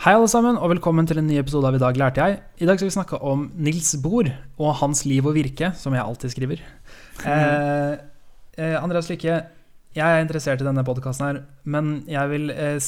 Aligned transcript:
Hei, 0.00 0.14
alle 0.16 0.30
sammen, 0.32 0.56
og 0.56 0.70
velkommen 0.72 1.04
til 1.04 1.18
en 1.20 1.26
ny 1.28 1.34
episode 1.36 1.68
av 1.68 1.74
I 1.76 1.80
dag 1.82 1.98
lærte 2.00 2.24
jeg. 2.24 2.38
I 2.64 2.64
dag 2.64 2.78
skal 2.78 2.88
vi 2.88 2.94
snakke 2.94 3.18
om 3.20 3.42
Nils 3.60 3.90
Bohr 4.00 4.30
og 4.56 4.78
hans 4.78 5.02
liv 5.04 5.26
og 5.28 5.34
virke, 5.36 5.74
som 5.76 5.92
jeg 5.92 6.00
alltid 6.00 6.32
skriver. 6.32 6.62
Eh, 7.28 7.98
eh, 8.56 8.78
Andreas 8.80 9.10
Lykke, 9.12 9.34
jeg 9.92 10.00
er 10.06 10.24
interessert 10.24 10.64
i 10.64 10.64
denne 10.64 10.86
podkasten 10.88 11.26
her, 11.26 11.42
men 11.68 11.92
jeg 12.08 12.32
vil 12.32 12.48
eh, 12.48 12.80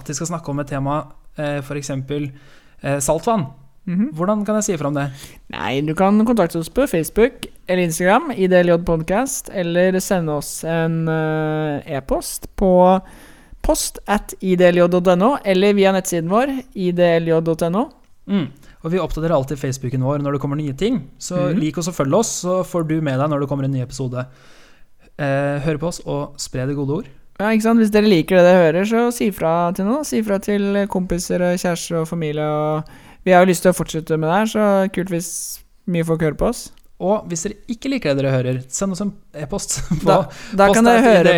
at 0.00 0.08
vi 0.08 0.16
skal 0.16 0.30
snakke 0.30 0.48
om 0.48 0.64
et 0.64 0.72
tema, 0.72 0.96
eh, 1.36 1.60
f.eks. 1.60 1.92
Eh, 1.92 2.98
saltvann. 3.04 3.50
-hmm. 3.86 4.14
Hvordan 4.14 4.44
kan 4.46 4.54
jeg 4.54 4.64
si 4.64 4.72
ifra 4.72 4.88
om 4.88 4.94
det? 4.94 5.10
Nei, 5.52 5.80
du 5.80 5.94
kan 5.94 6.24
kontakte 6.24 6.58
oss 6.58 6.70
på 6.70 6.86
Facebook 6.86 7.32
eller 7.68 7.84
Instagram, 7.84 8.32
IDLJ 8.36 8.78
Podcast, 8.86 9.50
eller 9.52 9.98
sende 10.00 10.32
oss 10.32 10.64
en 10.64 11.08
eh, 11.08 11.96
e-post 11.98 12.48
på 12.56 13.00
post 13.66 13.98
at 14.06 14.34
idlj.no, 14.40 15.30
eller 15.44 15.76
via 15.76 15.92
nettsiden 15.94 16.30
vår, 16.30 16.54
idlj.no. 16.72 17.84
Mm. 18.26 18.46
Og 18.86 18.92
vi 18.92 19.00
oppdaterer 19.02 19.34
alltid 19.34 19.58
Facebooken 19.58 20.04
vår 20.06 20.22
når 20.22 20.36
det 20.36 20.42
kommer 20.42 20.58
nye 20.60 20.74
ting. 20.78 21.00
Så 21.18 21.48
mm. 21.50 21.60
lik 21.60 21.78
oss 21.80 21.90
og 21.90 21.96
følg 21.98 22.14
oss, 22.20 22.32
så 22.44 22.60
får 22.66 22.86
du 22.90 22.98
med 23.02 23.18
deg 23.18 23.30
når 23.32 23.42
det 23.42 23.50
kommer 23.50 23.66
en 23.66 23.74
ny 23.74 23.82
episode. 23.82 24.22
Eh, 25.16 25.56
hør 25.64 25.80
på 25.82 25.90
oss 25.90 26.02
og 26.04 26.38
spre 26.40 26.68
det 26.68 26.76
gode 26.78 27.00
ord. 27.00 27.10
Ja, 27.36 27.50
ikke 27.50 27.66
sant? 27.66 27.82
Hvis 27.82 27.92
dere 27.92 28.08
liker 28.08 28.38
det 28.38 28.46
dere 28.46 28.62
hører, 28.62 28.88
så 28.88 29.08
si 29.12 29.28
fra 29.34 29.72
til 29.76 29.88
noen. 29.88 30.06
Si 30.08 30.22
fra 30.24 30.38
til 30.40 30.86
kompiser, 30.92 31.42
og 31.44 31.58
kjærester 31.60 32.00
og 32.00 32.08
familie. 32.08 32.46
Og 32.46 33.26
vi 33.26 33.34
har 33.34 33.44
jo 33.44 33.50
lyst 33.50 33.66
til 33.66 33.74
å 33.74 33.76
fortsette 33.76 34.16
med 34.16 34.30
det 34.30 34.38
her, 34.38 34.52
så 34.54 34.66
kult 34.94 35.12
hvis 35.12 35.30
mye 35.90 36.06
folk 36.06 36.24
hører 36.24 36.38
på 36.38 36.48
oss. 36.52 36.68
Og 36.96 37.26
hvis 37.28 37.42
dere 37.44 37.58
ikke 37.68 37.90
liker 37.92 38.14
det 38.14 38.22
dere 38.22 38.32
hører, 38.32 38.58
send 38.72 38.94
oss 38.94 39.02
en 39.04 39.10
e-post 39.36 39.78
på 40.00 40.06
høre 41.04 41.34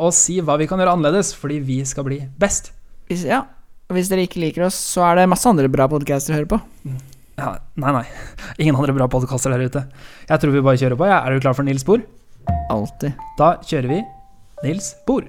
og 0.00 0.14
si 0.16 0.38
hva 0.40 0.56
vi 0.60 0.68
kan 0.70 0.80
gjøre 0.80 0.94
annerledes, 0.96 1.34
fordi 1.36 1.58
vi 1.64 1.82
skal 1.84 2.06
bli 2.08 2.22
best. 2.40 2.72
hvis, 3.10 3.26
Ja, 3.28 3.42
og 3.90 3.96
hvis 3.98 4.08
dere 4.08 4.24
ikke 4.24 4.40
liker 4.40 4.64
oss, 4.70 4.78
så 4.94 5.04
er 5.10 5.20
det 5.20 5.28
masse 5.28 5.48
andre 5.50 5.68
bra 5.68 5.84
podcaster 5.90 6.32
å 6.32 6.38
høre 6.38 6.48
på. 6.54 6.60
Ja, 7.36 7.58
nei, 7.76 7.92
nei. 7.98 8.06
Ingen 8.62 8.78
andre 8.80 8.96
bra 8.96 9.10
podkaster 9.12 9.52
der 9.52 9.66
ute. 9.68 9.84
Jeg 10.30 10.40
tror 10.40 10.56
vi 10.56 10.64
bare 10.64 10.80
kjører 10.80 10.96
på. 10.96 11.10
Ja. 11.10 11.20
Er 11.26 11.36
du 11.36 11.44
klar 11.44 11.58
for 11.58 11.66
Nils 11.68 11.84
Bohr? 11.84 12.00
Alltid. 12.72 13.20
Da 13.36 13.58
kjører 13.60 13.92
vi 13.92 14.00
Nils 14.64 14.94
Bohr. 15.04 15.28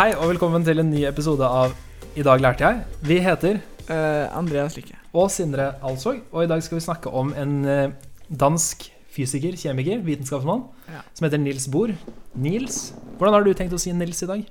Hei 0.00 0.14
og 0.16 0.30
velkommen 0.30 0.64
til 0.64 0.80
en 0.80 0.88
ny 0.88 1.04
episode 1.04 1.44
av 1.44 1.76
I 2.20 2.24
dag 2.26 2.42
lærte 2.42 2.66
jeg. 2.66 2.80
Vi 3.06 3.16
heter 3.24 3.58
uh, 3.88 4.38
Andreas 4.38 4.74
Lykke. 4.76 4.96
og 5.16 5.30
Sindre 5.32 5.70
Alsvåg, 5.86 6.18
og 6.32 6.44
i 6.44 6.48
dag 6.50 6.62
skal 6.62 6.76
vi 6.78 6.84
snakke 6.84 7.10
om 7.16 7.32
en 7.38 7.54
eh, 7.66 7.92
dansk 8.38 8.84
fysiker, 9.10 9.56
kjemiker, 9.58 10.02
vitenskapsmann, 10.06 10.66
Ja. 10.92 11.00
som 11.16 11.26
heter 11.26 11.40
Nils 11.42 11.66
Bohr. 11.72 11.94
Nils, 12.38 12.92
hvordan 13.18 13.34
har 13.38 13.46
du 13.46 13.50
tenkt 13.58 13.72
å 13.74 13.80
si 13.80 13.90
Nils 13.96 14.20
i 14.22 14.28
dag? 14.30 14.44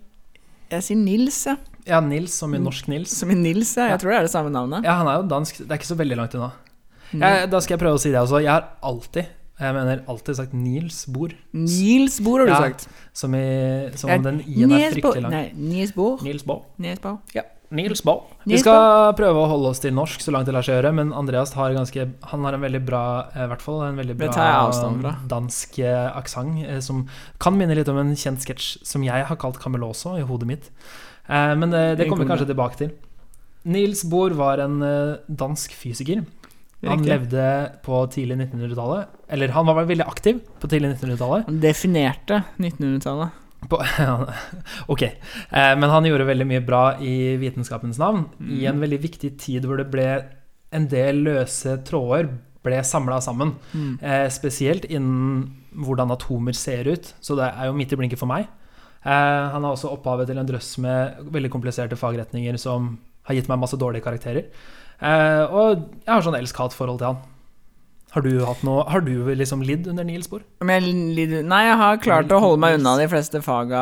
Jeg 0.74 0.84
sier 0.86 0.98
Nils, 1.00 1.38
ja. 1.48 1.56
Ja, 1.88 2.02
Nils 2.04 2.34
som 2.42 2.54
i 2.54 2.60
norsk 2.60 2.90
Nils. 2.92 3.14
Som 3.16 3.32
i 3.32 3.38
Nils, 3.40 3.72
ja. 3.78 3.86
Ja. 3.88 3.94
Jeg 3.96 4.02
tror 4.04 4.12
det 4.12 4.18
er 4.18 4.28
det 4.28 4.34
samme 4.34 4.52
navnet. 4.54 4.84
Ja, 4.90 4.98
han 5.00 5.08
er 5.08 5.22
jo 5.22 5.28
dansk, 5.32 5.62
det 5.64 5.70
er 5.72 5.80
ikke 5.80 5.92
så 5.94 5.98
veldig 6.02 6.18
langt 6.20 6.36
unna. 6.36 6.50
Mm. 7.14 7.22
Jeg, 7.24 7.52
da 7.54 7.62
skal 7.64 7.78
jeg 7.78 7.84
prøve 7.86 7.98
å 7.98 8.02
si 8.04 8.12
det 8.14 8.20
også. 8.20 8.42
Jeg 8.44 8.52
har 8.52 8.68
alltid, 8.86 9.30
jeg 9.62 9.78
mener 9.78 10.04
alltid 10.12 10.42
sagt 10.42 10.54
Nils 10.58 11.06
Bohr, 11.08 11.38
Nils 11.54 12.20
Bohr, 12.26 12.44
har 12.44 12.50
du 12.50 12.52
Ja, 12.52 12.60
sagt. 12.68 12.90
som, 13.14 13.34
i, 13.40 13.46
som 13.96 14.12
om 14.18 14.28
den 14.28 14.42
i-en 14.46 14.76
er 14.76 14.92
fryktelig 14.98 15.24
lang. 15.24 15.38
Nei, 15.38 15.46
Nils 15.56 15.96
Bohr. 15.96 16.20
Nils 16.26 16.44
Bohr. 16.44 16.66
Nils 16.78 17.00
Bohr. 17.06 17.22
Nils 17.70 18.02
Bohr. 18.02 18.24
Vi 18.50 18.58
skal 18.58 19.12
prøve 19.18 19.44
å 19.44 19.50
holde 19.52 19.70
oss 19.74 19.82
til 19.84 19.94
norsk 19.94 20.24
så 20.24 20.34
langt 20.34 20.48
det 20.50 20.56
lar 20.56 20.66
seg 20.66 20.80
gjøre, 20.80 20.92
men 20.98 21.12
Andreas 21.14 21.52
har 21.54 21.76
ganske 21.76 22.08
Han 22.32 22.48
har 22.48 22.58
en 22.58 22.64
veldig 22.66 22.82
bra 22.86 23.02
eh, 23.30 23.44
I 23.46 23.50
hvert 23.52 23.62
fall 23.66 23.84
en 23.86 24.00
veldig 24.00 24.16
bra 24.18 25.12
dansk 25.30 25.78
eh, 25.84 26.08
aksent, 26.18 26.64
eh, 26.66 26.80
som 26.82 27.04
kan 27.42 27.58
minne 27.60 27.78
litt 27.78 27.92
om 27.92 28.00
en 28.02 28.16
kjent 28.18 28.42
sketsj 28.42 28.82
som 28.88 29.06
jeg 29.06 29.28
har 29.30 29.40
kalt 29.42 29.62
Cameloso 29.62 30.16
i 30.18 30.26
hodet 30.26 30.50
mitt. 30.50 30.72
Eh, 31.28 31.54
men 31.60 31.70
det, 31.70 31.84
det 32.02 32.10
kommer 32.10 32.26
vi 32.26 32.34
kanskje 32.34 32.50
tilbake 32.50 32.82
til. 32.82 32.96
Nils 33.70 34.02
Bohr 34.10 34.34
var 34.40 34.64
en 34.64 34.80
dansk 35.28 35.74
fysiker. 35.76 36.24
Han 36.88 37.04
levde 37.04 37.44
på 37.84 38.00
tidlig 38.14 38.38
1900-tallet. 38.40 39.18
Eller 39.36 39.52
han 39.52 39.68
var 39.68 39.84
veldig 39.84 40.08
aktiv 40.08 40.40
på 40.62 40.70
tidlig 40.72 40.96
1900-tallet. 40.96 41.50
Han 41.52 41.60
definerte 41.62 42.42
1900-tallet. 42.58 43.36
På, 43.68 43.78
ok, 44.94 45.02
eh, 45.04 45.74
men 45.78 45.90
han 45.92 46.06
gjorde 46.08 46.26
veldig 46.30 46.46
mye 46.48 46.62
bra 46.66 46.84
i 47.04 47.36
vitenskapens 47.42 48.00
navn. 48.00 48.26
I 48.40 48.66
en 48.66 48.76
Mhm. 48.78 48.82
veldig 48.86 49.00
viktig 49.04 49.38
tid 49.40 49.66
hvor 49.66 49.78
det 49.78 49.90
ble 49.92 50.06
en 50.72 50.88
del 50.88 51.24
løse 51.26 51.78
tråder 51.84 52.30
ble 52.64 52.80
samla 52.84 53.20
sammen. 53.22 53.56
Mm. 53.74 54.00
Eh, 54.02 54.28
spesielt 54.30 54.86
innen 54.86 55.56
hvordan 55.76 56.12
atomer 56.12 56.54
ser 56.54 56.88
ut, 56.88 57.14
så 57.22 57.36
det 57.36 57.54
er 57.54 57.66
jo 57.68 57.74
midt 57.74 57.94
i 57.94 57.96
blinken 57.96 58.18
for 58.18 58.28
meg. 58.28 58.48
Eh, 59.06 59.10
han 59.54 59.64
har 59.64 59.72
også 59.76 59.92
opphavet 59.94 60.28
til 60.28 60.38
en 60.38 60.46
drøss 60.48 60.78
med 60.80 61.16
veldig 61.32 61.50
kompliserte 61.52 61.96
fagretninger 61.98 62.58
som 62.60 62.98
har 63.24 63.36
gitt 63.36 63.48
meg 63.50 63.60
masse 63.60 63.78
dårlige 63.78 64.04
karakterer. 64.04 64.46
Eh, 65.02 65.44
og 65.52 65.86
jeg 66.06 66.12
har 66.14 66.22
sånn 66.22 66.36
elsk-hat-forhold 66.40 66.98
til 67.00 67.08
han. 67.14 67.18
Har 68.10 68.24
du 68.26 68.30
noe 68.66 68.84
Har 68.90 69.04
du 69.06 69.12
liksom 69.38 69.62
lidd 69.62 69.86
under 69.92 70.04
Niels 70.08 70.28
Bohr? 70.32 70.42
Men 70.66 70.82
jeg, 70.82 70.94
lider- 71.18 71.44
nei, 71.46 71.60
jeg 71.68 71.78
har 71.78 72.00
klart 72.02 72.32
å 72.34 72.40
holde 72.42 72.58
meg 72.64 72.80
unna 72.80 72.96
de 72.98 73.06
fleste 73.12 73.42
faga 73.46 73.82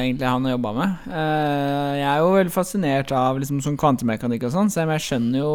egentlig 0.00 0.26
han 0.26 0.44
har 0.48 0.56
jobba 0.56 0.72
med. 0.74 0.96
Eh, 1.06 1.92
jeg 2.00 2.08
er 2.10 2.18
jo 2.24 2.32
veldig 2.34 2.54
fascinert 2.54 3.12
av 3.14 3.38
liksom, 3.38 3.60
sånn 3.62 3.78
kvantemekanikk 3.78 4.48
og 4.48 4.54
sånn, 4.56 4.72
selv 4.74 4.88
om 4.90 4.94
jeg 4.96 5.06
skjønner 5.06 5.38
jo 5.44 5.52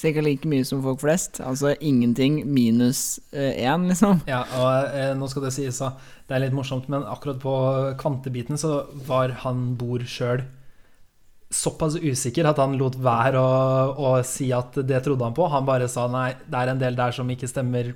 sikkert 0.00 0.24
like 0.30 0.48
mye 0.48 0.64
som 0.64 0.80
folk 0.86 1.02
flest. 1.04 1.42
Altså 1.44 1.74
ingenting 1.84 2.40
minus 2.48 3.20
én, 3.36 3.84
liksom. 3.92 4.22
Ja, 4.30 4.44
og 4.56 4.94
eh, 4.96 5.12
nå 5.18 5.28
skal 5.28 5.44
det 5.48 5.52
sies, 5.58 5.82
da. 5.84 5.92
Det 6.28 6.36
er 6.38 6.46
litt 6.46 6.56
morsomt, 6.56 6.88
men 6.92 7.04
akkurat 7.08 7.38
på 7.40 7.52
kvantebiten 8.00 8.56
så 8.60 8.86
var 9.08 9.36
han 9.44 9.74
Bohr 9.80 10.04
sjøl 10.08 10.42
såpass 11.50 11.94
usikker 11.96 12.44
at 12.50 12.58
han 12.60 12.74
lot 12.76 12.96
være 13.00 13.40
å, 13.40 13.94
å 13.96 14.10
si 14.26 14.50
at 14.52 14.74
det 14.84 14.98
trodde 15.06 15.24
han 15.24 15.34
på. 15.36 15.46
Han 15.48 15.64
bare 15.68 15.88
sa 15.88 16.04
nei, 16.12 16.34
det 16.44 16.58
er 16.60 16.72
en 16.74 16.82
del 16.82 16.96
der 16.98 17.14
som 17.16 17.28
ikke 17.32 17.48
stemmer 17.48 17.94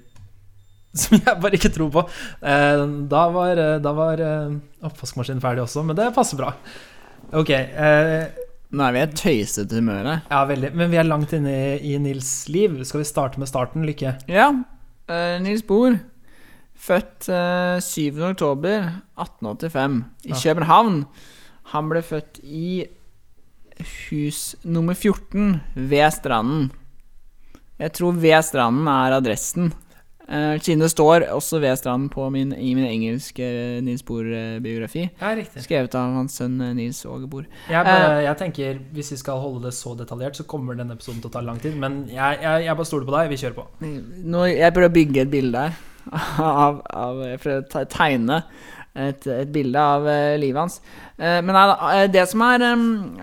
Som 0.93 1.17
jeg 1.25 1.39
bare 1.41 1.57
ikke 1.57 1.71
tror 1.73 1.89
på. 1.95 2.03
Eh, 2.45 2.81
da 3.09 3.21
var, 3.33 3.57
eh, 3.57 3.79
da 3.81 3.93
var 3.97 4.21
eh, 4.21 4.51
oppvaskmaskinen 4.85 5.41
ferdig 5.41 5.63
også, 5.65 5.81
men 5.89 5.97
det 5.97 6.11
passer 6.13 6.37
bra. 6.37 6.51
Ok. 7.33 7.49
Eh, 7.49 8.27
Nå 8.73 8.85
er 8.87 8.93
vi 8.97 9.01
er 9.01 9.09
et 9.09 9.17
tøysete 9.17 9.77
humør 9.81 10.05
her. 10.11 10.21
ja, 10.29 10.43
veldig. 10.49 10.71
Men 10.77 10.91
vi 10.93 10.99
er 11.01 11.09
langt 11.09 11.33
inne 11.37 11.53
i, 11.53 11.93
i 11.95 11.99
Nils 12.01 12.29
liv. 12.53 12.77
Skal 12.89 13.01
vi 13.03 13.09
starte 13.09 13.41
med 13.41 13.49
starten, 13.49 13.85
Lykke? 13.89 14.15
Ja. 14.33 14.51
eh, 15.09 15.39
Nils 15.45 15.65
Bohr. 15.69 15.97
Født 16.83 17.29
eh, 17.33 17.81
7. 17.85 18.21
oktober 18.33 18.89
1885 19.21 19.99
i 20.25 20.33
Ja. 20.35 20.41
København. 20.45 21.03
Han 21.73 21.89
ble 21.93 22.03
født 22.05 22.41
i 22.45 22.83
hus 23.81 24.55
nummer 24.63 24.95
14 24.95 25.61
ved 25.75 26.11
stranden. 26.15 26.71
Jeg 27.81 27.93
tror 27.99 28.19
ved 28.23 28.43
stranden 28.47 28.89
er 28.91 29.17
adressen. 29.17 29.73
Eh, 30.33 30.61
siden 30.63 30.81
det 30.81 30.91
står 30.91 31.27
også 31.35 31.59
ved 31.61 31.77
stranden 31.77 32.09
på 32.09 32.29
min, 32.31 32.53
i 32.55 32.75
min 32.75 32.87
engelske 32.87 33.81
Nils 33.83 34.05
Bohr-biografi. 34.07 35.09
Ja. 35.21 35.33
Skrevet 35.61 35.97
av 35.99 36.15
hans 36.15 36.39
sønn 36.39 36.61
eh, 36.63 36.75
Nils 36.79 37.03
Åge 37.05 37.27
Bohr. 37.29 37.49
Jeg, 37.69 37.85
bare, 37.85 38.23
jeg 38.23 38.39
tenker, 38.39 38.79
Hvis 38.95 39.13
vi 39.13 39.19
skal 39.21 39.43
holde 39.43 39.67
det 39.67 39.75
så 39.77 39.97
detaljert, 39.99 40.39
så 40.39 40.47
kommer 40.49 40.79
denne 40.79 40.95
episoden 40.95 41.21
til 41.21 41.33
å 41.33 41.35
ta 41.35 41.43
lang 41.45 41.59
tid. 41.63 41.75
Men 41.77 42.05
jeg, 42.09 42.39
jeg, 42.41 42.69
jeg 42.69 42.79
bare 42.79 42.89
stoler 42.89 43.09
på 43.09 43.17
deg. 43.17 43.33
Vi 43.33 43.41
kjører 43.43 43.59
på. 43.59 43.67
Nå, 43.83 44.45
jeg 44.53 44.77
prøver 44.77 44.93
å 44.93 44.97
bygge 45.01 45.25
et 45.27 45.35
bilde 45.35 45.67
her. 45.67 45.81
Av, 46.43 46.81
av, 46.91 47.21
jeg 47.23 47.39
prøver 47.39 47.61
å 47.63 47.83
tegne 47.87 48.41
et, 48.93 49.27
et 49.27 49.53
bilde 49.53 49.81
av 49.81 50.07
eh, 50.09 50.37
livet 50.41 50.61
hans. 50.61 50.79
Eh, 51.17 51.41
men 51.45 51.57
eh, 51.57 52.07
det 52.13 52.27
som 52.29 52.45
er 52.45 52.65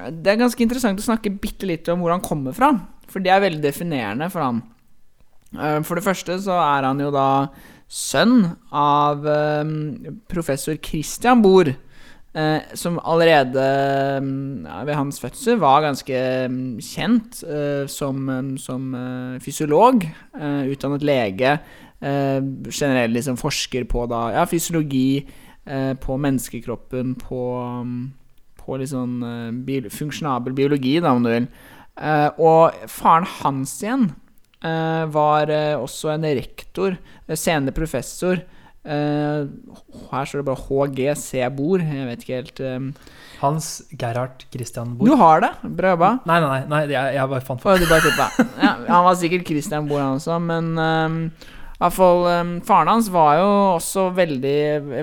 Det 0.09 0.31
er 0.31 0.41
ganske 0.41 0.63
interessant 0.65 1.01
å 1.01 1.05
snakke 1.05 1.35
bitte 1.41 1.69
litt 1.69 1.89
om 1.93 2.01
hvor 2.01 2.15
han 2.15 2.25
kommer 2.25 2.55
fra. 2.57 2.73
For 3.09 3.21
det 3.21 3.33
er 3.33 3.45
veldig 3.45 3.63
definerende 3.63 4.29
for 4.33 4.45
han. 4.45 4.63
For 5.81 5.97
det 5.97 6.05
første 6.05 6.35
så 6.43 6.59
er 6.61 6.85
han 6.85 6.99
jo 7.01 7.09
da 7.09 7.49
sønn 7.89 8.51
av 8.69 9.23
professor 10.29 10.77
Christian 10.77 11.41
Bohr. 11.41 11.71
Som 12.77 12.99
allerede 13.01 13.63
ved 14.21 14.93
hans 14.93 15.17
fødsel 15.17 15.57
var 15.57 15.87
ganske 15.87 16.21
kjent 16.85 17.41
som, 17.89 18.29
som 18.61 18.93
fysiolog. 19.41 20.05
utdannet 20.69 21.07
lege. 21.09 21.57
generelt 22.69 23.17
liksom 23.17 23.41
forsker 23.41 23.89
på 23.89 24.05
da, 24.05 24.27
ja, 24.37 24.45
fysiologi, 24.45 25.25
på 26.01 26.17
menneskekroppen, 26.21 27.15
på, 27.21 27.41
mm, 27.85 27.99
på 28.61 28.79
litt 28.79 28.91
sånn 28.93 29.19
eh, 29.25 29.49
bio, 29.65 29.91
funksjonabel 29.93 30.55
biologi, 30.57 30.97
da, 31.03 31.13
om 31.15 31.25
du 31.25 31.31
vil. 31.33 31.49
Eh, 31.99 32.29
og 32.39 32.87
faren 32.91 33.27
hans 33.41 33.75
igjen 33.83 34.09
eh, 34.63 35.03
var 35.11 35.51
eh, 35.53 35.75
også 35.77 36.13
en 36.15 36.27
rektor, 36.39 36.97
eh, 37.27 37.37
senere 37.37 37.75
professor. 37.75 38.41
Eh, 38.89 39.45
her 40.09 40.29
står 40.29 40.41
det 40.41 40.47
bare 40.47 40.65
HGC 40.65 41.43
Bohr. 41.57 41.83
Jeg 41.83 42.07
vet 42.07 42.23
ikke 42.23 42.39
helt 42.39 42.61
eh. 42.63 42.79
Hans 43.39 43.67
Gerhard 43.95 44.41
Christian 44.51 44.97
Du 44.99 45.13
har 45.15 45.39
det! 45.43 45.51
Bra 45.77 45.93
jobba. 45.93 46.09
Nei, 46.27 46.39
nei, 46.43 46.47
nei, 46.49 46.63
nei 46.71 46.79
jeg, 46.91 47.13
jeg 47.15 47.31
bare 47.31 47.45
fant 47.47 47.61
på 47.63 47.75
tippe. 47.79 48.27
Ja, 48.59 48.73
han 48.89 49.05
var 49.05 49.15
sikkert 49.19 49.47
Christian 49.47 49.87
Bohr, 49.87 50.01
han 50.03 50.19
også, 50.19 50.39
men 50.43 50.73
ehm, 51.79 51.85
hvert 51.85 51.95
fall 51.95 52.25
um, 52.27 52.53
Faren 52.67 52.91
hans 52.91 53.09
var 53.11 53.37
jo 53.39 53.49
også 53.77 54.09
veldig, 54.15 54.59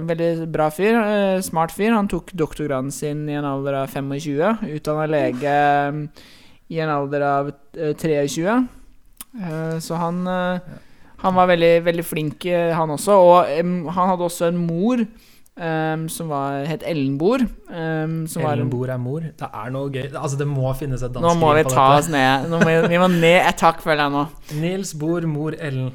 veldig 0.09 0.49
bra 0.53 0.69
fyr. 0.69 0.97
Uh, 1.01 1.43
smart 1.45 1.73
fyr. 1.73 1.95
Han 1.97 2.09
tok 2.09 2.35
doktorgraden 2.37 2.91
sin 2.93 3.25
i 3.29 3.37
en 3.39 3.49
alder 3.49 3.81
av 3.83 3.89
25. 3.89 4.67
Utdanna 4.77 5.07
lege 5.09 5.55
um, 5.89 6.03
i 6.69 6.83
en 6.85 6.93
alder 6.93 7.25
av 7.25 7.49
uh, 7.49 7.95
23. 7.97 8.59
Uh, 9.37 9.79
så 9.81 9.95
han 10.01 10.27
Han 11.17 11.33
var 11.35 11.49
veldig, 11.49 11.81
veldig 11.83 12.05
flink, 12.05 12.45
han 12.45 12.91
også. 12.93 13.13
Og 13.17 13.49
um, 13.65 13.89
han 13.89 14.13
hadde 14.13 14.29
også 14.29 14.51
en 14.51 14.61
mor 14.67 15.01
Um, 15.57 16.03
som 16.13 16.29
var, 16.29 16.67
het 16.69 16.83
Ellenbor. 16.85 17.41
Um, 17.73 18.27
Ellenbor 18.29 18.91
er 18.93 18.99
mor? 19.01 19.23
Det 19.25 19.47
er 19.49 19.71
noe 19.73 19.89
gøy. 19.89 20.11
Altså, 20.13 20.37
det 20.37 20.45
må 20.45 20.69
finnes 20.77 21.01
et 21.01 21.15
dansk 21.15 21.25
Nå 21.25 21.33
må 21.41 21.55
vi 21.57 21.63
ta 21.65 21.87
oss 21.97 22.11
ned. 22.13 22.45
Nå 22.53 22.61
må 22.61 22.69
vi, 22.69 22.91
vi 22.93 23.01
må 23.01 23.09
ned 23.09 23.39
et 23.41 23.57
takk, 23.57 23.81
føler 23.81 24.03
jeg 24.05 24.13
nå. 24.19 24.27
Nils 24.61 24.93
Bohr, 25.01 25.25
mor 25.25 25.57
Ellen. 25.57 25.95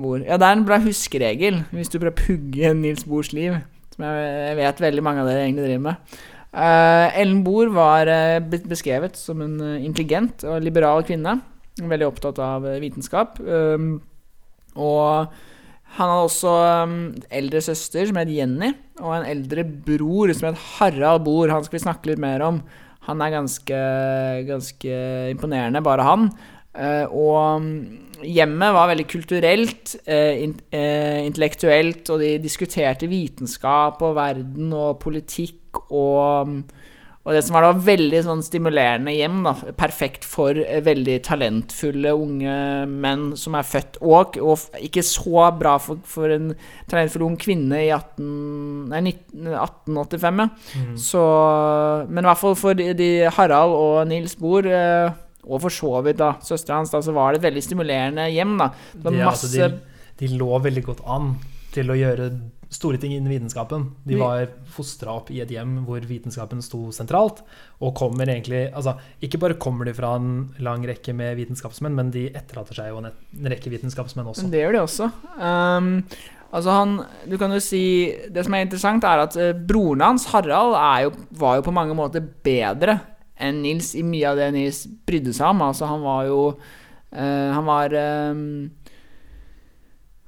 Bor. 0.00 0.22
Ja, 0.24 0.38
det 0.40 0.48
er 0.48 0.58
en 0.58 0.66
bra 0.66 0.80
huskeregel 0.82 1.62
hvis 1.74 1.92
du 1.92 1.98
prøver 1.98 2.14
å 2.14 2.20
pugge 2.20 2.74
Nils 2.78 3.06
Bors 3.08 3.32
liv. 3.36 3.56
Som 3.94 4.06
jeg, 4.08 4.56
vet 4.58 4.82
veldig 4.82 5.04
mange 5.06 5.22
av 5.22 5.30
dere 5.30 5.44
egentlig 5.46 5.68
driver 5.68 5.84
med. 5.88 6.14
Uh, 6.54 7.08
Ellen 7.18 7.42
Bohr 7.46 7.70
var 7.74 8.10
uh, 8.10 8.58
beskrevet 8.70 9.18
som 9.18 9.42
en 9.42 9.56
uh, 9.62 9.82
intelligent 9.82 10.46
og 10.46 10.62
liberal 10.62 11.02
kvinne. 11.06 11.38
Veldig 11.80 12.06
opptatt 12.06 12.38
av 12.42 12.66
vitenskap. 12.82 13.38
Um, 13.42 13.96
og 14.74 15.30
han 15.94 16.10
hadde 16.10 16.26
også 16.26 16.54
um, 16.86 16.96
eldre 17.30 17.62
søster 17.62 18.08
som 18.08 18.18
het 18.18 18.32
Jenny, 18.34 18.72
og 18.98 19.12
en 19.14 19.28
eldre 19.30 19.62
bror 19.62 20.32
som 20.34 20.50
het 20.50 20.64
Harald 20.76 21.22
Bohr. 21.26 21.52
Han 21.54 21.66
skal 21.66 21.78
vi 21.78 21.84
snakke 21.86 22.10
litt 22.10 22.22
mer 22.22 22.42
om. 22.46 22.62
Han 23.06 23.20
er 23.20 23.34
ganske, 23.34 23.78
ganske 24.48 24.98
imponerende, 25.34 25.82
bare 25.84 26.06
han. 26.06 26.30
Uh, 26.74 27.06
og 27.06 27.60
um, 27.60 27.68
hjemmet 28.26 28.74
var 28.74 28.90
veldig 28.90 29.06
kulturelt, 29.10 29.94
in, 30.06 30.56
uh, 30.74 31.20
intellektuelt, 31.22 32.08
og 32.10 32.22
de 32.24 32.32
diskuterte 32.42 33.10
vitenskap 33.10 34.02
og 34.02 34.16
verden 34.18 34.72
og 34.74 34.98
politikk 35.04 35.84
og 35.90 36.48
um, 36.48 36.58
og 37.24 37.32
det 37.32 37.40
som 37.46 37.56
var 37.56 37.64
da 37.64 37.84
veldig 37.86 38.18
sånn 38.26 38.42
stimulerende 38.44 39.12
hjem, 39.16 39.38
da, 39.46 39.54
perfekt 39.80 40.26
for 40.28 40.58
eh, 40.60 40.82
veldig 40.84 41.16
talentfulle 41.24 42.12
unge 42.20 42.56
menn 42.90 43.30
som 43.40 43.56
er 43.56 43.64
født 43.64 43.96
Og, 44.04 44.36
og 44.44 44.76
ikke 44.84 45.04
så 45.06 45.46
bra 45.56 45.78
for, 45.80 46.02
for, 46.04 46.28
en 46.34 46.52
talentfull 46.90 47.24
ung 47.24 47.38
kvinne 47.40 47.80
i 47.86 47.88
18, 47.96 48.28
nei, 48.92 49.00
19, 49.08 49.48
1885, 49.54 50.44
ja. 50.44 50.48
Mm. 50.84 50.94
Så, 51.00 51.24
men 52.10 52.26
i 52.26 52.28
hvert 52.28 52.42
fall 52.42 52.58
for 52.60 52.76
de, 52.76 52.90
de 52.98 53.10
Harald 53.38 53.72
og 53.78 54.02
Nils 54.12 54.36
Bohr 54.36 54.68
eh, 54.68 55.16
og 55.44 55.60
for 55.66 55.74
så 55.74 55.92
vidt 56.06 56.20
da, 56.20 56.34
søstera 56.44 56.80
hans, 56.80 56.92
da, 56.94 57.02
så 57.04 57.14
var 57.16 57.32
det 57.32 57.42
et 57.42 57.48
veldig 57.48 57.64
stimulerende 57.64 58.28
hjem. 58.32 58.56
da. 58.60 58.70
Var 59.04 59.18
masse... 59.20 59.52
Ja, 59.52 59.68
altså 59.68 59.78
de, 59.78 60.04
de 60.22 60.34
lå 60.38 60.50
veldig 60.64 60.84
godt 60.86 61.04
an 61.10 61.34
til 61.74 61.90
å 61.90 61.98
gjøre 61.98 62.30
store 62.74 62.98
ting 62.98 63.14
innen 63.14 63.30
vitenskapen. 63.30 63.86
De 64.06 64.18
var 64.18 64.48
fostra 64.74 65.14
opp 65.18 65.30
i 65.34 65.40
et 65.44 65.50
hjem 65.52 65.76
hvor 65.86 66.04
vitenskapen 66.08 66.62
sto 66.64 66.88
sentralt. 66.94 67.42
Og 67.84 67.94
kommer 67.98 68.30
egentlig 68.30 68.66
altså 68.72 68.96
Ikke 69.24 69.40
bare 69.42 69.58
kommer 69.60 69.88
de 69.88 69.94
fra 69.96 70.14
en 70.18 70.54
lang 70.64 70.86
rekke 70.88 71.14
med 71.16 71.36
vitenskapsmenn, 71.38 71.94
men 71.94 72.12
de 72.14 72.26
etterlater 72.32 72.78
seg 72.78 72.90
jo 72.90 73.02
en, 73.02 73.10
rekke 73.54 73.72
vitenskapsmenn 73.72 74.30
også. 74.32 74.48
Det 74.50 74.64
gjør 74.64 74.78
de 74.78 74.82
også. 74.82 75.10
Um, 75.38 75.90
altså 76.50 76.78
han, 76.78 76.98
du 77.30 77.38
kan 77.40 77.54
jo 77.54 77.62
si 77.62 77.84
Det 78.30 78.46
som 78.46 78.56
er 78.56 78.66
interessant, 78.66 79.06
er 79.06 79.26
at 79.26 79.38
uh, 79.38 79.50
broren 79.54 80.06
hans, 80.08 80.28
Harald, 80.34 80.78
jo, 81.06 81.14
var 81.38 81.60
jo 81.60 81.68
på 81.68 81.74
mange 81.74 81.98
måter 81.98 82.24
bedre 82.44 83.00
enn 83.44 83.60
Nils 83.64 83.92
i 83.98 84.04
mye 84.06 84.30
av 84.30 84.40
det 84.40 84.50
Nils 84.54 84.84
brydde 85.06 85.34
seg 85.36 85.50
om. 85.50 85.62
Altså, 85.66 85.88
han 85.90 86.02
var 86.04 86.24
jo 86.30 86.40
uh, 86.54 87.50
Han 87.54 87.68
var 87.68 87.94
um, 88.32 88.48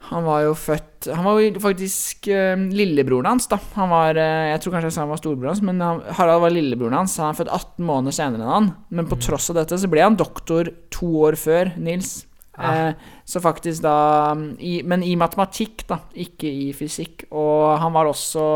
han 0.07 0.23
var 0.27 0.45
jo 0.45 0.53
født 0.59 1.09
Han 1.15 1.27
var 1.27 1.41
jo 1.41 1.63
faktisk 1.63 2.29
uh, 2.31 2.55
lillebroren 2.55 3.29
hans, 3.33 3.49
da. 3.51 3.59
Han 3.79 3.91
var, 3.91 4.19
uh, 4.19 4.53
Jeg 4.53 4.63
tror 4.63 4.77
kanskje 4.77 4.91
jeg 4.91 4.97
sa 4.99 5.05
han 5.05 5.13
var 5.13 5.23
storebroren 5.23 5.55
hans, 5.55 5.65
men 5.67 5.83
han, 5.83 6.03
Harald 6.19 6.45
var 6.45 6.55
lillebroren 6.55 7.01
hans. 7.01 7.17
Han 7.23 7.33
er 7.33 7.41
født 7.41 7.53
18 7.53 7.89
måneder 7.89 8.17
senere 8.17 8.45
enn 8.45 8.55
han. 8.55 8.71
Men 8.91 9.11
på 9.11 9.19
mm. 9.19 9.25
tross 9.27 9.51
av 9.53 9.61
dette 9.61 9.79
så 9.83 9.91
ble 9.91 10.05
han 10.05 10.19
doktor 10.19 10.71
to 10.95 11.11
år 11.27 11.39
før 11.41 11.73
Nils. 11.83 12.21
Ah. 12.57 12.93
Uh, 12.93 13.17
så 13.29 13.43
faktisk 13.45 13.83
da 13.85 13.97
i, 14.59 14.79
Men 14.87 15.03
i 15.05 15.17
matematikk, 15.19 15.87
da, 15.91 16.01
ikke 16.15 16.51
i 16.51 16.71
fysikk. 16.77 17.27
Og 17.35 17.75
han 17.83 17.95
var 17.97 18.11
også 18.11 18.47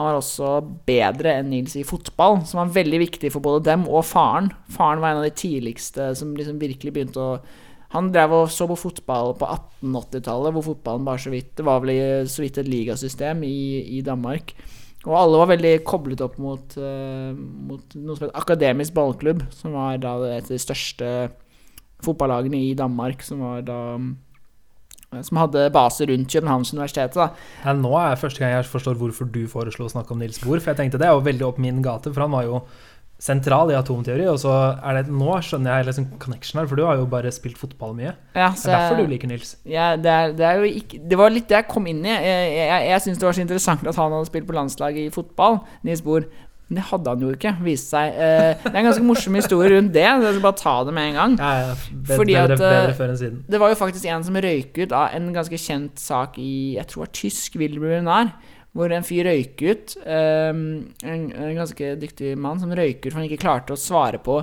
han 0.00 0.08
var 0.08 0.18
også 0.18 0.50
bedre 0.88 1.34
enn 1.36 1.50
Nils 1.52 1.76
i 1.76 1.84
fotball, 1.84 2.40
som 2.48 2.62
var 2.62 2.76
veldig 2.78 3.00
viktig 3.02 3.30
for 3.34 3.44
både 3.44 3.66
dem 3.68 3.84
og 3.84 4.06
faren. 4.08 4.48
Faren 4.72 5.02
var 5.02 5.12
en 5.12 5.20
av 5.20 5.26
de 5.28 5.34
tidligste 5.36 6.14
som 6.16 6.32
liksom 6.38 6.60
virkelig 6.62 6.94
begynte 6.96 7.20
å 7.20 7.34
han 7.90 8.12
drev 8.14 8.32
og 8.36 8.50
så 8.54 8.68
på 8.70 8.76
fotball 8.78 9.32
på 9.34 9.48
1880-tallet, 9.82 10.54
hvor 10.54 10.62
fotballen 10.62 11.06
bare 11.08 11.18
så 11.24 11.32
vidt 11.32 11.56
Det 11.58 11.64
var 11.66 11.80
vel 11.82 12.28
så 12.30 12.44
vidt 12.44 12.60
et 12.62 12.70
ligasystem 12.70 13.42
i, 13.42 13.82
i 13.98 14.02
Danmark. 14.06 14.54
Og 15.08 15.16
alle 15.16 15.40
var 15.40 15.50
veldig 15.50 15.72
koblet 15.88 16.22
opp 16.22 16.36
mot, 16.38 16.76
uh, 16.78 17.32
mot 17.34 17.96
noe 17.98 18.14
som 18.14 18.28
het 18.28 18.38
Akademisk 18.38 18.94
ballklubb, 18.94 19.42
som 19.56 19.74
var 19.74 19.98
da 19.98 20.14
et 20.28 20.44
av 20.44 20.52
de 20.52 20.60
største 20.62 21.08
fotballagene 22.04 22.60
i 22.68 22.74
Danmark, 22.78 23.24
som 23.26 23.42
var 23.42 23.64
da 23.66 23.80
som 25.10 25.40
hadde 25.40 25.66
base 25.74 26.06
rundt 26.06 26.30
Københavns 26.30 26.70
universitet. 26.74 27.16
Ja, 27.18 27.74
nå 27.74 27.90
er 27.98 28.14
det 28.14 28.22
første 28.22 28.42
gang 28.42 28.54
jeg 28.54 28.68
forstår 28.70 28.98
hvorfor 29.00 29.26
du 29.26 29.42
foreslo 29.50 29.88
å 29.88 29.90
snakke 29.90 30.14
om 30.14 30.22
Nils 30.22 30.38
Bohr. 30.42 30.62
For 30.62 30.70
jeg 30.70 30.84
tenkte 30.84 31.00
det 31.02 31.08
er 31.08 31.16
jo 31.16 31.26
veldig 31.26 31.46
opp 31.48 31.58
min 31.62 31.82
gate, 31.82 32.12
for 32.14 32.26
han 32.26 32.34
var 32.36 32.46
jo 32.46 32.60
sentral 33.20 33.72
i 33.72 33.76
atomteori. 33.76 34.28
Og 34.30 34.38
så 34.42 34.52
er 34.78 35.00
det 35.00 35.12
Nå 35.12 35.34
skjønner 35.44 35.80
jeg 35.80 35.88
liksom 35.90 36.06
connection 36.22 36.60
her, 36.60 36.68
for 36.70 36.78
du 36.78 36.86
har 36.86 37.00
jo 37.00 37.08
bare 37.10 37.32
spilt 37.34 37.58
fotball 37.60 37.96
mye. 37.98 38.14
Ja, 38.36 38.52
det 38.54 38.62
er 38.62 38.76
derfor 38.76 39.02
du 39.02 39.10
liker 39.10 39.32
Nils. 39.32 39.56
Ja, 39.68 39.90
det, 39.98 40.14
er, 40.14 40.36
det, 40.38 40.46
er 40.46 40.68
ikke, 40.70 41.02
det 41.10 41.18
var 41.20 41.34
litt 41.34 41.50
det 41.50 41.58
jeg 41.58 41.70
kom 41.72 41.90
inn 41.90 42.04
i. 42.06 42.14
Jeg, 42.14 42.54
jeg, 42.60 42.86
jeg 42.92 43.04
syns 43.06 43.20
det 43.20 43.28
var 43.28 43.36
så 43.36 43.44
interessant 43.44 43.90
at 43.90 44.00
han 44.00 44.16
hadde 44.16 44.30
spilt 44.30 44.48
på 44.48 44.56
landslaget 44.56 45.08
i 45.08 45.14
fotball, 45.14 45.60
Nils 45.86 46.04
Bohr. 46.06 46.30
Men 46.70 46.78
det 46.78 46.84
hadde 46.86 47.10
han 47.10 47.22
jo 47.24 47.32
ikke, 47.34 47.50
viste 47.66 47.96
seg. 47.96 48.14
Eh, 48.14 48.60
det 48.62 48.70
er 48.70 48.76
en 48.78 48.86
ganske 48.86 49.02
morsom 49.02 49.34
historie 49.34 49.72
rundt 49.72 49.90
det. 49.90 50.04
Jeg 50.06 50.20
skal 50.22 50.44
bare 50.44 50.58
ta 50.60 50.74
det 50.86 50.92
med 50.94 51.08
en 51.08 51.18
gang. 51.18 51.34
Ja, 51.40 51.48
ja. 51.58 51.72
Bedre, 51.90 52.18
Fordi 52.20 52.36
at, 52.38 52.52
bedre, 52.52 52.94
bedre 52.94 53.16
siden. 53.18 53.40
Det 53.50 53.60
var 53.60 53.72
jo 53.72 53.78
faktisk 53.80 54.06
en 54.06 54.26
som 54.28 54.38
røyk 54.44 54.78
ut 54.78 54.94
av 54.94 55.16
en 55.18 55.26
ganske 55.34 55.58
kjent 55.58 55.98
sak 55.98 56.38
i 56.38 56.52
Jeg 56.76 56.86
tror 56.86 57.02
det 57.02 57.08
var 57.08 57.14
tysk 57.18 57.58
Wilbur 57.58 57.98
hvor 58.70 58.92
en 58.94 59.02
fyr 59.02 59.26
røyk 59.26 59.64
ut. 59.66 59.96
Eh, 60.06 60.50
en, 60.54 60.94
en, 61.34 61.58
ganske 61.58 61.94
dyktig 61.98 62.36
mann 62.38 62.62
som 62.62 62.70
røyk 62.70 63.02
ut 63.02 63.10
for 63.10 63.18
han 63.18 63.26
ikke 63.26 63.42
klarte 63.42 63.74
å 63.74 63.80
svare 63.80 64.22
på 64.22 64.38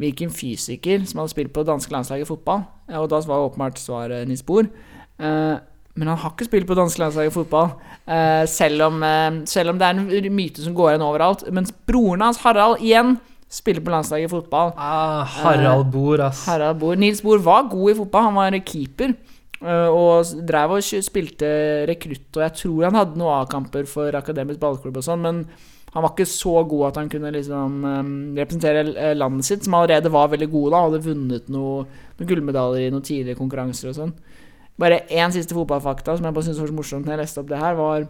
hvilken 0.00 0.28
fysiker 0.32 1.08
som 1.08 1.22
hadde 1.22 1.32
spilt 1.32 1.54
på 1.56 1.64
det 1.64 1.72
danske 1.72 1.96
landslaget 1.96 2.28
i 2.28 2.28
fotball. 2.28 2.66
Og 3.00 3.08
da 3.08 3.24
var 3.24 3.48
åpenbart 3.48 3.80
svaret 3.80 4.28
Nils 4.28 4.44
Bohr. 4.44 4.68
Uh, 5.20 5.56
men 5.98 6.08
han 6.08 6.20
har 6.22 6.32
ikke 6.32 6.46
spilt 6.46 6.68
på 6.68 6.76
danske 6.78 7.02
landslaget 7.02 7.32
i 7.32 7.34
fotball. 7.34 7.72
Uh, 8.06 8.44
selv, 8.50 8.86
om, 8.86 9.02
uh, 9.02 9.40
selv, 9.50 9.72
om, 9.72 9.80
det 9.80 9.88
er 9.88 9.98
en 9.98 10.36
myte 10.36 10.62
som 10.62 10.76
går 10.76 10.92
igjen 10.92 11.06
overalt. 11.06 11.42
Mens 11.54 11.74
broren 11.86 12.22
hans, 12.24 12.38
Harald, 12.44 12.78
igjen 12.84 13.16
spiller 13.50 13.82
på 13.82 13.90
landslaget 13.90 14.28
i 14.28 14.30
fotball. 14.30 14.70
Ah, 14.78 15.26
Harald 15.40 15.90
Bohr, 15.90 16.22
ass. 16.28 16.44
Harald 16.46 16.78
Bohr. 16.78 17.00
Nils 17.00 17.22
Bohr 17.24 17.42
var 17.42 17.66
god 17.72 17.90
i 17.90 17.96
fotball. 17.98 18.28
Han 18.28 18.38
var 18.38 18.58
keeper. 18.62 19.16
Og 19.60 20.30
drev 20.48 20.78
og 20.78 20.86
spilte 21.04 21.48
rekrutt, 21.90 22.30
og 22.32 22.44
jeg 22.46 22.54
tror 22.62 22.86
han 22.86 22.96
hadde 22.96 23.20
noen 23.20 23.42
A-kamper 23.42 23.84
for 23.90 24.16
Akademisk 24.16 24.56
ballklubb 24.62 24.96
og 24.96 25.04
sånn, 25.04 25.20
men 25.20 25.42
han 25.92 26.06
var 26.06 26.14
ikke 26.14 26.24
så 26.30 26.62
god 26.70 26.86
at 26.86 27.00
han 27.02 27.10
kunne 27.12 27.32
liksom 27.34 27.82
representere 28.38 28.86
eh, 28.94 29.12
landet 29.18 29.50
sitt, 29.50 29.66
som 29.66 29.76
allerede 29.76 30.12
var 30.14 30.30
veldig 30.32 30.48
gode 30.48 30.72
da, 30.72 30.80
hadde 30.86 31.02
vunnet 31.10 31.52
noen 31.52 31.90
noe 32.20 32.28
gullmedaljer 32.28 32.86
i 32.86 32.92
noen 32.92 33.04
tidligere 33.06 33.40
konkurranser 33.40 33.90
og 33.90 33.96
sånn. 33.96 34.14
Bare 34.80 35.02
én 35.12 35.34
siste 35.34 35.56
fotballfakta 35.56 36.16
som 36.16 36.26
jeg 36.26 36.36
bare 36.36 36.46
syntes 36.46 36.62
var 36.62 36.70
så 36.70 36.78
morsomt 36.78 37.06
når 37.06 37.16
jeg 37.16 37.22
leste 37.24 37.42
opp 37.42 37.50
det 37.50 37.60
her, 37.60 37.76
var 37.78 38.08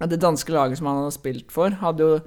at 0.00 0.12
det 0.12 0.22
danske 0.22 0.54
laget 0.54 0.78
som 0.78 0.88
han 0.88 1.02
hadde 1.02 1.16
spilt 1.18 1.52
for, 1.52 1.74
hadde 1.82 2.06
jo 2.06 2.20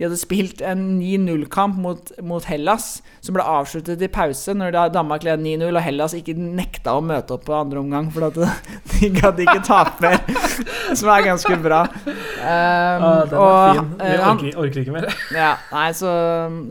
de 0.00 0.06
hadde 0.06 0.16
spilt 0.16 0.62
en 0.64 0.78
9-0-kamp 0.96 1.76
mot, 1.76 2.10
mot, 2.24 2.44
Hellas, 2.48 3.02
som 3.20 3.34
ble 3.36 3.44
avsluttet 3.44 4.00
i 4.00 4.08
pause 4.08 4.54
når 4.56 4.72
Danmark 4.94 5.26
led 5.26 5.42
9-0, 5.44 5.66
og 5.68 5.84
Hellas 5.84 6.14
ikke 6.16 6.32
nekta 6.40 6.94
å 6.96 7.02
møte 7.04 7.36
opp 7.36 7.44
på 7.44 7.52
andre 7.52 7.82
omgang 7.82 8.08
for 8.14 8.30
at 8.30 8.38
de 8.94 9.10
gadd 9.12 9.42
ikke 9.44 9.58
tape 9.68 10.00
mer. 10.00 10.16
som 10.98 11.12
er 11.12 11.26
ganske 11.28 11.60
bra. 11.60 11.82
Um, 12.08 12.16
ah, 12.48 13.20
den 13.28 13.36
er 13.36 13.44
og, 13.44 13.60
fin. 13.60 13.92
Vi 14.00 14.08
eh, 14.08 14.24
orker, 14.30 14.56
orker, 14.64 14.80
ikke 14.86 14.96
mer. 14.96 15.10
ja, 15.36 15.52
nei, 15.74 15.86
så, 16.00 16.14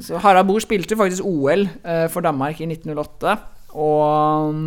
så 0.10 0.26
Harald 0.26 0.50
Bohr 0.50 0.66
spilte 0.66 0.98
faktisk 0.98 1.30
OL 1.30 1.68
uh, 1.70 1.80
eh, 1.86 2.06
for 2.10 2.26
Danmark 2.26 2.58
i 2.66 2.72
1908, 2.72 3.38
og, 3.78 4.66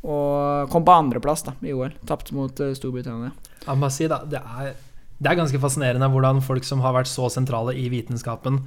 og 0.00 0.70
kom 0.72 0.84
på 0.86 0.94
andreplass 0.96 1.44
i 1.60 1.74
OL. 1.76 1.92
Tapte 2.08 2.36
mot 2.36 2.62
uh, 2.62 2.72
Storbritannia. 2.76 3.34
Jeg 3.66 3.80
må 3.80 3.90
si 3.92 4.08
da, 4.08 4.22
det 4.28 4.40
er 4.40 4.72
det 5.20 5.28
er 5.28 5.36
ganske 5.36 5.60
fascinerende 5.60 6.08
hvordan 6.08 6.40
folk 6.44 6.64
som 6.64 6.80
har 6.80 6.94
vært 6.96 7.10
så 7.10 7.28
sentrale 7.32 7.74
i 7.76 7.90
vitenskapen, 7.92 8.62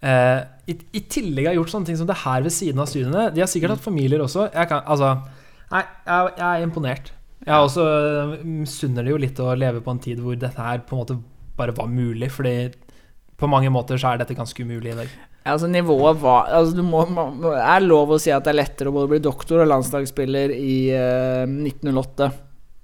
eh, 0.00 0.40
i, 0.64 0.76
i, 0.96 1.02
tillegg 1.04 1.50
har 1.50 1.58
gjort 1.58 1.74
sånne 1.74 1.90
ting 1.90 1.98
som 2.00 2.08
det 2.08 2.16
her 2.22 2.46
ved 2.46 2.54
siden 2.54 2.80
av 2.80 2.88
studiene. 2.88 3.26
De 3.34 3.44
har 3.44 3.50
sikkert 3.50 3.76
hatt 3.76 3.84
familier 3.84 4.24
også. 4.24 4.46
Jeg, 4.54 4.70
kan, 4.70 4.80
altså, 4.88 5.12
nei, 5.74 5.82
jeg, 6.08 6.30
jeg 6.40 6.48
er 6.48 6.64
imponert. 6.64 7.12
Jeg 7.44 7.66
også 7.66 7.84
misunner 8.40 9.04
det 9.04 9.12
jo 9.12 9.20
litt 9.20 9.42
å 9.44 9.52
leve 9.56 9.84
på 9.84 9.92
en 9.92 10.00
tid 10.04 10.24
hvor 10.24 10.38
dette 10.40 10.64
her 10.64 10.80
på 10.88 10.96
en 10.96 11.02
måte 11.04 11.18
bare 11.58 11.76
var 11.76 11.92
mulig, 11.92 12.30
fordi 12.32 12.56
på 13.38 13.48
mange 13.50 13.70
måter 13.70 14.00
så 14.00 14.12
er 14.12 14.22
dette 14.22 14.36
ganske 14.36 14.64
umulig 14.66 14.92
i 14.92 14.98
dag. 14.98 15.12
Altså 15.48 15.68
nivået 15.70 16.18
var 16.20 16.50
altså 16.52 16.76
Det 16.76 16.84
må, 16.84 17.04
må, 17.08 17.52
er 17.54 17.84
lov 17.84 18.10
å 18.12 18.18
si 18.20 18.32
at 18.34 18.44
det 18.44 18.52
er 18.52 18.58
lettere 18.58 18.90
å 18.90 18.96
både 18.96 19.12
bli 19.14 19.20
doktor 19.24 19.62
og 19.62 19.70
landslagsspiller 19.70 20.52
i 20.52 20.74
uh, 20.92 21.46
1908 21.46 22.28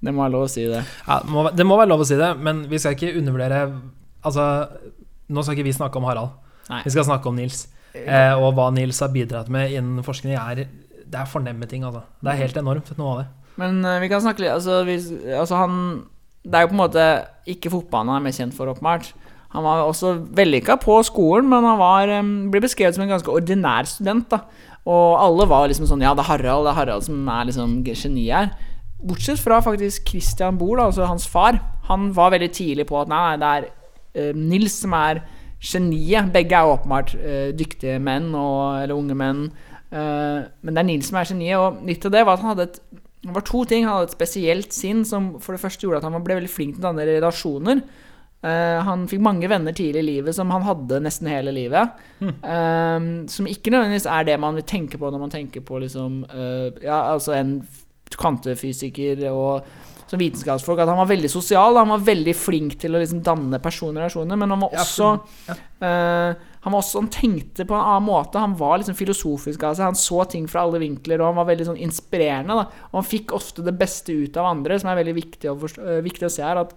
Det 0.01 0.13
må 0.15 0.23
være 0.23 0.33
lov 0.33 0.47
å 0.47 0.49
si 0.49 0.63
det. 0.71 0.81
Ja, 1.05 1.19
det, 1.21 1.33
må, 1.35 1.43
det 1.51 1.67
må 1.67 1.77
være 1.77 1.91
lov 1.91 2.05
å 2.05 2.07
si 2.07 2.17
det, 2.19 2.31
men 2.41 2.63
vi 2.71 2.81
skal 2.81 2.97
ikke 2.97 3.13
undervurdere 3.19 3.61
Altså, 4.25 4.43
nå 5.29 5.43
skal 5.45 5.53
ikke 5.53 5.67
vi 5.67 5.75
snakke 5.75 5.99
om 5.99 6.07
Harald. 6.09 6.31
Nei. 6.71 6.79
Vi 6.81 6.95
skal 6.95 7.05
snakke 7.05 7.29
om 7.29 7.35
Nils. 7.37 7.67
Eh, 7.93 8.33
og 8.33 8.55
hva 8.57 8.71
Nils 8.73 8.97
har 9.03 9.11
bidratt 9.13 9.51
med 9.53 9.75
innen 9.75 10.01
forskning, 10.05 10.33
er, 10.33 10.65
det 11.05 11.19
er 11.19 11.29
fornemme 11.29 11.67
ting. 11.69 11.85
Altså. 11.85 12.01
Det 12.25 12.31
er 12.31 12.39
helt 12.41 12.57
enormt, 12.57 12.89
noe 12.97 13.11
av 13.11 13.19
det. 13.21 13.27
Men 13.61 13.77
uh, 13.85 13.99
vi 14.01 14.09
kan 14.09 14.23
snakke 14.23 14.41
litt 14.41 14.51
altså, 14.55 14.81
vi, 14.83 14.97
altså 15.31 15.61
han 15.61 15.75
Det 16.43 16.57
er 16.57 16.65
jo 16.65 16.71
på 16.73 16.75
en 16.75 16.81
måte 16.81 17.05
ikke 17.53 17.71
fotballen 17.71 18.11
han 18.11 18.19
er 18.19 18.25
mest 18.25 18.41
kjent 18.41 18.57
for, 18.57 18.73
åpenbart. 18.73 19.13
Han 19.53 19.63
var 19.63 19.83
også 19.85 20.15
vellykka 20.35 20.77
på 20.81 20.97
skolen, 21.07 21.47
men 21.51 21.63
han 21.63 21.79
var, 21.79 22.11
ble 22.51 22.63
beskrevet 22.63 22.97
som 22.97 23.05
en 23.05 23.13
ganske 23.13 23.31
ordinær 23.31 23.87
student. 23.87 24.27
da 24.31 24.41
Og 24.83 25.19
alle 25.21 25.47
var 25.49 25.69
liksom 25.69 25.87
sånn 25.89 26.03
Ja, 26.03 26.13
det 26.17 26.25
er 26.25 26.31
Harald, 26.31 26.65
det 26.65 26.73
er 26.73 26.79
Harald 26.79 27.05
som 27.07 27.29
er 27.31 27.47
liksom 27.49 27.77
geniet 27.85 28.35
her. 28.35 28.49
Bortsett 29.05 29.39
fra 29.39 29.61
faktisk 29.61 30.07
Christian 30.09 30.57
Bohr, 30.57 30.81
altså 30.81 31.05
hans 31.05 31.27
far. 31.29 31.59
Han 31.89 32.09
var 32.15 32.33
veldig 32.33 32.51
tidlig 32.51 32.87
på 32.89 32.99
at 33.01 33.11
nei, 33.11 33.21
nei 33.21 33.39
det 33.41 33.53
er 33.53 34.33
uh, 34.33 34.37
Nils 34.39 34.79
som 34.81 34.95
er 34.97 35.21
geniet. 35.61 36.31
Begge 36.33 36.57
er 36.57 36.73
åpenbart 36.73 37.15
uh, 37.19 37.49
dyktige 37.55 37.99
menn, 38.01 38.31
og, 38.35 38.81
eller 38.81 38.97
unge 38.97 39.17
menn. 39.17 39.47
Uh, 39.93 40.47
men 40.65 40.73
det 40.73 40.81
er 40.81 40.89
Nils 40.89 41.11
som 41.11 41.19
er 41.21 41.29
geniet, 41.29 41.59
og 41.61 41.85
litt 41.87 42.07
av 42.07 42.15
det 42.15 42.25
var 42.25 42.37
at 42.37 42.45
han 42.45 42.55
hadde 42.55 42.69
et 42.71 42.79
det 43.25 43.33
var 43.33 43.41
to 43.41 43.63
ting. 43.65 43.85
Han 43.87 43.95
hadde 43.97 44.11
et 44.11 44.17
spesielt 44.19 44.75
sinn 44.75 45.01
som 45.07 45.31
for 45.41 45.55
det 45.55 45.61
første 45.63 45.81
gjorde 45.85 46.03
at 46.03 46.05
han 46.05 46.21
ble 46.21 46.37
veldig 46.37 46.51
flink 46.51 46.75
til 46.75 46.83
å 46.83 46.89
danne 46.91 47.07
relasjoner. 47.09 47.81
Uh, 48.45 48.81
han 48.85 49.07
fikk 49.09 49.23
mange 49.25 49.49
venner 49.49 49.73
tidlig 49.73 50.03
i 50.03 50.07
livet 50.09 50.35
som 50.37 50.51
han 50.53 50.65
hadde 50.67 51.01
nesten 51.01 51.31
hele 51.31 51.53
livet. 51.55 51.95
Mm. 52.19 52.35
Um, 52.43 53.07
som 53.31 53.49
ikke 53.49 53.73
nødvendigvis 53.73 54.05
er 54.11 54.27
det 54.27 54.37
man 54.41 54.59
vil 54.59 54.67
tenke 54.69 54.99
på 55.01 55.09
når 55.09 55.23
man 55.23 55.33
tenker 55.33 55.65
på 55.65 55.81
liksom 55.81 56.21
uh, 56.29 56.69
Ja, 56.83 56.99
altså 57.15 57.33
en 57.39 57.57
kvantefysiker 58.15 59.23
og 59.31 59.65
som 60.05 60.21
vitenskapsfolk. 60.21 60.83
At 60.83 60.91
han 60.91 61.01
var 61.01 61.09
veldig 61.09 61.31
sosial. 61.33 61.79
Han 61.81 61.95
var 61.95 62.03
veldig 62.05 62.35
flink 62.37 62.77
til 62.81 62.93
å 62.93 63.01
liksom 63.01 63.23
danne 63.25 63.57
personlige 63.63 64.03
relasjoner. 64.03 64.37
Men 64.37 64.53
han 64.53 64.61
var 64.67 64.77
også 64.83 65.09
ja, 65.47 65.55
han 66.65 66.73
var 66.73 66.81
også 66.81 67.01
Han 67.03 67.11
tenkte 67.13 67.65
på 67.65 67.75
en 67.77 67.81
annen 67.81 68.07
måte. 68.07 68.41
Han 68.41 68.55
var 68.57 68.79
liksom 68.81 68.95
filosofisk 68.97 69.63
av 69.63 69.75
seg. 69.77 69.85
Han 69.85 69.99
så 69.99 70.23
ting 70.29 70.47
fra 70.49 70.63
alle 70.65 70.79
vinkler, 70.81 71.21
og 71.21 71.29
han 71.29 71.37
var 71.37 71.49
veldig 71.51 71.67
sånn 71.67 71.83
inspirerende. 71.85 72.55
Da. 72.57 72.87
Og 72.89 72.97
han 72.97 73.05
fikk 73.05 73.35
ofte 73.37 73.65
det 73.65 73.75
beste 73.77 74.13
ut 74.13 74.37
av 74.41 74.49
andre, 74.49 74.79
som 74.81 74.89
er 74.89 74.97
veldig 74.97 75.13
viktig 75.17 75.51
å, 75.51 75.59
forstå, 75.61 75.99
viktig 76.05 76.25
å 76.25 76.31
se 76.33 76.45
her. 76.45 76.63
At 76.63 76.73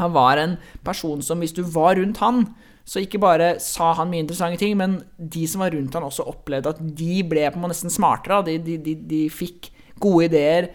han 0.00 0.12
var 0.14 0.40
en 0.40 0.56
person 0.84 1.22
som, 1.24 1.42
hvis 1.42 1.54
du 1.56 1.62
var 1.62 1.98
rundt 1.98 2.20
han, 2.22 2.46
så 2.84 3.02
ikke 3.02 3.20
bare 3.22 3.54
sa 3.62 3.92
han 3.98 4.10
mye 4.10 4.24
interessante 4.24 4.58
ting, 4.62 4.74
men 4.78 4.98
de 5.16 5.44
som 5.46 5.62
var 5.62 5.74
rundt 5.74 5.94
han 5.94 6.06
også 6.06 6.26
opplevde 6.32 6.72
at 6.72 6.80
de 6.82 7.20
ble 7.28 7.44
på 7.46 7.58
en 7.58 7.64
måte 7.64 7.76
nesten 7.76 7.94
smartere. 7.94 8.40
De, 8.48 8.56
de, 8.62 8.78
de, 8.82 8.96
de, 9.08 9.22
fikk 9.30 9.70
gode 10.02 10.26
ideer, 10.32 10.70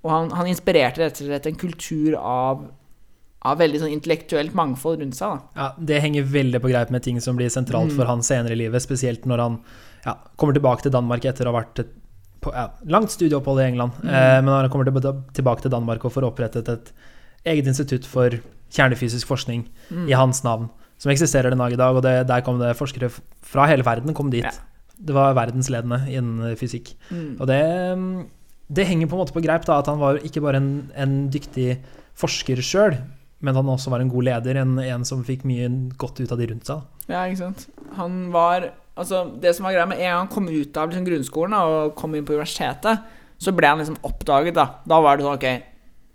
og 0.00 0.12
han, 0.14 0.30
han 0.38 0.48
inspirerte 0.48 1.02
rett 1.02 1.20
og 1.20 1.28
slett 1.28 1.50
en 1.50 1.58
kultur 1.60 2.16
av, 2.16 2.64
av 3.44 3.60
veldig 3.60 3.82
sånn 3.82 3.92
intellektuelt 3.92 4.56
mangfold 4.56 5.02
rundt 5.02 5.18
seg. 5.18 5.36
Da. 5.36 5.60
Ja, 5.60 5.86
Det 5.92 6.00
henger 6.06 6.32
veldig 6.32 6.62
på 6.64 6.72
greip 6.72 6.94
med 6.94 7.04
ting 7.04 7.20
som 7.20 7.36
blir 7.36 7.52
sentralt 7.52 7.92
mm. 7.92 7.98
for 7.98 8.08
han 8.08 8.24
senere 8.24 8.56
i 8.56 8.62
livet, 8.62 8.80
spesielt 8.86 9.28
når 9.28 9.44
han 9.44 9.60
ja, 10.06 10.16
kommer 10.40 10.56
tilbake 10.56 10.86
til 10.86 10.96
Danmark 10.96 11.28
etter 11.28 11.44
å 11.44 11.52
ha 11.52 11.60
vært 11.60 11.84
på 12.40 12.54
ja, 12.56 12.70
langt 12.88 13.12
studieopphold 13.12 13.60
i 13.60 13.68
England. 13.68 14.00
Mm. 14.00 14.08
Eh, 14.08 14.36
men 14.40 14.48
når 14.48 14.64
han 14.64 14.72
kommer 14.72 14.88
tilbake 15.36 15.66
til 15.66 15.76
Danmark 15.76 16.08
og 16.08 16.14
får 16.14 16.30
opprettet 16.30 16.72
et 16.72 16.92
eget 17.48 17.68
institutt 17.70 18.06
for 18.08 18.40
kjernefysisk 18.70 19.28
forskning 19.30 19.64
mm. 19.90 20.08
i 20.10 20.16
hans 20.16 20.42
navn, 20.46 20.68
som 21.00 21.12
eksisterer 21.12 21.52
den 21.52 21.62
dag 21.62 21.74
i 21.74 21.78
dag. 21.80 21.96
Og 21.96 22.04
det, 22.04 22.16
der 22.30 22.44
kom 22.46 22.60
det 22.60 22.76
forskere 22.78 23.10
fra 23.10 23.68
hele 23.70 23.86
verden 23.86 24.16
kom 24.16 24.32
dit. 24.32 24.46
Ja. 24.46 24.52
Det 25.00 25.16
var 25.16 25.36
verdensledende 25.38 26.02
innen 26.12 26.58
fysikk. 26.60 26.92
Mm. 27.08 27.38
Og 27.40 27.46
det, 27.48 27.62
det, 28.68 28.86
henger 28.88 29.08
på 29.08 29.16
en 29.16 29.22
måte 29.24 29.36
på 29.36 29.44
greip, 29.44 29.64
da, 29.68 29.80
at 29.80 29.88
han 29.88 30.00
var 30.02 30.20
ikke 30.26 30.42
bare 30.44 30.60
en, 30.60 30.74
en 30.92 31.22
dyktig 31.32 31.78
forsker 32.20 32.60
sjøl, 32.64 32.98
men 33.40 33.56
han 33.56 33.70
også 33.72 33.92
var 33.92 34.04
en 34.04 34.10
god 34.12 34.26
leder, 34.28 34.60
en, 34.60 34.76
en, 34.84 35.06
som 35.08 35.24
fikk 35.24 35.46
mye 35.48 35.70
godt 36.00 36.20
ut 36.20 36.34
av 36.34 36.40
de 36.40 36.50
rundt 36.50 36.68
seg. 36.68 36.84
Ja, 37.08 37.24
ikke 37.24 37.46
sant. 37.46 37.66
Han 37.98 38.28
var 38.34 38.72
Altså, 39.00 39.22
det 39.40 39.54
som 39.56 39.64
var 39.64 39.72
greia 39.72 39.86
med 39.88 40.00
en 40.02 40.10
gang 40.10 40.18
han 40.18 40.28
kom 40.28 40.48
ut 40.50 40.76
av 40.76 40.90
liksom, 40.90 41.04
grunnskolen 41.06 41.54
da, 41.54 41.60
og 41.64 41.92
kom 41.96 42.12
inn 42.12 42.24
på 42.26 42.34
universitetet, 42.34 43.06
så 43.40 43.54
ble 43.56 43.70
han 43.70 43.78
liksom 43.80 43.96
oppdaget, 44.04 44.52
da. 44.58 44.66
Da 44.84 44.98
var 45.00 45.16
det 45.16 45.24
sånn, 45.24 45.38
ok 45.38 45.70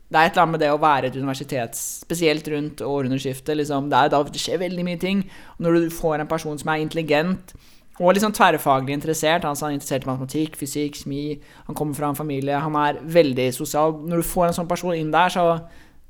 det 0.06 0.20
er 0.20 0.28
et 0.28 0.36
eller 0.36 0.44
annet 0.44 0.54
med 0.54 0.62
det 0.62 0.74
å 0.74 0.82
være 0.82 1.10
et 1.10 1.16
universitet, 1.18 1.78
spesielt 1.78 2.48
rundt 2.54 2.84
århundreskiftet. 2.86 3.56
Liksom, 3.58 3.88
det, 3.90 4.04
da 4.14 4.20
det 4.28 4.42
skjer 4.42 4.62
veldig 4.62 4.86
mye 4.86 5.00
ting. 5.02 5.24
Og 5.58 5.66
når 5.66 5.80
du 5.88 5.96
får 5.96 6.22
en 6.22 6.30
person 6.30 6.60
som 6.62 6.70
er 6.72 6.84
intelligent 6.84 7.56
og 7.96 8.12
liksom 8.12 8.34
tverrfaglig 8.36 8.92
interessert 8.92 9.46
altså 9.48 9.66
Han 9.66 9.76
er 9.76 9.78
interessert 9.80 10.04
i 10.04 10.10
matematikk, 10.10 10.58
fysikk, 10.60 10.98
kjemi, 11.00 11.40
han 11.68 11.78
kommer 11.80 11.96
fra 11.96 12.10
en 12.12 12.18
familie, 12.18 12.58
han 12.60 12.76
er 12.76 13.00
veldig 13.00 13.48
sosial 13.56 13.96
Når 14.04 14.20
du 14.20 14.28
får 14.34 14.50
en 14.50 14.58
sånn 14.60 14.68
person 14.68 14.96
inn 14.98 15.14
der, 15.14 15.32
så 15.32 15.46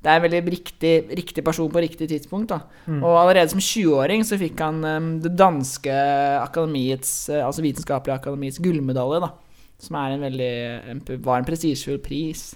det 0.05 0.11
er 0.11 0.19
en 0.19 0.25
veldig 0.25 0.41
riktig, 0.53 0.93
riktig 1.17 1.41
person 1.41 1.69
på 1.73 1.81
riktig 1.81 2.05
tidspunkt. 2.11 2.51
Mm. 2.85 2.99
Og 2.99 3.15
allerede 3.17 3.49
som 3.49 3.61
20-åring 3.63 4.21
så 4.27 4.37
fikk 4.37 4.59
han 4.61 4.83
um, 4.85 5.07
det 5.23 5.31
danske 5.33 5.95
akademiets, 6.43 7.13
uh, 7.33 7.39
altså 7.47 7.63
vitenskapelige 7.65 8.19
akademiets 8.19 8.61
gullmedalje, 8.61 9.23
da. 9.23 9.31
Som 9.81 9.97
er 9.97 10.13
en 10.13 10.27
veldig, 10.27 10.51
var 11.25 11.41
en 11.41 11.47
prestisjefull 11.47 11.97
pris. 12.05 12.51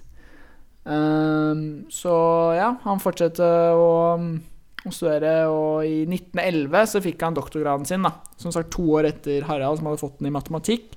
Um, 0.87 1.85
så 1.91 2.13
ja, 2.55 2.71
han 2.85 3.01
fortsatte 3.03 3.45
å, 3.75 3.89
å, 4.15 4.91
studere, 4.95 5.33
og 5.51 5.83
i 5.85 6.05
1911 6.07 6.93
så 6.93 7.01
fikk 7.03 7.25
han 7.25 7.37
doktorgraden 7.37 7.87
sin. 7.87 8.05
da 8.05 8.13
Som 8.39 8.55
sagt 8.55 8.71
to 8.75 8.85
år 8.97 9.09
etter 9.11 9.45
Harald, 9.49 9.81
som 9.81 9.89
hadde 9.89 10.01
fått 10.01 10.19
den 10.21 10.31
i 10.31 10.35
matematikk. 10.35 10.95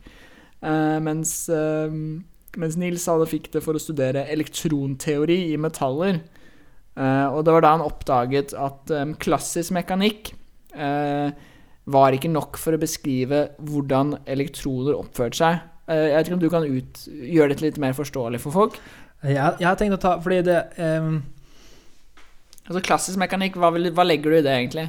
Uh, 0.62 1.00
mens, 1.02 1.34
uh, 1.50 1.90
mens, 1.90 2.78
Nils 2.78 3.08
hadde 3.10 3.30
fikk 3.30 3.50
det 3.56 3.64
for 3.64 3.74
å 3.74 3.82
studere 3.82 4.28
elektronteori 4.30 5.40
i 5.50 5.58
metaller. 5.60 6.22
Uh, 6.94 7.32
og 7.32 7.42
det 7.44 7.56
var 7.56 7.64
da 7.64 7.74
han 7.74 7.84
oppdaget 7.84 8.54
at 8.54 8.92
um, 8.94 9.16
klassisk 9.20 9.74
mekanikk 9.78 10.36
var 10.72 12.14
ikke 12.16 12.30
nok 12.32 12.56
for 12.56 12.72
å 12.72 12.80
beskrive 12.80 13.42
hvordan 13.60 14.14
elektroner 14.24 14.96
oppførte 14.96 15.36
seg. 15.36 15.58
jeg 15.90 16.14
vet 16.14 16.30
ikke 16.30 16.36
om 16.38 16.40
du 16.40 16.46
kan 16.48 16.64
ut, 16.64 17.00
gjøre 17.12 17.52
dette 17.52 17.66
litt 17.66 17.80
mer 17.82 17.92
forståelig 17.92 18.40
for 18.40 18.56
folk? 18.56 18.78
Jeg, 19.22 19.36
jeg 19.60 19.68
har 19.68 19.78
tenkt 19.78 19.94
å 19.94 20.02
ta 20.02 20.16
Fordi 20.22 20.40
det 20.46 20.58
um, 20.82 21.20
Altså 22.66 22.82
Klassisk 22.82 23.20
mekanikk, 23.22 23.58
hva, 23.58 23.70
vil, 23.74 23.92
hva, 23.94 24.06
legger 24.06 24.32
du 24.32 24.38
i 24.38 24.44
det, 24.44 24.54
egentlig? 24.54 24.88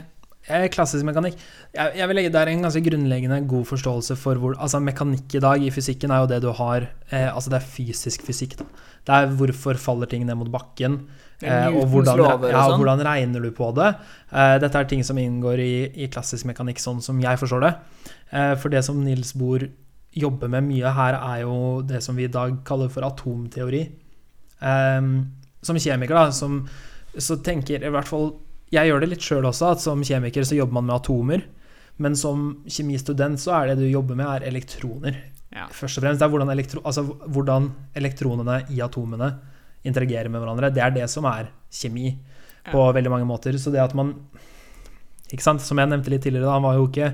Klassisk 0.74 1.06
mekanikk 1.08 1.38
jeg, 1.38 1.94
jeg, 1.98 2.08
vil 2.10 2.18
legge 2.20 2.32
der 2.34 2.50
en 2.52 2.66
ganske 2.66 2.82
grunnleggende 2.84 3.38
god 3.50 3.68
forståelse 3.70 4.18
for 4.20 4.42
hvor 4.42 4.58
Altså 4.58 4.82
Mekanikk 4.84 5.38
i 5.38 5.42
dag 5.44 5.64
i 5.64 5.72
fysikken 5.74 6.12
er 6.12 6.24
jo 6.24 6.32
det 6.34 6.42
du 6.44 6.50
har 6.58 6.90
eh, 7.10 7.30
Altså 7.30 7.54
det 7.54 7.62
er 7.62 7.70
fysisk 7.78 8.26
fysikk. 8.28 8.58
Da. 8.60 8.68
Det 9.08 9.16
er 9.16 9.38
hvorfor 9.40 9.80
faller 9.80 10.10
ting 10.12 10.26
ned 10.28 10.38
mot 10.40 10.52
bakken. 10.52 11.00
Eh, 11.44 11.68
og 11.76 11.88
hvordan, 11.92 12.22
ja, 12.24 12.66
og 12.70 12.78
hvordan, 12.80 13.02
regner 13.04 13.44
du 13.44 13.50
på 13.56 13.70
det? 13.76 13.90
Eh, 14.32 14.58
dette 14.64 14.80
er 14.80 14.88
ting 14.88 15.04
som 15.04 15.18
inngår 15.20 15.60
i, 15.60 15.74
i, 16.06 16.10
klassisk 16.12 16.48
mekanikk, 16.48 16.80
sånn 16.80 17.02
som 17.04 17.20
jeg 17.24 17.40
forstår 17.42 17.66
det. 17.66 17.74
Eh, 18.32 18.54
for 18.60 18.72
det 18.72 18.84
som 18.88 19.02
Nils 19.04 19.34
Bohr 19.36 19.66
jobber 20.14 20.52
med 20.52 20.70
mye 20.70 20.94
her, 20.96 21.18
er 21.18 21.42
jo 21.44 21.82
det 21.88 22.04
som 22.06 22.16
vi 22.16 22.30
i 22.30 22.32
dag 22.32 22.62
kaller 22.68 22.92
for 22.94 23.06
atomteori. 23.08 23.84
Um, 24.64 25.16
som 25.64 25.80
kjemiker, 25.80 26.16
da, 26.16 26.32
som, 26.32 26.62
så 27.18 27.38
tenker 27.44 27.84
i 27.84 27.92
hvert 27.92 28.08
fall 28.08 28.34
Jeg 28.74 28.90
gjør 28.90 29.04
det 29.04 29.10
litt 29.12 29.26
sjøl 29.26 29.46
også, 29.48 29.74
at 29.76 29.84
som 29.84 30.04
kjemiker 30.04 30.46
så 30.48 30.58
jobber 30.58 30.80
man 30.80 30.88
med 30.90 30.96
atomer. 30.96 31.44
Men 32.02 32.16
som 32.18 32.64
kjemistudent 32.66 33.42
så 33.42 33.54
er 33.60 33.70
det 33.70 33.84
du 33.84 33.86
jobber 33.86 34.18
med, 34.18 34.26
er 34.26 34.48
elektroner. 34.50 35.20
Ja. 35.54 35.68
Først 35.70 36.00
og 36.00 36.06
fremst. 36.06 36.20
Det 36.20 36.26
er 36.26 36.32
hvordan, 36.34 36.50
elektro, 36.50 36.82
altså, 36.82 37.04
hvordan, 37.06 37.68
elektronene 38.00 38.64
i 38.74 38.82
atomene 38.82 39.30
interagerer 39.86 40.32
med 40.32 40.42
hverandre. 40.42 40.72
Det 40.74 40.82
er 40.82 40.96
det 40.96 41.06
som 41.12 41.28
er 41.30 41.52
kjemi 41.70 42.16
på 42.72 42.82
ja. 42.82 42.96
veldig 42.98 43.14
mange 43.14 43.30
måter. 43.30 43.60
Så 43.62 43.72
det 43.74 43.84
at 43.84 43.94
man 43.94 44.16
ikke 45.30 45.46
sant? 45.46 45.62
Som 45.62 45.78
jeg 45.78 45.92
nevnte 45.92 46.10
litt 46.14 46.26
tidligere, 46.26 46.48
da, 46.48 46.58
han 46.58 46.66
var 46.66 46.80
jo 46.80 46.88
ikke 46.90 47.12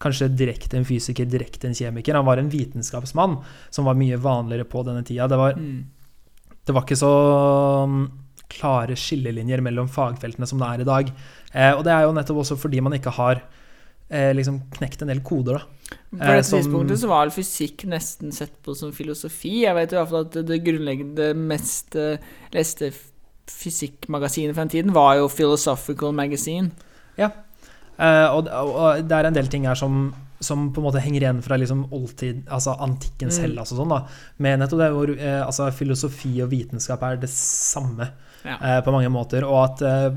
kanskje 0.00 0.30
direkte 0.32 0.80
en 0.80 0.88
fysiker, 0.88 1.28
direkte 1.28 1.68
en 1.68 1.76
kjemiker. 1.76 2.16
Han 2.16 2.26
var 2.26 2.40
en 2.40 2.48
vitenskapsmann, 2.52 3.36
som 3.68 3.84
var 3.88 4.00
mye 4.00 4.16
vanligere 4.20 4.66
på 4.68 4.82
denne 4.88 5.04
tida. 5.04 5.28
Det 5.28 5.40
var 5.40 5.60
mm 5.60 5.82
det 6.64 6.74
var 6.74 6.86
ikke 6.86 6.96
så 6.98 7.12
um, 7.84 8.04
klare 8.50 8.96
skillelinjer 8.98 9.62
mellom 9.64 9.88
fagfeltene 9.90 10.48
som 10.48 10.60
det 10.62 10.70
er 10.70 10.82
i 10.84 10.88
dag. 10.88 11.12
Eh, 11.52 11.72
og 11.74 11.84
det 11.86 11.94
er 11.94 12.06
jo 12.06 12.16
nettopp 12.16 12.42
også 12.44 12.58
fordi 12.60 12.82
man 12.84 12.96
ikke 12.96 13.12
har 13.14 13.40
eh, 14.08 14.32
liksom 14.36 14.60
knekt 14.78 15.04
en 15.04 15.12
del 15.12 15.22
koder, 15.26 15.60
da. 15.60 15.70
På 15.84 16.18
det 16.18 16.40
eh, 16.40 16.46
tidspunktet 16.48 17.00
så 17.02 17.10
var 17.10 17.32
fysikk 17.34 17.84
nesten 17.90 18.32
sett 18.34 18.54
på 18.64 18.74
som 18.78 18.92
filosofi. 18.96 19.64
Jeg 19.64 19.76
vet 19.76 19.94
i 19.94 19.98
hvert 19.98 20.12
fall 20.12 20.28
at 20.28 20.38
det 20.48 20.62
grunnleggende, 20.64 21.32
mest 21.38 21.96
uh, 21.98 22.16
leste 22.54 22.90
fysikkmagasinet 23.50 24.56
fra 24.56 24.64
den 24.64 24.72
tiden 24.72 24.94
var 24.96 25.18
jo 25.20 25.28
Philosophical 25.28 26.14
Magazine. 26.16 26.72
Ja, 27.20 27.28
og, 28.32 28.48
og, 28.48 29.04
det 29.06 29.14
er 29.14 29.28
en 29.28 29.36
del 29.36 29.50
ting 29.52 29.68
her 29.68 29.76
som 29.78 30.08
som 30.44 30.68
på 30.72 30.82
en 30.82 30.86
måte 30.86 31.02
henger 31.02 31.24
igjen 31.24 31.42
fra 31.44 31.58
liksom 31.60 31.86
oldtid, 31.94 32.44
altså 32.52 32.76
antikkens 32.84 33.38
mm. 33.40 33.44
Hellas 33.46 33.72
og 33.72 33.80
sånn. 33.80 33.94
da, 33.94 34.02
Med 34.44 34.60
nettopp 34.60 34.82
det 34.82 34.90
hvor 34.94 35.12
eh, 35.16 35.40
altså 35.40 35.70
filosofi 35.74 36.36
og 36.44 36.52
vitenskap 36.52 37.02
er 37.08 37.20
det 37.22 37.30
samme 37.32 38.08
ja. 38.44 38.58
eh, 38.58 38.80
på 38.84 38.94
mange 38.94 39.10
måter. 39.12 39.46
Og 39.48 39.58
at 39.62 39.84
eh, 39.88 40.08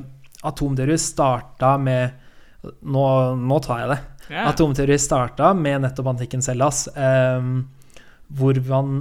atomteori 0.47 0.97
starta 1.01 1.75
med 1.81 2.23
nå, 2.67 3.05
nå, 3.39 3.59
tar 3.63 3.83
jeg 3.83 3.91
det. 3.93 3.99
Yeah. 4.27 4.49
Atomteori 4.51 4.97
starta 4.99 5.53
med 5.55 5.85
nettopp 5.85 6.11
antikkens 6.13 6.49
Hellas, 6.51 6.87
eh, 6.91 7.51
hvor 8.37 8.59
man 8.67 8.99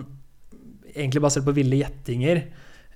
egentlig 0.94 1.24
basert 1.24 1.44
på 1.44 1.56
ville 1.56 1.80
gjettinger 1.82 2.44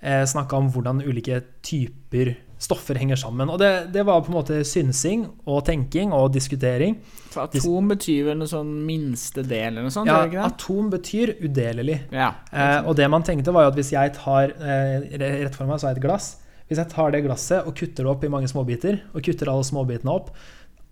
eh, 0.00 0.22
snakka 0.28 0.56
om 0.56 0.70
hvordan 0.72 1.02
ulike 1.04 1.42
typer 1.66 2.34
stoffer 2.60 2.98
henger 3.00 3.16
sammen. 3.16 3.48
Og 3.48 3.58
det, 3.60 3.70
det 3.94 4.04
var 4.06 4.20
på 4.24 4.32
en 4.32 4.36
måte 4.36 4.60
synsing 4.68 5.24
og 5.48 5.62
tenking 5.68 6.12
og 6.16 6.28
diskutering. 6.34 6.98
For 7.32 7.46
atom 7.46 7.88
betyr 7.94 8.28
vel 8.28 8.40
noe 8.40 8.50
sånn 8.50 8.74
minste 8.84 9.44
del 9.46 9.72
eller 9.72 9.88
noe 9.88 9.94
sånt? 9.94 10.10
Ja, 10.10 10.26
det 10.28 10.42
atom 10.44 10.90
betyr 10.92 11.34
udelelig. 11.40 12.02
Ja. 12.12 12.34
Eh, 12.52 12.78
og 12.84 12.98
det 13.00 13.08
man 13.12 13.24
tenkte, 13.26 13.54
var 13.56 13.66
jo 13.66 13.72
at 13.72 13.80
hvis 13.80 13.94
jeg 13.94 14.14
tar 14.18 14.52
eh, 14.60 15.08
Rett 15.20 15.56
for 15.56 15.70
meg 15.70 15.80
så 15.80 15.90
er 15.90 15.96
et 15.96 16.04
glass. 16.04 16.34
Hvis 16.68 16.78
jeg 16.78 16.92
tar 16.92 17.14
det 17.14 17.24
glasset 17.24 17.66
og 17.66 17.74
kutter 17.78 18.04
det 18.04 18.12
opp 18.12 18.26
i 18.26 18.32
mange 18.32 18.50
småbiter, 18.50 19.00
og 19.14 19.24
kutter 19.26 19.50
alle 19.50 19.66
småbitene 19.66 20.12
opp, 20.12 20.28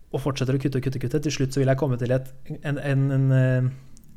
og 0.09 0.23
fortsetter 0.23 0.57
å 0.57 0.61
kutte 0.61 0.81
og 0.81 0.87
kutte, 0.87 1.01
kutte, 1.01 1.21
til 1.21 1.35
slutt 1.35 1.53
så 1.53 1.61
vil 1.61 1.69
jeg 1.69 1.79
komme 1.79 1.99
til 2.01 2.11
et, 2.15 2.31
en, 2.57 2.79
en, 2.81 3.03
en, 3.13 3.27
eh, 3.37 3.69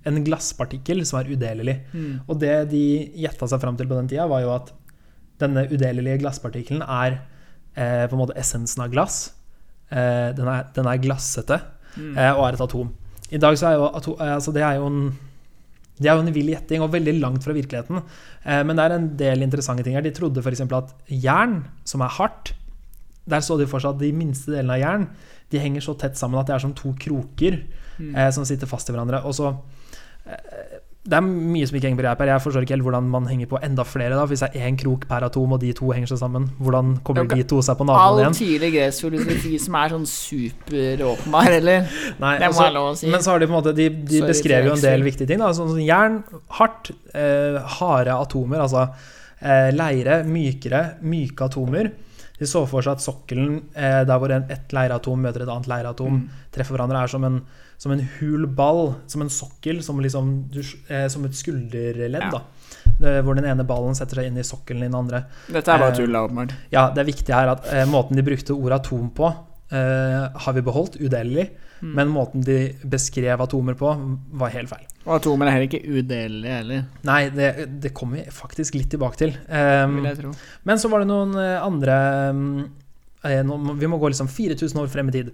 en 0.08 0.22
glasspartikkel 0.24 1.04
som 1.06 1.20
er 1.20 1.28
udelelig. 1.36 1.76
Mm. 1.92 2.14
Og 2.24 2.40
det 2.40 2.54
de 2.72 2.86
gjetta 3.26 3.50
seg 3.50 3.60
fram 3.60 3.76
til 3.76 3.90
på 3.90 3.98
den 3.98 4.08
tida, 4.08 4.24
var 4.30 4.40
jo 4.46 4.54
at 4.56 4.72
denne 5.42 5.66
udelelige 5.68 6.22
glasspartikkelen 6.22 6.80
er 6.86 7.20
eh, 7.76 8.06
på 8.08 8.16
en 8.16 8.22
måte 8.22 8.36
essensen 8.38 8.82
av 8.84 8.90
glass. 8.92 9.32
Eh, 9.90 10.32
den, 10.36 10.48
er, 10.48 10.66
den 10.74 10.86
er 10.88 10.98
glassete 11.02 11.60
Mm. 11.92 12.14
eh, 12.16 12.30
og 12.32 12.46
er 12.46 12.54
et 12.56 12.60
atom. 12.64 12.88
I 13.30 13.36
dag 13.36 13.56
så 13.60 13.66
er 13.68 13.74
jo 13.76 13.88
ato, 13.94 14.14
eh, 14.16 14.30
altså 14.38 14.52
det 14.56 14.62
er 14.64 14.78
jo 14.78 14.86
en 14.88 15.18
det 16.00 16.08
er 16.08 16.16
jo 16.16 16.22
en 16.24 16.32
vill 16.34 16.48
gjetting 16.48 16.80
og 16.82 16.90
veldig 16.90 17.12
langt 17.20 17.44
fra 17.44 17.52
virkeligheten. 17.52 18.00
Eh, 18.46 18.62
men 18.64 18.74
det 18.76 18.84
er 18.86 18.94
en 18.96 19.10
del 19.16 19.42
interessante 19.44 19.84
ting 19.84 19.94
her. 19.94 20.00
De 20.02 20.10
trodde 20.10 20.40
f.eks. 20.40 20.60
at 20.72 20.94
jern, 21.06 21.58
som 21.84 22.00
er 22.00 22.08
hardt 22.08 22.54
Der 23.28 23.38
så 23.44 23.58
de 23.60 23.66
for 23.70 23.78
seg 23.78 23.92
at 23.92 24.00
de 24.00 24.08
minste 24.12 24.50
delene 24.50 24.72
av 24.72 24.80
jern 24.80 25.04
de 25.52 25.58
henger 25.60 25.84
så 25.84 25.92
tett 26.00 26.16
sammen 26.16 26.40
at 26.40 26.46
det 26.48 26.54
er 26.56 26.64
som 26.64 26.72
to 26.74 26.94
kroker 26.98 27.60
Mm. 28.00 28.16
eh, 28.16 28.30
som 28.32 28.44
sitter 28.48 28.66
fast 28.66 28.88
i 28.88 28.92
hverandre. 28.92 29.20
Og 29.28 29.34
så 29.36 29.52
Det 31.02 31.16
er 31.18 31.22
mye 31.26 31.66
som 31.66 31.74
ikke 31.74 31.88
henger 31.88 31.98
på 31.98 32.04
greip 32.04 32.20
her. 32.22 32.28
Jeg 32.30 32.42
forstår 32.44 32.62
ikke 32.62 32.74
helt 32.76 32.84
hvordan 32.86 33.06
man 33.10 33.24
henger 33.26 33.48
på 33.50 33.58
enda 33.66 33.82
flere. 33.82 34.14
da 34.14 34.22
Hvis 34.30 34.44
det 34.44 34.50
er 34.54 34.68
én 34.68 34.76
krok 34.78 35.08
per 35.10 35.24
atom, 35.26 35.52
og 35.56 35.58
de 35.60 35.72
to 35.74 35.88
henger 35.90 36.06
seg 36.12 36.20
sammen, 36.20 36.44
hvordan 36.62 36.92
kommer 37.02 37.26
de 37.26 37.42
to 37.50 37.58
seg 37.66 37.74
på 37.80 37.86
All 37.88 37.90
naboen 37.90 38.20
igjen? 38.22 38.36
tidlig 38.38 38.70
gresk 38.76 39.64
som 39.64 39.74
er 39.80 39.88
sånn 39.96 40.06
superåpenbar, 40.06 41.50
eller? 41.58 41.88
Nei, 42.22 42.36
Det 42.38 42.46
må 42.46 42.52
altså, 42.52 42.66
jeg 42.68 42.74
lov 42.76 42.86
å 42.92 42.94
si. 43.00 43.10
Men 43.10 43.24
så 43.24 43.32
har 43.34 43.42
de 43.42 43.48
på 43.48 43.52
en 43.54 43.58
måte 43.58 43.74
De, 43.74 43.88
de 43.90 44.20
Sorry 44.20 44.30
beskrev 44.30 44.68
jo 44.68 44.76
en 44.76 44.84
del 44.84 45.02
viktige 45.06 45.26
ting. 45.32 45.42
Da, 45.42 45.50
sånn 45.56 45.72
sånn 45.72 45.82
jern, 45.86 46.20
hardt, 46.60 46.92
eh, 47.14 47.58
harde 47.80 48.14
atomer, 48.14 48.62
altså 48.62 48.86
eh, 49.42 49.72
leire, 49.74 50.20
mykere, 50.28 50.84
myke 51.02 51.48
atomer. 51.50 51.90
De 52.38 52.46
så 52.50 52.64
for 52.70 52.82
seg 52.82 52.96
at 52.96 53.02
sokkelen, 53.04 53.58
eh, 53.74 54.04
der 54.08 54.18
hvor 54.22 54.32
en, 54.34 54.46
et 54.50 54.70
leireatom 54.74 55.20
møter 55.26 55.44
et 55.44 55.50
annet 55.52 55.68
leireatom, 55.70 56.22
Mm. 56.22 56.28
treffer 56.54 56.76
hverandre, 56.76 57.02
er 57.02 57.10
som 57.10 57.24
en, 57.26 57.40
som 57.82 57.92
en 57.94 58.02
hul 58.20 58.46
ball, 58.46 58.92
som 59.10 59.24
en 59.24 59.32
sokkel, 59.32 59.80
som, 59.82 59.98
liksom, 60.04 60.32
du, 60.54 60.60
eh, 60.86 61.08
som 61.10 61.24
et 61.26 61.34
skulderledd. 61.38 62.28
Ja. 62.28 62.30
da 62.38 62.42
Eh, 63.02 63.20
Hvor 63.24 63.34
den 63.34 63.46
ene 63.48 63.64
ballen 63.66 63.96
setter 63.98 64.20
seg 64.20 64.28
inn 64.30 64.38
i 64.38 64.44
sokkelen 64.46 64.84
i 64.84 64.88
den 64.90 64.98
andre. 64.98 65.24
Dette 65.50 65.72
er 65.74 65.80
bare 65.82 65.92
Eh, 65.92 65.98
tull, 65.98 66.14
åpenbart. 66.18 66.54
Ja, 66.70 66.90
Det 66.94 67.02
er 67.02 67.08
viktig 67.10 67.34
her 67.34 67.48
at 67.56 67.66
eh, 67.72 67.84
måten 67.90 68.16
de 68.18 68.22
brukte 68.22 68.54
ordet 68.54 68.78
atom 68.80 69.10
på, 69.10 69.30
eh, 69.72 70.28
har 70.44 70.52
vi 70.54 70.62
beholdt 70.62 71.00
udelelig. 71.00 71.50
Mm. 71.82 71.94
Men 71.98 72.08
måten 72.14 72.44
de 72.46 72.76
beskrev 72.86 73.40
atomer 73.42 73.74
på, 73.74 73.90
var 74.38 74.52
helt 74.54 74.70
feil. 74.70 74.84
Og 75.02 75.16
atomer 75.16 75.48
er 75.48 75.56
heller 75.56 75.66
ikke 75.66 75.82
udelelige, 75.82 76.58
heller, 76.60 76.84
Nei, 77.08 77.22
det, 77.34 77.80
det 77.82 77.90
kommer 77.92 78.20
vi 78.20 78.30
faktisk 78.30 78.76
litt 78.78 78.92
tilbake 78.94 79.18
til. 79.18 79.34
Um, 79.48 79.96
vil 79.98 80.06
jeg 80.12 80.20
tro. 80.20 80.30
men 80.62 80.78
så 80.78 80.90
var 80.92 81.02
det 81.02 81.08
noen 81.10 81.34
eh, 81.42 81.56
andre 81.58 81.96
um, 82.30 82.44
eh, 82.60 82.68
Vi 83.22 83.88
må 83.90 83.98
gå 84.02 84.10
liksom 84.10 84.28
4000 84.28 84.80
år 84.82 84.90
frem 84.90 85.08
i 85.08 85.14
tid. 85.14 85.30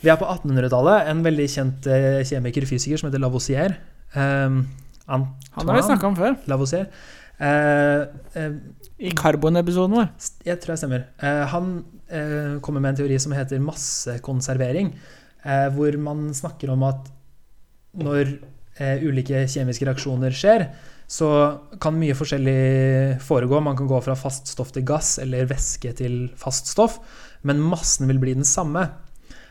Vi 0.00 0.08
er 0.08 0.16
på 0.16 0.28
1800-tallet. 0.28 1.10
En 1.12 1.22
veldig 1.26 1.46
kjent 1.52 1.88
eh, 1.92 2.22
kjemiker 2.24 2.64
fysiker 2.68 3.00
som 3.00 3.10
heter 3.10 3.20
Lavoisier. 3.20 3.76
Um, 4.14 4.62
Han 5.06 5.28
har 5.54 5.76
vi 5.76 5.82
snakka 5.86 6.08
om 6.08 6.16
før. 6.16 6.38
Lavoisier. 6.50 6.88
Eh, 7.36 8.06
eh, 8.40 8.56
I 8.98 9.12
karbonepisoden 9.12 9.96
vår. 9.98 10.08
jeg 10.46 10.60
tror 10.62 10.72
jeg 10.72 10.80
stemmer. 10.80 11.04
Eh, 11.20 11.44
han 11.52 11.84
eh, 12.08 12.56
kommer 12.64 12.80
med 12.80 12.94
en 12.94 13.00
teori 13.02 13.18
som 13.20 13.34
heter 13.36 13.60
massekonservering, 13.60 14.94
eh, 15.44 15.68
hvor 15.76 15.98
man 16.00 16.30
snakker 16.34 16.72
om 16.72 16.82
at 16.88 17.12
når 17.96 18.38
eh, 18.80 19.04
ulike 19.04 19.44
kjemiske 19.48 19.86
reaksjoner 19.88 20.32
skjer, 20.32 20.68
så 21.06 21.30
kan 21.80 21.98
mye 21.98 22.16
forskjellig 22.18 23.20
foregå. 23.22 23.60
Man 23.62 23.78
kan 23.78 23.86
gå 23.86 24.00
fra 24.02 24.16
fast 24.18 24.50
stoff 24.50 24.72
til 24.74 24.86
gass 24.86 25.16
eller 25.22 25.46
væske 25.50 25.92
til 26.00 26.26
fast 26.38 26.72
stoff, 26.72 26.98
men 27.46 27.62
massen 27.62 28.10
vil 28.10 28.20
bli 28.22 28.34
den 28.38 28.46
samme. 28.48 28.88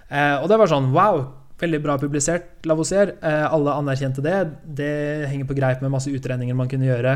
Eh, 0.09 0.35
og 0.41 0.49
det 0.51 0.59
var 0.59 0.69
sånn 0.69 0.91
wow, 0.93 1.23
veldig 1.61 1.81
bra 1.83 1.95
publisert, 2.01 2.59
Lavoisier. 2.67 3.15
Eh, 3.23 3.45
alle 3.47 3.77
anerkjente 3.79 4.23
det. 4.25 4.39
Det 4.65 4.93
henger 5.31 5.47
på 5.47 5.57
greip 5.57 5.83
med 5.83 5.95
masse 5.95 6.11
utregninger 6.11 6.57
man 6.57 6.71
kunne 6.71 6.89
gjøre. 6.89 7.15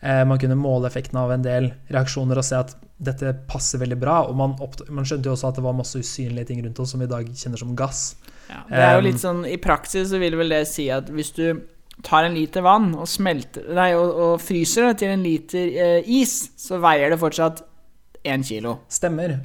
Eh, 0.00 0.22
man 0.28 0.38
kunne 0.38 0.58
måle 0.58 0.90
effekten 0.90 1.18
av 1.18 1.32
en 1.34 1.46
del 1.46 1.72
reaksjoner 1.88 2.38
og 2.38 2.46
se 2.46 2.60
at 2.60 2.76
dette 2.98 3.32
passer 3.48 3.80
veldig 3.80 3.98
bra. 3.98 4.20
Og 4.28 4.36
man, 4.38 4.54
man 4.92 5.08
skjønte 5.08 5.30
jo 5.30 5.34
også 5.34 5.48
at 5.50 5.58
det 5.58 5.64
var 5.64 5.80
masse 5.80 5.98
usynlige 5.98 6.50
ting 6.52 6.60
rundt 6.66 6.78
oss 6.82 6.92
som 6.92 7.00
vi 7.00 7.08
i 7.08 7.14
dag 7.14 7.32
kjenner 7.32 7.64
som 7.64 7.72
gass. 7.78 8.12
Ja, 8.48 8.62
det 8.68 8.84
er 8.84 8.94
jo 8.96 9.02
litt 9.04 9.20
sånn 9.20 9.42
I 9.44 9.58
praksis 9.60 10.08
så 10.08 10.16
vil 10.22 10.32
vel 10.38 10.54
det 10.54 10.62
si 10.70 10.86
at 10.88 11.10
hvis 11.12 11.34
du 11.36 11.44
tar 12.04 12.24
en 12.28 12.34
liter 12.34 12.62
vann 12.62 12.92
og 12.94 13.08
smelter 13.10 13.64
Nei, 13.74 13.90
og, 13.98 14.10
og 14.24 14.40
fryser 14.40 14.90
det 14.90 14.98
til 15.02 15.08
en 15.14 15.22
liter 15.24 15.68
eh, 15.68 16.02
is, 16.20 16.50
så 16.56 16.78
veier 16.82 17.10
det 17.10 17.18
fortsatt 17.20 17.64
én 18.28 18.42
kilo. 18.46 18.80
Stemmer. 18.92 19.38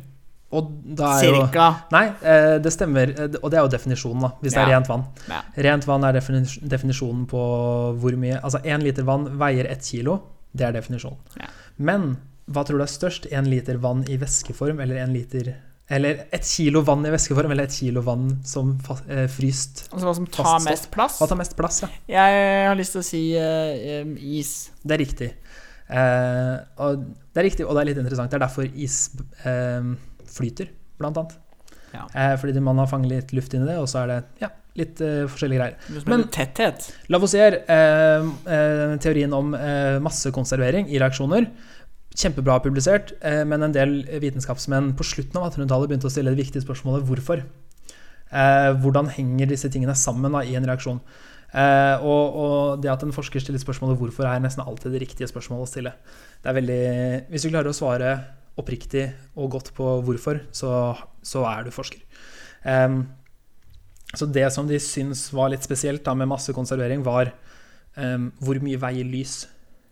Og 0.53 0.67
da 0.85 1.15
er 1.17 1.25
jo 1.25 1.37
Cirka. 1.47 1.67
Nei, 1.93 2.03
eh, 2.21 2.57
det 2.61 2.73
stemmer. 2.75 3.09
eh, 3.17 3.37
Og 3.41 3.49
det 3.49 3.57
er 3.57 3.63
jo 3.65 3.71
definisjonen, 3.73 4.21
da, 4.27 4.29
hvis 4.43 4.53
det 4.53 4.61
er 4.61 4.69
rent 4.75 4.89
vann. 4.91 5.05
Ja. 5.29 5.39
Rent 5.65 5.87
vann 5.89 6.03
er 6.05 6.19
definisjonen 6.19 7.25
på 7.31 7.41
hvor 7.97 8.17
mye 8.21 8.37
Altså 8.43 8.61
én 8.65 8.83
liter 8.85 9.03
vann 9.07 9.25
veier 9.39 9.65
ett 9.71 9.81
kilo. 9.87 10.19
Det 10.53 10.67
er 10.67 10.75
definisjonen. 10.77 11.17
Ja. 11.41 11.49
Men 11.77 12.17
hva 12.51 12.65
tror 12.67 12.77
du 12.77 12.83
er 12.85 12.91
størst? 12.91 13.25
Én 13.33 13.47
liter 13.49 13.79
vann 13.81 14.03
i 14.11 14.17
væskeform 14.21 14.81
eller 14.83 15.01
en 15.01 15.13
liter 15.15 15.55
Eller 15.93 16.23
ett 16.33 16.45
kilo 16.47 16.81
vann 16.87 17.05
i 17.05 17.11
væskeform 17.13 17.51
eller 17.53 17.67
ett 17.69 17.75
kilo 17.75 18.01
vann 18.01 18.39
som 18.47 18.71
eh, 19.09 19.27
fryst? 19.29 19.83
Altså 19.91 20.07
hva 20.07 20.13
som 20.17 20.25
tar 20.25 20.47
Fast 20.47 20.69
mest 20.69 20.87
plass? 20.93 21.19
Hva 21.21 21.27
tar 21.29 21.37
mest 21.37 21.53
plass, 21.59 21.83
ja? 21.85 21.89
Jeg 22.09 22.67
har 22.69 22.79
lyst 22.79 22.95
til 22.95 23.03
å 23.03 23.05
si 23.05 23.21
eh, 23.37 24.15
is. 24.39 24.53
Det 24.81 24.97
er 24.97 25.03
riktig. 25.03 25.29
Eh, 25.93 26.55
og 26.81 27.03
det 27.33 27.41
er 27.43 27.47
riktig, 27.49 27.67
og 27.67 27.75
det 27.77 27.83
er 27.83 27.89
litt 27.91 28.01
interessant. 28.01 28.31
Det 28.33 28.39
er 28.39 28.45
derfor 28.47 28.67
is 28.73 28.97
eh, 29.45 29.91
flyter, 30.33 30.71
blant 31.01 31.19
annet. 31.21 31.37
Ja. 31.93 32.07
Eh, 32.09 32.33
fordi 32.41 32.57
man 32.63 32.81
har 32.81 32.89
fanget 32.89 33.11
litt 33.11 33.33
luft 33.37 33.53
inn 33.53 33.67
i 33.67 33.69
det, 33.69 33.77
og 33.81 33.85
så 33.91 34.03
er 34.03 34.13
det 34.13 34.19
ja, 34.41 34.49
litt 34.79 35.03
eh, 35.05 35.23
forskjellige 35.29 35.61
greier. 35.61 36.09
Men- 36.09 36.25
tetthet. 36.33 36.89
Lavoisier, 37.13 37.59
teorien 39.03 39.37
om 39.37 39.53
massekonservering 40.07 40.89
i 40.89 40.97
reaksjoner. 41.03 41.51
Kjempebra 42.13 42.59
publisert, 42.61 43.15
eh, 43.25 43.41
men 43.47 43.65
en 43.65 43.73
del 43.73 44.03
vitenskapsmenn 44.21 44.91
på 44.97 45.05
slutten 45.07 45.39
av 45.39 45.47
1800-tallet 45.47 45.89
begynte 45.89 46.09
å 46.09 46.13
stille 46.13 46.33
det 46.33 46.43
viktige 46.43 46.61
spørsmålet 46.61 47.07
hvorfor. 47.07 47.41
Eh, 48.29 48.69
hvordan 48.83 49.09
henger 49.15 49.49
disse 49.49 49.69
tingene 49.73 49.95
sammen 49.97 50.35
da, 50.35 50.43
i 50.45 50.53
en 50.57 50.67
reaksjon? 50.69 50.99
Eh, 51.53 52.03
og, 52.05 52.37
og 52.43 52.83
det 52.83 52.91
at 52.93 53.05
en 53.05 53.13
forsker 53.15 53.41
stiller 53.41 53.61
spørsmålet 53.61 53.97
hvorfor, 53.97 54.27
er 54.29 54.43
nesten 54.43 54.61
alltid 54.61 54.93
det 54.93 55.01
riktige 55.07 55.29
spørsmålet 55.29 55.65
å 55.65 55.71
stille. 55.71 55.93
Det 56.43 56.51
er 56.51 56.57
veldig, 56.59 56.83
hvis 57.33 57.47
du 57.47 57.49
klarer 57.49 57.71
å 57.71 57.77
svare 57.77 58.13
oppriktig 58.61 59.07
og 59.33 59.49
godt 59.55 59.71
på 59.73 59.95
hvorfor, 60.05 60.43
så, 60.53 60.93
så 61.25 61.41
er 61.49 61.65
du 61.65 61.73
forsker. 61.73 62.03
Så 64.13 64.27
det 64.29 64.45
som 64.53 64.69
de 64.69 64.77
syns 64.77 65.25
var 65.33 65.49
litt 65.49 65.65
spesielt 65.65 66.05
da 66.05 66.13
med 66.13 66.29
massekonservering, 66.29 67.01
var 67.01 67.33
hvor 68.37 68.61
mye 68.61 68.77
veier 68.81 69.09
lys? 69.09 69.39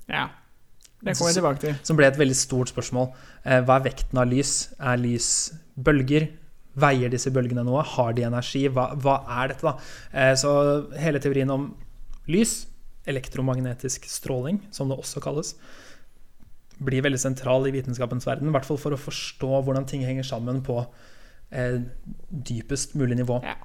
Ja. 0.05 0.27
Det 1.01 1.15
kommer 1.17 1.31
jeg 1.31 1.39
tilbake 1.39 1.63
til. 1.63 1.77
Som 1.87 1.97
ble 1.97 2.07
et 2.07 2.19
veldig 2.19 2.37
stort 2.37 2.71
spørsmål. 2.71 3.09
Eh, 3.43 3.61
hva 3.65 3.79
er 3.79 3.87
vekten 3.89 4.21
av 4.21 4.29
lys? 4.29 4.53
Er 4.77 4.99
lys 5.01 5.29
bølger? 5.75 6.27
Veier 6.81 7.11
disse 7.11 7.33
bølgene 7.33 7.65
noe? 7.67 7.83
Har 7.95 8.13
de 8.15 8.25
energi? 8.27 8.67
Hva, 8.71 8.91
hva 9.01 9.17
er 9.41 9.51
dette, 9.51 9.65
da? 9.65 9.73
Eh, 10.13 10.33
så 10.39 10.51
hele 11.01 11.19
teorien 11.23 11.49
om 11.51 11.71
lys, 12.31 12.67
elektromagnetisk 13.09 14.05
stråling, 14.07 14.61
som 14.71 14.91
det 14.91 14.99
også 15.01 15.23
kalles, 15.23 15.55
blir 16.81 17.03
veldig 17.05 17.19
sentral 17.21 17.65
i 17.67 17.73
vitenskapens 17.73 18.27
verden. 18.29 18.49
I 18.49 18.55
hvert 18.55 18.67
fall 18.67 18.79
for 18.81 18.93
å 18.95 19.01
forstå 19.01 19.51
hvordan 19.65 19.89
ting 19.89 20.05
henger 20.05 20.25
sammen 20.27 20.61
på 20.65 20.79
eh, 21.49 21.81
dypest 22.29 22.95
mulig 22.99 23.19
nivå. 23.19 23.41
Ja. 23.45 23.57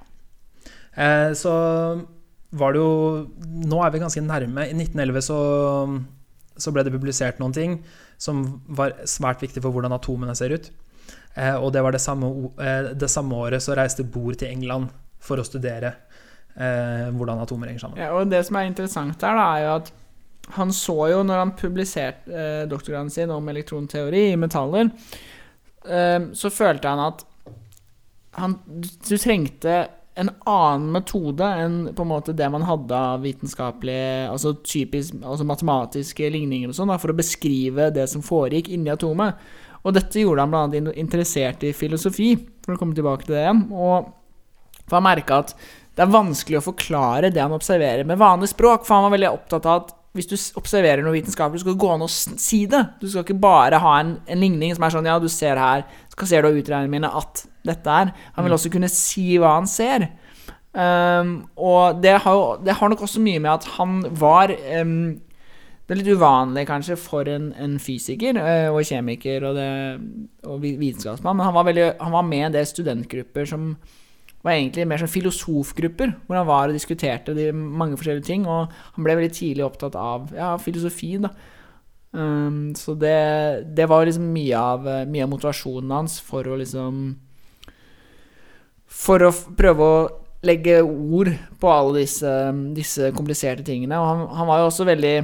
Eh, 0.97 1.31
så 1.37 1.53
var 2.57 2.73
det 2.73 2.79
jo 2.79 3.27
Nå 3.67 3.81
er 3.83 3.91
vi 3.93 4.01
ganske 4.01 4.23
nærme. 4.23 4.67
I 4.67 4.75
1911 4.75 5.25
så, 5.29 5.39
så 6.57 6.73
ble 6.73 6.83
det 6.85 6.93
publisert 6.93 7.39
noen 7.41 7.55
ting 7.55 7.79
som 8.21 8.43
var 8.67 8.95
svært 9.09 9.43
viktig 9.45 9.61
for 9.63 9.75
hvordan 9.75 9.95
atomene 9.95 10.35
ser 10.37 10.55
ut. 10.55 10.71
Eh, 11.37 11.55
og 11.55 11.71
det 11.75 11.83
var 11.85 11.93
det 11.93 12.01
samme, 12.01 12.31
eh, 12.59 12.91
det 12.97 13.09
samme 13.13 13.37
året 13.37 13.63
så 13.63 13.77
reiste 13.77 14.05
Bohr 14.05 14.37
til 14.37 14.49
England 14.49 14.89
for 15.21 15.39
å 15.39 15.45
studere 15.45 15.93
eh, 16.57 17.07
hvordan 17.13 17.43
atomer 17.43 17.71
henger 17.71 17.85
sammen. 17.85 18.01
Ja, 18.01 18.11
og 18.17 18.31
det 18.31 18.43
som 18.47 18.57
er 18.59 18.69
interessant 18.69 19.19
der, 19.21 19.37
da, 19.37 19.47
er 19.53 19.65
jo 19.65 19.73
at 19.77 19.93
han 20.57 20.71
så 20.71 20.95
jo, 21.11 21.23
når 21.27 21.41
han 21.43 21.55
publiserte 21.59 22.31
eh, 22.31 22.65
doktorgraden 22.71 23.11
sin 23.11 23.33
om 23.35 23.49
elektronteori 23.51 24.29
i 24.31 24.39
metaller, 24.39 24.91
eh, 25.85 26.29
så 26.33 26.53
følte 26.53 26.93
han 26.93 27.03
at 27.03 27.25
han, 28.37 28.59
du, 28.67 29.15
trengte 29.17 29.87
en 30.17 30.31
annen 30.49 30.89
metode 30.95 31.45
enn 31.61 31.77
på 31.95 32.03
en 32.03 32.09
måte 32.09 32.33
det 32.37 32.47
man 32.49 32.65
hadde 32.65 32.97
av 32.97 33.23
vitenskapelige, 33.25 34.27
altså 34.31 34.55
typisk, 34.65 35.19
altså 35.21 35.45
matematiske 35.47 36.29
ligninger 36.33 36.71
og 36.71 36.77
sånn, 36.77 36.93
for 36.97 37.13
å 37.13 37.17
beskrive 37.17 37.91
det 37.93 38.07
som 38.11 38.25
foregikk 38.25 38.71
inni 38.73 38.93
atomet. 38.93 39.37
Og 39.85 39.93
dette 39.95 40.23
gjorde 40.23 40.43
han 40.43 40.53
bl.a. 40.73 40.93
interessert 40.97 41.63
i 41.63 41.73
filosofi, 41.77 42.33
for 42.65 42.75
å 42.75 42.81
komme 42.81 42.97
tilbake 42.97 43.27
til 43.27 43.37
det 43.37 43.45
igjen. 43.45 43.67
Og 43.71 44.09
for 44.87 44.97
han 44.97 45.05
merka 45.05 45.43
at 45.43 45.53
det 45.97 46.03
er 46.05 46.13
vanskelig 46.13 46.59
å 46.59 46.65
forklare 46.67 47.31
det 47.33 47.41
han 47.41 47.55
observerer 47.55 48.07
med 48.07 48.19
vanlig 48.21 48.51
språk, 48.51 48.85
for 48.85 48.97
han 48.97 49.07
var 49.07 49.15
veldig 49.15 49.31
opptatt 49.31 49.69
av 49.69 49.83
at 49.83 49.95
hvis 50.17 50.29
du 50.29 50.35
observerer 50.59 51.03
noe 51.05 51.15
vitenskapelig, 51.15 51.61
skal 51.61 51.75
det 51.75 51.81
gå 51.83 51.91
an 51.93 52.05
å 52.05 52.09
si 52.11 52.63
det. 52.69 52.83
Du 53.01 53.07
skal 53.07 53.25
ikke 53.25 53.37
bare 53.41 53.81
ha 53.83 53.93
en, 54.01 54.15
en 54.25 54.41
ligning 54.41 54.73
som 54.75 54.85
er 54.87 54.95
sånn 54.95 55.09
Ja, 55.09 55.19
du 55.21 55.29
ser 55.31 55.59
her, 55.61 55.85
skal 56.13 56.29
ser 56.29 56.43
du 56.43 56.49
av 56.49 56.57
utregningene 56.57 56.95
mine 56.97 57.11
at 57.21 57.45
dette 57.67 57.99
er. 58.03 58.15
Han 58.35 58.47
vil 58.47 58.57
også 58.57 58.71
kunne 58.73 58.89
si 58.91 59.35
hva 59.41 59.57
han 59.59 59.69
ser. 59.69 60.09
Um, 60.77 61.37
og 61.57 62.03
det 62.03 62.19
har, 62.21 62.33
jo, 62.35 62.49
det 62.61 62.75
har 62.77 62.91
nok 62.91 63.05
også 63.07 63.21
mye 63.23 63.41
med 63.41 63.49
at 63.49 63.65
han 63.79 64.01
var 64.19 64.51
um, 64.83 65.15
Det 65.87 65.95
er 65.95 65.99
litt 66.03 66.19
uvanlig 66.19 66.67
kanskje 66.69 66.97
for 67.01 67.25
en, 67.31 67.47
en 67.57 67.77
fysiker 67.81 68.37
uh, 68.37 68.75
og 68.75 68.83
kjemiker 68.85 69.47
og, 69.47 69.57
det, 69.57 69.71
og 70.45 70.59
vitenskapsmann, 70.61 71.39
men 71.39 71.47
han 71.47 71.55
var, 71.55 71.65
veldig, 71.71 71.87
han 72.03 72.13
var 72.13 72.27
med 72.27 72.43
i 72.43 72.45
en 72.49 72.57
del 72.59 72.67
studentgrupper 72.69 73.49
som 73.49 73.71
var 74.45 74.53
egentlig 74.53 74.85
mer 74.87 75.01
sånn 75.01 75.11
filosofgrupper, 75.11 76.13
hvor 76.27 76.39
han 76.39 76.47
var 76.47 76.69
og 76.69 76.77
diskuterte 76.77 77.35
de 77.35 77.49
mange 77.53 77.97
forskjellige 77.99 78.27
ting. 78.27 78.45
Og 78.47 78.69
han 78.69 79.05
ble 79.05 79.17
veldig 79.19 79.33
tidlig 79.35 79.65
opptatt 79.65 79.97
av 79.99 80.31
ja, 80.35 80.53
filosofi, 80.61 81.15
da. 81.23 81.33
Um, 82.17 82.71
så 82.77 82.95
det, 82.97 83.17
det, 83.75 83.85
var 83.91 84.07
liksom 84.07 84.29
mye 84.33 84.57
av, 84.57 84.85
mye 85.11 85.25
av 85.25 85.31
motivasjonen 85.33 85.91
hans 85.91 86.15
for 86.23 86.47
å 86.47 86.55
liksom 86.55 87.17
For 88.87 89.21
å 89.27 89.33
prøve 89.59 89.83
å 89.83 89.97
legge 90.47 90.79
ord 90.81 91.33
på 91.59 91.69
alle 91.69 92.05
disse, 92.05 92.31
disse 92.77 93.11
kompliserte 93.13 93.65
tingene. 93.67 93.99
Og 93.99 94.07
han, 94.07 94.23
han 94.39 94.49
var 94.49 94.61
jo 94.61 94.69
også 94.69 94.87
veldig 94.87 95.15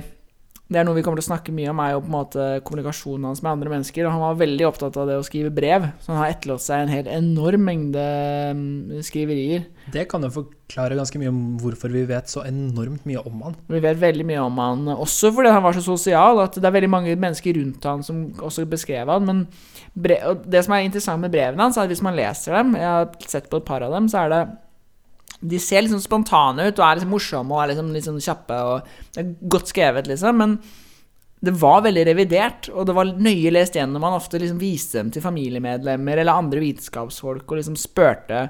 det 0.72 0.80
er 0.80 0.86
noe 0.88 0.96
vi 0.96 1.04
kommer 1.06 1.20
til 1.20 1.26
å 1.28 1.32
snakke 1.34 1.54
mye 1.54 1.70
om, 1.70 1.80
er 1.84 1.92
jo 1.92 2.02
på 2.02 2.08
en 2.08 2.16
måte 2.16 2.46
kommunikasjonen 2.66 3.28
hans 3.28 3.42
med 3.44 3.52
andre 3.52 3.72
mennesker. 3.74 4.08
Og 4.08 4.14
han 4.16 4.24
var 4.24 4.40
veldig 4.40 4.66
opptatt 4.70 4.96
av 4.98 5.10
det 5.10 5.18
å 5.20 5.26
skrive 5.28 5.52
brev, 5.54 5.90
så 6.02 6.14
han 6.14 6.22
har 6.22 6.32
etterlatt 6.34 6.64
seg 6.64 6.86
en 6.86 6.94
helt 6.94 7.10
enorm 7.12 7.66
mengde 7.68 8.06
mm, 8.56 9.04
skriverier. 9.06 9.68
Det 9.94 10.08
kan 10.10 10.24
jo 10.24 10.32
forklare 10.34 10.98
ganske 10.98 11.20
mye 11.22 11.34
om 11.34 11.44
hvorfor 11.62 11.94
vi 11.94 12.06
vet 12.10 12.32
så 12.32 12.46
enormt 12.48 13.04
mye 13.10 13.22
om 13.28 13.44
han. 13.50 13.60
Vi 13.70 13.84
vet 13.84 14.02
veldig 14.02 14.28
mye 14.32 14.48
om 14.48 14.64
han, 14.64 14.88
også 14.96 15.34
fordi 15.36 15.54
han 15.54 15.66
var 15.68 15.78
så 15.78 15.84
sosial, 15.86 16.42
at 16.46 16.58
det 16.58 16.70
er 16.72 16.78
veldig 16.80 16.94
mange 16.96 17.20
mennesker 17.20 17.60
rundt 17.60 17.92
han 17.92 18.08
som 18.08 18.26
også 18.40 18.66
beskrev 18.72 19.12
han. 19.12 19.28
Men 19.30 19.46
det 19.94 20.64
som 20.64 20.78
er 20.78 20.88
interessant 20.88 21.22
med 21.22 21.36
brevene 21.36 21.68
hans, 21.68 21.78
er 21.78 21.86
at 21.86 21.92
hvis 21.92 22.06
man 22.06 22.18
leser 22.18 22.56
dem, 22.62 22.78
jeg 22.80 22.88
har 22.88 23.12
sett 23.28 23.52
på 23.52 23.60
et 23.60 23.68
par 23.68 23.84
av 23.84 23.94
dem, 23.94 24.08
så 24.10 24.24
er 24.24 24.34
det 24.34 24.44
de 25.44 25.60
ser 25.60 25.84
liksom 25.84 26.02
spontane 26.04 26.70
ut 26.70 26.80
og 26.80 26.86
er 26.86 26.98
liksom 27.00 27.12
morsomme 27.12 27.54
og 27.54 27.62
er 27.64 27.74
liksom 27.74 27.92
sånn 28.06 28.24
kjappe. 28.24 28.58
og 28.64 29.20
er 29.20 29.32
godt 29.52 29.74
skrevet, 29.74 30.08
liksom. 30.08 30.40
Men 30.40 30.58
det 31.44 31.56
var 31.60 31.82
veldig 31.84 32.06
revidert, 32.08 32.70
og 32.72 32.88
det 32.88 32.96
var 32.96 33.10
nøye 33.20 33.52
lest 33.52 33.76
gjennom. 33.76 34.04
Man 34.06 34.16
ofte 34.16 34.40
liksom 34.40 34.62
viste 34.62 35.02
dem 35.02 35.10
til 35.12 35.26
familiemedlemmer 35.26 36.22
eller 36.22 36.40
andre 36.40 36.62
vitenskapsfolk 36.64 37.44
og 37.44 37.60
liksom 37.60 37.76
spurte 37.80 38.46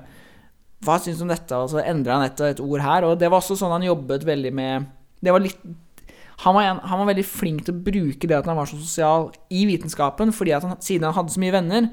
hva 0.83 0.97
syns 0.99 1.21
du 1.21 1.23
om 1.25 1.31
dette, 1.31 1.55
og 1.57 1.71
så 1.71 1.81
endra 1.81 2.19
han 2.19 2.27
et 2.27 2.41
et 2.43 2.61
ord 2.61 2.83
her. 2.83 3.07
Og 3.07 3.17
det 3.17 3.31
var 3.31 3.41
også 3.41 3.57
sånn 3.57 3.73
han 3.73 3.87
jobbet 3.87 4.27
veldig 4.27 4.53
med 4.53 4.91
Det 5.23 5.31
var 5.31 5.41
litt 5.41 5.63
han 6.43 6.55
var, 6.55 6.63
en, 6.63 6.79
han 6.83 6.99
var 6.99 7.07
veldig 7.11 7.23
flink 7.23 7.61
til 7.63 7.75
å 7.75 7.83
bruke 7.85 8.27
det 8.27 8.35
at 8.35 8.47
han 8.49 8.57
var 8.57 8.67
så 8.67 8.75
sosial 8.75 9.29
i 9.53 9.63
vitenskapen, 9.69 10.33
fordi 10.35 10.51
at 10.57 10.65
han, 10.65 10.79
siden 10.83 11.05
han 11.07 11.15
hadde 11.15 11.31
så 11.31 11.39
mye 11.39 11.53
venner, 11.55 11.87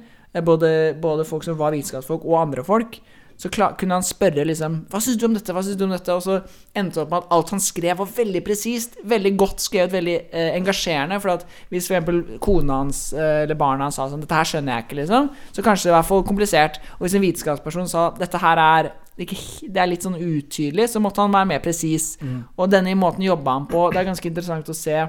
både, 0.46 0.70
både 1.00 1.26
folk 1.28 1.44
som 1.46 1.58
var 1.60 1.74
vitenskapsfolk, 1.74 2.24
og 2.24 2.40
andre 2.40 2.64
folk, 2.66 2.98
så 3.40 3.48
klar, 3.48 3.72
kunne 3.80 3.96
han 3.96 4.04
spørre 4.04 4.44
liksom 4.44 4.82
Hva 4.92 4.98
syns 5.00 5.16
du 5.16 5.22
om 5.24 5.32
dette? 5.32 5.54
Hva 5.56 5.62
syns 5.64 5.78
du 5.80 5.86
om 5.86 5.94
dette? 5.94 6.12
Og 6.12 6.20
så 6.26 6.34
endte 6.76 6.98
det 6.98 7.04
opp 7.06 7.12
med 7.14 7.22
at 7.22 7.30
alt 7.32 7.52
han 7.54 7.62
skrev, 7.64 7.94
var 7.96 8.10
veldig 8.18 8.42
presist. 8.44 8.98
Veldig 9.08 9.32
godt 9.40 9.64
skrevet, 9.64 9.94
veldig 9.94 10.16
eh, 10.28 10.50
engasjerende. 10.58 11.16
For 11.22 11.32
at 11.38 11.46
hvis 11.72 11.88
f.eks. 11.88 12.34
kona 12.44 12.82
hans 12.82 13.00
eh, 13.16 13.46
eller 13.46 13.56
barna 13.56 13.88
hans 13.88 13.96
sa 13.96 14.10
sånn 14.10 14.20
Dette 14.26 14.36
her 14.36 14.50
skjønner 14.50 14.76
jeg 14.76 14.86
ikke, 14.86 14.98
liksom. 15.00 15.30
Så 15.56 15.64
kanskje 15.64 15.88
det 15.88 15.96
var 15.96 16.04
for 16.10 16.26
komplisert. 16.28 16.76
Og 16.98 17.06
hvis 17.06 17.16
en 17.16 17.24
vitenskapsperson 17.24 17.88
sa 17.88 18.10
dette 18.20 18.42
her 18.44 18.60
er 18.66 18.90
ikke, 19.20 19.40
det 19.72 19.80
er 19.80 19.88
litt 19.88 20.04
sånn 20.04 20.20
utydelig, 20.20 20.90
så 20.92 21.00
måtte 21.00 21.24
han 21.24 21.32
være 21.32 21.48
mer 21.54 21.64
presis. 21.64 22.12
Mm. 22.20 22.42
Og 22.60 22.70
denne 22.72 22.92
måten 23.00 23.24
jobba 23.24 23.56
han 23.56 23.70
på. 23.72 23.86
Det 23.88 24.02
er 24.02 24.10
ganske 24.12 24.32
interessant 24.34 24.68
å 24.68 24.76
se 24.76 25.00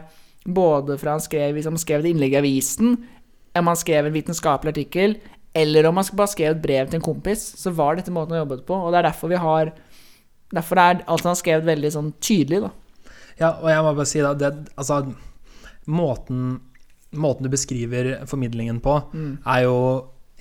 både 0.47 0.95
fra 1.03 1.17
han 1.17 1.23
skrev, 1.23 1.51
hvis 1.57 1.67
han 1.67 1.79
skrev 1.79 2.05
et 2.05 2.13
innlegg 2.13 2.39
i 2.39 2.39
avisen, 2.39 2.95
om 3.59 3.67
han 3.67 3.79
skrev 3.79 4.07
en 4.07 4.15
vitenskapelig 4.15 4.71
artikkel, 4.71 5.19
eller 5.53 5.87
om 5.89 5.95
man 5.95 6.07
bare 6.15 6.31
skrev 6.31 6.55
et 6.55 6.63
brev 6.63 6.89
til 6.89 6.99
en 6.99 7.05
kompis, 7.05 7.43
så 7.59 7.73
var 7.75 7.97
dette 7.97 8.13
måten 8.13 8.35
han 8.35 8.45
jobbet 8.45 8.63
på. 8.67 8.75
Og 8.75 8.93
det 8.93 9.01
er 9.01 9.09
derfor 9.11 9.33
vi 9.33 9.41
har 9.41 9.73
Derfor 10.51 10.75
er 10.83 10.97
alt 11.07 11.23
han 11.23 11.31
har 11.31 11.37
skrevet, 11.39 11.63
veldig 11.63 11.89
sånn 11.93 12.09
tydelig, 12.19 12.57
da. 12.65 12.71
Ja, 13.39 13.49
og 13.53 13.69
jeg 13.71 13.83
må 13.85 13.93
bare 13.95 14.09
si 14.09 14.19
da 14.19 14.33
det, 14.35 14.49
Altså, 14.75 14.97
måten, 15.87 16.57
måten 17.15 17.47
du 17.47 17.51
beskriver 17.53 18.09
formidlingen 18.27 18.81
på, 18.83 18.97
mm. 19.13 19.29
er 19.47 19.61
jo 19.63 19.77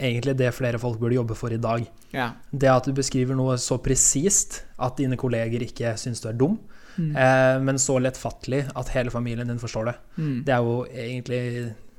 egentlig 0.00 0.34
det 0.40 0.50
flere 0.56 0.80
folk 0.82 0.98
burde 0.98 1.14
jobbe 1.14 1.36
for 1.38 1.54
i 1.54 1.60
dag. 1.62 1.84
Ja. 2.10 2.32
Det 2.50 2.72
at 2.72 2.88
du 2.88 2.96
beskriver 2.96 3.38
noe 3.38 3.54
så 3.60 3.78
presist 3.82 4.64
at 4.80 4.98
dine 4.98 5.18
kolleger 5.20 5.62
ikke 5.62 5.94
syns 6.00 6.24
du 6.24 6.30
er 6.32 6.38
dum, 6.40 6.58
mm. 6.96 7.12
eh, 7.14 7.56
men 7.62 7.78
så 7.78 8.00
lettfattelig 8.02 8.64
at 8.74 8.90
hele 8.96 9.14
familien 9.14 9.50
din 9.50 9.62
forstår 9.62 9.92
det. 9.92 9.96
Mm. 10.16 10.36
Det 10.48 10.56
er 10.56 10.66
jo 10.66 10.76
egentlig 10.90 11.42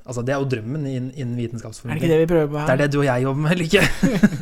Altså, 0.01 0.23
det 0.25 0.33
er 0.33 0.41
jo 0.41 0.49
drømmen 0.49 0.85
innen, 0.89 1.09
innen 1.13 1.37
vitenskapsformidling. 1.37 1.97
Er 1.97 2.01
det 2.01 2.07
ikke 2.07 2.15
det 2.15 2.23
vi 2.23 2.29
prøver 2.33 2.49
på 2.49 2.59
her? 2.59 2.69
Det 2.69 2.73
er 2.73 2.81
det 2.81 2.93
du 2.93 2.99
og 3.01 3.07
jeg 3.07 3.25
jobber 3.25 3.41
med, 3.43 3.51
eller 3.51 3.65
ikke? 3.67 3.83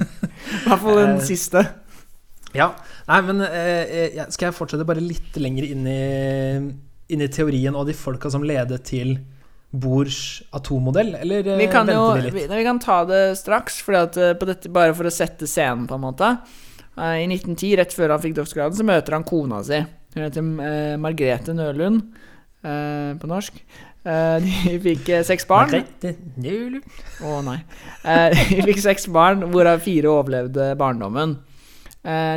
I 0.64 0.70
hvert 0.70 0.84
fall 0.84 1.00
den 1.02 1.16
eh, 1.16 1.26
siste. 1.28 1.64
Ja. 2.56 2.70
Nei, 3.10 3.18
men 3.28 3.44
eh, 3.46 3.98
eh 4.14 4.30
skal 4.32 4.50
jeg 4.50 4.58
fortsette 4.58 4.88
bare 4.88 5.04
litt 5.04 5.36
lenger 5.38 5.68
inn 5.68 5.90
i, 5.90 6.00
inn 7.12 7.26
i 7.26 7.28
teorien 7.34 7.76
og 7.76 7.90
de 7.90 7.98
folka 7.98 8.32
som 8.32 8.46
ledet 8.48 8.80
til 8.88 9.18
Bohrs 9.70 10.40
atommodell, 10.56 11.12
eller 11.20 11.44
vi 11.60 11.68
kan 11.70 11.86
venter 11.86 12.00
jo, 12.00 12.06
vi 12.16 12.24
litt? 12.26 12.50
Vi, 12.50 12.64
kan 12.66 12.80
ta 12.82 13.04
det 13.06 13.22
straks, 13.38 13.84
at, 13.94 14.16
dette, 14.18 14.72
bare 14.74 14.96
for 14.98 15.06
å 15.06 15.14
sette 15.14 15.46
scenen, 15.46 15.86
på 15.86 16.00
en 16.00 16.08
måte. 16.08 16.32
I 16.98 17.28
1910, 17.28 17.76
rett 17.78 17.94
før 17.94 18.16
han 18.16 18.24
fikk 18.24 18.40
doktorgraden, 18.40 18.80
så 18.80 18.88
møter 18.88 19.14
han 19.14 19.28
kona 19.30 19.62
si. 19.68 19.78
Hun 20.16 20.26
heter 20.26 20.98
Margrethe 20.98 21.54
Nølund 21.54 22.02
på 22.64 23.30
norsk. 23.30 23.62
Uh, 24.08 24.40
de 24.40 24.78
fikk 24.80 25.10
uh, 25.12 25.22
seks 25.28 25.46
barn. 25.50 25.74
Å 25.76 27.28
oh, 27.28 27.40
nei. 27.44 27.60
Uh, 28.06 28.32
de 28.32 28.64
fikk 28.70 28.82
seks 28.86 29.10
barn, 29.12 29.44
hvorav 29.52 29.84
fire 29.84 30.12
overlevde 30.14 30.74
barndommen. 30.80 31.38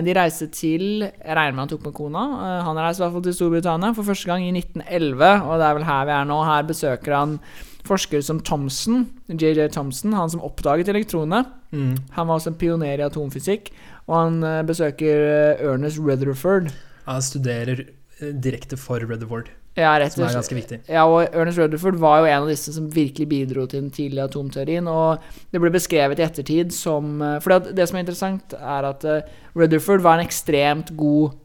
de 0.03 0.15
reiste 0.19 0.49
til 0.51 1.05
Jeg 1.05 1.35
regner 1.39 1.55
med 1.55 1.63
han 1.63 1.69
tok 1.71 1.85
med 1.87 1.95
kona. 1.95 2.23
han 2.67 2.81
reiste 2.83 3.01
i 3.01 3.05
hvert 3.05 3.15
fall 3.15 3.23
til 3.23 3.37
Storbritannia 3.37 3.93
for 3.95 4.03
første 4.03 4.27
gang 4.27 4.43
i 4.43 4.51
1911. 4.51 5.47
Og 5.47 5.61
det 5.61 5.69
er 5.69 5.77
vel 5.79 5.87
her 5.87 6.09
vi 6.09 6.15
er 6.17 6.27
nå. 6.27 6.41
Her 6.49 6.67
besøker 6.67 7.15
han 7.15 7.39
forskere 7.87 8.23
som 8.23 8.41
Thompson 8.43 9.07
JJ 9.31 9.71
Thompson, 9.75 10.13
han 10.19 10.31
som 10.31 10.43
oppdaget 10.43 10.91
elektronene. 10.91 11.45
Mm. 11.71 11.95
Han 12.19 12.29
var 12.29 12.35
også 12.41 12.53
en 12.53 12.59
pioner 12.59 12.99
i 12.99 13.07
atomfysikk. 13.07 13.71
Og 14.11 14.19
han 14.19 14.67
besøker 14.67 15.25
Ernest 15.63 16.03
Rutherford. 16.03 16.75
Han 17.07 17.23
studerer 17.23 17.87
direkte 18.19 18.77
for 18.77 18.99
Rutherford. 18.99 19.55
Ja, 19.73 19.95
rett 19.97 20.13
som 20.13 20.27
er 20.27 20.35
ganske 20.37 20.57
viktig. 20.57 20.79
Ja, 20.93 21.07
og 21.09 21.33
Ernest 21.33 21.57
Rutherford 21.57 21.97
var 22.01 22.21
jo 22.21 22.29
en 22.29 22.43
av 22.45 22.51
disse 22.51 22.75
som 22.75 22.91
virkelig 22.93 23.25
bidro 23.31 23.65
til 23.65 23.81
den 23.87 23.93
tidlige 23.95 24.27
atomteorien. 24.29 24.89
Og 24.91 25.23
det 25.53 25.63
ble 25.63 25.73
beskrevet 25.73 26.21
i 26.21 26.27
ettertid 26.27 26.75
som 26.77 27.23
eh, 27.25 27.39
For 27.41 27.73
det 27.73 27.87
som 27.89 27.97
er 27.97 28.05
interessant, 28.05 28.57
er 28.59 28.89
at 28.91 29.07
uh, 29.09 29.23
Rutherford 29.57 30.05
var 30.05 30.21
en 30.21 30.27
ekstremt 30.27 30.93
god 30.99 31.39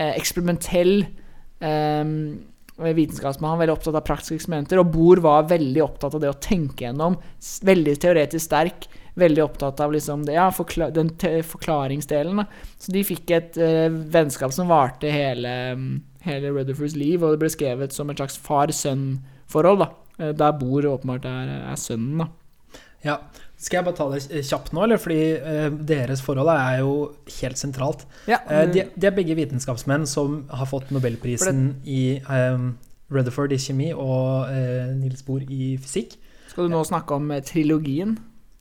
eh, 0.00 0.14
eksperimentell 0.14 0.94
eh, 1.60 2.14
vitenskapsmann. 2.78 3.50
Han 3.50 3.58
var 3.58 3.66
veldig 3.66 3.76
opptatt 3.76 4.00
av 4.00 4.06
praktiske 4.06 4.38
eksperimenter. 4.38 4.80
Og 4.80 4.92
Bohr 4.94 5.20
var 5.24 5.48
veldig 5.50 5.84
opptatt 5.84 6.16
av 6.16 6.24
det 6.24 6.32
å 6.32 6.40
tenke 6.40 6.86
gjennom. 6.86 7.18
Veldig 7.68 7.98
teoretisk 8.00 8.48
sterk. 8.48 8.88
Veldig 9.18 9.42
opptatt 9.44 9.80
av 9.82 9.92
liksom 9.92 10.22
det, 10.24 10.36
ja, 10.36 10.46
forkla 10.54 10.92
den 10.94 11.10
forklaringsdelen. 11.18 12.38
Da. 12.40 12.44
Så 12.78 12.94
de 12.94 13.02
fikk 13.06 13.32
et 13.34 13.58
eh, 13.60 13.88
vennskap 13.90 14.54
som 14.54 14.70
varte 14.70 15.10
hele 15.10 15.54
um, 15.74 15.88
hele 16.26 16.52
Rutherfords 16.52 16.96
liv, 16.98 17.22
og 17.22 17.34
det 17.34 17.42
ble 17.42 17.50
skrevet 17.52 17.94
som 17.94 18.10
et 18.10 18.20
slags 18.20 18.38
far-sønn-forhold. 18.42 19.84
da 19.84 19.88
eh, 20.18 20.34
Der 20.36 20.56
bor 20.58 20.86
åpenbart 20.94 21.24
er, 21.28 21.52
er 21.72 21.76
sønnen. 21.76 22.18
da 22.18 22.28
Ja, 23.04 23.16
Skal 23.56 23.78
jeg 23.78 23.84
bare 23.84 23.96
ta 23.98 24.08
det 24.12 24.44
kjapt 24.46 24.72
nå, 24.72 24.84
eller? 24.84 25.00
Fordi 25.02 25.20
eh, 25.34 25.70
deres 25.70 26.22
forhold 26.22 26.50
er 26.52 26.78
jo 26.80 26.92
helt 27.40 27.58
sentralt. 27.58 28.06
Ja, 28.30 28.38
eh, 28.50 28.66
de, 28.70 28.86
de, 28.94 29.06
er 29.06 29.16
begge 29.16 29.34
vitenskapsmenn 29.38 30.06
som 30.06 30.44
har 30.50 30.66
fått 30.66 30.90
nobelprisen 30.94 31.82
i 31.84 32.18
eh, 32.18 32.64
Rutherford 33.10 33.52
i 33.52 33.58
kjemi 33.58 33.92
og 33.94 34.50
Nils 34.52 34.98
Niels 35.00 35.22
Bohr 35.26 35.42
i 35.42 35.76
fysikk. 35.80 36.18
Skal 36.50 36.66
du 36.66 36.74
nå 36.74 36.82
snakke 36.84 37.14
om 37.14 37.30
trilogien? 37.46 38.18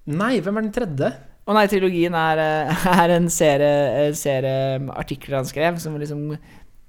Nei, 0.07 0.37
hvem 0.39 0.57
er 0.57 0.65
den 0.65 0.75
tredje? 0.75 1.09
Å 1.47 1.55
nei, 1.55 1.67
trilogien 1.71 2.15
er, 2.15 2.39
er 3.03 3.13
en 3.15 3.29
serie, 3.31 4.07
serie 4.19 4.79
artikler 4.95 5.39
han 5.39 5.47
skrev, 5.47 5.77
som 5.83 5.95
liksom 5.99 6.33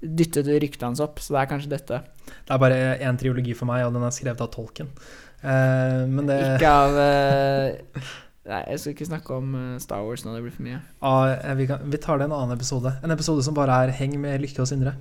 dyttet 0.00 0.46
ryktet 0.62 0.86
hans 0.86 1.02
opp, 1.02 1.18
så 1.22 1.34
det 1.34 1.42
er 1.42 1.50
kanskje 1.50 1.72
dette. 1.72 2.00
Det 2.28 2.54
er 2.54 2.62
bare 2.62 2.96
én 3.02 3.18
triologi 3.18 3.56
for 3.58 3.70
meg, 3.70 3.86
og 3.86 3.96
den 3.96 4.06
er 4.06 4.14
skrevet 4.14 4.44
av 4.44 4.50
tolken. 4.52 4.90
Uh, 5.38 6.06
men 6.10 6.26
det 6.26 6.38
Ikke 6.56 6.70
av 6.74 6.96
uh, 6.98 8.08
Nei, 8.48 8.62
jeg 8.72 8.80
skal 8.80 8.94
ikke 8.94 9.06
snakke 9.06 9.36
om 9.36 9.50
eh, 9.58 9.80
Star 9.82 10.04
Wars 10.06 10.22
nå, 10.24 10.32
det 10.32 10.40
blir 10.40 10.54
for 10.54 10.64
mye. 10.64 10.78
Eh, 11.04 11.50
vi, 11.58 11.66
kan, 11.68 11.82
vi 11.84 11.98
tar 12.00 12.16
det 12.16 12.28
en 12.28 12.32
annen 12.32 12.56
episode. 12.56 12.94
En 13.04 13.12
episode 13.12 13.44
som 13.44 13.56
bare 13.56 13.74
er 13.84 13.92
'Heng 13.92 14.16
med 14.20 14.40
Lykke 14.40 14.62
og 14.64 14.70
Sindre'. 14.70 14.94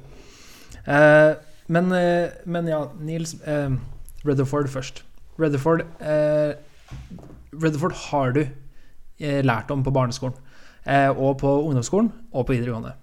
Eh, 0.83 1.36
men, 1.71 1.91
eh, 1.95 2.27
men 2.45 2.67
ja, 2.67 2.81
Nils 2.99 3.38
eh, 3.47 3.71
Rutherford 4.27 4.67
først. 4.67 5.03
Rutherford 5.39 5.86
eh, 6.01 6.60
Rutherford 7.55 7.95
har 8.12 8.36
du 8.36 8.41
eh, 8.43 9.41
lært 9.45 9.71
om 9.71 9.83
på 9.83 9.95
barneskolen. 9.95 10.36
Eh, 10.86 11.10
og 11.10 11.39
på 11.39 11.47
ungdomsskolen 11.47 12.12
og 12.33 12.45
på 12.47 12.53
videregående. 12.53 12.93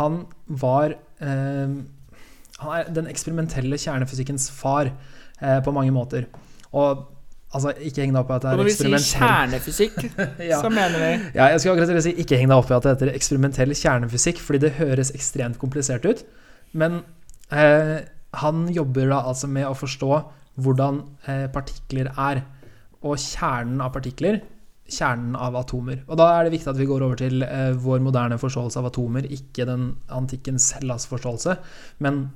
Han 0.00 0.24
var 0.46 0.92
eh, 0.92 0.98
Han 1.20 2.72
er 2.72 2.88
den 2.96 3.10
eksperimentelle 3.10 3.78
kjernefysikkens 3.80 4.48
far 4.54 4.90
eh, 4.90 5.60
på 5.64 5.74
mange 5.74 5.92
måter. 5.92 6.26
Og 6.72 7.04
altså, 7.52 7.72
ikke 7.76 8.04
heng 8.04 8.14
deg 8.14 8.22
opp 8.22 8.32
i 8.32 8.36
at 8.36 8.46
det 8.46 8.54
Og 8.54 8.70
eksperimentell 8.70 8.94
når 8.94 9.60
vi 9.60 9.74
sier 9.76 9.92
kjernefysikk, 9.92 9.98
ja. 10.50 10.60
så 10.62 10.72
mener 10.72 11.02
vi 11.02 11.10
Ja, 11.36 11.50
jeg 11.52 11.60
skulle 11.60 11.76
akkurat 11.76 11.92
til 11.92 12.00
å 12.00 12.06
si 12.06 12.14
ikke 12.24 12.40
heng 12.40 12.52
deg 12.52 12.62
opp 12.62 12.72
i 12.72 12.76
at 12.78 12.86
det 12.86 12.94
heter 12.94 13.12
eksperimentell 13.12 13.76
kjernefysikk, 13.76 14.42
fordi 14.44 14.62
det 14.64 14.74
høres 14.80 15.12
ekstremt 15.16 15.60
komplisert 15.62 16.08
ut. 16.08 16.24
Men 16.76 17.02
eh, 17.52 18.00
han 18.40 18.66
jobber 18.72 19.12
da 19.12 19.22
altså 19.30 19.48
med 19.52 19.68
å 19.68 19.76
forstå 19.76 20.12
hvordan 20.64 21.02
eh, 21.28 21.46
partikler 21.52 22.12
er. 22.16 22.44
Og 23.04 23.20
kjernen 23.20 23.82
av 23.84 23.92
partikler, 23.94 24.40
kjernen 24.88 25.36
av 25.38 25.56
atomer. 25.58 26.02
Og 26.06 26.18
da 26.20 26.28
er 26.34 26.46
det 26.46 26.56
viktig 26.56 26.70
at 26.72 26.80
vi 26.80 26.88
går 26.88 27.04
over 27.06 27.18
til 27.20 27.44
eh, 27.46 27.72
vår 27.82 28.02
moderne 28.04 28.38
forståelse 28.40 28.80
av 28.80 28.90
atomer, 28.90 29.28
ikke 29.32 29.66
den 29.68 29.88
antikkens 30.12 30.72
Hellas 30.78 31.08
forståelse, 31.10 31.56
men 32.04 32.26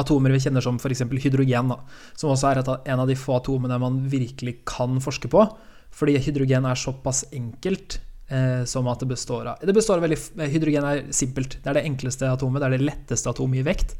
atomer 0.00 0.34
vi 0.34 0.42
kjenner 0.44 0.64
som 0.64 0.76
f.eks. 0.80 1.06
hydrogen, 1.24 1.72
da, 1.72 1.78
som 2.18 2.32
også 2.32 2.50
er 2.50 2.60
et 2.60 2.72
en 2.76 3.02
av 3.02 3.08
de 3.08 3.16
få 3.18 3.38
atomene 3.38 3.80
man 3.80 4.02
virkelig 4.12 4.58
kan 4.68 5.00
forske 5.00 5.30
på. 5.32 5.46
Fordi 5.96 6.18
hydrogen 6.20 6.66
er 6.68 6.76
såpass 6.76 7.24
enkelt 7.32 7.98
eh, 8.28 8.64
som 8.68 8.88
at 8.92 9.00
det 9.00 9.08
består 9.08 9.46
av 9.52 9.62
Det 9.64 9.72
består 9.72 10.02
veldig, 10.02 10.18
eh, 10.36 10.50
Hydrogen 10.52 10.84
er 10.84 11.04
simpelt. 11.10 11.58
Det 11.62 11.70
er 11.70 11.80
det 11.80 11.86
enkleste 11.88 12.28
atomet, 12.28 12.60
det 12.60 12.68
er 12.68 12.76
det 12.76 12.88
letteste 12.90 13.32
atomet 13.32 13.62
i 13.62 13.66
vekt. 13.66 13.96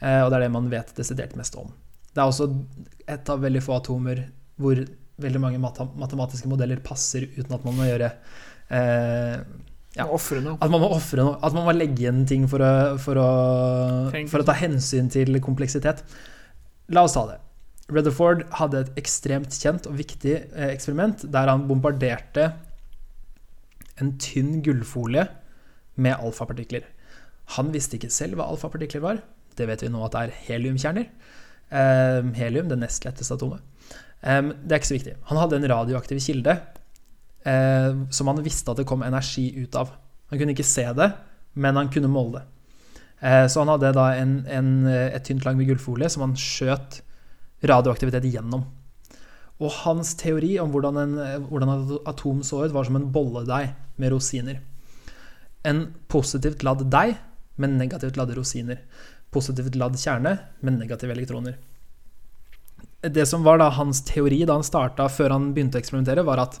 Eh, 0.00 0.22
og 0.24 0.30
det 0.30 0.40
er 0.40 0.46
det 0.46 0.54
man 0.56 0.70
vet 0.72 0.94
desidert 0.96 1.36
mest 1.38 1.54
om. 1.60 1.70
Det 2.12 2.22
er 2.22 2.26
også 2.26 2.48
et 3.06 3.30
av 3.30 3.42
veldig 3.44 3.62
få 3.62 3.76
atomer 3.76 4.24
hvor 4.56 4.80
veldig 5.22 5.40
mange 5.40 5.60
matematiske 5.60 6.50
modeller 6.50 6.82
passer 6.84 7.28
uten 7.36 7.54
at 7.56 7.64
man 7.64 7.78
må 7.78 7.88
gjøre 7.88 8.10
eh, 8.68 9.38
Ja. 9.96 10.04
At 10.10 10.68
man 10.68 10.82
må 10.82 10.90
ofre 10.92 11.22
noe. 11.24 11.38
At 11.40 11.54
man 11.56 11.64
må 11.64 11.72
legge 11.72 12.02
igjen 12.04 12.26
ting 12.28 12.44
for 12.52 12.60
å, 12.60 12.72
for, 13.00 13.16
å, 13.16 13.30
for 14.28 14.42
å 14.42 14.46
ta 14.46 14.56
hensyn 14.58 15.08
til 15.12 15.40
kompleksitet. 15.40 16.02
La 16.92 17.06
oss 17.06 17.16
ta 17.16 17.24
det. 17.30 17.38
Rutherford 17.88 18.42
hadde 18.58 18.82
et 18.82 19.00
ekstremt 19.00 19.54
kjent 19.54 19.86
og 19.88 19.96
viktig 19.96 20.34
eh, 20.34 20.68
eksperiment 20.72 21.24
der 21.32 21.48
han 21.48 21.64
bombarderte 21.70 22.50
en 24.02 24.12
tynn 24.20 24.60
gullfolie 24.66 25.24
med 25.96 26.18
alfapartikler. 26.18 26.84
Han 27.56 27.70
visste 27.72 27.96
ikke 27.96 28.12
selv 28.12 28.36
hva 28.36 28.50
alfapartikler 28.50 29.04
var. 29.04 29.22
Det 29.56 29.68
vet 29.70 29.86
vi 29.86 29.90
nå 29.92 30.02
at 30.04 30.16
det 30.16 30.24
er 30.26 30.36
heliumkjerner. 30.48 31.08
Eh, 31.70 32.20
helium, 32.36 32.68
det 32.68 32.78
nest 32.82 33.06
letteste 33.06 33.38
atomet. 33.38 33.62
Eh, 34.22 34.42
det 34.64 34.72
er 34.72 34.80
ikke 34.80 34.92
så 34.92 34.98
viktig. 34.98 35.14
Han 35.30 35.40
hadde 35.40 35.60
en 35.60 35.70
radioaktiv 35.72 36.20
kilde 36.22 36.56
eh, 37.46 37.90
som 38.10 38.30
han 38.30 38.44
visste 38.44 38.72
at 38.72 38.80
det 38.80 38.88
kom 38.88 39.04
energi 39.06 39.48
ut 39.58 39.76
av. 39.78 39.92
Han 40.30 40.40
kunne 40.40 40.56
ikke 40.56 40.66
se 40.66 40.86
det, 40.96 41.10
men 41.54 41.78
han 41.78 41.90
kunne 41.92 42.10
måle 42.12 42.40
det. 42.40 42.46
Eh, 43.20 43.44
så 43.50 43.62
han 43.62 43.72
hadde 43.74 43.94
da 43.96 44.10
en, 44.20 44.38
en, 44.52 44.72
et 44.86 45.24
tynt 45.26 45.46
lag 45.46 45.58
med 45.58 45.68
gullfolie 45.70 46.10
som 46.12 46.26
han 46.26 46.36
skjøt 46.40 47.00
radioaktivitet 47.66 48.28
gjennom. 48.28 48.66
Og 49.56 49.72
hans 49.86 50.12
teori 50.20 50.56
om 50.60 50.72
hvordan, 50.72 50.98
en, 51.00 51.44
hvordan 51.48 51.70
et 51.72 52.10
atom 52.10 52.42
så 52.44 52.66
ut, 52.66 52.74
var 52.74 52.84
som 52.84 52.98
en 52.98 53.08
bolledeig 53.12 53.70
med 53.96 54.12
rosiner. 54.12 54.60
En 55.66 55.86
positivt 56.12 56.62
ladd 56.66 56.84
deig 56.92 57.16
med 57.56 57.78
negativt 57.78 58.18
ladde 58.20 58.36
rosiner. 58.36 58.82
Positivt 59.32 59.78
ladd 59.80 59.96
kjerne 59.98 60.36
med 60.60 60.76
negative 60.76 61.16
elektroner. 61.16 61.56
Det 63.12 63.26
som 63.28 63.44
var 63.46 63.60
da 63.60 63.68
hans 63.76 64.00
teori 64.06 64.42
da 64.48 64.56
han 64.56 64.66
starta 64.66 65.08
før 65.12 65.34
han 65.36 65.52
begynte 65.54 65.78
å 65.78 65.82
eksperimentere, 65.82 66.24
var 66.26 66.42
at 66.42 66.58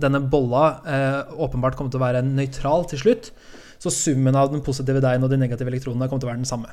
denne 0.00 0.20
bolla 0.32 0.64
eh, 0.88 1.32
åpenbart 1.40 1.76
kom 1.78 1.90
til 1.90 2.00
å 2.00 2.04
være 2.04 2.22
nøytral 2.24 2.86
til 2.90 3.02
slutt. 3.02 3.30
Så 3.80 3.92
summen 3.94 4.36
av 4.36 4.50
den 4.52 4.64
positive 4.64 5.00
deigen 5.02 5.24
og 5.24 5.32
de 5.32 5.38
negative 5.40 5.72
elektronene 5.72 6.08
kom 6.10 6.20
til 6.20 6.28
å 6.28 6.32
være 6.32 6.42
den 6.42 6.48
samme. 6.48 6.72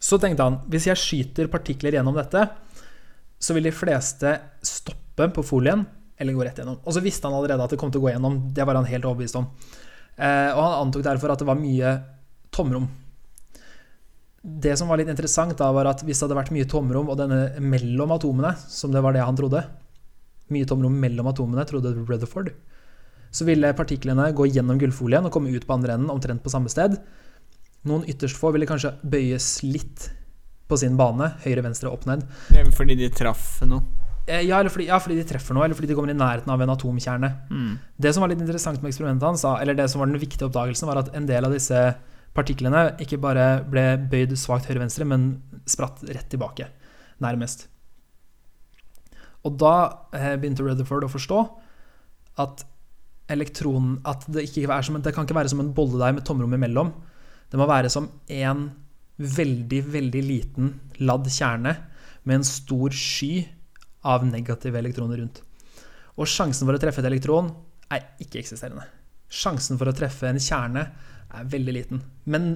Så 0.00 0.18
tenkte 0.20 0.46
han 0.46 0.60
hvis 0.72 0.88
jeg 0.88 1.00
skyter 1.00 1.50
partikler 1.52 1.98
gjennom 1.98 2.16
dette, 2.16 2.46
så 3.40 3.56
vil 3.56 3.66
de 3.68 3.74
fleste 3.74 4.34
stoppe 4.64 5.28
på 5.34 5.44
folien 5.44 5.84
eller 6.20 6.36
gå 6.36 6.44
rett 6.44 6.60
gjennom. 6.60 6.80
Og 6.84 6.94
så 6.94 7.02
visste 7.04 7.28
han 7.28 7.36
allerede 7.36 7.64
at 7.64 7.72
det 7.72 7.80
kom 7.80 7.92
til 7.92 8.02
å 8.02 8.06
gå 8.06 8.14
gjennom. 8.14 8.40
Det 8.54 8.64
var 8.68 8.76
han 8.76 8.88
helt 8.88 9.06
overbevist 9.08 9.38
om. 9.40 9.48
Eh, 10.16 10.50
og 10.52 10.60
han 10.60 10.76
antok 10.84 11.04
derfor 11.06 11.32
at 11.32 11.40
det 11.40 11.48
var 11.48 11.60
mye 11.60 11.94
tomrom. 12.52 12.88
Det 14.40 14.72
som 14.78 14.88
var 14.88 14.96
litt 14.96 15.10
interessant, 15.12 15.52
da 15.58 15.68
var 15.76 15.90
at 15.90 16.00
hvis 16.00 16.16
det 16.16 16.24
hadde 16.24 16.38
vært 16.38 16.52
mye 16.54 16.68
tomrom 16.68 17.10
og 17.12 17.18
denne 17.20 17.60
mellom 17.60 18.14
atomene, 18.16 18.54
som 18.72 18.92
det 18.92 19.02
var 19.04 19.12
det 19.16 19.24
han 19.24 19.36
trodde 19.36 19.66
Mye 20.50 20.66
tomrom 20.66 20.96
mellom 20.98 21.28
atomene, 21.30 21.62
trodde 21.68 21.92
Rutherford. 21.94 22.48
Så 23.30 23.44
ville 23.46 23.68
partiklene 23.78 24.24
gå 24.34 24.48
gjennom 24.50 24.80
gullfolien 24.80 25.28
og 25.28 25.30
komme 25.30 25.52
ut 25.54 25.62
på 25.62 25.76
andre 25.76 25.94
enden, 25.94 26.10
omtrent 26.10 26.42
på 26.42 26.50
samme 26.50 26.72
sted. 26.72 26.96
Noen 27.86 28.02
ytterst 28.10 28.34
få 28.40 28.50
ville 28.50 28.66
kanskje 28.66 28.96
bøyes 29.06 29.60
litt 29.62 30.08
på 30.66 30.78
sin 30.80 30.98
bane, 30.98 31.30
høyre, 31.44 31.62
venstre, 31.68 31.92
opp, 31.92 32.02
ned. 32.10 32.24
Det 32.50 32.64
er 32.64 32.72
fordi 32.74 32.98
de 32.98 33.12
traff 33.14 33.60
noe. 33.68 33.84
Eh, 34.26 34.42
Ja, 34.46 34.58
eller 34.58 34.70
fordi, 34.70 34.88
ja, 34.90 34.98
fordi 34.98 35.20
de 35.20 35.28
treffer 35.28 35.54
noe, 35.54 35.64
eller 35.68 35.78
fordi 35.78 35.92
de 35.92 35.94
kommer 35.94 36.10
i 36.10 36.18
nærheten 36.18 36.50
av 36.50 36.60
en 36.60 36.74
atomkjerne. 36.74 37.30
Mm. 37.50 37.72
Det 37.98 38.12
som 38.14 38.22
var 38.22 38.34
litt 38.34 38.42
interessant 38.42 38.82
med 38.82 38.90
eksperimentet 38.90 39.26
hans, 39.26 39.44
eller 39.44 39.78
det 39.78 39.88
som 39.90 40.02
var 40.02 40.10
den 40.10 40.18
viktige 40.18 40.50
oppdagelsen, 40.50 40.90
var 40.90 41.04
at 41.04 41.14
en 41.14 41.26
del 41.30 41.46
av 41.46 41.54
disse 41.54 41.94
partiklene 42.36 42.84
ikke 43.02 43.18
bare 43.22 43.62
ble 43.70 43.84
bøyd 44.10 44.36
svakt 44.38 44.68
høyre-venstre, 44.70 45.06
men 45.08 45.32
spratt 45.68 46.02
rett 46.08 46.28
tilbake, 46.30 46.68
nærmest. 47.22 47.66
Og 49.46 49.56
da 49.60 49.74
eh, 50.16 50.34
begynte 50.36 50.64
Rutherford 50.64 51.06
å 51.06 51.12
forstå 51.12 51.40
at 52.44 52.66
elektronen 53.30 54.00
At 54.10 54.24
det, 54.26 54.48
som 54.50 54.96
det 54.98 55.12
kan 55.14 55.22
ikke 55.22 55.36
være 55.36 55.52
som 55.52 55.60
en 55.62 55.70
bolledeig 55.74 56.16
med 56.16 56.24
tomrom 56.26 56.54
imellom. 56.56 56.88
Det 57.46 57.58
må 57.60 57.66
være 57.70 57.90
som 57.92 58.08
en 58.26 58.64
veldig, 59.20 59.80
veldig 59.92 60.22
liten 60.24 60.72
ladd 60.98 61.28
kjerne 61.30 61.76
med 62.24 62.40
en 62.40 62.46
stor 62.46 62.90
sky 62.90 63.44
av 64.02 64.24
negative 64.26 64.78
elektroner 64.80 65.20
rundt. 65.22 65.42
Og 66.18 66.26
sjansen 66.26 66.66
for 66.66 66.74
å 66.74 66.82
treffe 66.82 67.04
et 67.04 67.08
elektron 67.10 67.52
er 67.92 68.08
ikke-eksisterende. 68.22 68.86
Sjansen 69.30 69.78
for 69.78 69.90
å 69.90 69.94
treffe 69.94 70.26
en 70.26 70.40
kjerne 70.42 70.88
er 71.34 71.50
veldig 71.52 71.74
liten, 71.76 72.02
men 72.30 72.50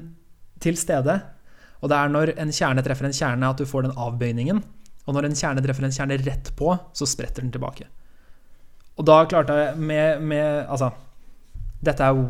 til 0.62 0.78
stede. 0.78 1.18
Og 1.82 1.90
det 1.92 1.98
er 1.98 2.12
når 2.12 2.32
en 2.40 2.52
kjerne 2.54 2.82
treffer 2.84 3.08
en 3.08 3.16
kjerne 3.16 3.50
at 3.50 3.60
du 3.60 3.68
får 3.68 3.86
den 3.86 3.98
avbøyningen. 4.00 4.62
Og 5.04 5.16
når 5.16 5.28
en 5.28 5.36
kjerne 5.36 5.62
treffer 5.64 5.84
en 5.84 5.94
kjerne 5.94 6.16
rett 6.24 6.50
på, 6.56 6.72
så 6.96 7.08
spretter 7.08 7.44
den 7.44 7.52
tilbake. 7.52 7.86
Og 8.96 9.06
da 9.08 9.24
klarte 9.28 9.56
jeg 9.58 9.80
med, 9.80 10.22
med 10.22 10.68
Altså, 10.70 10.92
dette 11.84 12.04
er 12.04 12.14
jo 12.14 12.28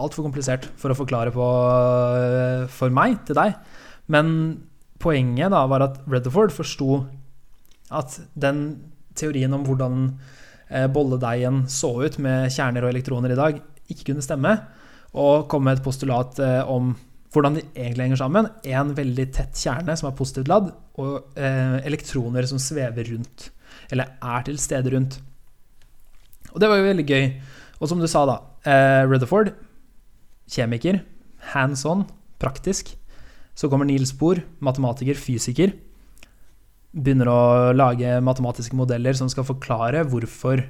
altfor 0.00 0.26
komplisert 0.26 0.66
for 0.80 0.92
å 0.92 0.98
forklare 0.98 1.32
på 1.34 1.46
for 2.72 2.92
meg 2.92 3.20
til 3.28 3.38
deg. 3.38 3.56
Men 4.10 4.34
poenget 5.00 5.52
da 5.54 5.64
var 5.70 5.86
at 5.86 6.00
Rutherford 6.04 6.52
forsto 6.52 7.04
at 7.90 8.20
den 8.38 8.64
teorien 9.18 9.54
om 9.56 9.64
hvordan 9.66 10.02
eh, 10.68 10.86
bolledeigen 10.92 11.64
så 11.70 11.92
ut 12.04 12.18
med 12.22 12.50
kjerner 12.54 12.84
og 12.84 12.92
elektroner 12.92 13.34
i 13.34 13.38
dag, 13.38 13.58
ikke 13.90 14.12
kunne 14.12 14.24
stemme, 14.24 14.54
og 15.18 15.48
kom 15.50 15.64
med 15.66 15.78
et 15.78 15.84
postulat 15.84 16.38
eh, 16.42 16.60
om 16.70 16.92
hvordan 17.30 17.56
de 17.58 17.64
egentlig 17.74 18.08
henger 18.08 18.20
sammen. 18.22 18.48
En 18.66 18.92
veldig 18.96 19.26
tett 19.34 19.58
kjerne 19.58 19.94
som 19.98 20.10
er 20.10 20.16
positivt 20.18 20.50
ladd, 20.50 20.70
og 21.00 21.38
eh, 21.38 21.78
elektroner 21.86 22.46
som 22.50 22.60
svever 22.62 23.12
rundt, 23.12 23.50
eller 23.90 24.16
er 24.18 24.46
til 24.46 24.58
stede 24.62 24.94
rundt. 24.94 25.18
Og 26.50 26.62
det 26.62 26.70
var 26.70 26.80
jo 26.80 26.88
veldig 26.88 27.06
gøy. 27.06 27.28
Og 27.80 27.90
som 27.90 28.00
du 28.02 28.08
sa, 28.10 28.24
da, 28.28 28.40
eh, 28.66 29.02
Rutherford, 29.06 29.52
kjemiker, 30.50 31.00
hands 31.54 31.84
on, 31.86 32.04
praktisk. 32.42 32.96
Så 33.54 33.70
kommer 33.70 33.86
Niels 33.86 34.12
Bohr, 34.16 34.42
matematiker, 34.62 35.18
fysiker. 35.18 35.74
Begynner 36.90 37.30
å 37.30 37.40
lage 37.74 38.18
matematiske 38.24 38.74
modeller 38.78 39.14
som 39.14 39.30
skal 39.30 39.46
forklare 39.46 40.02
hvorfor 40.10 40.64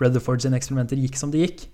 Rutherford 0.00 0.42
sine 0.42 0.58
eksperimenter 0.58 0.98
gikk 0.98 1.18
som 1.20 1.30
de 1.30 1.44
gikk. 1.44 1.68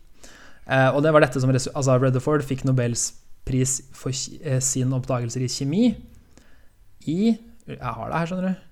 Eh, 0.66 0.88
og 0.90 1.02
det 1.04 1.12
var 1.14 1.22
dette 1.22 1.40
som 1.42 1.52
altså 1.52 1.98
Rutherford 2.02 2.44
fikk 2.46 2.64
Nobels 2.66 3.08
pris 3.46 3.78
for 3.94 4.10
eh, 4.42 4.60
sin 4.64 4.94
oppdagelser 4.96 5.44
i 5.46 5.50
kjemi 5.50 5.84
i 7.06 7.18
Jeg 7.66 7.78
har 7.82 8.08
det 8.10 8.18
her, 8.18 8.30
skjønner 8.30 8.48
du. 8.48 8.64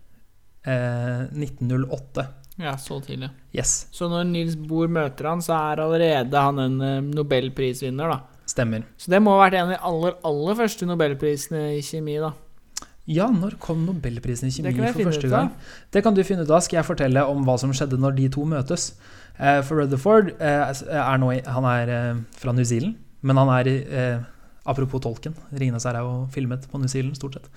Eh, 0.70 1.20
1908. 1.44 2.24
Ja, 2.62 2.76
så 2.78 3.00
tidlig. 3.02 3.30
Yes, 3.54 3.88
Så 3.94 4.06
når 4.10 4.26
Nils 4.30 4.54
Bohr 4.58 4.86
møter 4.90 5.26
han, 5.26 5.42
så 5.42 5.56
er 5.72 5.82
allerede 5.82 6.44
han 6.46 6.60
en 6.62 6.76
eh, 6.82 7.00
nobelprisvinner, 7.02 8.10
da. 8.14 8.20
stemmer. 8.50 8.84
Så 8.98 9.10
det 9.10 9.20
må 9.22 9.34
ha 9.34 9.44
vært 9.46 9.58
en 9.58 9.66
av 9.68 9.74
de 9.74 9.80
aller, 9.90 10.16
aller 10.30 10.58
første 10.58 10.86
nobelprisene 10.86 11.64
i 11.78 11.82
kjemi, 11.82 12.20
da. 12.22 12.30
Ja, 13.10 13.26
når 13.28 13.58
kom 13.60 13.82
nobelprisen 13.84 14.48
i 14.48 14.54
kjemi 14.54 14.78
for 14.86 15.10
første 15.10 15.28
gang? 15.28 15.50
Det 15.92 16.00
kan 16.06 16.14
du 16.16 16.22
finne 16.24 16.46
ut 16.46 16.50
av. 16.54 16.62
Skal 16.64 16.78
jeg 16.78 16.88
fortelle 16.88 17.26
om 17.28 17.42
hva 17.44 17.58
som 17.60 17.74
skjedde 17.74 17.98
når 18.00 18.14
de 18.16 18.30
to 18.32 18.46
møtes? 18.48 18.94
Eh, 19.38 19.62
for 19.66 19.82
Rutherford 19.82 20.30
eh, 20.38 20.84
er 20.94 21.18
nå 21.18 21.32
Han 21.56 21.66
er 21.66 21.90
eh, 21.90 22.20
fra 22.38 22.52
New 22.54 22.64
Zealand, 22.64 22.94
men 23.22 23.40
han 23.40 23.50
er 23.56 23.70
eh, 23.72 24.22
Apropos 24.64 25.02
tolken. 25.04 25.34
'Ringenes 25.52 25.84
herre' 25.84 26.00
er 26.00 26.06
jo 26.06 26.28
filmet 26.32 26.64
på 26.70 26.78
New 26.80 26.88
Zealand, 26.88 27.16
stort 27.18 27.34
sett. 27.36 27.50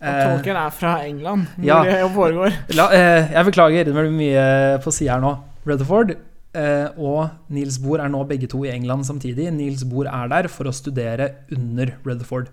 Og 0.00 0.06
Eh, 0.08 0.20
tolken 0.30 0.56
er 0.56 0.70
fra 0.70 0.92
England, 1.04 1.48
hvor 1.58 1.66
ja. 1.66 1.82
det 1.84 2.10
foregår. 2.14 2.54
La, 2.78 2.86
eh, 2.94 3.32
jeg 3.34 3.44
beklager, 3.50 3.84
det 3.84 3.94
blir 3.96 4.12
mye 4.14 4.44
på 4.80 4.92
sida 4.94 5.16
her 5.16 5.24
nå. 5.24 5.32
Rutherford 5.66 6.14
eh, 6.54 6.86
og 6.96 7.50
Niels 7.52 7.80
Bohr 7.82 8.00
er 8.00 8.08
nå 8.12 8.22
begge 8.30 8.48
to 8.48 8.62
i 8.64 8.70
England 8.72 9.04
samtidig. 9.08 9.50
Niels 9.52 9.82
Bohr 9.84 10.06
er 10.06 10.30
der 10.30 10.48
for 10.48 10.70
å 10.70 10.72
studere 10.72 11.32
under 11.52 11.96
Rutherford. 12.06 12.48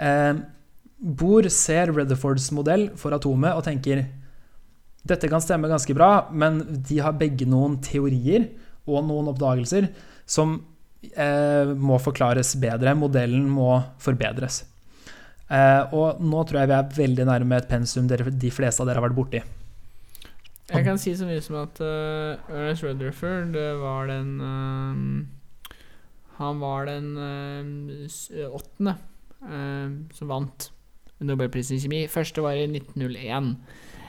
Eh, 0.00 0.40
Bohr 1.20 1.46
ser 1.52 1.92
Rutherfords 1.92 2.50
modell 2.56 2.88
for 2.96 3.14
atomet 3.14 3.54
og 3.54 3.62
tenker 3.68 4.02
dette 5.06 5.30
kan 5.32 5.42
stemme 5.42 5.70
ganske 5.70 5.94
bra, 5.96 6.28
men 6.32 6.60
de 6.84 6.98
har 7.00 7.16
begge 7.16 7.48
noen 7.48 7.78
teorier 7.84 8.50
og 8.88 9.06
noen 9.08 9.30
oppdagelser 9.32 9.88
som 10.28 10.58
eh, 11.14 11.70
må 11.72 11.96
forklares 12.02 12.52
bedre. 12.60 12.96
Modellen 12.98 13.48
må 13.50 13.72
forbedres. 14.02 14.64
Eh, 15.50 15.94
og 15.96 16.20
nå 16.22 16.44
tror 16.46 16.62
jeg 16.62 16.70
vi 16.70 16.76
er 16.76 16.92
veldig 17.00 17.26
nærme 17.30 17.58
et 17.58 17.70
pensum 17.70 18.10
dere, 18.10 18.28
de 18.30 18.52
fleste 18.54 18.82
av 18.82 18.90
dere 18.90 19.00
har 19.00 19.08
vært 19.08 19.18
borti. 19.18 19.42
Jeg 20.70 20.86
kan 20.86 21.00
si 21.02 21.16
så 21.18 21.26
mye 21.26 21.42
som 21.42 21.56
at 21.58 21.80
uh, 21.82 22.38
Ernest 22.46 22.84
Rutherford 22.86 23.56
var 23.80 24.06
den 24.06 24.28
uh, 24.38 25.72
Han 26.38 26.60
var 26.62 26.86
den 26.86 27.08
uh, 27.18 28.44
åttende 28.54 28.94
som 30.14 30.28
vant 30.28 30.66
Nobelprisen 31.24 31.78
i 31.78 31.80
kjemi. 31.80 32.00
Første 32.12 32.42
var 32.44 32.58
i 32.60 32.66
1901. 32.68 33.54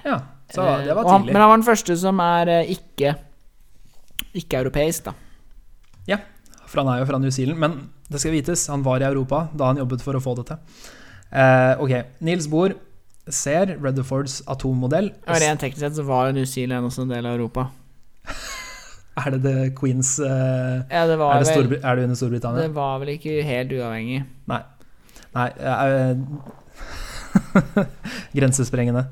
Ja, 0.06 0.20
så 0.52 0.62
Eh, 0.66 0.86
det 0.86 0.96
var 0.96 1.08
han, 1.08 1.22
tidlig. 1.22 1.34
men 1.34 1.42
han 1.42 1.50
var 1.50 1.58
den 1.58 1.68
første 1.68 1.98
som 1.98 2.20
er 2.20 2.50
eh, 2.50 2.72
ikke 2.76 3.16
ikke-europeisk, 4.36 5.06
da. 5.10 5.14
Ja, 6.08 6.18
For 6.68 6.82
han 6.84 6.94
er 6.94 7.02
jo 7.02 7.06
fra 7.10 7.20
New 7.20 7.32
Zealand. 7.32 7.60
Men 7.60 7.90
det 8.12 8.20
skal 8.22 8.32
vites, 8.32 8.68
han 8.72 8.84
var 8.84 9.02
i 9.04 9.08
Europa 9.08 9.50
da 9.56 9.72
han 9.72 9.78
jobbet 9.82 10.02
for 10.04 10.16
å 10.16 10.22
få 10.24 10.36
det 10.40 10.46
til. 10.52 10.58
Eh, 11.32 11.76
ok, 11.84 11.94
Niels 12.24 12.48
Bohr 12.52 12.76
ser 13.32 13.78
Rutherfords 13.78 14.42
atommodell. 14.48 15.12
Og 15.28 15.40
Rent 15.44 15.62
teknisk 15.64 15.84
sett 15.84 15.96
så 16.00 16.04
var 16.08 16.32
New 16.36 16.48
Zealand 16.48 16.88
også 16.88 17.06
en 17.06 17.14
del 17.14 17.28
av 17.28 17.38
Europa. 17.40 17.70
Er 19.22 19.34
det 19.36 19.42
The 19.44 19.72
Queens 19.76 20.14
eh, 20.24 20.28
Ja, 20.88 21.02
det 21.06 21.18
er, 21.20 21.44
det 21.44 21.68
vel, 21.68 21.74
er 21.84 21.96
det 22.00 22.04
under 22.08 22.16
Storbritannia? 22.16 22.62
det 22.64 22.74
var 22.74 22.94
vel 23.02 23.10
ikke 23.18 23.42
helt 23.44 23.74
uavhengig. 23.76 24.22
Nei. 24.48 24.62
eh, 25.36 26.16
grensesprengende. 28.38 29.04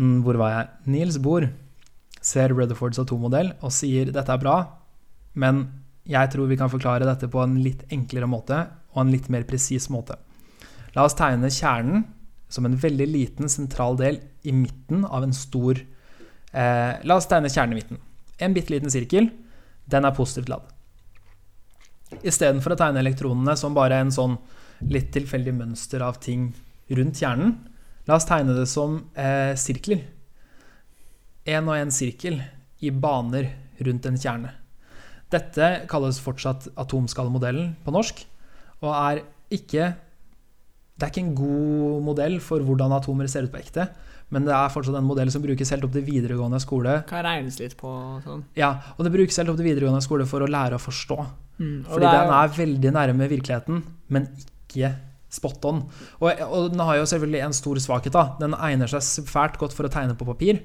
Mm, 0.00 0.22
hvor 0.24 0.38
var 0.40 0.54
jeg? 0.54 0.70
Niels 0.94 1.18
Bohr 1.20 1.50
ser 2.24 2.54
Rutherfords 2.54 3.00
atommodell 3.00 3.52
og 3.60 3.72
sier 3.74 4.10
dette 4.12 4.32
er 4.32 4.40
bra, 4.40 4.56
men 5.40 5.66
jeg 6.08 6.32
tror 6.32 6.48
vi 6.48 6.58
kan 6.58 6.72
forklare 6.72 7.06
dette 7.06 7.28
på 7.30 7.42
en 7.42 7.58
litt 7.62 7.84
enklere 7.92 8.28
måte 8.28 8.62
og 8.94 9.04
en 9.04 9.12
litt 9.12 9.28
mer 9.32 9.44
presis 9.48 9.90
måte. 9.92 10.16
La 10.96 11.04
oss 11.06 11.16
tegne 11.18 11.52
kjernen 11.52 12.06
som 12.50 12.66
en 12.66 12.78
veldig 12.80 13.06
liten 13.06 13.52
sentral 13.52 13.98
del 14.00 14.18
i 14.42 14.54
midten 14.56 15.04
av 15.04 15.22
en 15.22 15.34
stor 15.36 15.78
eh, 15.78 16.94
La 17.06 17.16
oss 17.16 17.28
tegne 17.30 17.52
kjernen 17.52 17.76
i 17.76 17.78
midten. 17.78 18.00
En 18.42 18.56
bitte 18.56 18.72
liten 18.74 18.90
sirkel. 18.90 19.28
Den 19.90 20.08
er 20.08 20.16
positivt 20.16 20.50
ladd. 20.50 20.64
Istedenfor 22.26 22.74
å 22.74 22.80
tegne 22.80 23.04
elektronene 23.04 23.54
som 23.58 23.76
bare 23.76 24.00
en 24.02 24.10
sånn 24.10 24.34
litt 24.90 25.12
tilfeldig 25.14 25.54
mønster 25.54 26.02
av 26.02 26.18
ting 26.24 26.48
rundt 26.90 27.20
kjernen, 27.20 27.54
la 28.10 28.18
oss 28.18 28.26
tegne 28.26 28.56
det 28.56 28.66
som 28.70 28.98
eh, 29.14 29.54
sirkler. 29.58 30.02
En 31.48 31.68
og 31.70 31.78
en 31.78 31.92
sirkel 31.94 32.40
i 32.82 32.90
baner 32.90 33.52
rundt 33.80 34.08
en 34.08 34.18
kjerne. 34.18 34.52
Dette 35.30 35.66
kalles 35.90 36.18
fortsatt 36.22 36.66
atomskallemodellen 36.80 37.76
på 37.84 37.94
norsk, 37.94 38.24
og 38.82 38.94
er 38.96 39.26
ikke 39.52 39.92
Det 41.00 41.06
er 41.06 41.12
ikke 41.14 41.22
en 41.22 41.36
god 41.38 42.02
modell 42.04 42.34
for 42.44 42.60
hvordan 42.60 42.92
atomer 42.92 43.28
ser 43.30 43.46
ut 43.46 43.52
på 43.54 43.56
ekte, 43.56 43.86
men 44.28 44.44
det 44.44 44.52
er 44.52 44.68
fortsatt 44.68 44.98
en 44.98 45.06
modell 45.08 45.30
som 45.32 45.40
brukes 45.40 45.70
helt 45.72 45.86
opp 45.86 45.94
til 45.94 46.04
videregående 46.04 46.58
skole. 46.60 46.98
Kan 47.08 47.24
regnes 47.24 47.56
litt 47.56 47.72
på 47.78 47.88
sånn. 48.20 48.42
Ja, 48.58 48.74
og 48.98 49.06
det 49.06 49.14
brukes 49.14 49.40
helt 49.40 49.48
opp 49.48 49.56
til 49.56 49.70
videregående 49.70 50.04
skole 50.04 50.26
for 50.28 50.44
å 50.44 50.50
lære 50.50 50.76
å 50.76 50.82
forstå. 50.82 51.16
Mm, 51.56 51.78
Fordi 51.88 52.04
er 52.04 52.18
den 52.18 52.34
er 52.36 52.52
veldig 52.58 52.92
nærme 52.98 53.30
virkeligheten, 53.32 53.80
men 54.12 54.28
ikke 54.44 54.92
spot 55.30 55.64
on. 55.70 55.82
Og, 56.20 56.28
og 56.46 56.70
den 56.74 56.82
har 56.84 57.00
jo 57.00 57.08
selvfølgelig 57.08 57.44
en 57.46 57.56
stor 57.56 57.80
svakhet. 57.82 58.14
da. 58.14 58.26
Den 58.40 58.56
egner 58.58 58.90
seg 58.90 59.04
svært 59.06 59.58
godt 59.60 59.76
for 59.76 59.86
å 59.86 59.92
tegne 59.92 60.18
på 60.18 60.28
papir. 60.28 60.62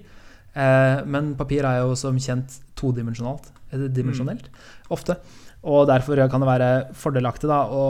Eh, 0.56 1.04
men 1.06 1.34
papir 1.40 1.68
er 1.68 1.84
jo 1.84 1.96
som 2.00 2.18
kjent 2.22 2.60
todimensjonalt. 2.80 3.52
Eller 3.74 3.92
dimensjonelt, 3.92 4.48
ofte. 4.94 5.18
Og 5.66 5.88
derfor 5.90 6.20
kan 6.30 6.44
det 6.44 6.48
være 6.50 6.70
fordelaktig 6.96 7.50
da, 7.50 7.64
å 7.68 7.86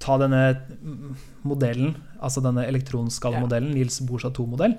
ta 0.00 0.16
denne 0.20 0.44
mm, 0.54 1.18
modellen, 1.48 1.92
altså 2.22 2.42
denne 2.44 2.64
elektronskallemodellen, 2.70 3.74
Niels 3.74 3.98
Bohrs 4.06 4.24
atommodell, 4.30 4.76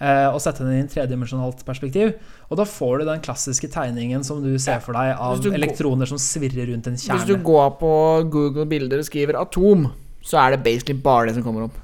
eh, 0.00 0.26
og 0.30 0.40
sette 0.42 0.64
den 0.64 0.78
i 0.78 0.82
en 0.82 0.90
tredimensjonalt 0.90 1.62
perspektiv. 1.68 2.14
Og 2.48 2.58
da 2.58 2.66
får 2.68 3.02
du 3.02 3.06
den 3.10 3.22
klassiske 3.24 3.70
tegningen 3.70 4.24
som 4.26 4.40
du 4.42 4.56
ser 4.62 4.80
for 4.82 4.96
deg 4.96 5.12
av 5.14 5.46
elektroner 5.52 6.10
som 6.10 6.18
svirrer 6.18 6.72
rundt 6.72 6.90
en 6.90 6.98
Hvis 6.98 7.28
du 7.28 7.36
går 7.44 7.76
på 7.82 7.92
Google 8.32 8.66
bilder 8.70 9.04
og 9.04 9.10
skriver 9.10 9.38
'atom', 9.38 9.86
så 10.24 10.38
er 10.40 10.54
det 10.56 10.62
basically 10.64 10.96
bare 11.04 11.28
det 11.28 11.36
som 11.38 11.44
kommer 11.46 11.66
opp. 11.68 11.76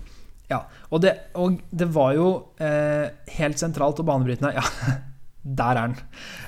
Ja, 0.50 0.62
og 0.90 1.02
det, 1.04 1.12
og 1.38 1.60
det 1.70 1.86
var 1.94 2.14
jo 2.16 2.30
eh, 2.58 3.06
helt 3.36 3.60
sentralt 3.60 4.00
og 4.02 4.08
banebrytende. 4.08 4.54
Ja, 4.56 4.64
der 5.60 5.76
er 5.78 5.92
den. 5.92 5.98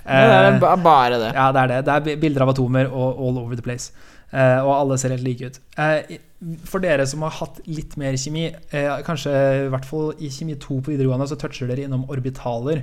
Eh, 0.03 0.25
det 0.25 0.39
er 0.41 0.57
Eh, 0.57 0.83
bare 0.83 1.21
det. 1.21 1.29
ja, 1.37 1.51
det 1.55 1.61
er 1.63 1.71
det. 1.71 1.79
Det 1.87 1.95
er 2.15 2.19
bilder 2.25 2.47
av 2.47 2.51
atomer 2.55 2.89
og 2.91 3.21
all 3.23 3.39
over 3.45 3.55
the 3.55 3.63
place. 3.63 3.93
Eh, 4.33 4.59
og 4.65 4.73
alle 4.75 4.97
ser 4.99 5.13
helt 5.15 5.23
like 5.27 5.47
ut. 5.53 5.61
Eh, 5.79 6.19
for 6.67 6.83
dere 6.83 7.05
som 7.07 7.23
har 7.23 7.37
hatt 7.37 7.61
litt 7.69 7.95
mer 8.01 8.17
kjemi, 8.19 8.49
eh, 8.73 8.91
kanskje 9.07 9.33
i 9.67 9.71
hvert 9.71 9.87
fall 9.87 10.11
i 10.19 10.33
kjemi 10.33 10.57
2 10.59 10.81
på 10.83 10.95
videregående, 10.97 11.29
så 11.31 11.39
toucher 11.39 11.69
dere 11.71 11.85
innom 11.87 12.09
orbitaler, 12.11 12.83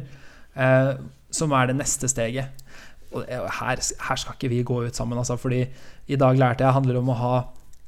eh, 0.56 0.94
som 1.36 1.52
er 1.58 1.68
det 1.68 1.76
neste 1.82 2.08
steget. 2.08 2.64
Og 3.12 3.26
her, 3.26 3.82
her 3.82 4.16
skal 4.22 4.38
ikke 4.38 4.52
vi 4.54 4.64
gå 4.64 4.84
ut 4.86 4.96
sammen, 4.96 5.18
altså, 5.18 5.36
fordi 5.42 5.66
i 6.08 6.16
dag 6.22 6.38
lærte 6.40 6.64
jeg 6.64 6.78
handler 6.78 7.02
om 7.02 7.10
å 7.12 7.18
ha 7.18 7.34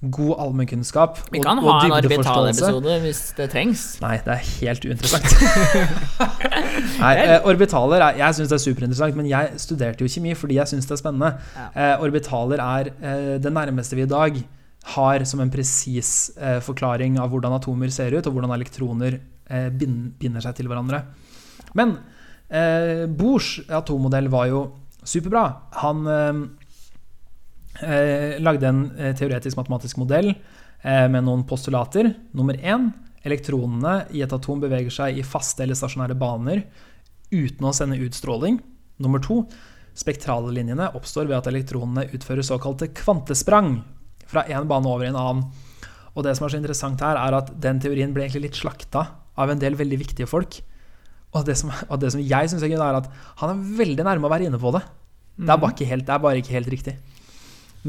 god 0.02 0.40
allmennkunnskap 0.42 1.20
Vi 1.30 1.40
kan 1.44 1.60
ha 1.62 1.74
en 1.86 1.94
orbitalepisode 1.94 2.96
hvis 3.04 3.20
det 3.38 3.50
trengs. 3.54 3.84
Nei, 4.02 4.16
det 4.26 4.34
er 4.34 4.48
helt 4.48 4.86
uinteressant. 4.88 5.28
Nei, 7.04 7.12
eh, 7.22 7.36
orbitaler 7.46 8.02
er, 8.02 8.18
Jeg 8.24 8.38
syns 8.40 8.50
det 8.50 8.58
er 8.58 8.64
superinteressant, 8.64 9.20
men 9.20 9.30
jeg 9.30 9.60
studerte 9.62 10.02
jo 10.02 10.10
kjemi 10.10 10.34
fordi 10.38 10.58
jeg 10.58 10.72
syns 10.74 10.90
det 10.90 10.96
er 10.98 11.02
spennende. 11.04 11.36
Eh, 11.76 12.02
orbitaler 12.02 12.64
er 12.66 12.90
eh, 12.98 13.36
det 13.44 13.54
nærmeste 13.54 14.00
vi 14.00 14.08
i 14.08 14.10
dag 14.10 14.42
har 14.96 15.26
som 15.30 15.44
en 15.44 15.52
presis 15.54 16.32
eh, 16.42 16.58
forklaring 16.66 17.20
av 17.22 17.30
hvordan 17.30 17.54
atomer 17.60 17.94
ser 17.94 18.16
ut, 18.16 18.26
og 18.26 18.34
hvordan 18.34 18.56
elektroner 18.56 19.20
eh, 19.20 19.70
bind, 19.70 20.16
binder 20.18 20.42
seg 20.42 20.58
til 20.58 20.72
hverandre. 20.72 21.04
Men 21.78 22.00
eh, 22.50 23.06
Bohrs 23.06 23.60
atommodell 23.70 24.32
var 24.34 24.50
jo 24.50 24.64
superbra. 25.06 25.46
Han 25.84 26.10
lagde 28.44 28.68
en 28.68 28.84
eh, 28.98 29.14
teoretisk 29.18 29.58
matematisk 29.58 30.00
modell 30.02 30.34
eh, 30.34 31.08
med 31.08 31.24
noen 31.26 31.46
postulater. 31.48 32.12
Nummer 32.36 32.58
én 32.60 32.90
elektronene 33.26 34.08
i 34.18 34.24
et 34.26 34.34
atom 34.34 34.62
beveger 34.62 34.94
seg 34.94 35.20
i 35.20 35.26
faste 35.26 35.64
eller 35.64 35.78
stasjonære 35.78 36.18
baner 36.20 36.66
uten 37.32 37.68
å 37.68 37.74
sende 37.76 38.00
ut 38.02 38.18
stråling. 38.18 38.60
Nummer 39.02 39.22
to 39.24 39.44
spektrale 39.98 40.52
linjene 40.56 40.90
oppstår 40.98 41.28
ved 41.30 41.40
at 41.40 41.50
elektronene 41.52 42.08
utfører 42.16 42.46
såkalte 42.46 42.92
kvantesprang 42.96 43.80
fra 44.32 44.46
en 44.48 44.68
bane 44.70 44.88
over 44.88 45.06
i 45.06 45.12
en 45.12 45.20
annen. 45.20 45.46
Og 46.16 46.26
det 46.26 46.36
som 46.36 46.46
er 46.46 46.54
så 46.54 46.60
interessant 46.60 47.02
her, 47.04 47.20
er 47.20 47.38
at 47.38 47.54
den 47.64 47.80
teorien 47.84 48.12
ble 48.16 48.26
egentlig 48.26 48.50
litt 48.50 48.60
slakta 48.60 49.06
av 49.40 49.52
en 49.52 49.60
del 49.60 49.78
veldig 49.80 50.00
viktige 50.02 50.28
folk. 50.28 50.60
Og 51.32 51.46
det 51.48 51.56
som, 51.60 51.72
og 51.88 52.02
det 52.02 52.12
som 52.12 52.24
jeg 52.24 52.52
syns 52.52 52.66
er 52.66 52.74
gøy, 52.74 52.82
er 52.84 53.00
at 53.00 53.08
han 53.40 53.54
er 53.54 53.78
veldig 53.80 54.08
nærme 54.08 54.28
å 54.28 54.34
være 54.34 54.50
inne 54.50 54.60
på 54.60 54.74
det. 54.76 54.84
Det 55.40 55.48
er 55.54 55.62
bare 55.62 55.76
ikke 55.76 55.88
helt, 55.88 56.06
det 56.08 56.16
er 56.16 56.24
bare 56.26 56.42
ikke 56.42 56.56
helt 56.58 56.72
riktig. 56.74 56.98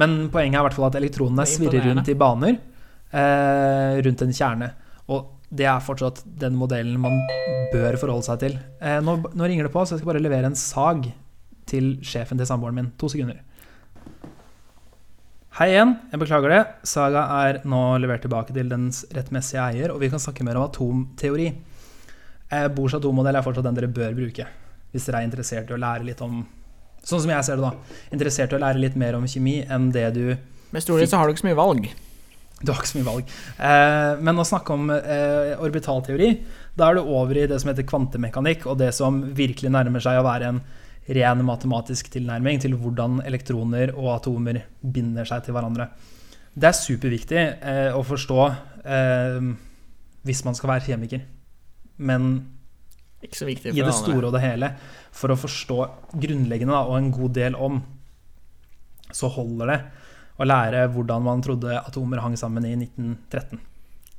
Men 0.01 0.29
poenget 0.33 0.57
er 0.57 0.63
i 0.63 0.67
hvert 0.69 0.77
fall 0.79 0.89
at 0.89 0.99
elektronene 1.01 1.45
er 1.45 1.51
svirrer 1.51 1.85
rundt 1.91 2.09
i 2.09 2.17
baner 2.19 2.55
eh, 2.57 4.01
rundt 4.07 4.25
en 4.25 4.35
kjerne. 4.35 4.71
Og 5.13 5.39
det 5.53 5.67
er 5.69 5.85
fortsatt 5.85 6.23
den 6.25 6.57
modellen 6.57 7.01
man 7.01 7.19
bør 7.73 7.99
forholde 8.01 8.27
seg 8.29 8.41
til. 8.41 8.57
Eh, 8.81 9.01
nå, 9.05 9.19
nå 9.37 9.49
ringer 9.49 9.69
det 9.69 9.75
på, 9.75 9.85
så 9.85 9.97
jeg 9.97 10.03
skal 10.03 10.15
bare 10.15 10.25
levere 10.25 10.49
en 10.49 10.59
sag 10.59 11.11
til 11.69 11.95
sjefen 12.05 12.41
til 12.41 12.49
samboeren 12.49 12.79
min. 12.79 12.93
To 13.01 13.11
sekunder. 13.13 13.43
Hei 15.59 15.69
igjen, 15.75 15.99
jeg 16.09 16.23
beklager 16.23 16.55
det. 16.55 16.63
Saga 16.89 17.27
er 17.43 17.61
nå 17.69 17.83
levert 18.01 18.25
tilbake 18.25 18.57
til 18.57 18.73
dens 18.73 19.03
rettmessige 19.13 19.61
eier, 19.67 19.93
og 19.93 20.01
vi 20.01 20.09
kan 20.13 20.23
snakke 20.23 20.47
mer 20.49 20.57
om 20.57 20.65
atomteori. 20.71 21.51
Eh, 22.49 22.67
Bors 22.73 22.97
atommodell 22.97 23.37
er 23.37 23.45
fortsatt 23.45 23.69
den 23.69 23.77
dere 23.77 23.93
bør 23.93 24.17
bruke 24.17 24.49
hvis 24.93 25.07
dere 25.09 25.23
er 25.23 25.29
interessert 25.29 25.71
i 25.71 25.73
å 25.73 25.81
lære 25.81 26.05
litt 26.05 26.21
om 26.21 26.43
Sånn 27.03 27.23
som 27.25 27.33
jeg 27.35 27.47
ser 27.47 27.59
det, 27.59 27.67
da. 27.67 27.99
Interessert 28.15 28.55
i 28.55 28.59
å 28.59 28.63
lære 28.63 28.83
litt 28.83 28.97
mer 28.99 29.19
om 29.19 29.27
kjemi 29.27 29.61
enn 29.67 29.91
det 29.95 30.07
du 30.15 30.25
Med 30.73 30.85
stort 30.85 31.03
sett 31.03 31.13
så 31.13 31.21
har 31.21 31.29
du 31.29 31.35
ikke 31.35 31.43
så 31.43 31.51
mye 31.51 31.59
valg. 31.59 31.89
Du 32.63 32.71
har 32.71 32.79
ikke 32.79 32.93
så 32.93 33.01
mye 33.01 33.09
valg. 33.09 33.33
Eh, 33.59 34.13
men 34.23 34.39
å 34.39 34.47
snakke 34.47 34.77
om 34.77 34.93
eh, 34.95 35.53
orbitalteori, 35.61 36.31
da 36.79 36.89
er 36.89 36.97
du 36.97 37.11
over 37.11 37.37
i 37.37 37.49
det 37.51 37.59
som 37.61 37.73
heter 37.73 37.87
kvantemekanikk, 37.89 38.69
og 38.71 38.79
det 38.81 38.93
som 38.97 39.19
virkelig 39.35 39.73
nærmer 39.75 40.05
seg 40.05 40.21
å 40.21 40.25
være 40.25 40.53
en 40.53 40.63
ren 41.13 41.43
matematisk 41.45 42.13
tilnærming 42.15 42.63
til 42.63 42.77
hvordan 42.79 43.19
elektroner 43.27 43.91
og 43.97 44.13
atomer 44.15 44.63
binder 44.81 45.27
seg 45.29 45.43
til 45.45 45.57
hverandre. 45.57 45.89
Det 46.55 46.69
er 46.69 46.79
superviktig 46.79 47.43
eh, 47.43 47.91
å 47.97 48.05
forstå 48.07 48.41
eh, 48.85 49.53
hvis 50.23 50.45
man 50.47 50.57
skal 50.57 50.77
være 50.77 50.87
kjemiker. 50.93 51.25
Men 51.99 52.35
Ikke 53.23 53.39
så 53.39 53.47
viktig 53.47 53.73
i 53.73 53.83
det 53.85 53.95
store 53.95 54.29
og 54.29 54.35
det 54.35 54.43
hele, 54.43 54.73
for 55.15 55.33
å 55.33 55.39
forstå 55.39 55.79
grunnleggende 56.19 56.75
da, 56.75 56.83
og 56.89 56.97
en 56.99 57.13
god 57.15 57.37
del 57.39 57.59
om, 57.59 57.79
så 59.13 59.31
holder 59.31 59.71
det 59.71 59.81
å 60.41 60.49
lære 60.49 60.87
hvordan 60.95 61.23
man 61.27 61.45
trodde 61.45 61.77
atomer 61.79 62.23
hang 62.25 62.35
sammen 62.41 62.67
i 62.67 62.73
1913. 62.75 63.61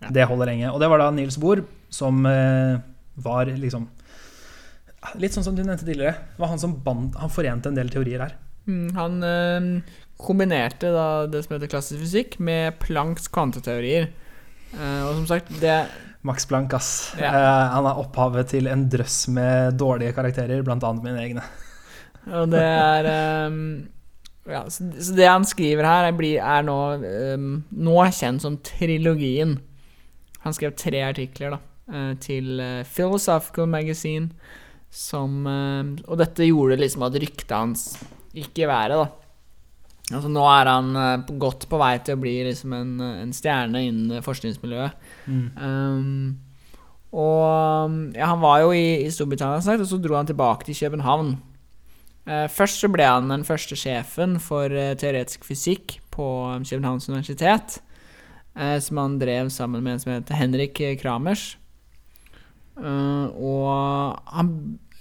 Ja. 0.04 0.14
Det 0.14 0.28
holder 0.30 0.52
lenge. 0.52 0.72
Og 0.72 0.80
det 0.82 0.90
var 0.92 1.02
da 1.02 1.10
Niels 1.16 1.40
Bohr 1.42 1.64
som 1.94 2.24
eh, 2.30 2.80
var 3.24 3.52
liksom 3.52 3.90
Litt 5.20 5.36
sånn 5.36 5.44
som 5.44 5.56
du 5.56 5.60
nevnte 5.66 5.84
tidligere. 5.84 6.30
Var 6.40 6.48
han 6.48 6.62
som 6.62 6.78
band, 6.80 7.18
han 7.20 7.32
forente 7.34 7.68
en 7.68 7.76
del 7.76 7.90
teorier 7.92 8.22
her. 8.24 8.38
Mm, 8.72 8.94
han 8.96 9.18
eh, 9.28 9.66
kombinerte 10.16 10.94
da 10.96 11.08
det 11.28 11.42
som 11.44 11.58
heter 11.58 11.68
klassisk 11.74 12.00
fysikk, 12.06 12.38
med 12.40 12.78
Plancks 12.80 13.28
kvanteteorier. 13.28 14.08
Eh, 14.72 15.02
og 15.04 15.18
som 15.18 15.26
sagt, 15.28 15.52
det 15.60 15.76
Max 16.24 16.48
Planck, 16.48 16.74
ass. 16.78 16.92
Ja. 17.20 17.34
Uh, 17.36 17.64
han 17.76 17.90
er 17.90 18.00
opphavet 18.04 18.54
til 18.54 18.70
en 18.72 18.88
drøss 18.92 19.26
med 19.34 19.76
dårlige 19.80 20.16
karakterer, 20.16 20.64
blant 20.66 20.86
annet 20.88 21.06
mine 21.06 21.24
egne. 21.24 21.44
Og 22.32 22.48
det 22.54 22.64
er 22.64 23.10
um, 23.50 23.60
ja, 24.48 24.64
så, 24.70 24.88
så 25.00 25.16
det 25.16 25.28
han 25.28 25.46
skriver 25.48 25.88
her, 25.88 26.10
er, 26.10 26.16
blir, 26.16 26.40
er 26.40 26.66
nå, 26.68 26.80
um, 27.36 27.52
nå 27.72 28.00
kjent 28.16 28.44
som 28.44 28.58
trilogien. 28.64 29.58
Han 30.44 30.56
skrev 30.56 30.76
tre 30.76 31.00
artikler 31.08 31.56
da, 31.56 31.60
eh, 31.88 32.12
til 32.20 32.60
eh, 32.60 32.84
Philosophical 32.84 33.70
Magazine, 33.72 34.28
som 34.94 35.48
eh, 35.48 36.04
Og 36.04 36.20
dette 36.20 36.50
gjorde 36.50 36.82
liksom 36.82 37.06
at 37.08 37.16
ryktet 37.24 37.54
hans 37.56 37.86
gikk 38.36 38.60
i 38.60 38.68
været, 38.68 39.00
da. 39.00 39.08
Altså 40.14 40.28
Nå 40.28 40.44
er 40.52 40.68
han 40.68 41.24
godt 41.40 41.64
på 41.72 41.80
vei 41.80 41.94
til 42.04 42.18
å 42.18 42.20
bli 42.20 42.34
liksom 42.50 42.74
en, 42.76 42.90
en 43.24 43.32
stjerne 43.34 43.86
innen 43.88 44.26
forskningsmiljøet. 44.26 45.06
Um, 45.30 46.40
og 47.14 48.14
ja, 48.18 48.28
han 48.32 48.42
var 48.42 48.64
jo 48.64 48.74
i, 48.76 49.06
i 49.06 49.12
Storbritannia, 49.14 49.62
sagt, 49.62 49.84
og 49.84 49.90
så 49.90 50.00
dro 50.02 50.18
han 50.18 50.30
tilbake 50.30 50.68
til 50.68 50.78
København. 50.82 51.36
Uh, 52.28 52.48
først 52.52 52.82
så 52.82 52.90
ble 52.92 53.08
han 53.08 53.32
den 53.32 53.44
første 53.48 53.78
sjefen 53.80 54.40
for 54.42 54.72
uh, 54.72 54.94
teoretisk 55.00 55.46
fysikk 55.46 56.00
på 56.14 56.30
um, 56.52 56.68
Københavns 56.68 57.10
universitet, 57.10 57.82
Uh, 58.54 58.78
som 58.78 59.00
han 59.02 59.16
drev 59.18 59.48
sammen 59.50 59.82
med 59.82 59.96
en 59.96 60.02
som 60.04 60.12
heter 60.14 60.38
Henrik 60.38 60.78
Kramers. 61.02 61.56
Eh, 62.74 63.26
og 63.38 64.20
han 64.34 64.50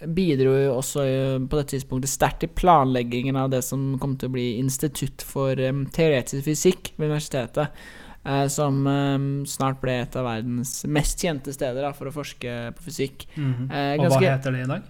bidro 0.03 0.55
jo 0.59 0.77
også 0.77 1.05
på 1.47 1.59
dette 1.59 1.77
tidspunktet 1.77 2.11
sterkt 2.11 2.47
i 2.47 2.51
planleggingen 2.51 3.39
av 3.39 3.53
det 3.53 3.63
som 3.65 3.95
kom 4.03 4.17
til 4.19 4.29
å 4.29 4.35
bli 4.35 4.47
Institutt 4.59 5.23
for 5.25 5.59
um, 5.63 5.85
teoretisk 5.95 6.49
fysikk 6.49 6.93
ved 6.97 7.13
universitetet. 7.13 7.85
Eh, 8.25 8.47
som 8.49 8.87
em, 8.87 9.29
snart 9.47 9.81
ble 9.83 10.01
et 10.03 10.17
av 10.17 10.25
verdens 10.27 10.85
mest 10.87 11.19
kjente 11.23 11.53
steder 11.55 11.83
da, 11.83 11.93
for 11.93 12.07
å 12.11 12.15
forske 12.15 12.73
på 12.77 12.89
fysikk. 12.89 13.27
Mhm. 13.37 13.71
Eh, 13.71 13.95
Og 14.01 14.11
hva 14.13 14.21
heter 14.25 14.53
det 14.53 14.65
i 14.67 14.73
dag? 14.77 14.83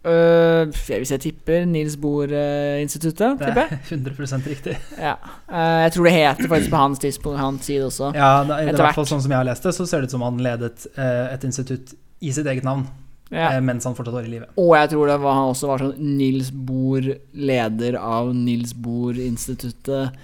Uh, 0.00 0.64
hvis 0.96 1.10
jeg 1.12 1.20
tipper 1.20 1.66
Nils 1.68 1.92
Bohr-instituttet, 2.00 3.38
Det 3.38 3.48
er 3.50 3.58
jeg. 3.68 3.80
100% 3.98 4.46
riktig. 4.48 4.76
Ja. 4.96 5.16
Uh, 5.44 5.82
jeg 5.84 5.92
tror 5.92 6.04
det 6.08 6.12
heter 6.14 6.48
faktisk 6.48 6.70
på 6.72 6.80
hans 6.80 6.98
tidspunkt, 7.02 7.38
hans 7.38 7.66
tid 7.66 7.82
også. 7.84 8.08
Ja, 8.16 8.30
da, 8.48 8.62
i 8.64 8.72
hvert 8.72 8.96
fall 8.96 9.04
sånn 9.10 9.20
som 9.20 9.30
jeg 9.34 9.36
har 9.42 9.44
lest 9.50 9.66
det, 9.68 9.74
så 9.76 9.84
ser 9.86 10.00
det 10.00 10.08
ut 10.08 10.14
som 10.16 10.24
han 10.24 10.40
ledet 10.40 10.86
uh, 10.96 11.28
et 11.34 11.44
institutt 11.44 11.92
i 12.24 12.32
sitt 12.32 12.48
eget 12.48 12.64
navn 12.64 12.86
Ja. 13.30 13.52
eh, 13.54 13.60
mens 13.62 13.84
han 13.86 13.94
fortsatt 13.94 14.16
var 14.16 14.24
i 14.26 14.32
live. 14.32 14.48
Og 14.58 14.72
jeg 14.74 14.88
tror 14.90 15.06
det 15.12 15.18
var, 15.22 15.36
han 15.36 15.52
også 15.52 15.68
var 15.70 15.84
sånn 15.84 16.00
Nils 16.16 16.48
Bohr, 16.50 17.06
leder 17.36 18.00
av 18.00 18.32
Nils 18.34 18.72
Bohr-instituttet 18.74 20.16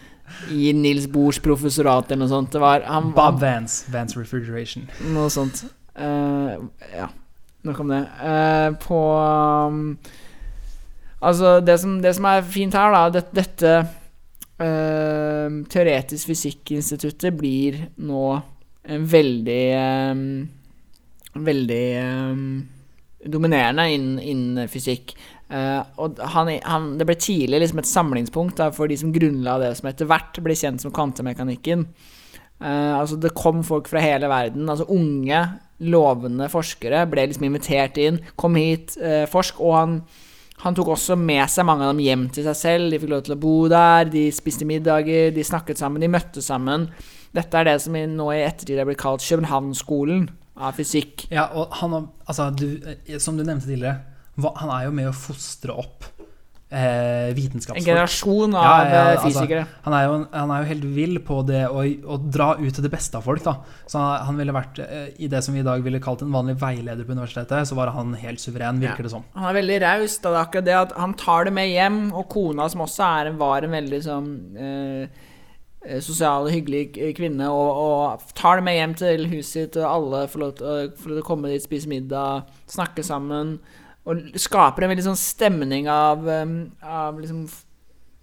i 0.52 0.72
Nils 0.76 1.06
Bohrs 1.10 1.40
professorat 1.42 2.10
eller 2.10 2.24
noe 2.24 2.32
sånt. 2.32 2.52
Det 2.54 2.62
var 2.62 2.84
han, 2.86 3.12
Bob 3.16 3.40
Vance, 3.42 3.86
Vance 3.92 4.18
Refrigeration. 4.18 4.86
Noe 5.14 5.30
sånt. 5.32 5.64
Uh, 5.96 6.68
ja, 6.92 7.08
nok 7.66 7.82
om 7.84 7.92
det. 7.94 8.02
Uh, 8.20 8.70
på 8.82 9.02
um, 9.16 9.82
Altså, 11.26 11.60
det 11.64 11.78
som, 11.80 11.96
det 12.02 12.12
som 12.14 12.26
er 12.28 12.44
fint 12.44 12.74
her, 12.76 12.92
da 12.92 13.06
det, 13.08 13.22
Dette 13.34 13.70
uh, 14.60 15.56
Teoretisk 15.72 16.28
fysikk-instituttet 16.28 17.34
blir 17.38 17.86
nå 17.96 18.26
en 18.86 19.08
veldig 19.10 19.62
um, 20.12 20.26
Veldig 21.46 21.84
um, 22.04 22.44
dominerende 23.26 23.88
innen, 23.92 24.20
innen 24.20 24.68
fysikk. 24.70 25.16
Eh, 25.46 25.82
og 26.02 26.18
han, 26.34 26.50
han, 26.66 26.92
det 26.98 27.06
ble 27.06 27.16
tidlig 27.20 27.62
liksom 27.62 27.82
et 27.82 27.90
samlingspunkt 27.90 28.58
da, 28.58 28.72
for 28.74 28.90
de 28.90 28.98
som 28.98 29.14
grunnla 29.14 29.58
det 29.62 29.72
som 29.78 29.90
etter 29.90 30.08
hvert 30.10 30.40
ble 30.42 30.56
kjent 30.58 30.82
som 30.82 30.94
kvantemekanikken. 30.94 31.86
Uh, 32.56 32.96
altså 32.96 33.18
Det 33.20 33.34
kom 33.36 33.60
folk 33.64 33.88
fra 33.90 34.00
hele 34.00 34.30
verden. 34.32 34.68
Altså 34.72 34.86
Unge, 34.92 35.42
lovende 35.84 36.48
forskere 36.48 37.04
ble 37.10 37.26
liksom 37.28 37.44
invitert 37.50 37.98
inn. 38.00 38.22
Kom 38.40 38.56
hit, 38.56 38.96
uh, 38.96 39.26
forsk. 39.28 39.60
Og 39.60 39.74
han, 39.76 39.98
han 40.62 40.78
tok 40.78 40.94
også 40.94 41.18
med 41.20 41.44
seg 41.52 41.68
mange 41.68 41.84
av 41.84 41.92
dem 41.92 42.00
hjem 42.06 42.24
til 42.32 42.48
seg 42.48 42.56
selv. 42.56 42.88
De 42.90 43.02
fikk 43.02 43.12
lov 43.12 43.26
til 43.26 43.36
å 43.36 43.42
bo 43.42 43.58
der, 43.68 44.08
de 44.08 44.24
spiste 44.34 44.68
middager, 44.68 45.28
de 45.36 45.44
snakket 45.44 45.82
sammen, 45.82 46.00
de 46.00 46.10
møttes 46.10 46.48
sammen. 46.48 46.88
Dette 47.36 47.60
er 47.60 47.68
det 47.68 47.78
som 47.84 47.92
nå 47.92 48.32
i 48.32 48.40
ettertid 48.46 48.80
er 48.80 48.88
blitt 48.88 49.02
kalt 49.02 49.24
Københavnsskolen 49.24 50.30
av 50.56 50.78
fysikk. 50.78 51.26
Ja, 51.28 51.50
og 51.52 51.74
han 51.82 51.98
altså, 52.24 52.48
du, 52.56 52.80
som 53.20 53.36
du 53.36 53.44
nevnte 53.44 53.68
tidligere, 53.68 54.00
han 54.36 54.72
er 54.74 54.86
jo 54.88 54.94
med 54.96 55.08
å 55.10 55.16
fostre 55.16 55.72
opp 55.72 56.04
eh, 56.68 57.30
En 57.30 57.84
generasjon 57.84 58.54
av 58.54 58.64
Ja, 58.64 58.70
ja, 58.70 58.88
eh, 58.90 59.10
altså, 59.12 59.26
fysikere. 59.28 59.66
Han 59.84 59.94
er, 59.96 60.06
jo, 60.06 60.16
han 60.32 60.52
er 60.52 60.62
jo 60.62 60.68
helt 60.72 60.86
vill 60.96 61.20
på 61.24 61.40
det 61.46 61.62
å, 61.68 61.84
å 61.84 62.18
dra 62.22 62.48
ut 62.58 62.72
til 62.74 62.86
det 62.86 62.92
beste 62.92 63.18
av 63.18 63.26
folk. 63.26 63.44
Da. 63.44 63.56
Så 63.86 64.00
han, 64.00 64.26
han 64.30 64.40
ville 64.40 64.56
vært 64.56 64.80
eh, 64.82 65.06
i 65.22 65.30
det 65.32 65.42
som 65.46 65.54
vi 65.54 65.62
i 65.62 65.66
dag 65.66 65.84
ville 65.84 66.02
kalt 66.02 66.24
en 66.26 66.34
vanlig 66.34 66.58
veileder 66.62 67.06
på 67.06 67.14
universitetet, 67.16 67.68
så 67.68 67.78
var 67.78 67.94
han 67.96 68.16
helt 68.18 68.42
suveren, 68.42 68.82
virker 68.82 69.06
det 69.06 69.14
som. 69.14 69.24
Han 69.36 69.50
er 69.52 69.60
veldig 69.60 69.78
raus. 69.86 70.18
Det 70.18 70.32
er 70.32 70.42
akkurat 70.42 70.68
det 70.68 70.76
at 70.80 70.98
han 70.98 71.16
tar 71.18 71.48
det 71.48 71.54
med 71.56 71.70
hjem, 71.70 72.02
og 72.16 72.28
kona, 72.32 72.68
som 72.72 72.84
også 72.86 73.08
er, 73.22 73.32
var 73.38 73.66
en 73.66 73.78
veldig 73.78 74.02
sånn 74.04 74.28
eh, 74.58 75.24
eh, 75.86 76.02
sosial 76.04 76.50
og 76.50 76.54
hyggelig 76.54 77.14
kvinne, 77.16 77.48
og, 77.52 77.82
og 77.86 78.36
tar 78.36 78.60
det 78.60 78.68
med 78.68 78.80
hjem 78.80 79.00
til 79.04 79.26
huset 79.30 79.52
sitt, 79.54 79.80
og 79.80 79.90
alle 79.92 80.26
får 80.32 80.42
lov 80.42 80.54
til 80.60 81.18
å 81.20 81.26
komme 81.26 81.54
dit, 81.54 81.64
spise 81.64 81.90
middag, 81.90 82.50
snakke 82.74 83.06
sammen, 83.06 83.60
og 84.06 84.38
skaper 84.38 84.84
en 84.84 84.92
veldig 84.92 85.06
sånn 85.08 85.18
stemning 85.18 85.88
av, 85.90 86.26
eh, 86.30 86.44
av 86.86 87.18
liksom 87.20 87.46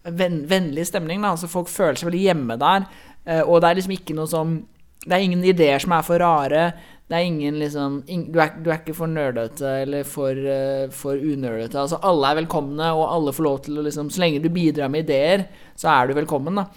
venn, 0.03 0.43
vennlig 0.47 0.87
stemning. 0.87 1.21
da, 1.21 1.33
altså 1.33 1.49
Folk 1.51 1.71
føler 1.71 1.99
seg 1.99 2.09
veldig 2.09 2.23
hjemme 2.23 2.57
der, 2.59 2.87
eh, 3.25 3.41
og 3.41 3.61
det 3.61 3.69
er 3.69 3.79
liksom 3.81 3.97
ikke 3.97 4.15
noe 4.15 4.27
som 4.27 4.61
Det 5.03 5.17
er 5.17 5.23
ingen 5.25 5.43
ideer 5.43 5.81
som 5.83 5.91
er 5.91 6.01
for 6.01 6.15
rare. 6.15 6.73
Det 7.09 7.17
er 7.17 7.25
ingen 7.27 7.57
liksom 7.59 7.97
ing, 8.07 8.31
du, 8.31 8.37
er, 8.39 8.53
du 8.63 8.69
er 8.71 8.77
ikke 8.77 8.93
for 8.95 9.11
nerdete 9.11 9.67
eller 9.81 10.05
for, 10.07 10.31
uh, 10.31 10.87
for 10.95 11.19
unerdete. 11.19 11.75
Altså, 11.75 11.99
alle 12.07 12.29
er 12.29 12.37
velkomne, 12.39 12.87
og 12.95 13.11
alle 13.11 13.33
får 13.35 13.43
lov 13.43 13.57
til 13.65 13.81
å 13.81 13.83
liksom 13.83 14.07
Så 14.09 14.21
lenge 14.23 14.39
du 14.39 14.47
bidrar 14.47 14.87
med 14.87 15.03
ideer, 15.03 15.43
så 15.75 15.91
er 15.91 16.07
du 16.07 16.15
velkommen, 16.15 16.55
da. 16.55 16.69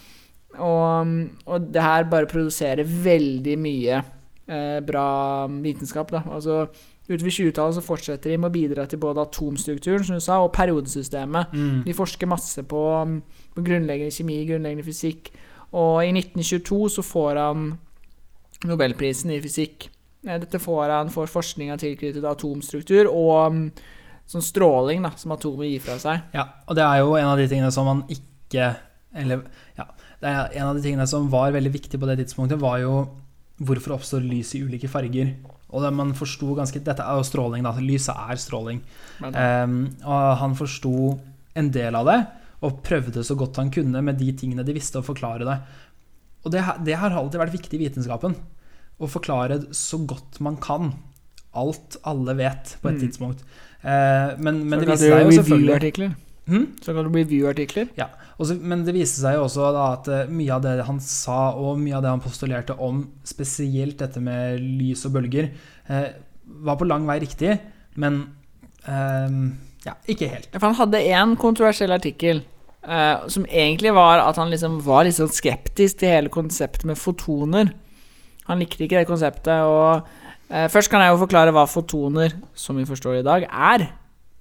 Og, 0.59 1.15
og 1.47 1.71
det 1.71 1.87
her 1.87 2.11
bare 2.11 2.27
produserer 2.27 2.83
veldig 2.83 3.57
mye 3.63 4.03
eh, 4.03 4.81
bra 4.83 5.07
vitenskap, 5.47 6.11
da. 6.11 6.25
Altså 6.27 6.65
Utover 7.07 7.31
20-tallet 7.31 7.77
så 7.77 7.83
fortsetter 7.87 8.33
de 8.33 8.39
med 8.43 8.51
å 8.51 8.55
bidra 8.55 8.87
til 8.91 8.99
både 8.99 9.23
atomstrukturen 9.23 10.05
som 10.05 10.19
du 10.19 10.23
sa, 10.25 10.41
og 10.43 10.53
periodesystemet. 10.57 11.53
De 11.87 11.95
forsker 11.95 12.27
masse 12.27 12.63
på, 12.67 12.83
på 13.55 13.67
grunnleggende 13.67 14.15
kjemi, 14.15 14.41
grunnleggende 14.49 14.87
fysikk. 14.87 15.31
Og 15.77 16.01
i 16.03 16.11
1922 16.15 16.81
så 16.97 17.05
får 17.07 17.43
han 17.43 17.69
Nobelprisen 18.67 19.31
i 19.35 19.41
fysikk. 19.45 19.91
Eh, 20.27 20.39
Dette 20.41 20.59
får 20.59 20.91
han 20.91 21.13
for 21.13 21.29
forskning 21.31 21.73
av 21.75 21.79
tilknyttet 21.83 22.25
atomstruktur 22.25 23.11
og 23.11 23.53
mm, 23.53 23.67
sånn 24.33 24.45
stråling 24.45 25.05
da, 25.05 25.13
som 25.21 25.35
atomer 25.37 25.69
gir 25.69 25.85
fra 25.85 25.99
seg. 26.03 26.25
Ja, 26.35 26.49
og 26.67 26.79
det 26.79 26.87
er 26.87 27.03
jo 27.03 27.15
en 27.19 27.31
av 27.31 27.39
de 27.39 27.47
tingene 27.51 27.73
som 27.75 27.87
man 27.89 28.07
ikke 28.11 28.73
Eller 29.17 29.47
ja, 29.79 29.87
det 30.21 30.29
er 30.29 30.57
en 30.59 30.71
av 30.71 30.77
de 30.77 30.83
tingene 30.85 31.07
som 31.09 31.29
var 31.33 31.55
veldig 31.55 31.71
viktig 31.73 32.01
på 32.01 32.09
det 32.09 32.19
tidspunktet, 32.21 32.61
var 32.61 32.83
jo 32.83 32.97
hvorfor 33.65 33.95
oppstår 33.97 34.25
lys 34.25 34.51
i 34.57 34.61
ulike 34.67 34.91
farger. 34.93 35.31
Og 35.75 35.83
det 35.83 35.93
man 35.97 36.13
forsto 36.15 36.55
ganske 36.55 36.79
Dette 36.85 37.03
er 37.03 37.19
jo 37.19 37.25
stråling, 37.27 37.65
da. 37.67 37.73
Lyset 37.83 38.15
er 38.15 38.39
stråling. 38.39 38.83
Um, 39.21 39.79
og 40.07 40.37
han 40.43 40.55
forsto 40.59 40.93
en 41.59 41.71
del 41.75 41.97
av 41.99 42.07
det, 42.07 42.19
og 42.67 42.83
prøvde 42.87 43.25
så 43.27 43.35
godt 43.39 43.59
han 43.61 43.73
kunne 43.75 44.03
med 44.05 44.19
de 44.21 44.31
tingene 44.39 44.65
de 44.67 44.77
visste, 44.77 45.01
å 45.01 45.07
forklare 45.07 45.47
det. 45.49 45.57
Og 46.47 46.53
det, 46.55 46.63
det 46.87 46.95
har 47.01 47.11
alltid 47.19 47.41
vært 47.43 47.57
viktig 47.57 47.79
i 47.81 47.83
vitenskapen. 47.87 48.37
Å 48.97 49.09
forklare 49.11 49.59
så 49.77 49.99
godt 50.09 50.39
man 50.45 50.57
kan 50.63 50.93
alt 51.57 51.97
alle 52.05 52.35
vet 52.37 52.77
på 52.83 52.91
et 52.93 52.97
Mm. 52.97 53.03
tidspunkt. 53.03 53.43
Uh, 53.83 54.37
men, 54.39 54.63
men 54.69 54.81
det 54.81 54.89
viste 54.89 55.11
seg 55.11 55.25
jo 55.25 55.35
selvfølgelig 55.41 55.75
review-artikler. 55.75 56.15
Hmm? 56.47 56.67
Så 56.83 56.95
review-artikler. 56.95 57.89
Ja, 57.99 58.09
Og 58.37 58.49
så, 58.49 58.57
men 58.61 58.83
det 58.85 58.93
viste 58.97 59.23
seg 59.23 59.39
jo 59.39 59.47
også 59.47 59.71
da 59.73 59.85
at 59.95 60.09
eh, 60.13 60.33
mye 60.33 60.57
av 60.57 60.65
det 60.65 60.75
han 60.87 60.99
sa, 61.03 61.55
og 61.57 61.81
mye 61.81 61.97
av 61.97 62.05
det 62.05 62.13
han 62.13 62.25
postulerte 62.25 62.77
om 62.85 63.05
spesielt 63.25 63.97
dette 64.03 64.21
med 64.21 64.61
lys 64.61 65.07
og 65.09 65.15
bølger, 65.17 65.49
eh, 65.89 66.11
var 66.67 66.77
på 66.79 66.89
lang 66.89 67.09
vei 67.09 67.17
riktig, 67.25 67.57
men 67.97 68.21
eh, 68.85 69.41
ja, 69.87 69.97
ikke 70.11 70.29
helt. 70.35 70.51
For 70.53 70.69
han 70.69 70.79
hadde 70.83 71.07
én 71.17 71.35
kontroversiell 71.41 71.97
artikkel 71.97 72.45
Uh, 72.87 73.27
som 73.27 73.43
egentlig 73.51 73.91
var 73.97 74.21
at 74.23 74.37
han 74.39 74.53
liksom 74.53 74.77
var 74.87 75.03
litt 75.03 75.17
liksom 75.17 75.33
skeptisk 75.35 75.99
til 75.99 76.13
hele 76.13 76.31
konseptet 76.31 76.85
med 76.87 76.95
fotoner. 76.95 77.73
Han 78.47 78.61
likte 78.63 78.85
ikke 78.85 79.01
det 79.01 79.09
konseptet, 79.09 79.59
og 79.67 80.07
uh, 80.07 80.67
først 80.71 80.93
kan 80.93 81.03
jeg 81.03 81.11
jo 81.11 81.19
forklare 81.25 81.55
hva 81.57 81.65
fotoner, 81.67 82.37
som 82.55 82.79
vi 82.79 82.87
forstår 82.87 83.19
i 83.19 83.25
dag, 83.27 83.49
er. 83.51 83.89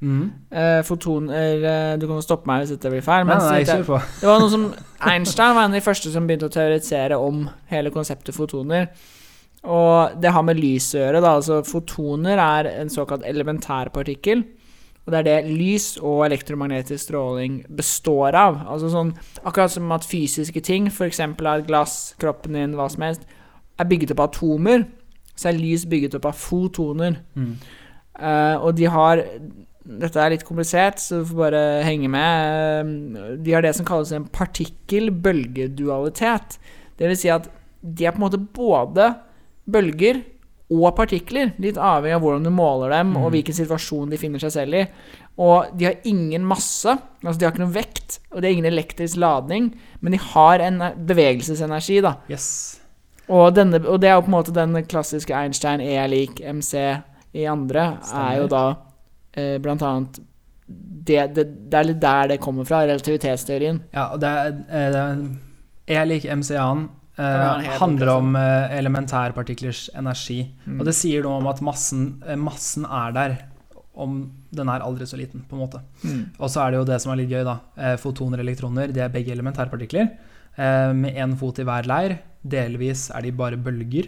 Mhm. 0.03 0.23
Uh, 0.51 0.81
fotoner 0.83 1.61
uh, 1.63 1.93
Du 1.97 2.03
kan 2.09 2.19
stoppe 2.21 2.49
meg 2.49 2.63
hvis 2.63 2.73
dette 2.75 2.91
blir 2.91 3.03
feil. 3.05 3.23
Nei, 3.25 3.37
men 3.37 3.45
nei, 3.47 3.83
på. 3.87 3.99
det 4.19 4.27
var 4.27 4.41
noe 4.43 4.51
som 4.51 4.65
Einstein 4.99 5.55
var 5.55 5.67
en 5.67 5.71
av 5.71 5.79
de 5.79 5.85
første 5.85 6.11
som 6.13 6.27
begynte 6.27 6.49
å 6.49 6.53
teoretisere 6.53 7.19
om 7.21 7.45
hele 7.71 7.93
konseptet 7.95 8.35
fotoner. 8.35 8.89
Og 9.65 10.19
det 10.21 10.33
har 10.35 10.43
med 10.45 10.59
lys 10.59 10.91
å 10.93 11.01
gjøre. 11.01 11.23
Da. 11.23 11.31
Altså, 11.39 11.61
fotoner 11.65 12.41
er 12.41 12.69
en 12.75 12.91
såkalt 12.91 13.25
elementærpartikkel. 13.25 14.43
Og 15.05 15.13
det 15.13 15.19
er 15.19 15.25
det 15.27 15.53
lys 15.53 15.95
og 16.01 16.23
elektromagnetisk 16.25 17.03
stråling 17.03 17.59
består 17.77 18.33
av. 18.37 18.59
Altså 18.73 18.89
sånn, 18.93 19.11
akkurat 19.45 19.73
som 19.73 19.91
at 19.93 20.05
fysiske 20.05 20.63
ting, 20.65 20.89
f.eks. 20.89 21.21
et 21.21 21.67
glass, 21.67 22.15
kroppen 22.21 22.57
din, 22.57 22.73
hva 22.77 22.87
som 22.89 23.05
helst, 23.05 23.25
er 23.77 23.89
bygget 23.89 24.15
opp 24.15 24.23
av 24.23 24.31
atomer, 24.31 24.87
så 25.37 25.51
er 25.51 25.59
lys 25.59 25.85
bygget 25.89 26.17
opp 26.17 26.25
av 26.31 26.39
fotoner. 26.39 27.19
Mm. 27.37 27.53
Eh, 28.19 28.55
og 28.61 28.75
de 28.77 28.85
har 28.91 29.23
Dette 29.85 30.17
er 30.17 30.31
litt 30.33 30.47
komplisert, 30.47 30.97
så 30.97 31.19
du 31.21 31.25
får 31.29 31.41
bare 31.43 31.83
henge 31.85 32.09
med. 32.09 32.81
Eh, 32.81 33.37
de 33.37 33.53
har 33.53 33.61
det 33.61 33.77
som 33.77 33.85
kalles 33.85 34.09
en 34.15 34.25
partikkel-bølgedualitet. 34.33 36.57
Det 36.97 37.05
vil 37.11 37.19
si 37.19 37.29
at 37.29 37.45
de 37.85 38.05
er 38.07 38.11
på 38.15 38.17
en 38.17 38.25
måte 38.25 38.41
både 38.41 39.13
bølger 39.69 40.25
og 40.73 40.95
partikler, 40.97 41.53
litt 41.61 41.77
avhengig 41.77 42.17
av 42.17 42.23
hvordan 42.23 42.47
du 42.47 42.51
måler 42.53 42.89
dem, 42.95 43.11
og 43.19 43.31
hvilken 43.35 43.53
situasjon 43.53 44.09
de 44.09 44.17
finner 44.17 44.41
seg 44.41 44.51
selv 44.55 44.73
i. 44.79 44.81
Og 45.45 45.57
de 45.77 45.85
har 45.89 46.07
ingen 46.09 46.43
masse, 46.47 46.89
altså 47.21 47.37
de 47.37 47.45
har 47.45 47.53
ikke 47.53 47.61
noe 47.61 47.75
vekt, 47.75 48.19
og 48.31 48.39
de 48.39 48.47
har 48.47 48.53
ingen 48.55 48.71
elektrisk 48.71 49.15
ladning, 49.21 49.63
men 50.01 50.15
de 50.15 50.19
har 50.31 50.57
en 50.65 50.77
bevegelsesenergi, 51.05 51.97
da. 52.05 52.13
Yes. 52.31 52.47
Og, 53.27 53.55
denne, 53.57 53.77
og 53.85 54.01
det 54.01 54.09
er 54.09 54.15
jo 54.17 54.25
på 54.25 54.31
en 54.31 54.37
måte 54.37 54.55
den 54.55 54.73
klassiske 54.89 55.35
Einstein 55.37 55.83
E 55.83 56.07
lik 56.09 56.41
MC 56.41 56.73
i 57.35 57.45
andre, 57.49 57.89
er 58.15 58.39
jo 58.39 58.47
da 58.51 58.65
eh, 59.35 59.57
blant 59.63 59.83
annet 59.85 60.21
det, 60.65 61.19
det, 61.35 61.43
det 61.69 61.77
er 61.77 61.89
litt 61.91 61.99
der 62.01 62.29
det 62.33 62.41
kommer 62.41 62.65
fra, 62.65 62.81
relativitetsteorien. 62.87 63.83
Ja, 63.93 64.07
og 64.15 64.21
det 64.23 64.29
er, 64.29 64.53
eh, 64.65 64.87
det 64.93 65.01
er 65.01 65.25
E 65.85 66.05
lik 66.09 66.23
MCA-en 66.25 66.87
eh, 67.21 67.67
handler 67.77 68.09
om 68.15 68.35
eh, 68.39 68.77
elementærpartiklers 68.79 69.89
energi. 69.93 70.39
Mm. 70.65 70.79
Og 70.79 70.87
det 70.87 70.95
sier 70.97 71.25
noe 71.25 71.41
om 71.41 71.49
at 71.51 71.61
massen, 71.65 72.07
eh, 72.25 72.39
massen 72.39 72.87
er 72.89 73.13
der, 73.13 73.35
om 73.93 74.23
den 74.55 74.71
er 74.71 74.83
aldri 74.83 75.05
så 75.07 75.19
liten, 75.19 75.45
på 75.47 75.55
en 75.55 75.61
måte. 75.61 75.83
Mm. 76.01 76.23
Og 76.39 76.49
så 76.51 76.63
er 76.63 76.73
det 76.73 76.81
jo 76.81 76.87
det 76.89 76.97
som 77.03 77.13
er 77.13 77.21
litt 77.21 77.29
gøy, 77.31 77.43
da. 77.47 77.59
Eh, 77.77 77.97
Fotoner 78.01 78.41
og 78.41 78.47
elektroner, 78.47 78.95
de 78.95 79.05
er 79.05 79.13
begge 79.13 79.35
elementærpartikler. 79.35 80.15
Med 80.95 81.17
én 81.19 81.33
fot 81.35 81.57
i 81.59 81.65
hver 81.67 81.83
leir. 81.83 82.13
Delvis 82.47 83.09
er 83.11 83.25
de 83.25 83.33
bare 83.35 83.57
bølger, 83.59 84.05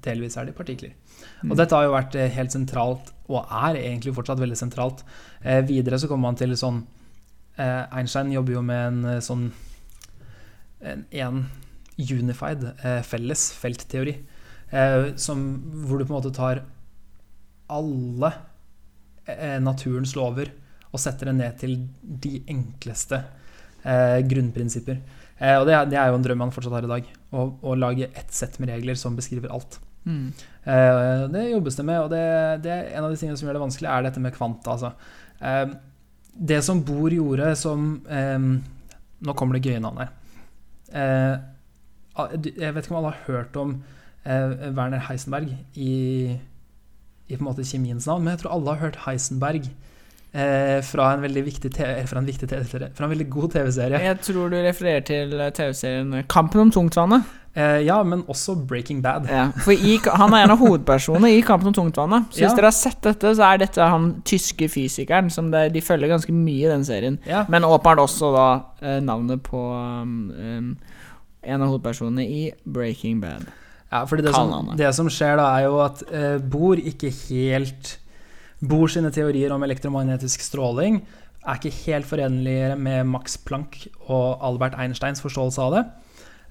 delvis 0.00 0.38
er 0.40 0.46
de 0.48 0.54
partikler. 0.56 0.94
Mm. 1.42 1.50
Og 1.52 1.56
dette 1.60 1.74
har 1.76 1.86
jo 1.86 1.94
vært 1.94 2.14
eh, 2.20 2.28
helt 2.36 2.52
sentralt, 2.52 3.12
og 3.30 3.46
er 3.48 3.78
egentlig 3.80 4.12
fortsatt 4.16 4.40
veldig 4.42 4.58
sentralt. 4.58 5.04
Eh, 5.42 5.62
videre 5.68 5.98
så 6.02 6.08
kommer 6.10 6.28
man 6.30 6.36
til 6.40 6.52
sånn 6.58 6.82
eh, 7.56 7.86
Einstein 7.96 8.32
jobber 8.34 8.58
jo 8.58 8.62
med 8.66 8.86
en 8.90 9.00
eh, 9.14 9.20
sånn 9.24 9.46
en, 10.80 11.04
en 11.12 11.40
unified, 12.00 12.64
eh, 12.84 13.00
felles 13.04 13.46
feltteori, 13.60 14.14
eh, 14.72 15.10
som, 15.20 15.42
hvor 15.86 16.00
du 16.00 16.06
på 16.06 16.14
en 16.14 16.18
måte 16.20 16.34
tar 16.36 16.62
alle 17.70 18.32
naturens 19.62 20.16
lover 20.18 20.48
og 20.90 20.98
setter 20.98 21.28
det 21.30 21.34
ned 21.38 21.58
til 21.60 21.74
de 22.02 22.40
enkleste 22.50 23.20
eh, 23.84 24.16
grunnprinsipper. 24.26 24.96
Eh, 25.38 25.54
og 25.60 25.68
det, 25.68 25.76
er- 25.76 25.86
det 25.92 25.98
er 26.00 26.08
jo 26.10 26.16
en 26.18 26.24
drøm 26.24 26.40
man 26.42 26.50
fortsatt 26.50 26.74
har 26.74 26.88
i 26.88 26.90
dag, 26.90 27.12
å, 27.30 27.44
å 27.62 27.76
lage 27.78 28.08
ett 28.10 28.32
sett 28.34 28.58
med 28.58 28.72
regler 28.72 28.98
som 28.98 29.14
beskriver 29.14 29.52
alt. 29.54 29.78
Mm. 30.04 30.32
Eh, 30.64 31.28
det 31.32 31.50
jobbes 31.50 31.76
det 31.76 31.86
med, 31.86 32.00
og 32.00 32.10
det, 32.12 32.24
det 32.64 32.72
er 32.72 32.90
en 32.94 33.06
av 33.06 33.12
de 33.12 33.20
tingene 33.20 33.38
som 33.38 33.48
gjør 33.48 33.58
det 33.58 33.64
vanskelig, 33.64 33.88
er 33.90 34.06
dette 34.06 34.22
med 34.22 34.34
kvanta. 34.36 34.76
Altså. 34.76 34.92
Eh, 35.40 35.74
det 36.50 36.60
som 36.64 36.82
Bohr 36.86 37.12
gjorde 37.12 37.54
som 37.58 37.88
eh, 38.08 38.38
Nå 39.20 39.32
kommer 39.36 39.58
det 39.58 39.68
gøye 39.68 39.80
navn 39.84 39.98
her. 40.00 40.12
Jeg 40.90 42.72
vet 42.72 42.86
ikke 42.86 42.94
om 42.94 43.00
alle 43.02 43.10
har 43.12 43.26
hørt 43.26 43.56
om 43.60 43.74
Werner 44.24 45.02
Heisenberg 45.10 45.50
i, 45.76 45.90
i 47.28 47.34
på 47.34 47.36
en 47.36 47.48
måte 47.50 47.66
kjemiens 47.68 48.08
navn, 48.08 48.24
men 48.24 48.32
jeg 48.32 48.40
tror 48.42 48.54
alle 48.54 48.72
har 48.72 48.80
hørt 48.86 48.96
Heisenberg 49.04 49.68
eh, 49.68 50.78
fra 50.88 51.10
en 51.12 51.26
veldig 51.26 51.42
viktig 51.50 51.72
TV, 51.76 52.00
fra 52.08 52.22
en, 52.22 52.30
viktig 52.30 52.48
TV 52.48 52.64
fra 52.72 53.04
en 53.04 53.12
veldig 53.12 53.28
god 53.28 53.52
TV-serie. 53.58 54.00
Jeg 54.06 54.22
tror 54.24 54.48
du 54.48 54.56
refererer 54.56 55.04
til 55.04 55.36
TV-serien 55.36 56.22
Kampen 56.32 56.64
om 56.64 56.72
tungtvannet. 56.74 57.28
Eh, 57.54 57.80
ja, 57.82 57.96
men 58.06 58.22
også 58.30 58.54
Breaking 58.54 59.00
Bad. 59.02 59.26
Ja, 59.26 59.48
for 59.64 59.74
i, 59.74 59.96
han 60.06 60.34
er 60.36 60.44
en 60.44 60.52
av 60.54 60.60
hovedpersonene 60.60 61.32
i 61.34 61.40
Kampen 61.42 61.72
om 61.72 61.74
tungtvannet. 61.74 62.28
Så 62.30 62.44
hvis 62.44 62.50
Ja. 62.52 62.54
dere 62.54 62.70
har 62.70 62.76
sett 62.76 63.00
dette, 63.02 63.32
så 63.34 63.42
er 63.42 63.58
dette 63.58 63.88
han 63.90 64.22
tyske 64.22 64.68
fysikeren 64.70 65.30
som 65.30 65.50
det, 65.50 65.72
de 65.74 65.80
følger 65.82 66.08
ganske 66.08 66.32
mye 66.32 66.68
i 66.68 66.70
den 66.70 66.84
serien. 66.84 67.18
Ja. 67.26 67.44
Men 67.48 67.66
åpenbart 67.66 67.98
også 67.98 68.30
da 68.36 68.46
eh, 68.82 69.00
navnet 69.00 69.42
på 69.42 69.58
um, 69.58 70.30
um, 70.30 70.76
en 71.42 71.62
av 71.62 71.68
hovedpersonene 71.72 72.22
i 72.22 72.52
Breaking 72.64 73.20
Bad. 73.20 73.48
Ja, 73.90 74.04
fordi 74.04 74.22
det 74.22 74.34
som, 74.34 74.70
det 74.78 74.94
som 74.94 75.08
skjer 75.10 75.36
da, 75.40 75.48
er 75.58 75.66
jo 75.66 75.80
at 75.82 76.04
uh, 76.14 76.38
Bohr 76.38 76.78
ikke 76.78 77.10
helt 77.28 77.96
Bohr 78.60 78.86
sine 78.92 79.10
teorier 79.10 79.50
om 79.50 79.62
elektromagnetisk 79.64 80.40
stråling 80.44 81.00
er 81.48 81.56
ikke 81.56 81.72
helt 81.86 82.06
forenlige 82.06 82.76
med 82.76 83.08
Max 83.08 83.38
Planck 83.42 83.86
og 84.06 84.38
Albert 84.44 84.76
Einsteins 84.78 85.22
forståelse 85.24 85.64
av 85.64 85.74
det. 85.74 85.84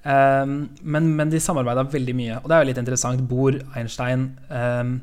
Ehm, 0.08 0.54
men, 0.82 1.08
men 1.16 1.32
de 1.32 1.40
samarbeida 1.42 1.84
veldig 1.92 2.14
mye, 2.16 2.38
og 2.40 2.48
det 2.48 2.56
er 2.56 2.62
jo 2.62 2.68
litt 2.70 2.82
interessant. 2.82 3.24
Bohr, 3.28 3.58
Einstein 3.76 4.30
um, 4.48 4.94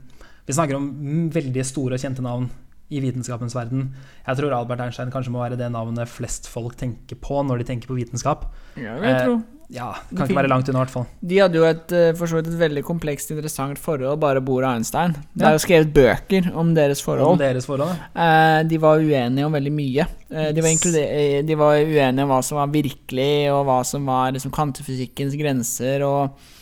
Vi 0.47 0.55
snakker 0.55 0.79
om 0.79 0.87
veldig 1.33 1.65
store 1.67 1.97
og 1.97 2.01
kjente 2.01 2.23
navn 2.25 2.47
i 2.87 3.01
vitenskapens 3.03 3.55
verden. 3.55 3.89
Jeg 4.23 4.39
tror 4.39 4.55
Albert 4.55 4.85
Einstein 4.85 5.11
kanskje 5.11 5.33
må 5.33 5.41
være 5.41 5.59
det 5.59 5.67
navnet 5.73 6.07
flest 6.07 6.47
folk 6.47 6.77
tenker 6.79 7.19
på 7.19 7.41
når 7.43 7.61
de 7.61 7.67
tenker 7.67 7.91
på 7.91 7.97
vitenskap. 7.97 8.47
Ja, 8.79 8.95
jeg 9.03 9.25
tror. 9.25 9.41
tro. 9.41 9.56
Ja, 9.67 9.89
Kan 10.15 10.29
ikke 10.29 10.37
være 10.37 10.47
langt 10.47 10.69
unna, 10.71 10.79
i 10.79 10.85
hvert 10.85 10.93
fall. 10.93 11.05
De 11.27 11.39
hadde 11.41 11.59
jo 11.59 11.65
et, 11.67 11.91
eh, 11.91 12.13
for 12.15 12.29
så 12.31 12.37
vidt 12.37 12.47
et 12.47 12.59
veldig 12.61 12.83
komplekst, 12.87 13.33
interessant 13.33 13.79
forhold, 13.83 14.15
bare 14.21 14.39
Bor 14.39 14.63
og 14.63 14.69
Einstein. 14.69 15.15
Det 15.35 15.43
er 15.43 15.57
jo 15.57 15.63
skrevet 15.63 15.91
bøker 15.93 16.51
om 16.55 16.71
deres 16.77 17.03
forhold. 17.03 17.35
Om 17.35 17.41
deres 17.41 17.67
forhold. 17.67 17.91
Eh, 18.15 18.63
de 18.63 18.79
var 18.79 19.03
uenige 19.03 19.45
om 19.45 19.57
veldig 19.57 19.73
mye. 19.75 20.07
Eh, 20.31 20.53
de, 20.55 20.63
var 20.63 21.01
eh, 21.03 21.41
de 21.43 21.59
var 21.59 21.81
uenige 21.83 22.23
om 22.23 22.31
hva 22.31 22.39
som 22.47 22.61
var 22.61 22.71
virkelig, 22.71 23.33
og 23.51 23.65
hva 23.67 23.81
som 23.83 24.07
var 24.07 24.31
liksom, 24.37 24.55
kvantefysikkens 24.55 25.35
grenser. 25.35 26.07
Og 26.07 26.55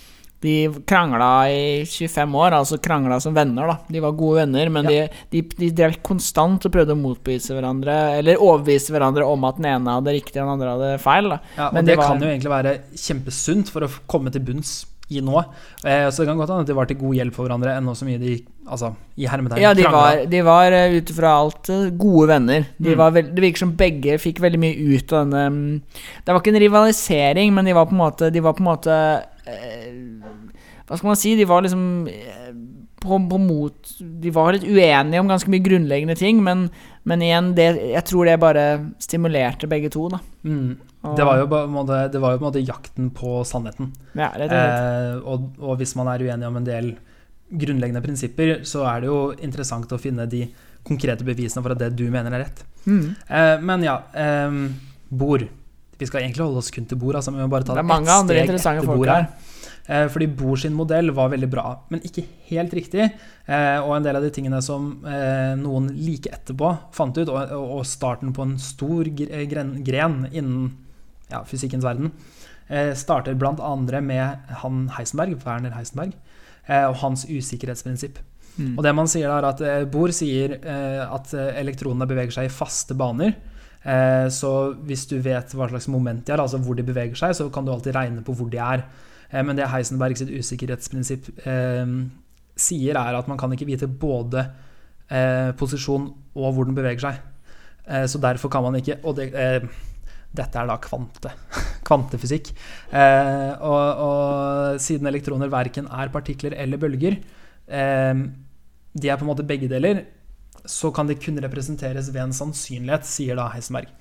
de 0.46 0.56
krangla 0.88 1.30
i 1.52 1.84
25 1.90 2.38
år, 2.40 2.56
altså 2.60 2.78
krangla 2.82 3.18
som 3.24 3.34
venner. 3.36 3.68
da 3.74 3.78
De 3.92 4.00
var 4.06 4.16
gode 4.16 4.44
venner, 4.46 4.70
men 4.70 4.86
Ja. 4.86 5.08
de, 5.32 5.42
de, 5.42 5.42
de 5.58 5.70
drev 5.82 5.98
konstant 6.06 6.66
og 6.66 6.72
prøvde 6.72 6.94
å 6.96 7.02
motbevise 7.02 7.52
hverandre, 7.58 7.98
eller 8.20 8.38
overbevise 8.38 8.94
hverandre 8.96 9.26
om 9.28 9.44
at 9.50 9.58
den 9.60 9.66
ene 9.74 9.98
hadde 10.00 10.14
riktig 10.16 10.40
og 10.40 10.46
den 10.46 10.56
andre 10.56 10.74
hadde 10.78 11.00
feil. 11.04 11.30
da 11.30 11.40
Ja, 11.58 11.68
og 11.70 11.74
Men 11.74 11.86
det 11.86 11.96
de 11.96 11.98
var- 12.02 12.08
kan 12.14 12.22
jo 12.22 12.28
egentlig 12.28 12.56
være 12.56 12.80
kjempesunt 12.96 13.70
for 13.74 13.82
å 13.82 13.90
komme 14.08 14.32
til 14.32 14.42
bunns 14.42 14.86
i 15.12 15.20
nå. 15.22 15.38
Eh, 15.86 16.08
så 16.10 16.24
det 16.24 16.28
kan 16.32 16.38
godt 16.40 16.50
hende 16.50 16.62
at 16.62 16.68
de 16.68 16.74
var 16.74 16.88
til 16.90 16.98
god 16.98 17.14
hjelp 17.14 17.34
for 17.36 17.46
hverandre 17.48 17.76
ennå 17.78 17.94
så 17.94 18.06
mye 18.08 18.18
de 18.20 18.32
altså, 18.68 18.96
i 19.22 19.28
hermetegn 19.30 19.62
Ja, 19.62 19.74
de 19.78 19.84
var, 19.84 20.26
de 20.26 20.42
var 20.42 20.72
eh, 20.74 20.96
ut 20.98 21.12
ifra 21.14 21.30
alt 21.44 21.70
eh, 21.70 21.92
gode 21.92 22.28
venner. 22.32 22.66
De 22.82 22.90
Mm. 22.90 22.98
var 22.98 23.12
vel, 23.12 23.30
det 23.36 23.44
virker 23.44 23.58
som 23.60 23.76
begge 23.78 24.18
fikk 24.18 24.40
veldig 24.42 24.58
mye 24.58 24.96
ut 24.98 25.14
av 25.14 25.28
denne 25.28 25.44
mm, 25.52 25.82
Det 26.26 26.34
var 26.34 26.40
ikke 26.42 26.56
en 26.56 26.60
rivalisering, 26.66 27.54
men 27.54 27.66
de 27.66 27.74
var 27.74 27.86
på 27.86 27.92
en 27.92 28.02
måte 28.02 28.32
De 28.34 28.40
var 28.42 28.54
på 28.54 28.66
en 28.66 28.72
måte 28.78 29.24
Hva 29.46 30.98
skal 30.98 31.10
man 31.12 31.20
si? 31.20 31.36
De 31.38 31.46
var 31.50 31.66
liksom 31.66 31.84
eh, 32.10 32.50
på, 33.02 33.20
på 33.30 33.40
mot 33.42 33.92
De 34.00 34.34
var 34.34 34.56
litt 34.56 34.66
uenige 34.66 35.22
om 35.22 35.30
ganske 35.30 35.52
mye 35.54 35.64
grunnleggende 35.66 36.18
ting, 36.20 36.42
men, 36.46 36.68
men 37.06 37.24
igjen, 37.26 37.54
det, 37.58 37.70
jeg 37.94 38.06
tror 38.10 38.30
det 38.30 38.40
bare 38.42 38.66
stimulerte 39.04 39.70
begge 39.70 39.92
to, 39.94 40.08
da. 40.14 40.22
Mm. 40.44 40.76
Det 41.06 41.26
var 41.28 41.38
jo 41.38 41.50
på 41.52 41.60
en 41.62 41.74
måte, 41.76 42.00
det 42.10 42.22
var 42.22 42.34
jo 42.34 42.40
på 42.40 42.48
en 42.48 42.50
måte 42.50 42.64
jakten 42.66 43.12
på 43.14 43.42
sannheten. 43.46 43.92
Ja, 44.18 44.32
rett 44.34 44.50
og 44.50 44.56
slett. 44.56 44.80
Eh, 44.80 45.20
og, 45.22 45.50
og 45.62 45.82
hvis 45.82 45.94
man 46.00 46.10
er 46.10 46.24
uenig 46.26 46.48
om 46.50 46.58
en 46.62 46.66
del 46.66 46.96
grunnleggende 47.56 48.02
prinsipper, 48.02 48.56
så 48.66 48.88
er 48.90 49.04
det 49.04 49.12
jo 49.12 49.20
interessant 49.46 49.92
å 49.94 50.02
finne 50.02 50.26
de 50.30 50.48
konkrete 50.86 51.26
bevisene 51.26 51.62
for 51.62 51.76
at 51.76 51.82
det 51.84 51.92
du 51.98 52.08
mener 52.14 52.34
er 52.34 52.48
rett. 52.48 52.66
Mm. 52.86 53.06
Eh, 53.14 53.54
men 53.66 53.86
ja, 53.86 54.00
eh, 54.18 54.58
Bohr. 55.10 55.46
Vi 56.00 56.08
skal 56.10 56.26
egentlig 56.26 56.44
holde 56.44 56.62
oss 56.62 56.72
kun 56.76 56.88
til 56.90 57.00
bord, 57.00 57.16
Altså, 57.20 57.32
vi 57.32 57.40
må 57.40 57.48
bare 57.52 57.68
ta 57.68 57.76
Det 57.78 57.84
er 57.84 57.88
mange 57.88 58.10
et 58.10 58.18
andre 58.20 58.42
interessante 58.44 58.82
etter 58.82 58.92
folk 58.92 59.04
Bohr 59.04 59.14
her. 59.14 59.28
Eh, 59.86 60.08
fordi 60.10 60.28
Bohr 60.34 60.58
sin 60.58 60.74
modell 60.74 61.12
var 61.14 61.30
veldig 61.30 61.50
bra, 61.50 61.66
men 61.94 62.02
ikke 62.08 62.24
helt 62.50 62.74
riktig. 62.74 63.06
Eh, 63.46 63.78
og 63.84 63.94
en 63.96 64.08
del 64.08 64.18
av 64.18 64.26
de 64.26 64.32
tingene 64.34 64.62
som 64.66 65.06
eh, 65.06 65.54
noen 65.60 65.92
like 65.94 66.32
etterpå 66.34 66.72
fant 66.96 67.18
ut, 67.20 67.30
og, 67.30 67.54
og 67.54 67.86
starten 67.86 68.34
på 68.34 68.48
en 68.48 68.56
stor 68.62 69.10
gren, 69.14 69.76
gren 69.86 70.24
innen 70.32 70.72
ja, 71.32 71.44
fysikkens 71.46 71.86
verden, 71.86 72.12
starter 72.98 73.36
bl.a. 73.38 73.72
med 74.02 74.54
han 74.64 74.78
Heisenberg, 74.96 75.36
Werner 75.44 75.76
Heisenberg, 75.76 76.16
og 76.66 76.96
hans 76.98 77.28
usikkerhetsprinsipp. 77.30 78.18
Mm. 78.58 78.72
Og 78.72 78.82
det 78.82 78.94
man 78.98 79.10
sier 79.10 79.30
da 79.30 79.36
er 79.38 79.48
at 79.52 79.92
Bohr 79.94 80.10
sier 80.14 80.56
at 80.66 81.34
elektronene 81.36 82.08
beveger 82.10 82.34
seg 82.34 82.50
i 82.50 82.54
faste 82.54 82.98
baner. 82.98 83.36
Eh, 83.86 84.28
så 84.34 84.52
hvis 84.88 85.06
du 85.10 85.20
vet 85.22 85.52
hva 85.54 85.70
slags 85.70 85.88
moment 85.94 86.24
de 86.26 86.34
har, 86.34 86.42
altså 86.42 86.58
hvor 86.64 86.78
de 86.78 86.86
beveger 86.86 87.18
seg, 87.20 87.36
så 87.38 87.50
kan 87.54 87.66
du 87.66 87.74
alltid 87.74 87.94
regne 87.96 88.24
på 88.26 88.34
hvor 88.38 88.50
de 88.50 88.62
er. 88.62 88.86
Eh, 89.30 89.44
men 89.46 89.58
det 89.58 89.70
Heisenberg 89.70 90.18
sitt 90.18 90.34
usikkerhetsprinsipp 90.34 91.30
eh, 91.46 91.86
sier, 92.56 92.98
er 92.98 93.20
at 93.20 93.30
man 93.30 93.40
kan 93.40 93.54
ikke 93.54 93.68
vite 93.70 93.90
både 93.90 94.48
eh, 95.12 95.52
posisjon 95.60 96.10
og 96.36 96.56
hvor 96.56 96.68
den 96.68 96.78
beveger 96.78 97.06
seg. 97.08 97.20
Eh, 97.86 98.08
så 98.10 98.22
derfor 98.22 98.50
kan 98.50 98.66
man 98.66 98.80
ikke 98.80 98.98
Og 99.04 99.20
det, 99.20 99.30
eh, 99.38 99.62
dette 100.36 100.60
er 100.60 100.68
da 100.68 100.80
kvante. 100.82 101.32
Kvantefysikk. 101.88 102.50
Og, 102.90 103.84
og 104.02 104.80
siden 104.82 105.06
elektroner 105.08 105.52
verken 105.54 105.86
er 105.86 106.10
partikler 106.10 106.56
eller 106.58 106.82
bølger, 106.82 107.20
de 107.70 109.10
er 109.12 109.20
på 109.20 109.26
en 109.26 109.30
måte 109.30 109.46
begge 109.46 109.70
deler, 109.70 110.02
så 110.72 110.92
kan 110.96 111.08
de 111.10 111.18
kun 111.20 111.40
representeres 111.44 112.12
ved 112.14 112.22
en 112.24 112.36
sannsynlighet, 112.36 113.08
sier 113.08 113.40
da 113.40 113.50
Heisenberg. 113.54 113.92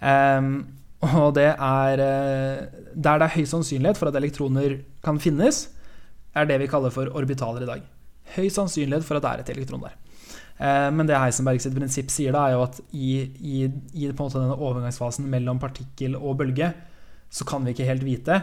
Um, 0.00 0.80
og 1.00 1.34
det 1.36 1.48
er 1.52 2.00
eh, 2.04 2.66
Der 2.92 3.20
det 3.20 3.26
er 3.26 3.34
høy 3.36 3.46
sannsynlighet 3.48 3.96
for 3.96 4.10
at 4.10 4.16
elektroner 4.20 4.80
kan 5.04 5.20
finnes, 5.20 5.68
er 6.36 6.46
det 6.46 6.60
vi 6.60 6.68
kaller 6.70 6.92
for 6.92 7.08
orbitaler 7.16 7.64
i 7.64 7.68
dag. 7.68 7.82
Høy 8.36 8.48
sannsynlighet 8.52 9.06
for 9.06 9.16
at 9.18 9.24
det 9.24 9.30
er 9.30 9.42
et 9.42 9.52
elektron 9.56 9.82
der. 9.86 9.96
Eh, 10.60 10.90
Men 10.92 11.08
det 11.08 11.18
Heisenberg 11.18 11.60
sitt 11.60 11.74
prinsipp 11.74 12.12
sier, 12.12 12.36
da 12.36 12.46
er 12.46 12.56
jo 12.58 12.64
at 12.66 12.80
i, 12.92 13.12
i, 13.40 13.64
i 13.96 14.10
denne 14.12 14.56
overgangsfasen 14.58 15.28
mellom 15.30 15.58
partikkel 15.58 16.16
og 16.16 16.36
bølge, 16.42 16.72
så 17.30 17.46
kan 17.48 17.64
vi 17.64 17.72
ikke 17.72 17.88
helt 17.88 18.04
vite, 18.04 18.40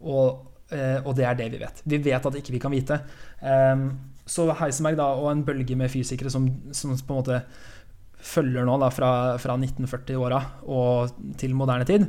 og, 0.00 0.42
eh, 0.72 0.98
og 1.04 1.14
det 1.16 1.28
er 1.28 1.38
det 1.38 1.50
vi 1.52 1.62
vet. 1.62 1.82
Vi 1.84 2.02
vet 2.02 2.26
at 2.26 2.40
ikke 2.40 2.56
vi 2.56 2.62
kan 2.62 2.72
vite. 2.72 2.98
Så 4.32 4.46
Heisenberg 4.62 4.96
da, 5.00 5.10
og 5.18 5.28
en 5.32 5.44
bølge 5.44 5.76
med 5.76 5.92
fysikere 5.92 6.32
som, 6.32 6.46
som 6.72 6.94
på 6.96 7.12
en 7.12 7.20
måte 7.20 7.42
følger 8.22 8.64
nå 8.64 8.76
da, 8.78 8.88
fra, 8.94 9.12
fra 9.42 9.56
1940-åra 9.58 10.38
og 10.70 11.16
til 11.40 11.56
moderne 11.58 11.84
tid, 11.88 12.04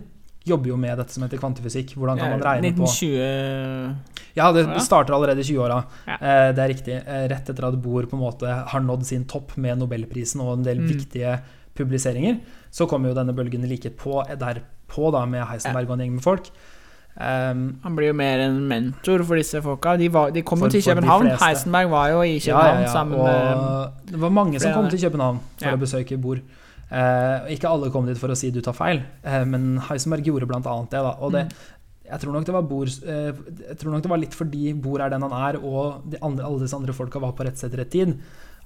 jobber 0.45 0.74
jo 0.74 0.78
med 0.78 0.99
dette 0.99 1.15
som 1.15 1.24
heter 1.26 1.39
kvantefysikk. 1.41 1.95
Hvordan 1.97 2.19
kan 2.19 2.34
man 2.36 2.43
regne 2.43 2.74
på 2.78 2.86
1920 2.86 4.13
ja, 4.38 4.47
det 4.55 4.63
starter 4.82 5.13
allerede 5.15 5.43
i 5.43 5.45
20-åra. 5.45 5.78
Ja. 6.09 6.15
Eh, 6.17 6.47
det 6.57 6.63
er 6.63 6.71
riktig. 6.71 6.95
Eh, 6.99 7.26
rett 7.32 7.49
etter 7.53 7.67
at 7.67 7.78
Bohr 7.84 8.07
på 8.09 8.17
en 8.17 8.24
måte 8.24 8.49
har 8.71 8.82
nådd 8.82 9.05
sin 9.05 9.26
topp 9.30 9.53
med 9.61 9.78
Nobelprisen 9.82 10.41
og 10.41 10.55
en 10.57 10.65
del 10.65 10.82
Mm. 10.84 10.88
viktige 10.89 11.36
publiseringer, 11.78 12.39
så 12.74 12.88
kommer 12.89 13.09
jo 13.09 13.15
denne 13.17 13.34
bølgen 13.34 13.65
like 13.69 13.89
på, 13.97 14.24
derpå 14.38 15.11
da, 15.13 15.24
med 15.30 15.45
Heisenberg 15.49 15.89
og 15.89 15.95
en 15.95 16.03
gjeng 16.05 16.15
med 16.17 16.26
folk. 16.26 16.49
Um, 17.14 17.78
Han 17.84 17.95
blir 17.95 18.07
jo 18.09 18.14
mer 18.18 18.39
en 18.41 18.55
mentor 18.68 19.22
for 19.24 19.38
disse 19.38 19.59
folka. 19.61 19.95
De, 20.01 20.07
var, 20.09 20.32
de 20.34 20.41
kom 20.41 20.57
For- 20.59 20.68
jo 20.68 20.72
til 20.80 20.82
København. 20.88 21.28
Heisenberg 21.38 21.89
var 21.91 22.07
jo 22.09 22.22
i 22.26 22.39
København 22.39 22.80
ja, 22.82 22.88
ja. 22.88 22.91
sammen 22.91 23.20
med 23.20 24.11
det 24.11 24.20
var 24.22 24.30
mange 24.34 24.59
som 24.59 24.74
kom 24.74 24.89
til 24.89 24.99
København 25.03 25.39
for 25.59 25.68
Ja. 25.70 25.76
å 25.76 25.80
besøke 25.80 26.18
Bor. 26.22 26.38
Uh, 26.93 27.49
ikke 27.53 27.70
alle 27.70 27.89
kom 27.93 28.05
dit 28.05 28.18
for 28.18 28.30
å 28.30 28.36
si 28.38 28.49
du 28.51 28.61
tar 28.61 28.74
feil, 28.78 28.99
uh, 29.26 29.43
men 29.45 29.78
Heisenberg 29.89 30.26
gjorde 30.26 30.45
blant 30.49 30.66
annet 30.70 30.89
det. 30.91 31.01
Da. 31.01 31.14
Og 31.22 31.32
det, 31.34 31.45
Mm. 31.45 31.53
jeg 32.11 32.20
tror 32.22 32.34
nok 32.34 32.45
det 32.45 32.53
var 32.53 32.61
Bor, 32.61 32.86
uh, 32.86 33.32
Jeg 33.70 33.78
tror 33.80 33.91
nok 33.91 34.01
det 34.03 34.09
var 34.09 34.18
litt 34.18 34.34
fordi 34.34 34.74
Bor 34.74 34.99
er 35.01 35.09
den 35.09 35.22
han 35.22 35.32
er, 35.32 35.57
og 35.64 36.01
de 36.09 36.18
andre, 36.22 36.45
alle 36.45 36.59
disse 36.61 36.76
andre 36.76 36.93
folka 36.93 37.20
var 37.20 37.32
på 37.34 37.45
rett 37.45 37.57
sted 37.57 37.72
til 37.72 37.80
rett 37.80 37.91
tid, 37.91 38.20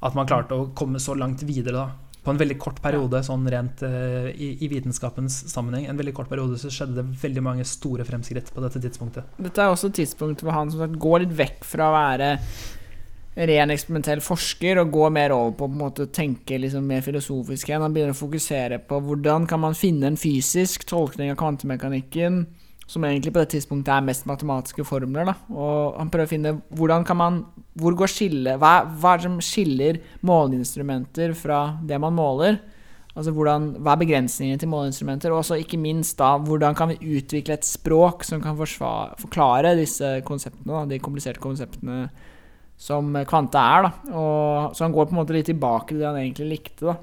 at 0.04 0.16
man 0.16 0.26
klarte 0.28 0.52
å 0.56 0.74
komme 0.74 1.00
så 1.00 1.16
langt 1.18 1.43
videre 1.43 1.74
da. 1.74 1.88
På 2.28 2.34
en 2.34 2.39
veldig 2.41 2.57
kort 2.59 2.82
periode, 2.84 3.21
sånn 3.23 3.45
rent 3.47 3.80
uh, 3.88 4.28
i, 4.36 4.49
i 4.59 4.67
vitenskapens 4.67 5.45
sammenheng, 5.47 5.86
en 5.88 5.99
veldig 5.99 6.11
kort 6.17 6.28
periode 6.28 6.59
så 6.59 6.71
skjedde 6.73 6.99
det 6.99 7.21
veldig 7.21 7.43
mange 7.45 7.67
store 7.67 8.03
fremskritt 8.07 8.51
på 8.51 8.63
dette 8.65 8.82
tidspunktet. 8.84 9.38
Dette 9.39 9.63
er 9.63 9.71
også 9.71 9.93
et 9.93 10.01
tidspunkt 10.01 10.43
hvor 10.43 10.57
han 10.57 10.73
som 10.73 10.84
sagt 10.84 10.99
går 10.99 11.23
litt 11.23 11.38
vekk 11.39 11.63
fra 11.69 11.88
å 11.88 11.95
være 11.95 12.34
ren 13.47 13.71
eksperimentell 13.71 14.21
forsker 14.25 14.80
og 14.82 14.91
går 14.95 15.11
mer 15.13 15.34
over 15.36 15.53
på 15.55 15.67
å 15.67 15.69
på 15.69 15.75
en 15.75 15.82
måte 15.82 16.07
tenke 16.13 16.57
liksom 16.59 16.88
mer 16.89 17.03
filosofisk 17.05 17.69
igjen. 17.69 17.84
Han 17.86 17.93
begynner 17.93 18.15
å 18.15 18.19
fokusere 18.19 18.80
på 18.89 19.01
hvordan 19.07 19.45
kan 19.49 19.61
man 19.61 19.78
finne 19.78 20.09
en 20.09 20.19
fysisk 20.19 20.88
tolkning 20.89 21.32
av 21.32 21.38
kvantemekanikken 21.39 22.45
som 22.88 23.03
egentlig 23.03 23.33
på 23.35 23.41
det 23.43 23.51
tidspunktet 23.51 23.91
er 23.91 24.05
mest 24.07 24.25
matematiske 24.29 24.85
formler. 24.88 25.27
Da. 25.27 25.35
Og 25.51 25.97
han 25.99 26.11
prøver 26.11 26.29
å 26.29 26.31
finne 26.31 26.55
hvordan 26.71 27.03
kan 27.07 27.19
man 27.19 27.41
Hvor 27.77 27.93
går 27.93 28.09
skille, 28.09 28.55
hva, 28.57 28.88
hva 28.88 29.13
er 29.13 29.19
det 29.19 29.27
som 29.27 29.41
skiller 29.43 29.99
måleinstrumenter 30.25 31.35
fra 31.38 31.59
det 31.85 31.99
man 32.01 32.15
måler? 32.17 32.57
Altså 33.17 33.33
hvordan, 33.33 33.71
Hva 33.81 33.95
er 33.95 34.01
begrensningene 34.01 34.61
til 34.61 34.71
måleinstrumenter? 34.71 35.33
Og 35.33 35.51
ikke 35.57 35.79
minst 35.81 36.17
da, 36.17 36.35
hvordan 36.38 36.77
kan 36.77 36.93
vi 36.93 37.17
utvikle 37.19 37.57
et 37.57 37.65
språk 37.67 38.23
som 38.25 38.41
kan 38.41 38.57
forsvare, 38.57 39.17
forklare 39.21 39.75
disse 39.77 40.19
konseptene, 40.25 40.69
da, 40.69 40.85
de 40.89 41.01
kompliserte 41.01 41.41
konseptene 41.41 42.07
som 42.77 43.09
kvante 43.25 43.57
er. 43.57 43.88
da. 43.88 43.91
Og, 44.13 44.75
så 44.77 44.85
han 44.85 44.93
går 44.93 45.09
på 45.09 45.15
en 45.15 45.21
måte 45.23 45.33
litt 45.33 45.49
tilbake 45.49 45.91
til 45.91 46.03
det 46.03 46.11
han 46.11 46.19
egentlig 46.21 46.51
likte. 46.53 46.93
da. 46.93 46.97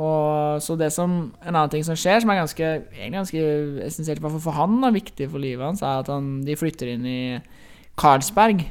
Og 0.00 0.62
så 0.64 0.76
det 0.80 0.88
som, 0.94 1.32
En 1.44 1.54
annen 1.54 1.72
ting 1.72 1.84
som 1.84 1.98
skjer, 1.98 2.22
som 2.22 2.30
er 2.32 2.40
ganske, 2.40 2.68
ganske 3.12 3.42
essensielt 3.84 4.22
for 4.22 4.56
han, 4.56 4.78
og 4.84 4.96
viktig 4.96 5.28
for 5.28 5.42
livet 5.42 5.66
hans, 5.66 5.82
er 5.82 6.00
at 6.00 6.08
han, 6.08 6.38
de 6.46 6.56
flytter 6.56 6.94
inn 6.94 7.04
i 7.04 7.20
Karlsberg, 8.00 8.64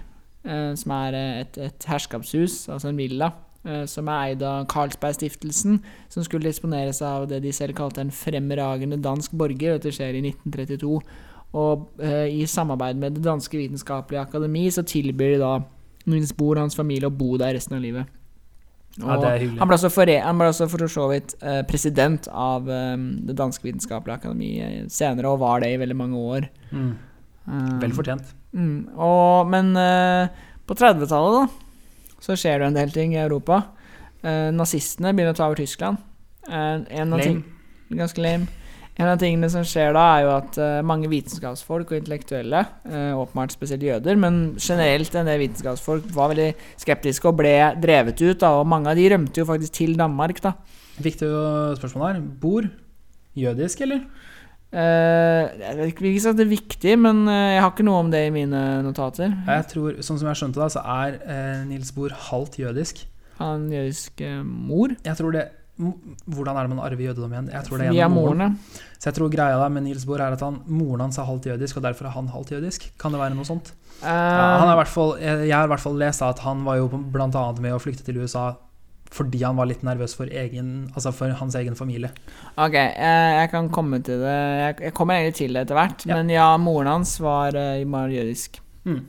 eh, 0.48 0.74
som 0.80 0.96
er 0.96 1.18
eh, 1.20 1.38
et, 1.44 1.62
et 1.70 1.88
herskapshus, 1.92 2.64
altså 2.74 2.90
en 2.90 2.98
villa, 2.98 3.30
eh, 3.62 3.86
som 3.86 4.10
er 4.10 4.32
eid 4.32 4.46
av 4.48 4.66
Carlsberg-stiftelsen, 4.74 5.82
som 6.10 6.26
skulle 6.26 6.50
disponeres 6.50 7.04
av 7.06 7.28
det 7.30 7.44
de 7.46 7.54
selv 7.54 7.78
kalte 7.78 8.02
en 8.02 8.14
fremragende 8.16 8.98
dansk 9.04 9.38
borger. 9.38 9.78
Dette 9.78 9.94
skjer 9.94 10.18
i 10.18 10.26
1932. 10.32 10.98
Og 11.60 12.02
eh, 12.02 12.28
i 12.42 12.46
samarbeid 12.50 12.98
med 13.02 13.18
Det 13.18 13.26
danske 13.26 13.58
vitenskapelige 13.58 14.22
akademi 14.22 14.68
så 14.74 14.86
tilbyr 14.86 15.36
de 15.36 15.42
da 15.42 15.54
Nils 16.10 16.34
Bohr 16.34 16.62
hans 16.62 16.78
familie 16.78 17.10
å 17.10 17.14
bo 17.14 17.38
der 17.38 17.54
resten 17.58 17.78
av 17.78 17.86
livet. 17.86 18.10
Ja, 19.00 19.16
han 19.16 19.70
ble 19.70 19.78
også, 19.78 19.92
for, 19.94 20.10
han 20.10 20.40
ble 20.40 20.50
også 20.52 20.68
for 20.72 20.92
så 20.92 21.06
vidt 21.12 21.36
eh, 21.46 21.62
president 21.68 22.26
av 22.34 22.68
eh, 22.68 22.98
Det 23.30 23.36
danske 23.38 23.64
vitenskapelige 23.64 24.18
akademi 24.20 24.50
eh, 24.60 24.82
senere, 24.92 25.30
og 25.32 25.40
var 25.44 25.64
det 25.64 25.70
i 25.72 25.80
veldig 25.80 25.96
mange 25.96 26.20
år. 26.20 26.50
Mm. 26.74 26.92
Eh, 27.48 27.70
Vel 27.86 27.96
fortjent. 27.96 28.34
Mm, 28.52 28.90
og, 28.98 29.48
men 29.54 29.72
eh, 29.80 30.44
på 30.68 30.76
30-tallet 30.76 31.38
da, 31.38 32.16
så 32.20 32.36
skjer 32.36 32.60
det 32.60 32.72
en 32.72 32.80
del 32.82 32.92
ting 32.96 33.16
i 33.16 33.22
Europa. 33.22 33.64
Nazistene 34.20 35.14
begynner 35.16 35.32
å 35.32 35.38
ta 35.38 35.46
over 35.48 35.62
Tyskland. 35.62 36.02
En 36.52 37.14
av 37.16 37.22
ting, 37.24 37.38
ganske 37.96 38.20
lame. 38.20 38.50
En 39.00 39.08
av 39.08 39.20
tingene 39.22 39.48
som 39.48 39.64
skjer 39.64 39.94
da, 39.96 40.02
er 40.18 40.26
jo 40.26 40.32
at 40.34 40.58
uh, 40.60 40.82
mange 40.84 41.08
vitenskapsfolk 41.08 41.94
og 41.94 42.02
intellektuelle, 42.02 42.66
uh, 42.92 43.14
åpenbart 43.22 43.54
spesielt 43.56 43.86
jøder, 43.86 44.18
men 44.20 44.40
generelt 44.60 45.14
en 45.16 45.30
del 45.30 45.40
vitenskapsfolk 45.46 46.10
var 46.16 46.34
veldig 46.34 46.50
skeptiske 46.82 47.30
og 47.30 47.38
ble 47.40 47.54
drevet 47.80 48.20
ut. 48.20 48.42
da, 48.42 48.58
Og 48.60 48.68
mange 48.68 48.92
av 48.92 49.00
de 49.00 49.06
rømte 49.14 49.40
jo 49.40 49.48
faktisk 49.48 49.78
til 49.78 49.96
Danmark. 50.00 50.42
da. 50.44 50.52
Viktig 51.00 51.30
spørsmål 51.80 52.08
her. 52.10 52.20
Bor 52.42 52.68
jødisk, 53.40 53.86
eller? 53.88 54.04
Uh, 54.70 55.48
jeg 55.48 55.78
vet 55.78 55.94
ikke 55.94 56.10
ikke 56.10 56.26
si 56.26 56.30
at 56.34 56.42
det 56.42 56.46
er 56.46 56.52
viktig, 56.58 56.98
men 57.00 57.24
jeg 57.32 57.64
har 57.64 57.72
ikke 57.72 57.88
noe 57.88 58.02
om 58.04 58.12
det 58.12 58.26
i 58.28 58.34
mine 58.36 58.66
notater. 58.84 59.32
Jeg 59.48 59.70
tror, 59.72 60.02
sånn 60.04 60.20
som 60.20 60.28
jeg 60.28 60.42
skjønte 60.42 60.60
det, 60.60 60.74
så 60.76 60.84
er 60.84 61.16
uh, 61.24 61.64
Nils 61.72 61.96
Bohr 61.96 62.12
halvt 62.28 62.60
jødisk. 62.66 63.06
Han 63.40 63.70
jødisk 63.72 64.20
mor. 64.44 64.92
Jeg 65.08 65.16
tror 65.16 65.32
det 65.32 65.48
Hvordan 65.80 66.58
er 66.60 66.68
det 66.68 66.72
man 66.76 66.82
arver 66.84 67.06
jødedom 67.08 67.34
igjen? 67.34 67.52
Jeg 67.54 67.68
tror 67.68 67.80
det 67.80 67.88
er 67.88 67.94
gjennom 67.96 68.18
moren. 68.20 68.38
moren, 68.44 68.58
ja. 68.60 68.88
Så 69.00 69.10
jeg 69.10 69.16
tror 69.16 69.30
greia 69.32 69.68
med 69.72 69.86
Nils 69.86 70.06
Bohr 70.06 70.20
er 70.20 70.36
at 70.36 70.42
han, 70.44 70.58
moren 70.68 71.06
hans 71.06 71.20
er 71.22 71.28
halvt 71.30 71.46
jødisk, 71.54 71.78
og 71.80 71.86
derfor 71.88 72.10
er 72.10 72.16
han 72.18 72.28
halvt 72.34 72.52
jødisk. 72.58 72.90
Kan 73.00 73.16
det 73.16 73.22
være 73.22 73.38
noe 73.38 73.48
sånt? 73.48 73.72
Ja, 74.04 74.60
han 74.60 74.68
er 74.68 74.76
i 74.76 74.80
Eh, 74.80 74.92
fall, 74.92 75.14
jeg, 75.20 75.54
har 75.56 75.68
i 75.68 75.72
hvert 75.72 75.84
fall 75.84 75.98
lest 76.00 76.22
at 76.24 76.40
han 76.44 76.66
var 76.68 76.80
jo 76.80 76.88
bl.a. 76.88 77.30
med 77.60 77.74
å 77.76 77.80
flykte 77.80 78.04
til 78.08 78.20
USA 78.20 78.54
fordi 79.10 79.40
han 79.42 79.58
var 79.58 79.66
litt 79.66 79.82
nervøs 79.82 80.14
for, 80.14 80.30
egen, 80.30 80.92
altså 80.94 81.10
for 81.16 81.32
hans 81.40 81.56
egen 81.58 81.74
familie. 81.76 82.12
ok, 82.62 82.76
jeg, 82.76 83.32
jeg 83.40 83.50
kan 83.50 83.70
komme 83.74 83.98
til 84.06 84.22
det. 84.22 84.36
Jeg, 84.62 84.76
jeg 84.86 84.94
kommer 84.94 85.18
egentlig 85.18 85.40
til 85.40 85.58
det 85.58 85.64
etter 85.66 85.80
hvert. 85.80 86.06
Ja. 86.06 86.20
Men 86.20 86.30
ja, 86.30 86.50
moren 86.62 86.92
hans 86.92 87.16
var, 87.24 87.56
eh, 87.58 87.82
var 87.90 88.14
jødisk. 88.14 88.60
Mm. 88.86 89.02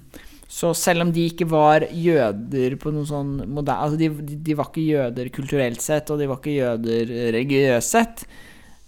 Så 0.50 0.72
selv 0.74 1.04
om 1.04 1.12
de 1.14 1.28
ikke 1.30 1.46
var 1.46 1.84
jøder 1.94 2.74
på 2.80 2.90
noen 2.90 3.06
sånn 3.06 3.34
moderne 3.46 3.86
Altså, 3.86 3.98
de, 4.00 4.38
de, 4.42 4.56
var 4.58 4.70
ikke 4.72 4.82
jøder 4.82 5.30
kulturelt 5.34 5.84
sett, 5.84 6.10
og 6.10 6.18
de 6.18 6.26
var 6.26 6.40
ikke 6.40 6.56
jøder 6.56 7.12
religiøst 7.36 7.94
sett. 7.94 8.24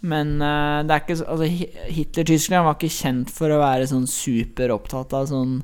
Men 0.03 0.35
uh, 0.43 0.83
det 0.83 0.97
er 0.97 1.05
ikke 1.05 1.19
Altså, 1.23 1.47
Hitler-Tyskland 1.95 2.67
var 2.67 2.75
ikke 2.75 2.91
kjent 2.91 3.31
for 3.31 3.55
å 3.55 3.63
være 3.63 3.87
sånn 3.91 4.09
superopptatt 4.11 5.15
av 5.15 5.31
sånn 5.31 5.61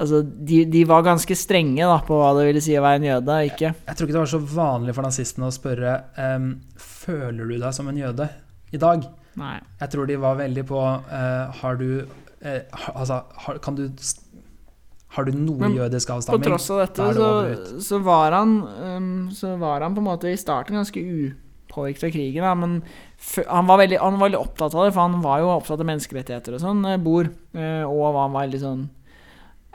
Altså, 0.00 0.22
de, 0.24 0.62
de 0.72 0.86
var 0.88 1.04
ganske 1.04 1.36
strenge 1.36 1.84
da 1.84 1.98
på 2.06 2.16
hva 2.16 2.30
det 2.38 2.46
ville 2.48 2.62
si 2.64 2.72
å 2.72 2.80
være 2.80 3.02
en 3.02 3.08
jøde, 3.10 3.34
ikke? 3.50 3.72
Jeg 3.84 3.98
tror 3.98 4.08
ikke 4.08 4.16
det 4.16 4.22
var 4.22 4.30
så 4.32 4.40
vanlig 4.54 4.94
for 4.96 5.04
nazistene 5.04 5.50
å 5.50 5.52
spørre 5.52 5.96
um, 6.16 6.54
Føler 6.80 7.50
du 7.50 7.58
deg 7.58 7.74
som 7.76 7.90
en 7.90 8.00
jøde 8.00 8.30
i 8.72 8.80
dag. 8.80 9.04
Nei. 9.40 9.58
Jeg 9.82 9.92
tror 9.92 10.08
de 10.08 10.16
var 10.22 10.40
veldig 10.40 10.64
på 10.70 10.80
uh, 10.80 11.60
Har 11.60 11.76
du 11.80 11.86
uh, 12.00 12.80
Altså, 12.94 13.20
har, 13.44 13.60
kan 13.60 13.76
du 13.76 13.84
Har 15.16 15.26
du 15.26 15.34
noe 15.34 15.58
Men 15.64 15.74
jødisk 15.74 16.10
På 16.10 16.18
avstamming? 16.20 16.46
tross 16.46 16.68
av 16.70 16.82
dette 16.84 17.06
det 17.10 17.16
så, 17.18 17.80
så, 17.82 17.98
var 18.06 18.36
han, 18.36 18.52
um, 18.62 19.30
så 19.34 19.56
var 19.58 19.82
han 19.82 19.96
på 19.96 20.04
en 20.04 20.06
måte 20.06 20.30
i 20.30 20.38
starten 20.38 20.78
ganske 20.78 21.02
upåvirket 21.02 22.06
av 22.06 22.14
krigen, 22.14 22.46
da, 22.46 22.54
men 22.54 22.78
han 23.48 23.66
var, 23.66 23.82
veldig, 23.82 23.98
han 23.98 24.16
var, 24.18 24.28
veldig, 24.28 24.38
opptatt 24.38 24.74
av 24.74 24.86
det, 24.86 24.94
for 24.94 25.02
han 25.08 25.18
var 25.24 25.42
jo 25.42 25.50
opptatt 25.56 25.82
av 25.82 25.90
menneskerettigheter 25.90 26.56
og 26.56 26.62
sånn, 26.62 26.86
Bor, 27.02 27.30
og 27.56 28.00
han 28.06 28.16
var 28.36 28.36
veldig 28.38 28.62
sånn 28.62 28.88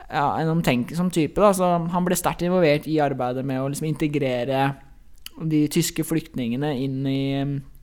ja, 0.06 0.26
en 0.40 0.48
omtenksom 0.48 1.10
type. 1.10 1.40
Da. 1.40 1.52
Så 1.56 1.66
han 1.66 2.06
ble 2.06 2.18
sterkt 2.18 2.44
involvert 2.46 2.86
i 2.90 2.98
arbeidet 3.02 3.44
med 3.46 3.62
å 3.62 3.70
liksom 3.72 3.88
integrere 3.88 4.68
de 5.44 5.66
tyske 5.68 6.04
flyktningene 6.06 6.70
inn 6.80 7.02
i, 7.08 7.24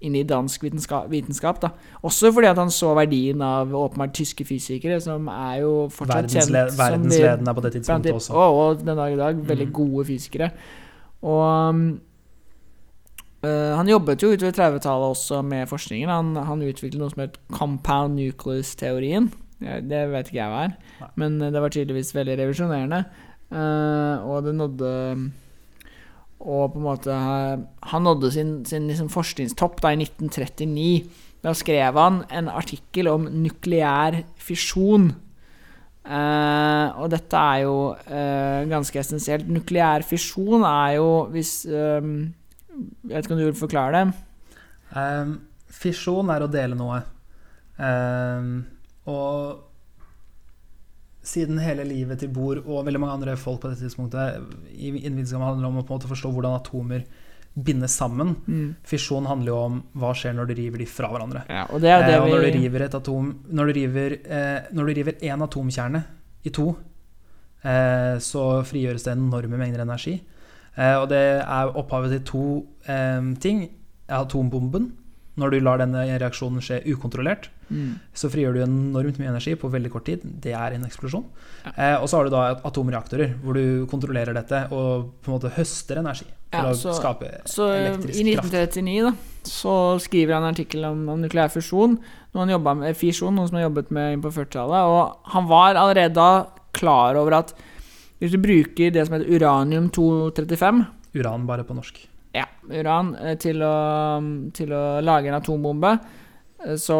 inn 0.01 0.15
i 0.17 0.23
dansk 0.25 0.63
vitenskap. 0.65 1.09
vitenskap 1.11 1.59
da. 1.61 1.69
Også 2.01 2.31
fordi 2.33 2.49
at 2.49 2.57
han 2.57 2.71
så 2.73 2.93
verdien 2.97 3.41
av 3.45 3.73
åpenbart 3.77 4.15
tyske 4.17 4.45
fysikere, 4.47 4.97
som 5.03 5.27
er 5.29 5.59
jo 5.61 5.73
fortsatt 5.93 6.31
Verdensle 6.31 6.63
kjent 6.63 6.79
Verdensledende 6.79 7.53
på 7.53 7.65
det 7.65 7.73
tidspunktet 7.75 8.17
også. 8.17 8.33
Og, 8.33 8.57
og 8.63 8.81
den 8.81 8.97
dag 8.97 9.13
i 9.13 9.19
dag 9.19 9.43
veldig 9.51 9.67
mm. 9.69 9.75
gode 9.77 10.07
fysikere. 10.09 10.49
Og 11.21 11.83
uh, 13.45 13.71
han 13.77 13.93
jobbet 13.93 14.25
jo 14.25 14.33
utover 14.33 14.57
30-tallet 14.57 15.13
også 15.13 15.43
med 15.45 15.69
forskningen. 15.69 16.09
Han, 16.09 16.33
han 16.49 16.65
utviklet 16.65 16.97
noe 17.03 17.13
som 17.13 17.25
het 17.27 17.37
compound 17.53 18.17
nucleus-teorien. 18.17 19.29
Det 19.61 20.01
vet 20.11 20.27
ikke 20.27 20.41
jeg 20.41 20.51
hva 20.51 20.65
er, 20.65 20.73
men 21.15 21.37
det 21.39 21.61
var 21.61 21.71
tydeligvis 21.71 22.11
veldig 22.17 22.41
revisjonerende. 22.41 23.03
Uh, 23.53 24.25
og 24.25 24.41
det 24.47 24.57
nådde 24.57 24.89
og 26.43 26.73
på 26.73 26.79
en 26.79 26.85
måte 26.85 27.13
Han 27.91 28.03
nådde 28.03 28.31
sin, 28.31 28.55
sin 28.67 28.87
liksom 28.89 29.09
forskningstopp 29.11 29.81
da 29.83 29.93
i 29.93 29.99
1939. 30.03 31.03
Da 31.43 31.53
skrev 31.55 31.99
han 31.99 32.23
en 32.31 32.49
artikkel 32.51 33.09
om 33.11 33.27
nukleær 33.31 34.21
fisjon. 34.39 35.11
Uh, 36.03 36.91
og 36.99 37.07
dette 37.13 37.39
er 37.39 37.63
jo 37.63 37.75
uh, 37.95 38.61
ganske 38.67 38.99
essensielt. 38.99 39.47
Nukleær 39.47 40.03
fisjon 40.07 40.65
er 40.67 40.97
jo 40.97 41.09
hvis 41.31 41.61
um, 41.71 42.33
Jeg 43.07 43.13
vet 43.13 43.23
ikke 43.23 43.35
om 43.35 43.39
du 43.39 43.45
vil 43.45 43.59
forklare 43.59 43.99
det? 43.99 44.13
Um, 44.95 45.37
fisjon 45.71 46.31
er 46.33 46.43
å 46.43 46.51
dele 46.51 46.75
noe. 46.75 46.99
Um, 47.79 48.65
og 49.09 49.72
siden 51.23 51.59
hele 51.63 51.85
livet 51.87 52.19
til 52.21 52.31
Bohr 52.35 52.59
og 52.63 52.83
veldig 52.87 52.99
mange 53.01 53.17
andre 53.17 53.35
folk 53.39 53.61
på 53.63 53.71
dette 53.71 53.85
tidspunktet 53.85 54.73
i 54.75 54.91
innvitskap 55.07 55.43
handler 55.45 55.69
om 55.69 55.79
å 55.79 55.85
på 55.85 55.93
en 55.93 55.99
måte 56.01 56.09
forstå 56.11 56.31
hvordan 56.35 56.57
atomer 56.57 57.05
bindes 57.53 57.95
sammen. 57.99 58.33
Mm. 58.47 58.73
Fisjon 58.87 59.27
handler 59.29 59.51
jo 59.51 59.59
om 59.67 59.77
hva 59.99 60.11
skjer 60.17 60.33
når 60.35 60.49
du 60.49 60.55
river 60.57 60.81
de 60.83 60.87
fra 60.89 61.11
hverandre. 61.13 61.43
Ja, 61.47 61.67
og, 61.69 61.83
det 61.83 61.93
det 62.07 62.15
eh, 62.15 62.23
og 62.23 62.31
når, 62.33 62.47
du 62.47 62.57
river 62.57 62.85
et 62.87 62.97
atom, 62.97 63.29
når 63.49 63.69
du 63.69 63.77
river 63.77 64.17
eh, 64.23 64.71
Når 64.73 64.89
du 64.89 64.93
river 64.97 65.21
én 65.21 65.45
atomkjerne 65.45 66.03
i 66.43 66.51
to, 66.53 66.73
eh, 67.61 68.17
så 68.19 68.47
frigjøres 68.67 69.05
det 69.05 69.13
enorme 69.13 69.59
mengder 69.61 69.85
energi. 69.85 70.17
Eh, 70.75 70.97
og 70.97 71.07
det 71.13 71.23
er 71.45 71.77
opphavet 71.77 72.17
til 72.17 72.25
to 72.31 72.45
eh, 72.89 73.21
ting. 73.39 73.67
Atombomben 74.09 74.91
når 75.39 75.53
du 75.53 75.59
lar 75.63 75.79
denne 75.81 76.03
reaksjonen 76.21 76.61
skje 76.61 76.81
ukontrollert, 76.93 77.49
mm. 77.69 77.89
så 78.17 78.29
frigjør 78.31 78.57
du 78.57 78.61
enormt 78.65 79.19
mye 79.21 79.31
energi 79.31 79.55
på 79.59 79.69
veldig 79.71 79.91
kort 79.93 80.05
tid. 80.09 80.23
Det 80.23 80.53
er 80.57 80.75
en 80.75 80.85
eksplosjon. 80.87 81.25
Ja. 81.63 81.73
Eh, 81.73 81.95
og 81.97 82.07
så 82.09 82.19
har 82.19 82.27
du 82.27 82.33
da 82.33 82.45
atomreaktorer, 82.69 83.35
hvor 83.43 83.57
du 83.57 83.85
kontrollerer 83.91 84.35
dette 84.37 84.65
og 84.71 85.09
på 85.23 85.31
en 85.31 85.37
måte 85.37 85.53
høster 85.57 86.01
energi 86.01 86.27
for 86.53 86.69
ja, 86.69 86.77
så, 86.77 86.93
å 86.93 86.97
skape 86.97 87.31
så 87.49 87.69
elektrisk 87.73 88.13
kraft. 88.13 88.15
Så 88.15 88.21
i 88.21 88.35
1939 88.37 88.95
da, 89.07 89.13
så 89.49 89.75
skriver 90.03 90.37
han 90.37 90.47
en 90.47 90.53
artikkel 90.53 90.87
om, 90.89 91.03
om 91.15 91.21
nukleær 91.23 91.51
fusjon, 91.53 91.97
noen, 92.37 92.55
med 92.81 92.97
fisjon, 92.99 93.35
noen 93.35 93.49
som 93.49 93.59
han 93.59 93.67
jobbet 93.67 93.93
med 93.95 94.17
inn 94.17 94.23
på 94.23 94.33
40-tallet. 94.33 94.93
Og 94.93 95.33
han 95.35 95.51
var 95.51 95.75
allerede 95.75 96.15
da 96.17 96.31
klar 96.73 97.19
over 97.19 97.41
at 97.41 97.53
hvis 98.21 98.33
du 98.33 98.39
bruker 98.41 98.93
det 98.93 99.03
som 99.05 99.17
heter 99.17 99.35
uranium-235 99.35 100.83
Uran 101.13 101.43
bare 101.45 101.65
på 101.67 101.75
norsk 101.75 101.99
ja, 102.33 102.47
uran 102.71 103.13
eh, 103.21 103.35
til 103.41 103.61
å, 103.61 103.73
til 104.57 104.73
å 104.73 104.83
lage 105.05 105.29
en 105.29 105.37
atombombe, 105.37 105.93
så 106.79 106.97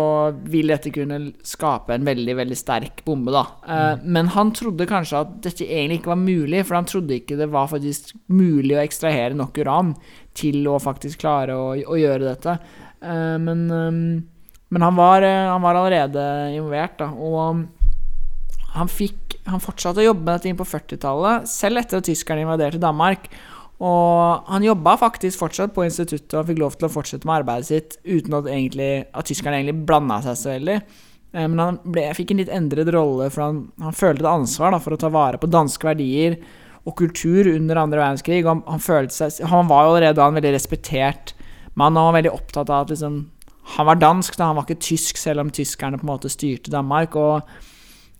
vil 0.51 0.72
dette 0.74 0.91
kunne 0.93 1.20
skape 1.47 1.95
en 1.95 2.07
veldig 2.07 2.36
veldig 2.39 2.57
sterk 2.57 3.03
bombe. 3.05 3.32
da. 3.32 3.43
Eh, 3.68 3.93
mm. 3.93 4.03
Men 4.16 4.32
han 4.36 4.51
trodde 4.55 4.89
kanskje 4.89 5.22
at 5.24 5.38
dette 5.45 5.68
egentlig 5.68 6.01
ikke 6.01 6.14
var 6.14 6.22
mulig, 6.22 6.64
for 6.66 6.80
han 6.80 6.89
trodde 6.89 7.18
ikke 7.20 7.39
det 7.39 7.49
var 7.53 7.72
faktisk 7.72 8.14
mulig 8.34 8.76
å 8.78 8.84
ekstrahere 8.84 9.38
nok 9.39 9.61
uran 9.64 9.93
til 10.38 10.68
å 10.68 10.80
faktisk 10.84 11.24
klare 11.24 11.55
å, 11.55 11.72
å 11.76 11.99
gjøre 11.99 12.32
dette. 12.32 12.57
Men, 13.03 13.66
men 13.68 14.84
han, 14.86 14.95
var, 14.95 15.26
han, 15.28 15.59
var, 15.59 15.76
allerede 15.76 16.22
involvert, 16.55 16.95
da. 17.01 17.09
Og 17.11 17.66
han, 18.74 18.89
fikk, 18.89 19.38
han 19.45 19.61
fortsatte 19.61 20.01
å 20.01 20.07
jobbe 20.07 20.24
med 20.24 20.38
dette 20.38 20.49
inn 20.49 20.59
på 20.59 20.68
40-tallet, 20.68 21.49
selv 21.51 21.82
etter 21.84 21.99
at 21.99 22.07
tyskerne 22.07 22.45
invaderte 22.45 22.82
Danmark. 22.82 23.28
Og 23.84 24.47
han 24.47 24.63
jobba 24.63 24.95
faktisk 25.01 25.41
fortsatt 25.41 25.73
på 25.75 25.84
instituttet 25.84 26.36
og 26.39 26.47
fikk 26.47 26.61
lov 26.61 26.77
til 26.77 26.88
å 26.88 26.93
fortsette 26.93 27.27
med 27.27 27.41
arbeidet 27.41 27.67
sitt 27.67 27.97
uten 28.05 28.38
at, 28.38 28.47
egentlig, 28.47 28.91
at 29.11 29.27
tyskerne 29.27 29.59
egentlig 29.59 29.84
blanda 29.89 30.21
seg 30.23 30.39
så 30.39 30.53
veldig. 30.53 30.77
Eh, 31.34 31.47
men 31.47 31.59
han 31.59 31.79
ble, 31.84 32.05
fikk 32.15 32.31
en 32.31 32.43
litt 32.43 32.53
endret 32.53 32.91
rolle, 32.95 33.27
for 33.34 33.47
han, 33.47 33.63
han 33.84 33.97
følte 33.97 34.23
et 34.23 34.31
ansvar 34.31 34.75
da, 34.75 34.79
for 34.84 34.95
å 34.95 35.01
ta 35.01 35.11
vare 35.13 35.41
på 35.41 35.51
danske 35.51 35.89
verdier 35.89 36.39
og 36.84 36.95
kultur 36.99 37.49
under 37.51 37.81
andre 37.84 37.99
verdenskrig. 38.05 38.43
Han, 38.47 38.63
han, 38.69 38.84
seg, 39.11 39.43
han 39.51 39.69
var 39.71 39.84
jo 39.84 39.93
allerede 39.95 40.19
da 40.19 40.29
en 40.29 40.39
veldig 40.39 40.55
respektert 40.55 41.36
mann, 41.79 41.97
og 41.97 42.11
var 42.11 42.19
veldig 42.21 42.34
opptatt 42.34 42.71
av 42.71 42.86
at 42.86 42.95
liksom, 42.95 43.19
han 43.75 43.89
var 43.89 43.99
dansk, 43.99 44.39
da 44.39 44.51
han 44.51 44.59
var 44.59 44.67
ikke 44.67 44.84
tysk, 44.84 45.19
selv 45.19 45.43
om 45.43 45.51
tyskerne 45.51 45.99
på 45.99 46.07
en 46.07 46.13
måte 46.13 46.31
styrte 46.31 46.71
Danmark. 46.71 47.19
og 47.19 47.43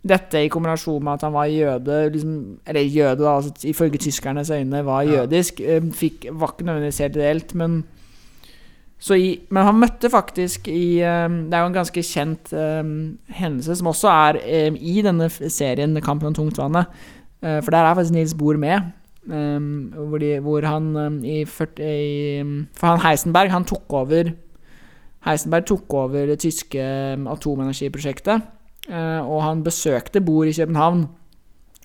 dette 0.04 0.42
i 0.44 0.50
kombinasjon 0.52 1.02
med 1.04 1.16
at 1.16 1.24
han 1.24 1.32
var 1.32 1.48
jøde, 1.48 1.98
liksom, 2.12 2.36
eller 2.68 2.80
jøde, 2.92 3.22
da, 3.22 3.36
altså, 3.38 3.68
ifølge 3.70 4.00
tyskernes 4.04 4.50
øyne 4.52 4.84
var 4.84 5.06
jødisk. 5.08 5.60
Eh, 5.60 5.82
fikk, 5.96 6.26
var 6.32 6.52
ikke 6.52 6.66
nødvendigvis 6.68 6.98
helt 7.04 7.16
ideelt, 7.16 7.54
men 7.54 7.84
i, 9.12 9.40
men 9.52 9.66
han 9.66 9.76
møtte 9.76 10.08
faktisk 10.08 10.68
i 10.72 11.02
um, 11.04 11.34
Det 11.50 11.56
er 11.56 11.60
jo 11.60 11.68
en 11.68 11.74
ganske 11.76 12.02
kjent 12.08 12.52
um, 12.56 13.18
hendelse, 13.28 13.76
som 13.76 13.90
også 13.90 14.08
er 14.08 14.38
um, 14.70 14.78
i 14.80 15.02
denne 15.04 15.28
serien 15.28 16.00
'Kampen 16.00 16.30
om 16.30 16.34
tungtvannet'. 16.34 16.88
Uh, 17.42 17.60
for 17.60 17.70
der 17.70 17.84
er 17.84 17.94
faktisk 17.94 18.14
Nils 18.14 18.34
Bohr 18.34 18.56
med. 18.56 18.80
Hvor, 19.24 20.18
de, 20.18 20.38
hvor, 20.40 20.60
han 20.66 21.24
i, 21.24 21.44
40, 21.44 21.80
i, 21.80 22.42
For 22.76 22.86
han 22.86 23.00
Heisenberg, 23.00 23.50
han 23.50 23.64
tok 23.64 23.92
over 23.92 24.34
Heisenberg 25.24 25.64
tok 25.64 25.94
over 25.94 26.26
det 26.26 26.38
tyske 26.38 26.80
atomenergiprosjektet. 27.32 28.42
Eh, 28.90 29.20
og 29.24 29.40
han 29.44 29.62
besøkte 29.64 30.20
Bor 30.24 30.44
i 30.48 30.52
København. 30.52 31.06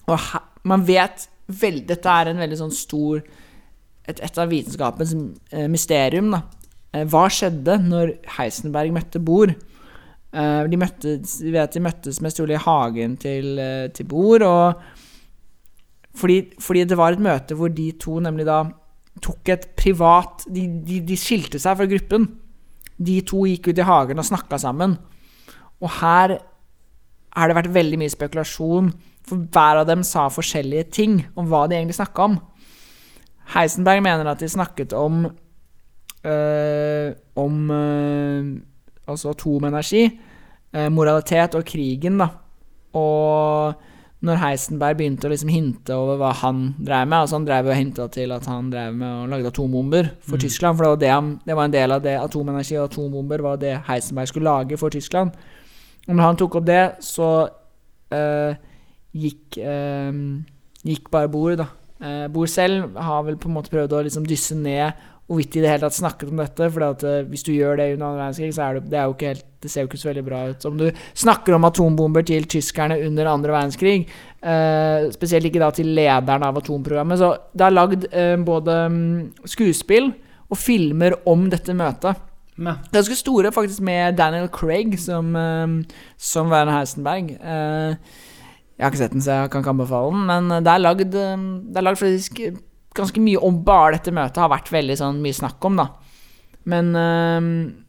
Og 0.10 0.20
man 0.68 0.88
vet 0.88 1.28
vel, 1.48 1.84
Dette 1.88 2.10
er 2.10 2.32
en 2.32 2.42
veldig 2.42 2.60
sånn 2.60 2.76
stor 2.76 3.22
Et, 4.10 4.18
et 4.26 4.38
av 4.42 4.50
vitenskapens 4.50 5.12
eh, 5.54 5.68
mysterium. 5.70 6.32
da. 6.34 6.42
Eh, 6.94 7.06
hva 7.06 7.28
skjedde 7.30 7.76
når 7.84 8.16
Heisenberg 8.40 8.94
møtte 8.96 9.22
Bor? 9.22 9.54
De, 10.30 10.78
møttes, 10.78 11.40
de 11.42 11.50
vet 11.50 11.74
de 11.74 11.82
møttes 11.82 12.20
mest 12.22 12.38
trolig 12.38 12.54
i 12.54 12.62
hagen 12.62 13.16
til, 13.18 13.48
til. 13.98 14.12
Og 14.46 14.82
fordi, 16.14 16.36
fordi, 16.62 16.84
det 16.86 16.98
var 16.98 17.14
et 17.16 17.24
møte 17.26 17.58
hvor 17.58 17.72
de 17.74 17.88
to 17.98 18.20
nemlig 18.22 18.46
da 18.46 18.60
tok 19.26 19.50
et 19.50 19.66
privat 19.74 20.46
De, 20.46 20.68
de, 20.86 21.00
de 21.02 21.18
skilte 21.18 21.58
seg 21.58 21.80
fra 21.80 21.90
gruppen. 21.90 22.28
De 22.98 23.22
to 23.26 23.42
gikk 23.50 23.72
ut 23.72 23.82
i 23.82 23.88
hagen 23.90 24.22
og 24.22 24.30
snakka 24.30 24.62
sammen. 24.62 25.00
Og 25.82 25.90
her 25.98 26.38
har 27.40 27.50
det 27.50 27.58
vært 27.58 27.74
veldig 27.76 28.00
mye 28.02 28.14
spekulasjon, 28.14 28.94
for 29.28 29.50
hver 29.54 29.82
av 29.82 29.90
dem 29.90 30.04
sa 30.08 30.28
forskjellige 30.34 30.90
ting 30.96 31.20
om 31.38 31.50
hva 31.50 31.66
de 31.70 31.78
egentlig 31.78 32.00
snakka 32.00 32.30
om. 32.30 32.40
Heisenberg 33.54 34.04
mener 34.06 34.30
at 34.30 34.42
de 34.42 34.50
snakket 34.50 34.94
om 34.94 35.24
øh, 36.26 37.14
om 37.36 37.72
øh, 37.72 38.62
altså 39.08 39.30
atomenergi, 39.34 40.20
øh, 40.74 40.92
moralitet 40.92 41.56
og 41.56 41.66
krigen, 41.66 42.20
da. 42.20 42.28
Og 42.94 43.74
når 44.20 44.40
Heisenberg 44.42 44.98
begynte 45.00 45.30
å 45.30 45.32
liksom 45.32 45.52
hinte 45.54 45.96
over 45.96 46.18
hva 46.20 46.34
han 46.42 46.74
drev 46.76 47.06
med 47.08 47.22
altså 47.22 47.38
Han 47.38 47.46
drev 47.48 47.70
og 47.70 47.78
hinta 47.78 48.08
til 48.12 48.34
at 48.36 48.48
han 48.52 48.68
drev 48.72 48.98
med 48.98 49.08
og 49.08 49.30
lagde 49.32 49.48
atombomber 49.54 50.10
for 50.20 50.36
mm. 50.36 50.42
Tyskland. 50.44 50.76
For 50.76 50.84
det 50.84 50.90
var, 50.90 51.00
det, 51.00 51.46
det 51.48 51.56
var, 51.56 51.70
en 51.70 51.78
del 51.78 51.96
av 51.96 52.04
det 52.04 52.18
atomenergi 52.20 52.76
og 52.76 52.90
atombomber 52.90 53.46
var 53.46 53.62
det 53.62 53.78
Heisenberg 53.88 54.28
skulle 54.28 54.50
lage 54.50 54.78
for 54.82 54.92
Tyskland. 54.92 55.32
Og 56.10 56.16
når 56.16 56.26
han 56.26 56.40
tok 56.42 56.58
opp 56.58 56.66
det, 56.66 56.84
så 57.06 57.30
uh, 57.46 58.54
gikk, 59.14 59.60
uh, 59.62 60.10
gikk 60.88 61.12
bare 61.14 61.30
Bor, 61.32 61.54
da. 61.60 61.70
Uh, 62.02 62.26
Bor 62.34 62.50
selv 62.50 62.98
har 62.98 63.24
vel 63.28 63.38
på 63.38 63.50
en 63.50 63.58
måte 63.60 63.72
prøvd 63.74 63.94
å 63.94 64.04
liksom 64.08 64.26
dysse 64.28 64.58
ned 64.58 65.06
hvorvidt 65.30 65.60
i 65.60 65.62
det 65.62 65.70
hele 65.70 65.84
tatt 65.84 65.94
snakket 65.94 66.32
om 66.32 66.40
dette. 66.42 66.70
For 66.74 66.86
uh, 67.06 67.20
hvis 67.30 67.46
du 67.46 67.52
gjør 67.54 67.78
det 67.78 67.92
under 67.94 68.08
annen 68.08 68.22
verdenskrig, 68.24 68.56
så 68.56 68.66
er 68.66 68.80
det, 68.80 68.88
det, 68.90 68.98
er 68.98 69.06
jo 69.06 69.14
ikke 69.14 69.34
helt, 69.34 69.46
det 69.62 69.72
ser 69.72 69.86
jo 69.86 69.92
ikke 69.92 70.02
så 70.02 70.10
veldig 70.10 70.24
bra 70.26 70.40
ut. 70.50 70.66
Om 70.72 70.80
du 70.80 70.88
snakker 71.24 71.58
om 71.58 71.68
atombomber 71.70 72.26
til 72.26 72.48
tyskerne 72.50 72.98
under 73.06 73.30
andre 73.30 73.54
verdenskrig, 73.54 74.00
uh, 74.42 75.10
spesielt 75.14 75.50
ikke 75.52 75.62
da 75.62 75.70
til 75.76 75.94
lederen 75.94 76.48
av 76.48 76.58
atomprogrammet 76.64 77.22
Så 77.22 77.36
det 77.54 77.68
er 77.68 77.76
lagd 77.76 78.10
uh, 78.10 78.34
både 78.48 78.80
um, 78.90 78.98
skuespill 79.46 80.10
og 80.50 80.58
filmer 80.58 81.20
om 81.30 81.46
dette 81.54 81.78
møtet. 81.78 82.26
Med. 82.60 82.90
Ganske 82.92 83.16
store, 83.16 83.54
faktisk, 83.56 83.80
med 83.88 84.18
Daniel 84.20 84.50
Craig 84.52 84.98
som, 85.00 85.32
uh, 85.32 86.02
som 86.20 86.52
Werner 86.52 86.76
Heisenberg. 86.76 87.32
Uh, 87.40 87.96
jeg 88.76 88.84
har 88.84 88.92
ikke 88.92 89.02
sett 89.02 89.16
den, 89.16 89.24
så 89.24 89.38
jeg 89.38 89.54
kan 89.54 89.64
ikke 89.64 89.76
anbefale 89.76 90.12
den, 90.12 90.26
men 90.28 90.64
det 90.64 90.72
er 90.72 90.84
lagd, 90.84 91.16
det 91.16 91.80
er 91.80 91.86
lagd 91.88 92.00
faktisk 92.00 92.38
ganske 92.96 93.24
mye 93.24 93.42
om 93.46 93.62
bare 93.66 93.98
dette 93.98 94.14
møtet. 94.16 94.42
Har 94.42 94.52
vært 94.52 94.72
veldig 94.74 94.98
sånn 95.00 95.20
mye 95.24 95.36
snakk 95.36 95.66
om, 95.68 95.80
da. 95.80 95.90
Men, 96.70 96.92
eh, 96.96 97.40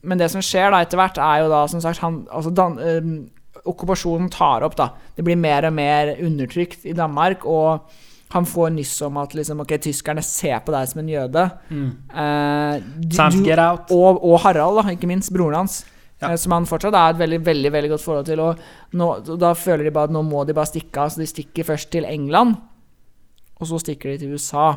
men 0.02 0.20
det 0.20 0.30
som 0.32 0.44
skjer 0.44 0.70
da 0.72 0.82
etter 0.84 1.00
hvert, 1.00 1.20
er 1.20 1.44
jo 1.44 1.52
da 1.52 1.64
som 1.70 1.82
sagt 1.82 2.02
han, 2.04 2.24
altså 2.30 2.54
Dan, 2.54 2.78
eh, 2.78 3.12
Okkupasjonen 3.60 4.30
tar 4.32 4.64
opp, 4.64 4.76
da. 4.78 4.92
Det 5.16 5.24
blir 5.26 5.36
mer 5.36 5.66
og 5.68 5.74
mer 5.76 6.14
undertrykt 6.16 6.86
i 6.88 6.94
Danmark, 6.96 7.44
og 7.44 7.90
han 8.30 8.44
får 8.46 8.70
nyss 8.76 9.02
om 9.02 9.16
at 9.18 9.32
liksom, 9.34 9.60
ok, 9.60 9.72
tyskerne 9.82 10.22
ser 10.22 10.60
på 10.62 10.70
deg 10.72 10.88
som 10.88 11.00
en 11.02 11.08
jøde. 11.08 11.50
Eh, 11.70 12.80
du- 13.00 13.44
get 13.44 13.58
out. 13.58 13.90
og, 13.90 14.20
og 14.24 14.40
Harald, 14.44 14.76
da, 14.78 14.90
ikke 14.94 15.08
minst, 15.10 15.32
broren 15.34 15.54
hans. 15.64 15.84
Ja. 16.20 16.30
eh, 16.32 16.36
Som 16.36 16.52
han 16.52 16.66
fortsatt 16.66 16.94
er 16.94 17.10
et 17.14 17.18
veldig 17.18 17.40
veldig, 17.44 17.72
veldig 17.72 17.90
godt 17.90 18.04
forhold 18.04 18.26
til. 18.26 18.40
Og 18.40 18.58
nå, 18.94 19.08
da 19.40 19.52
føler 19.54 19.84
de 19.84 19.90
bare 19.90 20.04
at 20.04 20.14
nå 20.14 20.22
må 20.22 20.44
de 20.46 20.52
bare 20.54 20.66
stikke 20.70 20.96
av. 21.00 21.08
Så 21.10 21.16
de 21.22 21.26
stikker 21.26 21.64
først 21.64 21.90
til 21.90 22.04
England, 22.04 22.56
og 23.60 23.66
så 23.66 23.80
stikker 23.82 24.12
de 24.12 24.18
til 24.18 24.32
USA. 24.34 24.76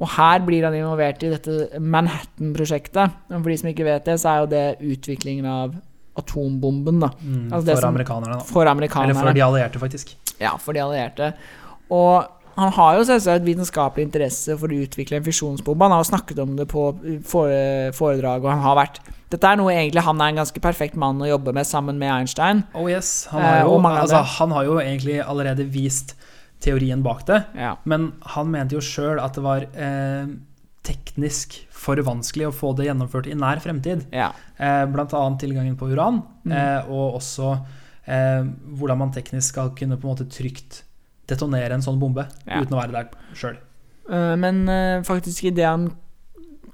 Og 0.00 0.08
her 0.16 0.40
blir 0.40 0.64
han 0.64 0.72
involvert 0.72 1.22
i 1.22 1.28
dette 1.34 1.78
Manhattan-prosjektet. 1.78 3.12
Og 3.30 3.42
For 3.42 3.50
de 3.50 3.56
som 3.60 3.68
ikke 3.68 3.84
vet 3.84 4.04
det, 4.08 4.16
så 4.22 4.30
er 4.32 4.38
jo 4.40 4.46
det 4.46 4.64
utviklingen 4.96 5.44
av 5.46 5.74
atombomben, 6.16 7.00
da. 7.00 7.10
Mm, 7.22 7.50
Altså 7.52 7.74
for 7.74 7.80
som- 7.82 7.94
amerikanerne, 7.94 8.38
da. 8.38 8.44
For 8.44 8.64
amerikanerne. 8.66 9.10
Eller 9.10 9.20
for 9.20 9.32
de 9.34 9.40
allierte, 9.44 9.78
faktisk. 9.78 10.14
Ja, 10.40 10.56
for 10.56 10.72
de 10.72 10.80
allierte. 10.80 11.34
Og 11.90 12.26
han 12.60 12.72
har 12.76 12.96
jo 12.98 13.04
selvsagt 13.08 13.44
vitenskapelig 13.46 14.04
interesse 14.06 14.56
for 14.60 14.68
å 14.72 14.80
utvikle 14.84 15.18
en 15.18 15.24
fisjonsbombe. 15.26 15.86
Han 15.86 15.94
har 15.96 16.04
jo 16.04 16.10
snakket 16.10 16.38
om 16.44 16.54
det 16.58 16.66
på 16.70 16.84
fore- 17.26 17.92
foredrag, 17.96 18.44
og 18.44 18.50
han 18.54 18.62
har 18.66 18.76
vært 18.84 19.00
Dette 19.30 19.46
er 19.46 19.56
noe 19.60 19.70
egentlig 19.70 20.02
han 20.02 20.18
er 20.20 20.32
en 20.32 20.40
ganske 20.40 20.58
perfekt 20.60 20.96
mann 20.98 21.20
å 21.22 21.28
jobbe 21.28 21.52
med 21.54 21.64
sammen 21.64 21.98
med 22.00 22.10
Einstein. 22.10 22.64
Oh 22.74 22.88
yes, 22.90 23.26
han 23.30 23.40
Eh, 23.40 23.46
har, 23.46 23.60
jo, 23.62 23.76
og 23.76 23.84
altså, 23.86 24.22
han 24.40 24.50
har 24.56 24.64
jo 24.66 24.78
egentlig 24.82 25.20
allerede 25.22 25.68
vist 25.70 26.16
teorien 26.60 27.00
bak 27.02 27.24
det, 27.26 27.44
Ja. 27.54 27.76
men 27.84 28.12
han 28.34 28.50
mente 28.50 28.74
jo 28.74 28.80
sjøl 28.80 29.20
at 29.22 29.34
det 29.38 29.42
var 29.44 29.62
eh, 29.72 30.26
teknisk 30.82 31.60
for 31.70 31.96
vanskelig 31.96 32.48
å 32.48 32.52
få 32.54 32.74
det 32.76 32.86
gjennomført 32.88 33.28
i 33.30 33.34
nær 33.38 33.60
fremtid. 33.62 34.06
ja. 34.12 34.32
Eh, 34.58 34.82
annet 34.84 35.38
tilgangen 35.40 35.76
på 35.76 35.88
uran, 35.94 36.22
Mm. 36.44 36.52
eh, 36.52 36.90
og 36.90 37.20
også 37.20 37.60
eh, 38.08 38.42
hvordan 38.74 38.98
man 38.98 39.12
teknisk 39.12 39.48
skal 39.52 39.70
kunne 39.70 39.96
på 39.96 40.08
en 40.08 40.16
måte 40.16 40.28
trygt 40.28 40.82
detonere 41.30 41.72
en 41.78 41.84
sånn 41.84 41.98
bombe 42.02 42.26
Ja. 42.46 42.60
uten 42.60 42.76
å 42.76 42.80
være 42.82 42.92
der 42.98 43.10
sjøl. 43.38 43.56
Eh, 44.10 44.36
Men 44.36 44.64
eh, 44.68 45.02
faktisk 45.06 45.44
idet 45.52 45.66
han 45.66 45.90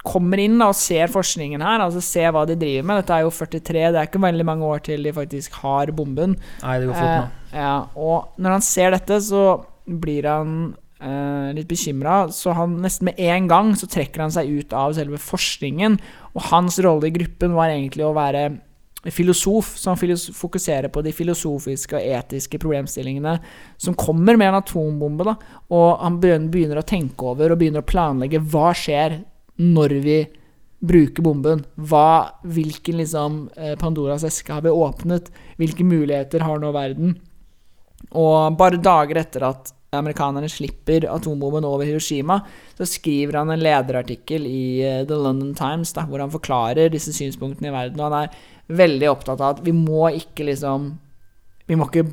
kommer 0.07 0.39
inn 0.39 0.57
da, 0.61 0.69
og 0.71 0.75
ser 0.79 1.09
forskningen 1.11 1.59
her, 1.61 1.81
altså 1.83 1.99
ser 2.05 2.31
hva 2.31 2.45
de 2.47 2.55
driver 2.55 2.85
med 2.87 3.01
Dette 3.01 3.15
er 3.17 3.25
jo 3.25 3.31
43, 3.33 3.91
det 3.91 3.99
er 3.99 4.07
ikke 4.07 4.21
veldig 4.23 4.45
mange 4.47 4.63
år 4.63 4.79
til 4.85 5.03
de 5.03 5.11
faktisk 5.11 5.57
har 5.63 5.91
bomben. 5.91 6.37
Nei, 6.63 6.77
det 6.79 6.87
går 6.87 6.93
fort 6.95 7.09
Eh, 7.09 7.21
nå. 7.21 7.57
ja, 7.59 7.73
og 7.95 8.29
når 8.39 8.51
han 8.57 8.61
ser 8.61 8.91
dette, 8.95 9.17
så 9.25 9.41
blir 9.87 10.23
han 10.29 10.75
eh, 11.01 11.51
litt 11.53 11.67
bekymra. 11.67 12.27
Så 12.33 12.53
han 12.55 12.77
nesten 12.81 13.05
med 13.05 13.19
en 13.19 13.47
gang 13.47 13.73
så 13.75 13.85
trekker 13.87 14.23
han 14.23 14.31
seg 14.33 14.47
ut 14.49 14.73
av 14.73 14.93
selve 14.97 15.19
forskningen. 15.21 15.99
Og 16.35 16.41
hans 16.53 16.79
rolle 16.79 17.05
i 17.09 17.11
gruppen 17.13 17.53
var 17.53 17.69
egentlig 17.69 18.05
å 18.07 18.15
være 18.15 18.47
filosof, 19.03 19.75
som 19.77 19.97
fokuserer 19.97 20.89
på 20.91 21.03
de 21.05 21.13
filosofiske 21.15 21.95
og 21.99 22.07
etiske 22.17 22.59
problemstillingene 22.59 23.37
som 23.77 23.95
kommer 23.95 24.37
med 24.37 24.49
en 24.49 24.59
atombombe. 24.59 25.27
Da. 25.27 25.35
Og 25.73 26.01
han 26.01 26.19
begynner 26.21 26.81
å 26.81 26.87
tenke 26.87 27.29
over 27.31 27.53
og 27.53 27.61
begynner 27.61 27.85
å 27.85 27.87
planlegge 27.87 28.41
hva 28.41 28.73
skjer 28.75 29.21
når 29.61 29.95
vi 30.03 30.17
bruker 30.79 31.25
bomben. 31.25 31.63
Hva, 31.75 32.41
hvilken 32.45 32.99
liksom, 33.01 33.39
eh, 33.57 33.75
Pandoras 33.79 34.23
eske 34.27 34.53
har 34.53 34.61
vi 34.61 34.69
åpnet? 34.69 35.31
Hvilke 35.57 35.85
muligheter 35.85 36.45
har 36.45 36.59
nå 36.59 36.71
verden? 36.71 37.17
Og 38.13 38.57
bare 38.57 38.77
dager 38.77 39.17
etter 39.23 39.47
at 39.47 39.73
amerikanerne 39.95 40.49
slipper 40.51 41.07
atombomben 41.09 41.65
over 41.65 41.87
Hiroshima, 41.87 42.41
så 42.77 42.85
skriver 42.85 43.39
han 43.39 43.49
en 43.53 43.63
lederartikkel 43.63 44.45
i 44.45 44.83
eh, 44.83 45.05
The 45.07 45.15
London 45.15 45.55
Times 45.55 45.93
da, 45.95 46.05
hvor 46.05 46.21
han 46.21 46.33
forklarer 46.33 46.91
disse 46.93 47.15
synspunktene 47.15 47.71
i 47.71 47.75
verden. 47.75 48.01
Og 48.01 48.11
han 48.11 48.27
er 48.27 48.35
veldig 48.67 49.09
opptatt 49.11 49.41
av 49.41 49.57
at 49.57 49.65
vi 49.65 49.73
må 49.75 50.09
ikke 50.15 50.47
liksom 50.49 50.95
Vi 51.67 51.75
må 51.75 51.89
ikke 51.89 52.05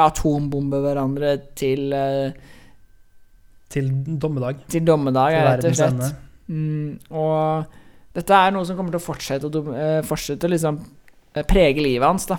atombombe 0.00 0.78
hverandre 0.80 1.34
til, 1.58 1.92
uh, 1.92 2.32
Til 3.68 3.90
dommedag. 4.06 4.62
til 4.72 4.86
dommedag, 4.88 5.34
Til 5.34 5.48
rett 5.48 5.66
og 5.68 5.76
slett. 5.76 6.14
Mm, 6.48 6.98
og 7.10 7.66
dette 8.16 8.38
er 8.38 8.52
noe 8.52 8.64
som 8.64 8.76
kommer 8.76 8.92
til 8.92 9.00
å 9.00 9.04
fortsette 9.04 9.48
å, 9.48 9.62
eh, 9.76 10.00
fortsette 10.04 10.48
å 10.48 10.52
liksom 10.52 10.80
uh, 10.80 11.42
prege 11.44 11.84
livet 11.84 12.08
hans. 12.08 12.24
da. 12.26 12.38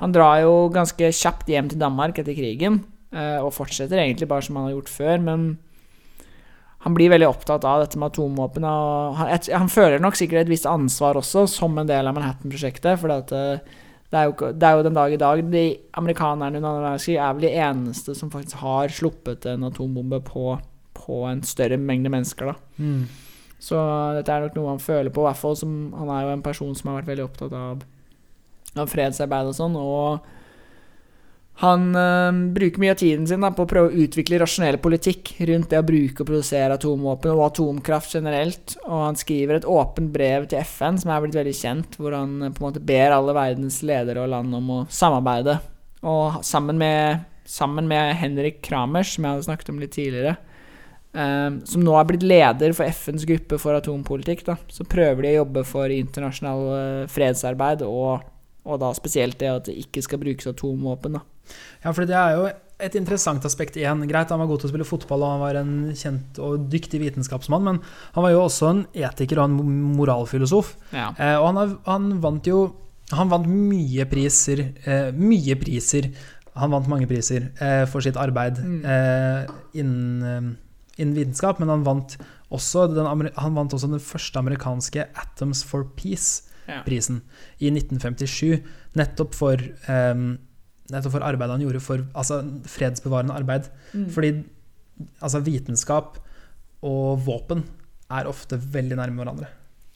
Han 0.00 0.12
drar 0.12 0.40
jo 0.40 0.70
ganske 0.72 1.12
kjapt 1.12 1.52
hjem 1.52 1.68
til 1.68 1.80
Danmark 1.80 2.18
etter 2.18 2.36
krigen, 2.36 2.82
og 3.12 3.52
fortsetter 3.52 4.00
egentlig 4.00 4.24
bare 4.26 4.42
som 4.42 4.56
han 4.56 4.70
har 4.70 4.72
gjort 4.72 4.88
før, 4.88 5.18
men 5.20 5.42
han 6.82 6.94
blir 6.96 7.12
veldig 7.12 7.28
opptatt 7.28 7.62
av 7.68 7.84
dette 7.84 7.98
med 8.00 8.10
atomvåpen. 8.10 8.64
Og 8.66 9.14
han, 9.20 9.30
han 9.54 9.70
føler 9.70 10.02
nok 10.02 10.18
sikkert 10.18 10.44
et 10.44 10.50
visst 10.50 10.66
ansvar 10.66 11.20
også, 11.20 11.44
som 11.50 11.78
en 11.78 11.86
del 11.86 12.08
av 12.10 12.16
Manhattan-prosjektet. 12.16 12.98
For 12.98 13.12
det, 13.12 13.44
det, 14.10 14.18
er 14.18 14.26
jo, 14.26 14.34
det 14.50 14.66
er 14.66 14.78
jo 14.80 14.86
den 14.88 14.98
dag 14.98 15.14
i 15.14 15.20
dag 15.20 15.44
De 15.52 15.64
amerikanerne 16.00 16.58
er 16.58 17.36
vel 17.36 17.46
de 17.46 17.54
eneste 17.54 18.16
som 18.18 18.32
faktisk 18.34 18.64
har 18.64 18.90
sluppet 18.90 19.46
en 19.52 19.68
atombombe 19.70 20.18
på, 20.26 20.56
på 20.98 21.22
en 21.30 21.44
større 21.46 21.78
mengde 21.78 22.10
mennesker. 22.12 22.50
da 22.50 22.58
Mm. 22.82 23.06
så 23.62 23.78
dette 24.16 24.32
er 24.32 24.42
nok 24.42 24.54
noe 24.56 24.70
han 24.72 24.80
føler 24.82 25.12
på, 25.14 25.22
i 25.22 25.26
hvert 25.28 25.38
fall 25.38 25.54
som 25.54 25.92
Han 25.94 26.08
er 26.10 26.22
jo 26.24 26.30
en 26.32 26.42
person 26.42 26.74
som 26.74 26.88
har 26.88 26.96
vært 26.96 27.10
veldig 27.12 27.24
opptatt 27.28 27.52
av, 27.54 27.84
av 28.74 28.88
fredsarbeid 28.90 29.50
og 29.52 29.54
sånn, 29.54 29.76
og 29.78 30.24
han 31.60 31.90
øh, 31.94 32.38
bruker 32.56 32.80
mye 32.80 32.94
av 32.94 33.00
tiden 33.02 33.26
sin 33.28 33.42
da, 33.44 33.52
på 33.54 33.66
å 33.66 33.68
prøve 33.68 33.90
å 33.90 34.04
utvikle 34.04 34.40
rasjonell 34.40 34.78
politikk 34.82 35.34
rundt 35.50 35.68
det 35.70 35.82
å 35.82 35.86
bruke 35.86 36.24
og 36.24 36.30
produsere 36.30 36.78
atomvåpen 36.78 37.34
og 37.34 37.44
atomkraft 37.50 38.16
generelt. 38.16 38.76
Og 38.86 39.04
han 39.04 39.18
skriver 39.20 39.60
et 39.60 39.68
åpent 39.68 40.10
brev 40.14 40.48
til 40.50 40.64
FN, 40.64 40.98
som 40.98 41.12
er 41.12 41.20
blitt 41.22 41.36
veldig 41.36 41.56
kjent, 41.58 41.98
hvor 42.00 42.16
han 42.16 42.38
øh, 42.48 42.54
på 42.54 42.64
en 42.64 42.70
måte 42.70 42.82
ber 42.92 43.14
alle 43.18 43.36
verdens 43.36 43.82
ledere 43.86 44.24
og 44.24 44.32
land 44.32 44.58
om 44.58 44.72
å 44.78 44.80
samarbeide. 44.90 45.58
Og 46.08 46.40
sammen 46.46 46.80
med, 46.80 47.28
sammen 47.46 47.86
med 47.90 48.16
Henrik 48.18 48.58
Kramers, 48.64 49.12
som 49.14 49.28
jeg 49.28 49.36
hadde 49.36 49.46
snakket 49.46 49.70
om 49.70 49.78
litt 49.84 49.94
tidligere, 49.94 50.34
øh, 51.12 51.62
som 51.68 51.84
nå 51.84 51.94
er 52.00 52.08
blitt 52.10 52.26
leder 52.26 52.74
for 52.74 52.88
FNs 52.90 53.28
gruppe 53.28 53.60
for 53.60 53.78
atompolitikk, 53.78 54.42
da, 54.48 54.56
så 54.72 54.88
prøver 54.88 55.28
de 55.28 55.36
å 55.36 55.40
jobbe 55.42 55.68
for 55.68 55.94
internasjonal 55.94 56.68
eh, 56.80 57.08
fredsarbeid, 57.12 57.84
og, 57.86 58.24
og 58.64 58.80
da 58.80 58.92
spesielt 58.94 59.38
det 59.40 59.48
at 59.50 59.64
det 59.70 59.76
ikke 59.86 60.02
skal 60.06 60.20
brukes 60.22 60.46
atomvåpen. 60.46 61.12
da. 61.18 61.22
Ja, 61.84 61.90
for 61.92 62.06
det 62.06 62.14
er 62.14 62.36
jo 62.36 62.44
et 62.82 62.94
interessant 62.98 63.44
aspekt 63.46 63.76
igjen. 63.78 64.02
Greit, 64.10 64.30
han 64.30 64.38
var 64.42 64.46
god 64.50 64.60
til 64.62 64.68
å 64.68 64.72
spille 64.72 64.86
fotball, 64.86 65.22
og 65.22 65.32
han 65.34 65.42
var 65.42 65.58
en 65.60 65.72
kjent 65.94 66.38
og 66.42 66.68
dyktig 66.70 66.98
vitenskapsmann, 67.02 67.62
men 67.66 67.80
han 68.14 68.24
var 68.24 68.30
jo 68.34 68.40
også 68.44 68.70
en 68.70 68.84
etiker 68.94 69.38
og 69.42 69.50
en 69.50 69.74
moralfilosof. 69.98 70.74
Ja. 70.94 71.10
Eh, 71.18 71.36
og 71.38 71.46
han, 71.50 71.60
har, 71.62 71.74
han 71.90 72.08
vant 72.22 72.46
jo 72.50 72.62
Han 73.12 73.28
vant 73.28 73.44
mye 73.46 74.06
priser. 74.08 74.62
Eh, 74.88 75.10
mye 75.12 75.52
priser. 75.60 76.06
Han 76.56 76.70
vant 76.72 76.86
mange 76.88 77.04
priser 77.10 77.50
eh, 77.60 77.82
for 77.90 78.00
sitt 78.00 78.16
arbeid 78.16 78.56
Mm. 78.62 78.78
eh, 78.88 79.50
innen, 79.74 80.22
eh, 80.22 81.02
innen 81.02 81.14
vitenskap, 81.18 81.58
men 81.60 81.68
han 81.68 81.84
vant 81.84 82.16
også 82.50 82.86
den, 82.94 83.04
han 83.36 83.54
vant 83.54 83.72
også 83.76 83.90
den 83.90 84.00
første 84.00 84.38
amerikanske 84.40 85.04
Atoms 85.26 85.62
for 85.64 85.84
Peace-prisen 85.96 86.48
Ja. 86.72 86.80
i 87.60 87.70
1957. 87.72 88.62
Nettopp 88.98 89.36
for 89.36 89.60
um, 89.88 90.32
Nettopp 90.92 91.14
for 91.14 91.24
arbeidet 91.24 91.54
han 91.54 91.62
gjorde 91.62 91.80
for 91.80 92.02
altså, 92.18 92.42
fredsbevarende 92.68 93.36
arbeid. 93.36 93.68
Mm. 93.94 94.08
Fordi 94.12 94.32
altså, 95.22 95.40
vitenskap 95.44 96.18
og 96.82 97.22
våpen 97.24 97.62
er 98.12 98.28
ofte 98.28 98.58
veldig 98.58 98.98
nærme 98.98 99.22
hverandre. 99.22 99.48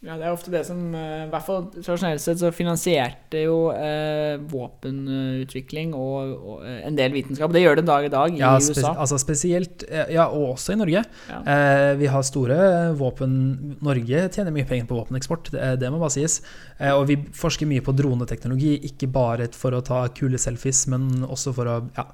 Ja, 0.05 0.18
det 0.20 0.26
er 0.28 0.34
ofte 0.36 0.53
det 0.53 0.61
som 0.68 0.80
eh, 0.94 1.22
I 1.24 1.28
hvert 1.32 1.44
fall 1.47 1.62
tradisjonelt 1.72 2.20
sett 2.20 2.38
så 2.38 2.51
finansierte 2.55 3.40
jo 3.47 3.55
eh, 3.72 4.36
våpenutvikling 4.53 5.94
og, 5.97 6.34
og 6.36 6.66
eh, 6.68 6.82
en 6.86 6.99
del 6.99 7.14
vitenskap. 7.14 7.51
Det 7.55 7.62
gjør 7.64 7.78
det 7.80 7.86
dag 7.88 8.05
i 8.05 8.11
dag 8.12 8.34
i 8.36 8.42
Ja, 8.42 8.51
USA. 8.61 8.92
altså 8.92 9.16
spesielt 9.18 9.86
eh, 9.88 10.12
Ja, 10.14 10.26
og 10.28 10.53
også 10.53 10.74
i 10.76 10.78
Norge. 10.82 11.01
Ja. 11.30 11.38
Eh, 11.40 11.94
vi 11.99 12.11
har 12.12 12.26
store 12.28 12.59
våpen 13.01 13.32
Norge 13.80 14.26
tjener 14.36 14.53
mye 14.55 14.68
penger 14.68 14.86
på 14.90 14.99
våpeneksport, 15.01 15.49
det, 15.57 15.70
det 15.80 15.90
må 15.90 15.99
bare 16.03 16.14
sies. 16.18 16.42
Eh, 16.78 16.92
og 16.92 17.07
vi 17.09 17.16
forsker 17.34 17.66
mye 17.70 17.82
på 17.86 17.94
droneteknologi, 17.97 18.76
ikke 18.90 19.09
bare 19.16 19.49
for 19.57 19.74
å 19.78 19.82
ta 19.84 20.05
kule 20.14 20.38
selfies, 20.38 20.84
men 20.92 21.24
også 21.24 21.55
for 21.57 21.72
å 21.72 21.78
Ja. 21.97 22.11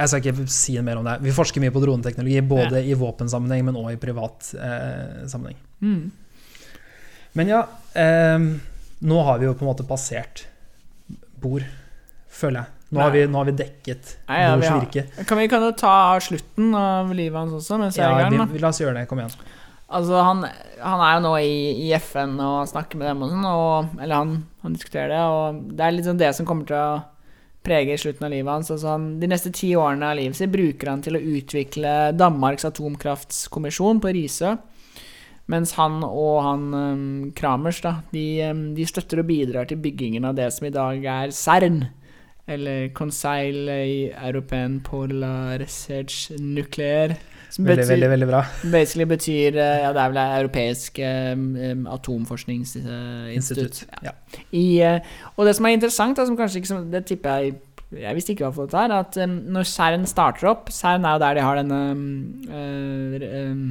Jeg 0.00 0.08
skal 0.08 0.22
ikke 0.22 0.46
si 0.48 0.78
mer 0.80 0.96
om 0.96 1.04
det. 1.04 1.18
Vi 1.26 1.34
forsker 1.36 1.60
mye 1.60 1.74
på 1.74 1.82
droneteknologi, 1.82 2.38
både 2.48 2.80
i 2.88 2.94
våpensammenheng, 2.96 3.66
men 3.68 3.76
også 3.76 3.98
i 3.98 4.00
privat 4.00 4.52
eh, 4.56 5.26
sammenheng. 5.28 5.58
Mm. 5.80 6.10
Men 7.32 7.48
ja, 7.48 7.60
eh, 7.94 8.38
nå 9.00 9.22
har 9.24 9.38
vi 9.38 9.46
jo 9.48 9.54
på 9.54 9.64
en 9.64 9.70
måte 9.72 9.86
passert 9.88 10.44
bord, 11.40 11.64
føler 12.28 12.62
jeg. 12.64 12.76
Nå 12.90 12.98
har 13.04 13.12
vi, 13.14 13.20
nå 13.30 13.38
har 13.38 13.46
vi 13.46 13.52
dekket 13.54 14.08
Nei, 14.26 14.40
ja, 14.42 14.54
vi 14.56 14.64
Bords 14.64 14.68
har- 14.72 14.80
virke. 14.82 15.26
Kan 15.28 15.38
vi 15.38 15.46
kan 15.48 15.62
jo 15.62 15.70
ta 15.78 16.18
slutten 16.18 16.72
av 16.74 17.12
livet 17.14 17.38
hans 17.38 17.52
også, 17.60 17.78
mens 17.78 17.94
jeg 17.96 18.02
Ja, 18.02 18.26
er 18.26 18.30
vi, 18.34 18.40
vi, 18.56 18.58
la 18.58 18.68
oss 18.72 18.80
gjøre 18.82 18.96
det. 18.98 19.04
Kom 19.08 19.20
igjen. 19.22 19.30
Altså, 19.90 20.18
han, 20.22 20.42
han 20.82 21.00
er 21.06 21.14
jo 21.16 21.22
nå 21.28 21.30
i, 21.38 21.54
i 21.86 21.92
FN 21.98 22.34
og 22.42 22.66
snakker 22.70 22.98
med 22.98 23.08
dem 23.10 23.22
og 23.22 23.30
sånn, 23.30 23.46
og, 23.46 23.94
eller 24.02 24.14
han, 24.20 24.34
han 24.62 24.74
diskuterer 24.74 25.08
det, 25.14 25.22
og 25.22 25.62
det 25.78 25.86
er 25.86 25.96
liksom 25.96 26.18
det 26.18 26.34
som 26.34 26.46
kommer 26.46 26.66
til 26.66 26.76
å 26.78 27.00
prege 27.66 27.96
slutten 27.98 28.26
av 28.26 28.30
livet 28.34 28.50
hans. 28.52 28.70
Altså 28.74 28.88
han, 28.94 29.06
de 29.20 29.30
neste 29.30 29.50
ti 29.54 29.70
årene 29.78 30.10
av 30.10 30.18
livet 30.18 30.38
sitt 30.38 30.50
bruker 30.50 30.90
han 30.90 31.02
til 31.06 31.18
å 31.18 31.22
utvikle 31.38 31.94
Danmarks 32.18 32.66
atomkraftskommisjon 32.70 34.00
på 34.02 34.12
Risø. 34.18 34.56
Mens 35.50 35.72
han 35.78 36.00
og 36.06 36.36
han 36.46 36.66
um, 36.74 37.32
Kramers, 37.36 37.80
da, 37.82 37.96
de, 38.14 38.26
um, 38.50 38.68
de 38.76 38.86
støtter 38.86 39.22
og 39.22 39.26
bidrar 39.30 39.66
til 39.70 39.80
byggingen 39.82 40.28
av 40.28 40.36
det 40.38 40.46
som 40.54 40.68
i 40.68 40.74
dag 40.74 41.04
er 41.04 41.34
CERN. 41.34 41.82
Eller 42.50 42.88
Conseil 42.96 43.68
Européen 43.70 44.80
Polar 44.82 45.58
Research 45.60 46.32
Nuclear. 46.40 47.14
Som 47.50 47.66
Veldig, 47.66 47.82
betyr, 47.82 47.90
veldig, 47.92 48.08
veldig 48.10 48.26
bra. 48.30 48.40
basically 48.70 49.04
betyr 49.10 49.56
eh, 49.58 49.80
Ja, 49.82 49.88
det 49.94 50.02
er 50.02 50.12
vel 50.12 50.20
europeisk 50.22 50.98
um, 51.02 51.44
um, 51.58 51.86
atomforskningsinstitutt. 51.90 53.82
Uh, 53.88 53.98
Ja. 54.06 54.10
Ja. 54.10 54.44
I, 54.54 54.66
uh, 54.86 55.32
og 55.36 55.46
det 55.46 55.56
som 55.58 55.66
er 55.66 55.74
interessant, 55.74 56.16
da, 56.18 56.26
som 56.26 56.36
kanskje 56.38 56.62
ikke 56.62 56.70
som, 56.70 56.84
Det 56.92 57.04
tipper 57.10 57.30
jeg 57.42 57.54
Jeg 58.00 58.14
visste 58.14 58.32
ikke 58.36 58.46
hva 58.46 58.52
for 58.54 58.70
dette 58.70 58.78
her, 58.78 58.92
at 59.02 59.18
um, 59.24 59.32
når 59.50 59.66
CERN 59.66 60.06
starter 60.06 60.46
opp 60.52 60.70
CERN 60.70 61.04
er 61.04 61.16
jo 61.16 61.22
der 61.24 61.34
de 61.40 61.46
har 61.48 61.58
denne 61.58 61.80
um, 61.90 62.04
uh, 62.46 63.14
um, 63.50 63.64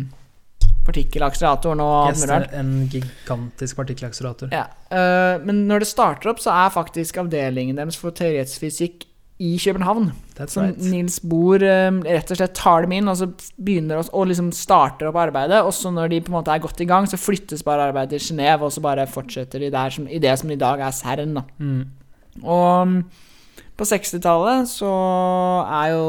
partikkelakseleratoren 0.89 1.83
og 1.83 2.09
Yes, 2.11 2.25
en 2.57 2.73
gigantisk 2.91 3.77
partikkelakselerator. 3.79 4.53
Ja, 4.53 4.65
øh, 4.91 5.45
men 5.45 5.67
når 5.69 5.85
det 5.85 5.91
starter 5.91 6.33
opp, 6.33 6.41
så 6.43 6.53
er 6.55 6.73
faktisk 6.73 7.21
avdelingen 7.21 7.77
deres 7.79 7.99
for 7.99 8.15
teoretisk 8.15 8.65
fysikk 8.65 9.05
i 9.39 9.53
København. 9.63 10.11
That's 10.35 10.57
right. 10.59 10.81
Nils 10.91 11.19
Bohr 11.23 11.63
øh, 11.63 12.01
rett 12.03 12.31
og 12.31 12.39
slett 12.41 12.57
tar 12.59 12.83
dem 12.83 12.97
inn, 12.97 13.07
og 13.07 13.15
så 13.21 13.29
begynner 13.55 14.01
å, 14.03 14.25
liksom 14.27 14.51
starter 14.55 15.07
opp 15.07 15.21
arbeidet. 15.21 15.61
Og 15.63 15.71
så 15.75 15.91
når 15.95 16.11
de 16.11 16.19
på 16.25 16.33
en 16.33 16.39
måte 16.41 16.51
er 16.51 16.63
godt 16.63 16.83
i 16.83 16.89
gang, 16.89 17.07
så 17.07 17.19
flyttes 17.19 17.63
bare 17.63 17.87
arbeidet 17.87 18.19
til 18.19 18.33
Genéve, 18.33 18.67
og 18.67 18.75
så 18.75 18.83
bare 18.83 19.07
fortsetter 19.07 19.63
de 19.63 19.71
der 19.71 19.95
som, 19.95 20.09
i 20.11 20.19
det 20.19 20.35
som 20.41 20.51
i 20.51 20.59
dag 20.59 20.83
er 20.83 20.95
CERN. 20.95 21.39
Da. 21.39 21.45
Mm. 21.63 22.43
Og 22.43 22.81
um, 22.81 22.99
på 23.79 23.87
60-tallet 23.87 24.67
så 24.67 24.91
er 25.63 25.95
jo 25.95 26.05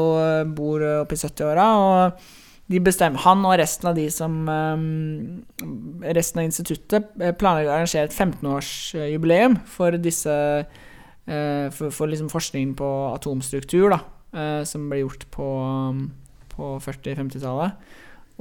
Bor 0.51 0.83
Bohr 0.83 0.87
oppe 1.05 1.15
i 1.15 1.21
70-åra, 1.23 1.71
og 1.79 2.29
de 2.71 2.79
bestemmer, 2.83 3.21
han 3.25 3.43
og 3.45 3.57
resten 3.59 3.89
av 3.91 3.97
de 3.97 4.07
som 4.13 4.37
um, 4.47 5.41
Resten 6.01 6.41
av 6.41 6.47
instituttet 6.47 7.11
eh, 7.21 7.33
planlegger 7.37 7.71
å 7.71 7.75
arrangere 7.79 8.07
et 8.07 8.15
15-årsjubileum 8.15 9.59
for 9.69 9.97
disse 10.01 10.35
eh, 10.61 11.67
For, 11.75 11.91
for 11.93 12.11
liksom 12.11 12.31
forskningen 12.31 12.73
på 12.79 12.89
atomstruktur, 13.11 13.91
da, 13.93 13.99
eh, 14.33 14.61
som 14.67 14.87
ble 14.89 15.03
gjort 15.03 15.27
på, 15.33 15.49
på 16.55 16.71
40-50-tallet. 16.87 17.91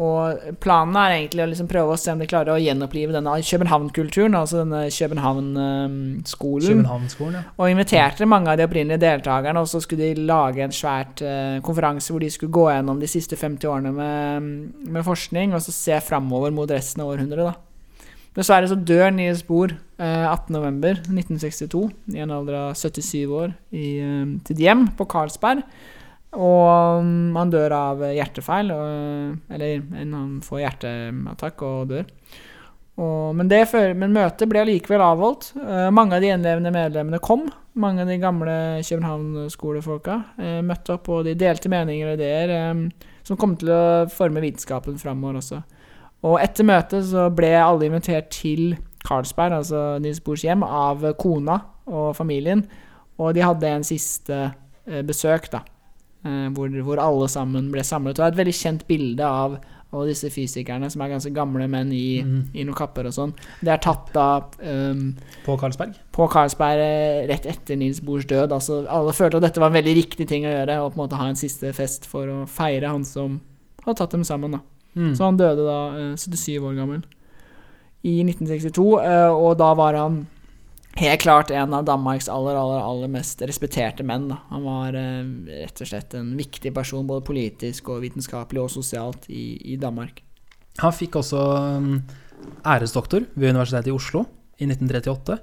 Og 0.01 0.57
planen 0.65 0.97
er 0.97 1.15
egentlig 1.19 1.43
å 1.45 1.49
liksom 1.51 1.69
prøve 1.69 1.93
å 1.93 1.99
se 2.01 2.15
om 2.15 2.21
de 2.23 2.29
klarer 2.29 2.55
å 2.55 2.61
gjenopplive 2.63 3.13
denne 3.13 3.35
København-kulturen, 3.45 4.37
altså 4.39 4.63
denne 4.63 4.87
København-skolen. 4.97 6.71
Københavnskolen, 6.71 7.37
ja. 7.37 7.43
Og 7.61 7.75
inviterte 7.75 8.29
mange 8.31 8.49
av 8.49 8.57
de 8.57 8.65
opprinnelige 8.65 9.03
deltakerne, 9.03 9.61
og 9.61 9.69
så 9.69 9.83
skulle 9.85 10.09
de 10.09 10.25
lage 10.31 10.65
en 10.65 10.73
svært 10.73 11.21
uh, 11.21 11.59
konferanse 11.67 12.15
hvor 12.15 12.25
de 12.25 12.33
skulle 12.33 12.55
gå 12.57 12.65
gjennom 12.71 13.03
de 13.03 13.11
siste 13.13 13.37
50 13.37 13.69
årene 13.69 13.93
med, 13.93 14.49
med 14.89 15.05
forskning, 15.05 15.53
og 15.53 15.61
så 15.67 15.77
se 15.77 16.01
framover 16.09 16.55
mot 16.57 16.73
resten 16.73 17.05
av 17.05 17.13
århundret. 17.13 17.51
da. 17.51 18.07
Dessverre 18.41 18.71
så 18.71 18.79
dør 18.79 19.11
Niels 19.13 19.45
Bohr 19.45 19.75
uh, 20.01 20.33
18.11.1962 20.33 21.87
i 22.15 22.25
en 22.25 22.33
alder 22.33 22.57
av 22.57 22.77
77 22.79 23.25
år 23.27 23.53
i 23.77 23.89
uh, 24.01 24.37
til 24.49 24.65
hjem 24.65 24.89
på 24.97 25.11
Carlsberg. 25.13 25.67
Og 26.37 27.03
mm, 27.03 27.35
han 27.35 27.51
dør 27.51 27.75
av 27.75 28.05
hjertefeil, 28.15 28.71
og, 28.71 29.41
eller 29.51 29.83
han 30.15 30.37
får 30.47 30.63
hjerteattakk 30.65 31.65
og 31.67 31.91
dør. 31.91 32.07
Og, 33.01 33.33
men, 33.39 33.51
før- 33.67 33.97
men 33.97 34.13
møtet 34.15 34.49
ble 34.51 34.61
allikevel 34.61 35.03
avholdt. 35.03 35.53
Eh, 35.57 35.89
mange 35.95 36.17
av 36.17 36.23
de 36.23 36.29
gjenlevende 36.31 36.73
medlemmene 36.75 37.21
kom. 37.25 37.47
Mange 37.81 38.05
av 38.05 38.11
de 38.11 38.19
gamle 38.21 38.55
København-skolefolka 38.85 40.17
eh, 40.39 40.61
møtte 40.67 40.99
opp, 40.99 41.09
og 41.09 41.25
de 41.27 41.37
delte 41.39 41.71
meninger 41.73 42.11
og 42.13 42.19
ideer 42.19 42.53
eh, 42.57 42.85
som 43.27 43.39
kom 43.41 43.57
til 43.59 43.73
å 43.73 43.83
forme 44.13 44.43
vitenskapen 44.45 45.01
framover 45.01 45.41
også. 45.41 45.63
Og 46.29 46.37
etter 46.43 46.67
møtet 46.69 47.07
så 47.09 47.31
ble 47.33 47.55
alle 47.57 47.89
invitert 47.89 48.29
til 48.35 48.75
Carlsberg, 49.07 49.55
altså 49.63 49.97
Nils 50.05 50.21
Bohrs 50.21 50.45
hjem, 50.45 50.63
av 50.67 51.07
kona 51.19 51.57
og 51.89 52.13
familien. 52.19 52.67
Og 53.21 53.33
de 53.37 53.47
hadde 53.47 53.71
en 53.79 53.87
siste 53.87 54.43
eh, 54.51 55.01
besøk, 55.07 55.49
da. 55.55 55.65
Eh, 56.21 56.49
hvor, 56.53 56.69
hvor 56.85 57.01
alle 57.01 57.27
sammen 57.33 57.71
ble 57.73 57.85
samlet. 57.87 58.19
Og 58.19 58.21
det 58.21 58.27
er 58.27 58.35
et 58.35 58.41
veldig 58.43 58.57
kjent 58.57 58.83
bilde 58.91 59.25
av 59.25 59.61
og 59.91 60.07
disse 60.07 60.29
fysikerne 60.31 60.87
som 60.93 61.03
er 61.03 61.11
ganske 61.11 61.33
gamle 61.35 61.65
menn 61.67 61.89
i, 61.97 62.21
mm. 62.23 62.43
i 62.55 62.63
noen 62.63 62.77
kapper 62.79 63.09
og 63.09 63.15
sånn. 63.17 63.33
Det 63.59 63.73
er 63.73 63.81
tatt 63.83 64.13
da 64.15 64.27
um, 64.63 65.09
På 65.43 65.57
Karlsberg? 65.59 65.97
på 66.15 66.29
Carlsberg 66.31 66.83
eh, 66.85 67.23
rett 67.31 67.49
etter 67.51 67.79
Nils 67.81 67.99
Bohrs 68.05 68.29
død. 68.31 68.53
Altså, 68.55 68.85
alle 68.87 69.15
følte 69.17 69.41
at 69.41 69.49
dette 69.49 69.63
var 69.63 69.73
en 69.73 69.79
veldig 69.81 69.97
riktig 69.97 70.29
ting 70.31 70.47
å 70.47 70.53
gjøre, 70.53 70.77
og 70.85 70.93
på 70.93 71.01
en 71.01 71.03
måte 71.03 71.19
ha 71.19 71.27
en 71.33 71.41
siste 71.41 71.73
fest 71.75 72.07
for 72.11 72.31
å 72.31 72.45
feire 72.47 72.93
han 72.93 73.03
som 73.09 73.41
hadde 73.87 73.97
tatt 73.99 74.15
dem 74.15 74.27
sammen. 74.29 74.55
da. 74.55 74.63
Mm. 74.95 75.15
Så 75.19 75.27
han 75.27 75.41
døde 75.41 75.67
da 75.67 75.81
eh, 75.97 76.15
77 76.21 76.61
år 76.61 76.77
gammel 76.79 77.03
i 78.07 78.21
1962, 78.29 78.87
eh, 79.03 79.33
og 79.33 79.57
da 79.61 79.73
var 79.77 79.99
han 79.99 80.23
helt 80.99 81.23
klart 81.23 81.53
en 81.55 81.75
av 81.77 81.85
Danmarks 81.87 82.29
aller, 82.33 82.57
aller, 82.59 82.81
aller 82.83 83.13
mest 83.13 83.43
respekterte 83.47 84.07
menn. 84.07 84.29
Da. 84.33 84.41
Han 84.51 84.67
var 84.67 84.99
eh, 84.99 85.23
rett 85.63 85.85
og 85.85 85.93
slett 85.93 86.17
en 86.19 86.35
viktig 86.39 86.75
person 86.77 87.07
både 87.09 87.27
politisk 87.27 87.93
og 87.93 88.03
vitenskapelig 88.05 88.65
og 88.65 88.75
sosialt 88.75 89.29
i, 89.31 89.55
i 89.75 89.79
Danmark. 89.81 90.23
Han 90.81 90.95
fikk 90.97 91.19
også 91.21 91.41
um, 91.77 91.97
æresdoktor 92.65 93.27
ved 93.35 93.53
Universitetet 93.53 93.91
i 93.91 93.97
Oslo 93.97 94.25
i 94.61 94.69
1938. 94.69 95.39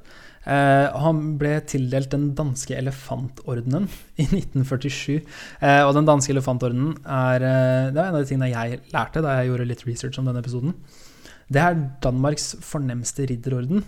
Eh, 0.47 0.93
han 1.03 1.19
ble 1.39 1.57
tildelt 1.67 2.13
den 2.13 2.29
danske 2.37 2.77
elefantordenen 2.77 3.89
i 4.21 4.27
1947. 4.29 5.17
Eh, 5.59 5.81
og 5.83 5.91
den 5.97 6.07
danske 6.07 6.31
elefantordenen 6.35 6.95
er 7.03 7.43
eh, 7.43 7.89
Det 7.91 7.99
er 7.99 8.05
en 8.05 8.15
av 8.15 8.21
de 8.21 8.29
tingene 8.29 8.53
jeg 8.53 8.79
lærte 8.93 9.23
da 9.25 9.35
jeg 9.39 9.51
gjorde 9.51 9.67
litt 9.73 9.83
research 9.89 10.21
om 10.21 10.29
denne 10.29 10.43
episoden. 10.43 10.77
Det 11.51 11.63
er 11.63 11.79
Danmarks 12.03 12.53
fornemste 12.63 13.27
ridderorden. 13.27 13.83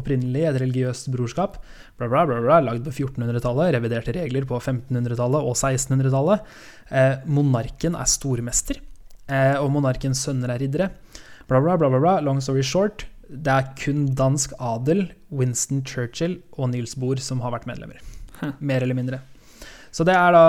Opprinnelig 0.00 0.46
et 0.48 0.58
religiøst 0.62 1.10
brorskap. 1.12 1.58
Bla, 2.00 2.08
bla, 2.08 2.24
bla, 2.28 2.40
bla, 2.44 2.58
lagd 2.64 2.86
på 2.86 2.94
1400-tallet, 2.94 3.74
reviderte 3.76 4.14
regler 4.16 4.48
på 4.48 4.58
1500-tallet 4.58 5.46
og 5.46 5.54
1600-tallet. 5.56 6.50
Eh, 6.90 7.14
monarken 7.28 7.98
er 7.98 8.10
stormester, 8.10 8.80
eh, 9.28 9.56
og 9.60 9.70
monarkens 9.76 10.24
sønner 10.26 10.54
er 10.54 10.64
riddere. 10.64 10.90
Bla, 11.50 11.60
bla, 11.60 11.76
bla, 11.76 11.92
bla. 11.98 12.18
Long 12.24 12.40
story 12.42 12.64
short, 12.66 13.04
det 13.30 13.52
er 13.52 13.68
kun 13.78 14.08
dansk 14.18 14.56
adel, 14.58 15.10
Winston 15.30 15.84
Churchill 15.86 16.40
og 16.56 16.72
Niels 16.72 16.96
Bohr 16.98 17.20
som 17.22 17.42
har 17.44 17.54
vært 17.54 17.68
medlemmer. 17.70 18.00
Mer 18.58 18.82
eller 18.82 18.98
mindre. 18.98 19.20
Så 19.94 20.06
det 20.06 20.14
er 20.14 20.34
da 20.34 20.44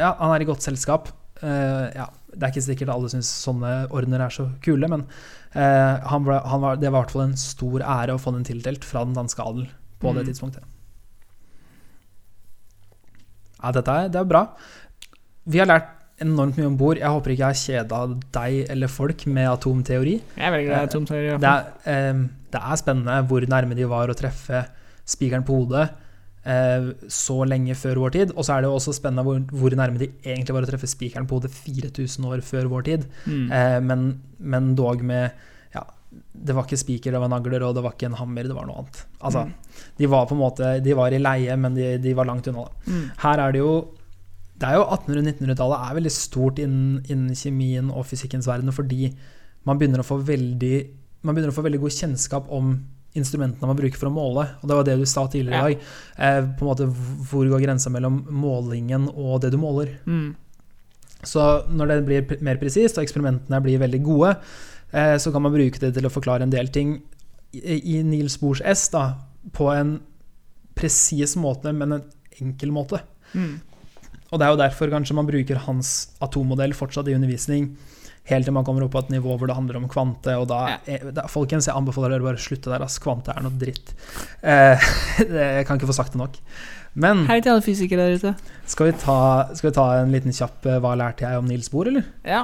Ja, 0.00 0.14
han 0.20 0.34
er 0.34 0.44
i 0.44 0.48
godt 0.48 0.64
selskap. 0.64 1.10
Eh, 1.42 1.86
ja, 1.96 2.06
det 2.32 2.46
er 2.46 2.52
ikke 2.52 2.64
sikkert 2.64 2.92
alle 2.94 3.10
syns 3.12 3.30
sånne 3.42 3.72
ordener 3.92 4.24
er 4.24 4.32
så 4.32 4.46
kule, 4.64 4.88
men 4.88 5.04
han 5.54 6.24
ble, 6.24 6.38
han 6.48 6.60
var, 6.62 6.76
det 6.80 6.88
var 6.90 7.02
i 7.02 7.04
hvert 7.04 7.10
fall 7.12 7.22
en 7.28 7.36
stor 7.36 7.82
ære 7.84 8.14
å 8.16 8.20
få 8.22 8.32
den 8.32 8.44
tildelt 8.48 8.84
fra 8.88 9.02
den 9.04 9.12
danske 9.18 9.42
adel 9.44 9.66
på 10.00 10.14
det 10.16 10.22
Mm. 10.24 10.28
tidspunktet. 10.30 10.64
Ja, 13.62 13.70
dette 13.76 13.94
er, 13.94 14.08
det 14.10 14.18
er 14.22 14.24
bra. 14.30 14.44
Vi 15.46 15.60
har 15.62 15.68
lært 15.70 15.90
enormt 16.22 16.56
mye 16.58 16.66
om 16.70 16.76
bord. 16.78 16.98
Jeg 17.00 17.10
håper 17.10 17.34
ikke 17.34 17.42
jeg 17.42 17.54
har 17.54 17.62
kjeda 17.62 18.00
deg 18.34 18.70
eller 18.70 18.90
folk 18.90 19.24
med 19.26 19.48
atomteori. 19.50 20.16
Jeg 20.36 20.46
er 20.46 20.56
det, 20.56 20.64
glad 20.66 20.78
i 20.86 20.88
atomteori. 20.90 21.28
Det 21.42 21.50
er, 21.50 21.68
eh, 21.92 22.22
det 22.52 22.60
er 22.62 22.76
spennende 22.80 23.18
hvor 23.30 23.46
nærme 23.50 23.74
de 23.78 23.84
var 23.90 24.08
å 24.12 24.16
treffe 24.18 24.64
spikeren 25.04 25.44
på 25.46 25.56
hodet 25.62 25.88
eh, 25.88 25.96
så 26.44 27.36
lenge 27.46 27.74
før 27.78 28.00
vår 28.02 28.10
tid. 28.16 28.32
Og 28.36 28.42
så 28.44 28.56
er 28.56 28.62
det 28.64 28.70
jo 28.70 28.74
også 28.78 28.94
spennende 28.96 29.22
hvor, 29.26 29.38
hvor 29.54 29.76
nærme 29.78 30.00
de 30.00 30.08
egentlig 30.24 30.54
var 30.56 30.66
å 30.66 30.70
treffe 30.70 30.90
spikeren 30.90 31.26
på 31.30 31.38
hodet 31.38 31.52
4000 31.54 32.26
år 32.26 32.42
før 32.42 32.66
vår 32.72 32.82
tid. 32.88 33.06
Mm. 33.26 33.46
Eh, 33.52 33.78
men, 33.86 34.04
men 34.38 34.74
dog 34.78 35.02
med 35.06 35.30
Ja, 35.74 35.84
det 36.34 36.52
var 36.56 36.66
ikke 36.66 36.76
spiker, 36.82 37.14
det 37.14 37.20
var 37.22 37.30
nagler, 37.32 37.62
og 37.64 37.74
det 37.78 37.82
var 37.86 37.94
ikke 37.94 38.10
en 38.10 38.18
hammer, 38.18 38.44
det 38.50 38.56
var 38.56 38.66
noe 38.68 38.82
annet. 38.82 39.04
Altså, 39.22 39.46
Mm. 39.46 39.52
de 39.98 40.06
var 40.12 40.26
på 40.28 40.34
en 40.34 40.40
måte 40.42 40.82
De 40.84 40.92
var 40.94 41.10
i 41.14 41.18
leie, 41.22 41.56
men 41.56 41.74
de, 41.74 41.96
de 41.98 42.12
var 42.14 42.26
langt 42.28 42.46
unna. 42.50 42.66
Da. 42.66 42.92
Mm. 42.92 43.06
Her 43.22 43.38
er 43.46 43.52
det 43.52 43.62
jo 43.62 43.72
Det 44.60 44.68
er 44.68 44.74
jo 44.76 44.84
1800-1900-tallet 44.84 45.78
er 45.90 45.94
veldig 45.96 46.12
stort 46.12 46.58
innen, 46.62 46.98
innen 47.08 47.34
kjemien 47.34 47.88
og 47.90 48.04
fysikkens 48.06 48.46
verden 48.46 48.70
fordi 48.72 49.12
man 49.64 49.78
begynner 49.78 50.02
å 50.02 50.06
få 50.06 50.18
veldig 50.26 50.74
Man 51.22 51.34
begynner 51.34 51.50
å 51.50 51.56
få 51.56 51.64
veldig 51.64 51.80
god 51.80 51.96
kjennskap 51.96 52.50
om 52.50 52.74
instrumentene 53.18 53.68
man 53.68 53.78
bruker 53.78 54.00
for 54.00 54.08
å 54.08 54.14
måle. 54.14 54.46
Og 54.60 54.68
det 54.68 54.76
var 54.78 54.86
det 54.88 54.98
du 55.00 55.06
sa 55.08 55.26
tidligere 55.28 55.58
i 55.58 55.64
dag. 55.66 55.88
Eh, 56.16 56.40
på 56.56 56.64
en 56.64 56.70
måte 56.70 56.88
Hvor 57.28 57.48
går 57.48 57.64
grensa 57.64 57.92
mellom 57.92 58.22
målingen 58.30 59.08
og 59.12 59.42
det 59.44 59.52
du 59.52 59.58
måler? 59.60 59.98
Mm. 60.06 60.34
Så 61.22 61.42
når 61.70 61.90
det 61.90 61.98
blir 62.06 62.42
mer 62.42 62.58
presist, 62.58 62.98
og 62.98 63.04
eksperimentene 63.04 63.60
blir 63.62 63.82
veldig 63.82 64.02
gode, 64.02 64.36
eh, 64.90 65.16
så 65.18 65.32
kan 65.32 65.44
man 65.44 65.54
bruke 65.54 65.78
det 65.78 65.92
til 65.94 66.08
å 66.08 66.12
forklare 66.12 66.46
en 66.46 66.54
del 66.54 66.72
ting 66.72 66.96
i, 67.52 67.78
i 67.98 68.00
Niels 68.02 68.38
Bohrs 68.40 68.62
S 68.64 68.88
da, 68.94 69.04
på 69.54 69.68
en 69.74 70.00
presis 70.78 71.36
måte, 71.38 71.70
men 71.76 71.98
en 71.98 72.08
enkel 72.40 72.72
måte. 72.74 73.02
Mm. 73.36 73.60
Og 74.32 74.40
det 74.40 74.46
er 74.46 74.54
jo 74.54 74.62
derfor 74.62 74.92
kanskje 74.92 75.16
man 75.18 75.28
bruker 75.28 75.60
hans 75.66 76.12
atommodell 76.24 76.72
fortsatt 76.74 77.10
i 77.12 77.16
undervisning, 77.16 77.74
helt 78.30 78.46
til 78.46 78.54
man 78.54 78.64
kommer 78.64 78.84
opp 78.86 78.92
på 78.94 79.00
et 79.02 79.10
nivå 79.10 79.34
hvor 79.38 79.48
det 79.50 79.56
handler 79.56 79.76
om 79.80 79.88
kvante, 79.90 80.34
og 80.38 80.46
da, 80.50 80.60
Ja. 80.70 80.76
er, 80.94 81.10
da 81.16 81.24
Folkens, 81.30 81.66
jeg 81.66 81.74
anbefaler 81.74 82.10
dere 82.14 82.22
bare 82.26 82.38
å 82.38 82.44
slutte 82.44 82.70
der, 82.70 82.84
ass. 82.86 82.98
Kvante 83.02 83.34
er 83.34 83.42
noe 83.42 83.56
dritt. 83.58 83.94
Eh, 84.42 84.78
det, 85.18 85.46
jeg 85.58 85.66
kan 85.66 85.78
ikke 85.80 85.90
få 85.90 85.96
sagt 85.98 86.12
det 86.14 86.20
nok. 86.22 86.36
Men 86.94 87.24
Hei 87.26 87.40
til 87.40 87.54
alle 87.54 87.64
fysikere 87.64 88.04
der 88.10 88.18
ute. 88.20 88.34
skal 88.68 88.90
vi 88.90 88.96
ta, 89.00 89.18
skal 89.56 89.70
vi 89.70 89.74
ta 89.74 89.86
en 90.02 90.12
liten 90.12 90.34
kjapp 90.36 90.66
eh, 90.68 90.76
Hva 90.84 90.92
lærte 91.00 91.24
jeg 91.24 91.38
om 91.40 91.46
Nils 91.48 91.70
Bohr, 91.72 91.88
eller? 91.88 92.04
Ja. 92.24 92.42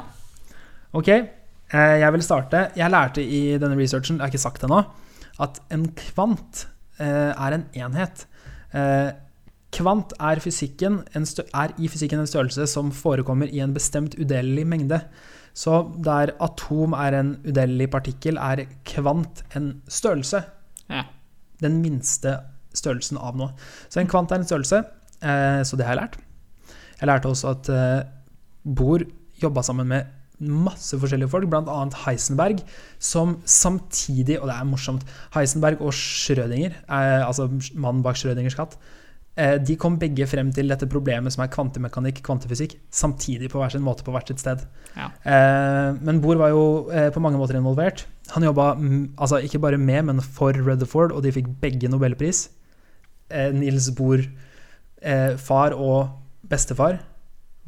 Ok. 0.96 1.08
Eh, 1.12 1.94
Jeg 2.00 2.12
vil 2.14 2.22
starte 2.24 2.62
Jeg 2.80 2.90
lærte 2.90 3.20
i 3.20 3.58
denne 3.60 3.76
researchen, 3.76 4.16
jeg 4.16 4.24
har 4.24 4.32
ikke 4.32 4.40
sagt 4.40 4.62
det 4.62 4.70
ennå, 4.70 4.82
at 5.38 5.60
en 5.70 5.84
kvant 6.00 6.64
eh, 6.98 7.30
er 7.36 7.58
en 7.58 7.66
enhet. 7.76 8.24
Eh, 8.72 9.10
Kvant 9.76 10.14
er, 10.16 10.40
fysikken 10.40 11.02
en 11.14 11.26
er 11.52 11.74
i 11.76 11.88
fysikken 11.92 12.22
en 12.22 12.26
størrelse 12.30 12.64
som 12.72 12.88
forekommer 12.90 13.50
i 13.52 13.60
en 13.60 13.74
bestemt 13.76 14.14
udelelig 14.16 14.64
mengde. 14.66 15.02
Så 15.56 15.80
der 16.04 16.34
atom 16.44 16.94
er 16.98 17.18
en 17.18 17.32
udelelig 17.46 17.90
partikkel, 17.94 18.38
er 18.38 18.66
kvant 18.88 19.42
en 19.58 19.72
størrelse. 19.88 20.42
Ja. 20.88 21.04
Den 21.62 21.80
minste 21.82 22.38
størrelsen 22.76 23.18
av 23.20 23.38
noe. 23.38 23.54
Så 23.88 24.02
en 24.02 24.10
kvant 24.10 24.32
er 24.32 24.42
en 24.42 24.48
størrelse, 24.48 24.82
eh, 25.22 25.62
så 25.66 25.78
det 25.78 25.86
har 25.86 25.96
jeg 25.96 26.02
lært. 26.02 26.20
Jeg 27.00 27.10
lærte 27.10 27.30
også 27.30 27.54
at 27.54 27.72
eh, 27.72 28.06
Bohr 28.64 29.04
jobba 29.42 29.62
sammen 29.62 29.88
med 29.90 30.14
masse 30.38 30.94
forskjellige 30.98 31.30
folk, 31.32 31.48
bl.a. 31.50 31.78
Heisenberg, 32.04 32.60
som 33.02 33.40
samtidig 33.44 34.38
Og 34.38 34.46
det 34.46 34.54
er 34.54 34.68
morsomt. 34.68 35.02
Heisenberg 35.34 35.80
og 35.82 35.92
Schrødinger, 35.94 36.78
eh, 36.86 37.26
altså 37.26 37.48
mannen 37.74 38.02
bak 38.02 38.16
Schrødingers 38.16 38.54
katt, 38.58 38.78
de 39.38 39.76
kom 39.78 39.94
begge 40.00 40.26
frem 40.26 40.48
til 40.54 40.70
dette 40.72 40.88
problemet 40.90 41.30
som 41.30 41.44
er 41.44 41.50
kvantemekanikk, 41.52 42.20
kvantefysikk, 42.26 42.72
samtidig 42.90 43.50
på 43.52 43.60
hver 43.60 43.70
sin 43.70 43.84
måte 43.86 44.02
på 44.02 44.10
hvert 44.14 44.30
sitt 44.32 44.42
sted. 44.42 44.64
Ja. 44.96 45.10
Eh, 45.22 45.98
men 46.02 46.18
Bohr 46.24 46.40
var 46.40 46.50
jo 46.50 46.64
eh, 46.90 47.10
på 47.14 47.22
mange 47.22 47.38
måter 47.38 47.58
involvert. 47.58 48.02
Han 48.34 48.46
jobba 48.48 48.72
altså 48.74 49.38
ikke 49.44 49.60
bare 49.62 49.78
med, 49.78 50.08
men 50.08 50.22
for 50.24 50.56
Rutherford, 50.56 51.14
og 51.14 51.22
de 51.22 51.34
fikk 51.34 51.52
begge 51.62 51.90
nobelpris. 51.92 52.48
Eh, 53.30 53.52
Niels 53.54 53.90
Bohr, 53.94 54.24
eh, 55.02 55.36
far 55.38 55.76
og 55.76 56.10
bestefar, 56.48 56.98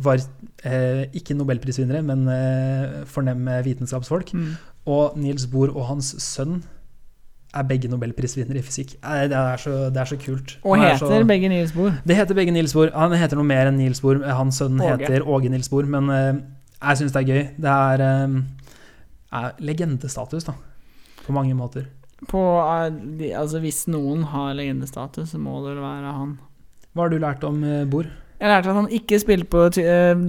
var 0.01 0.19
eh, 0.65 1.07
ikke 1.15 1.37
nobelprisvinnere, 1.37 2.03
men 2.03 2.27
eh, 2.33 3.01
fornemme 3.07 3.61
vitenskapsfolk. 3.67 4.35
Mm. 4.35 4.53
Og 4.91 5.19
Nils 5.21 5.47
Bohr 5.53 5.71
og 5.77 5.87
hans 5.91 6.15
sønn 6.25 6.63
er 7.51 7.67
begge 7.67 7.91
nobelprisvinnere 7.91 8.61
i 8.61 8.63
fysikk. 8.63 8.95
Det 9.03 9.35
er 9.37 9.59
så, 9.59 9.77
det 9.91 10.01
er 10.03 10.09
så 10.13 10.19
kult. 10.21 10.57
Og 10.63 10.77
er 10.79 10.93
heter 10.93 11.21
så- 11.21 11.27
begge 11.27 11.49
Niels 11.49 11.73
Bohr. 11.73 11.93
det 12.07 12.17
heter 12.17 12.35
begge 12.35 12.53
Niels 12.53 12.73
Bohr. 12.73 12.91
Han 12.95 13.13
heter 13.13 13.37
noe 13.37 13.45
mer 13.45 13.67
enn 13.67 13.79
Niels 13.79 14.01
Bohr. 14.01 14.23
Hans 14.23 14.61
sønn 14.61 14.81
Åge. 14.81 14.99
heter 14.99 15.27
Åge 15.27 15.51
Niels 15.51 15.69
Bohr. 15.69 15.85
Men 15.85 16.11
uh, 16.11 16.41
jeg 16.81 16.97
syns 16.97 17.13
det 17.13 17.23
er 17.23 17.33
gøy. 17.33 17.49
Det 17.59 17.71
er, 17.71 18.05
uh, 18.29 18.39
er 19.33 19.53
legendestatus, 19.59 20.45
da. 20.45 20.55
På 21.27 21.33
mange 21.33 21.55
måter. 21.55 21.89
På, 22.29 22.61
uh, 22.61 22.87
de, 23.19 23.33
altså 23.35 23.59
Hvis 23.59 23.89
noen 23.89 24.23
har 24.25 24.55
legendestatus, 24.55 25.31
så 25.31 25.39
må 25.39 25.59
det 25.67 25.75
vel 25.75 25.83
være 25.83 26.15
han. 26.15 26.39
Hva 26.95 27.03
har 27.03 27.11
du 27.11 27.19
lært 27.19 27.45
om 27.45 27.61
Bohr? 27.91 28.07
Jeg 28.41 28.49
lærte 28.49 28.71
at 28.71 28.77
han 28.79 28.89
ikke 28.89 29.19
spilte 29.21 29.51
på 29.53 29.67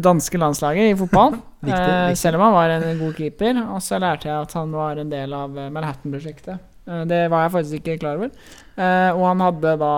danske 0.03 0.37
landslaget 0.37 0.89
i 0.91 0.97
fotball. 0.99 1.37
Viktig, 1.61 1.77
viktig. 1.77 2.17
Selv 2.17 2.35
om 2.35 2.41
han 2.41 2.53
var 2.53 2.69
en 2.75 2.99
god 2.99 3.13
keeper. 3.13 3.61
Og 3.71 3.81
så 3.81 3.99
lærte 3.99 4.27
jeg 4.27 4.35
at 4.35 4.53
han 4.53 4.71
var 4.71 4.99
en 4.99 5.09
del 5.09 5.33
av 5.33 5.55
Manhattan-prosjektet. 5.71 6.59
Eh, 6.87 7.03
det 7.09 7.21
var 7.31 7.45
jeg 7.45 7.53
faktisk 7.55 7.79
ikke 7.79 7.99
klar 8.01 8.17
over. 8.19 8.31
Eh, 8.77 9.11
og 9.13 9.23
han 9.27 9.43
hadde 9.45 9.75
da 9.81 9.93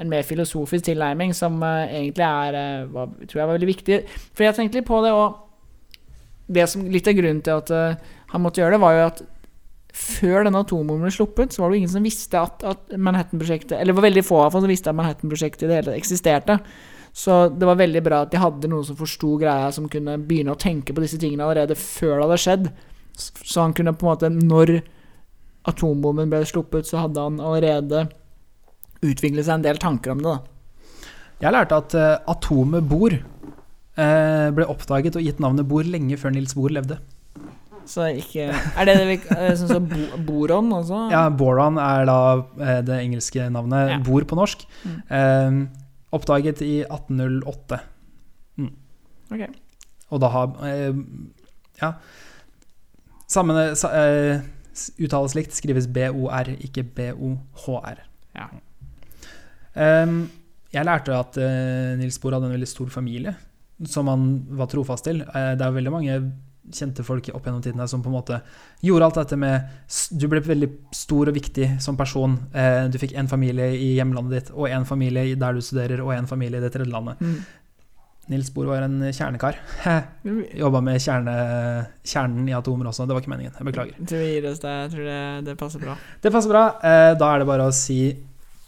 en 0.00 0.10
mer 0.10 0.26
filosofisk 0.26 0.88
tilnærming 0.88 1.34
som 1.36 1.60
eh, 1.62 1.94
egentlig 2.02 2.26
er 2.26 2.90
var, 2.92 3.12
tror 3.26 3.40
jeg 3.40 3.46
var 3.46 3.54
veldig 3.54 3.70
viktig. 3.70 4.00
For 4.34 4.46
jeg 4.46 4.58
tenkte 4.58 4.80
litt 4.80 4.88
på 4.88 5.00
det, 5.04 5.14
og 5.14 6.52
det 6.52 6.68
som, 6.70 6.84
litt 6.90 7.08
av 7.08 7.16
grunnen 7.18 7.42
til 7.42 7.58
at 7.58 8.02
han 8.30 8.42
måtte 8.42 8.62
gjøre 8.62 8.76
det, 8.76 8.82
var 8.82 8.94
jo 8.94 9.06
at 9.06 9.24
før 9.96 10.44
denne 10.44 10.60
atombomben 10.60 11.06
ble 11.06 11.14
sluppet, 11.14 11.54
så 11.54 11.62
var 11.62 11.70
det 11.70 11.78
jo 11.78 11.82
ingen 11.82 11.94
som 11.94 12.04
visste 12.04 12.38
at, 12.38 12.60
at 12.68 12.92
Manhattan-prosjektet 13.00 13.78
Eller 13.78 13.94
det 13.94 13.96
var 13.96 14.04
veldig 14.04 14.24
få 14.26 14.42
av 14.44 14.54
oss 14.54 14.62
som 14.62 14.70
visste 14.70 14.92
at 14.92 14.98
Manhattan-prosjektet 14.98 15.64
i 15.64 15.70
det 15.70 15.78
hele 15.80 15.94
eksisterte. 15.96 16.58
Så 17.16 17.46
det 17.48 17.64
var 17.64 17.80
veldig 17.80 18.02
bra 18.04 18.18
at 18.26 18.34
de 18.34 18.42
hadde 18.42 18.68
noen 18.68 18.84
som 18.84 18.98
forsto 18.98 19.38
greia, 19.40 19.70
som 19.72 19.88
kunne 19.88 20.18
begynne 20.20 20.52
å 20.52 20.60
tenke 20.60 20.92
på 20.92 21.00
disse 21.00 21.18
tingene 21.18 21.46
allerede 21.46 21.78
før 21.80 22.18
det 22.18 22.26
hadde 22.26 22.42
skjedd. 22.44 22.68
Så 23.16 23.64
han 23.64 23.72
kunne 23.72 23.96
på 23.96 24.04
en 24.04 24.10
måte 24.12 24.28
Når 24.28 24.74
atombomben 25.66 26.30
ble 26.30 26.44
sluppet, 26.46 26.86
så 26.88 27.02
hadde 27.04 27.22
han 27.22 27.40
allerede 27.42 28.04
utviklet 29.02 29.44
seg 29.46 29.58
en 29.58 29.64
del 29.66 29.78
tanker 29.82 30.14
om 30.14 30.22
det. 30.22 30.32
da. 30.36 30.38
Jeg 31.42 31.52
lærte 31.52 31.76
at 31.82 31.94
uh, 31.98 32.14
atomet 32.32 32.86
Bohr 32.88 33.12
uh, 33.18 34.48
ble 34.56 34.64
oppdaget 34.72 35.18
og 35.18 35.26
gitt 35.26 35.42
navnet 35.42 35.68
Bohr 35.68 35.84
lenge 35.84 36.16
før 36.20 36.32
Nils 36.36 36.54
Bohr 36.56 36.72
levde. 36.72 36.96
Så 37.86 38.02
ikke 38.18 38.48
Er 38.50 38.88
det 38.88 38.94
det 38.98 39.04
vi 39.06 39.16
eh, 39.36 39.52
sånn 39.54 39.68
som 39.70 39.84
bo, 39.86 40.16
boron 40.26 40.72
også? 40.74 41.04
Ja, 41.12 41.28
Boron 41.30 41.76
er 41.78 42.06
da 42.08 42.16
eh, 42.58 42.80
det 42.82 42.96
engelske 43.04 43.44
navnet. 43.54 43.92
Ja. 43.92 43.98
Bor 44.02 44.24
på 44.26 44.34
norsk. 44.34 44.64
Mm. 44.82 44.96
Eh, 45.06 45.60
oppdaget 46.18 46.64
i 46.66 46.80
1808. 46.82 47.78
Ok. 49.30 49.44
Og 50.10 50.20
da 50.22 50.28
har 50.34 50.50
eh, 50.66 50.98
Ja. 51.82 51.92
Samme 53.30 53.74
sa, 53.78 53.88
eh, 53.90 54.36
s- 54.38 54.42
uttales 54.98 55.36
likt, 55.38 55.54
skrives 55.56 55.88
BOR, 55.92 56.50
ikke 56.66 56.84
BOHR. 56.96 58.02
Ja. 58.36 58.48
Um, 59.76 60.26
jeg 60.72 60.88
lærte 60.88 61.14
at 61.16 61.36
uh, 61.40 61.94
Nils 62.00 62.18
Bohr 62.20 62.36
hadde 62.36 62.48
en 62.50 62.56
veldig 62.56 62.68
stor 62.68 62.90
familie 62.92 63.36
som 63.84 64.08
han 64.08 64.26
var 64.56 64.70
trofast 64.72 65.06
til. 65.08 65.22
Uh, 65.28 65.54
det 65.56 65.64
er 65.64 65.76
veldig 65.76 65.94
mange 65.94 66.18
kjente 66.74 67.04
folk 67.06 67.28
opp 67.30 67.44
gjennom 67.46 67.62
tidene 67.62 67.86
som 67.86 68.00
på 68.02 68.10
en 68.10 68.16
måte 68.16 68.40
gjorde 68.82 69.06
alt 69.06 69.18
dette 69.20 69.36
med 69.38 69.68
Du 70.18 70.24
ble 70.30 70.40
veldig 70.42 70.68
stor 70.96 71.30
og 71.30 71.36
viktig 71.36 71.76
som 71.82 71.98
person. 71.98 72.38
Uh, 72.54 72.88
du 72.90 72.98
fikk 73.00 73.14
en 73.14 73.30
familie 73.30 73.70
i 73.76 73.92
hjemlandet 73.98 74.34
ditt, 74.34 74.50
og 74.54 74.70
en 74.70 74.88
familie 74.88 75.38
der 75.38 75.56
du 75.56 75.62
studerer, 75.62 76.02
og 76.02 76.14
en 76.16 76.28
familie 76.30 76.60
i 76.60 76.64
det 76.64 76.72
tredje 76.74 76.92
landet. 76.92 77.20
Mm. 77.20 77.38
Nils 78.28 78.48
Bohr 78.50 78.66
var 78.72 78.82
en 78.82 78.98
kjernekar. 79.14 79.58
Jobba 80.62 80.80
med 80.82 80.98
kjerne, 81.02 81.34
kjernen 82.02 82.48
i 82.50 82.54
atomer 82.58 82.90
også. 82.90 83.06
Det 83.06 83.14
var 83.14 83.22
ikke 83.22 83.30
meningen. 83.34 83.54
Jeg 83.58 83.68
beklager. 83.70 84.00
Tror 84.02 84.24
gir 84.26 84.48
oss 84.50 84.62
det. 84.64 84.74
Jeg 84.82 84.90
tror 84.96 85.06
det, 85.10 85.20
det 85.46 85.56
passer 85.60 85.84
bra. 85.84 85.94
Det 86.24 86.32
passer 86.34 86.50
bra. 86.50 86.64
Eh, 86.82 87.12
Da 87.20 87.32
er 87.34 87.38
det 87.44 87.46
bare 87.52 87.68
å 87.70 87.74
si 87.74 88.00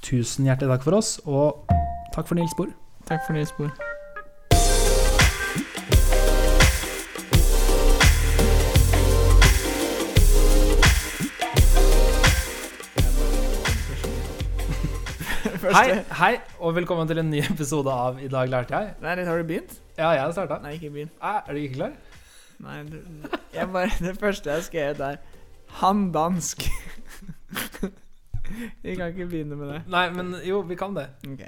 tusen 0.07 0.47
hjertelig 0.47 0.71
takk 0.77 0.87
for 0.87 1.01
oss, 1.01 1.17
og 1.27 1.67
takk 2.15 2.31
for 2.31 2.39
Nils 2.39 2.55
Bohr. 2.59 2.71
Takk 3.11 3.27
for 3.27 3.35
Nils 3.35 3.51
Bohr. 3.59 3.73
Hei, 15.69 15.99
hei, 16.17 16.37
og 16.65 16.73
velkommen 16.79 17.09
til 17.11 17.19
en 17.21 17.27
ny 17.29 17.43
episode 17.45 17.93
av 17.93 18.17
I 18.25 18.29
dag 18.33 18.49
lærte 18.49 18.73
jeg. 18.73 18.95
Nei, 19.03 19.17
har 19.27 19.41
du 19.41 19.45
begynt? 19.45 19.75
Ja, 19.99 20.15
jeg 20.17 20.23
har 20.23 20.33
starta. 20.33 20.57
Nei, 20.65 20.79
ikke 20.79 20.89
begynt. 20.95 21.13
Er 21.21 21.45
du 21.51 21.59
ikke 21.61 21.75
klar? 21.75 21.97
Nei, 22.65 22.77
du, 22.89 22.97
jeg 23.53 23.69
bare, 23.75 23.91
det 24.01 24.15
første 24.17 24.55
jeg 24.55 24.65
skrev 24.65 25.03
er 25.05 25.19
Han 25.83 26.07
dansk. 26.15 26.65
Vi 28.83 28.95
kan 28.97 29.13
ikke 29.13 29.29
begynne 29.29 29.59
med 29.61 29.75
det. 29.75 29.83
Nei, 29.93 30.07
men 30.17 30.33
jo, 30.47 30.63
vi 30.65 30.79
kan 30.81 30.97
det. 30.97 31.11
Ok. 31.29 31.45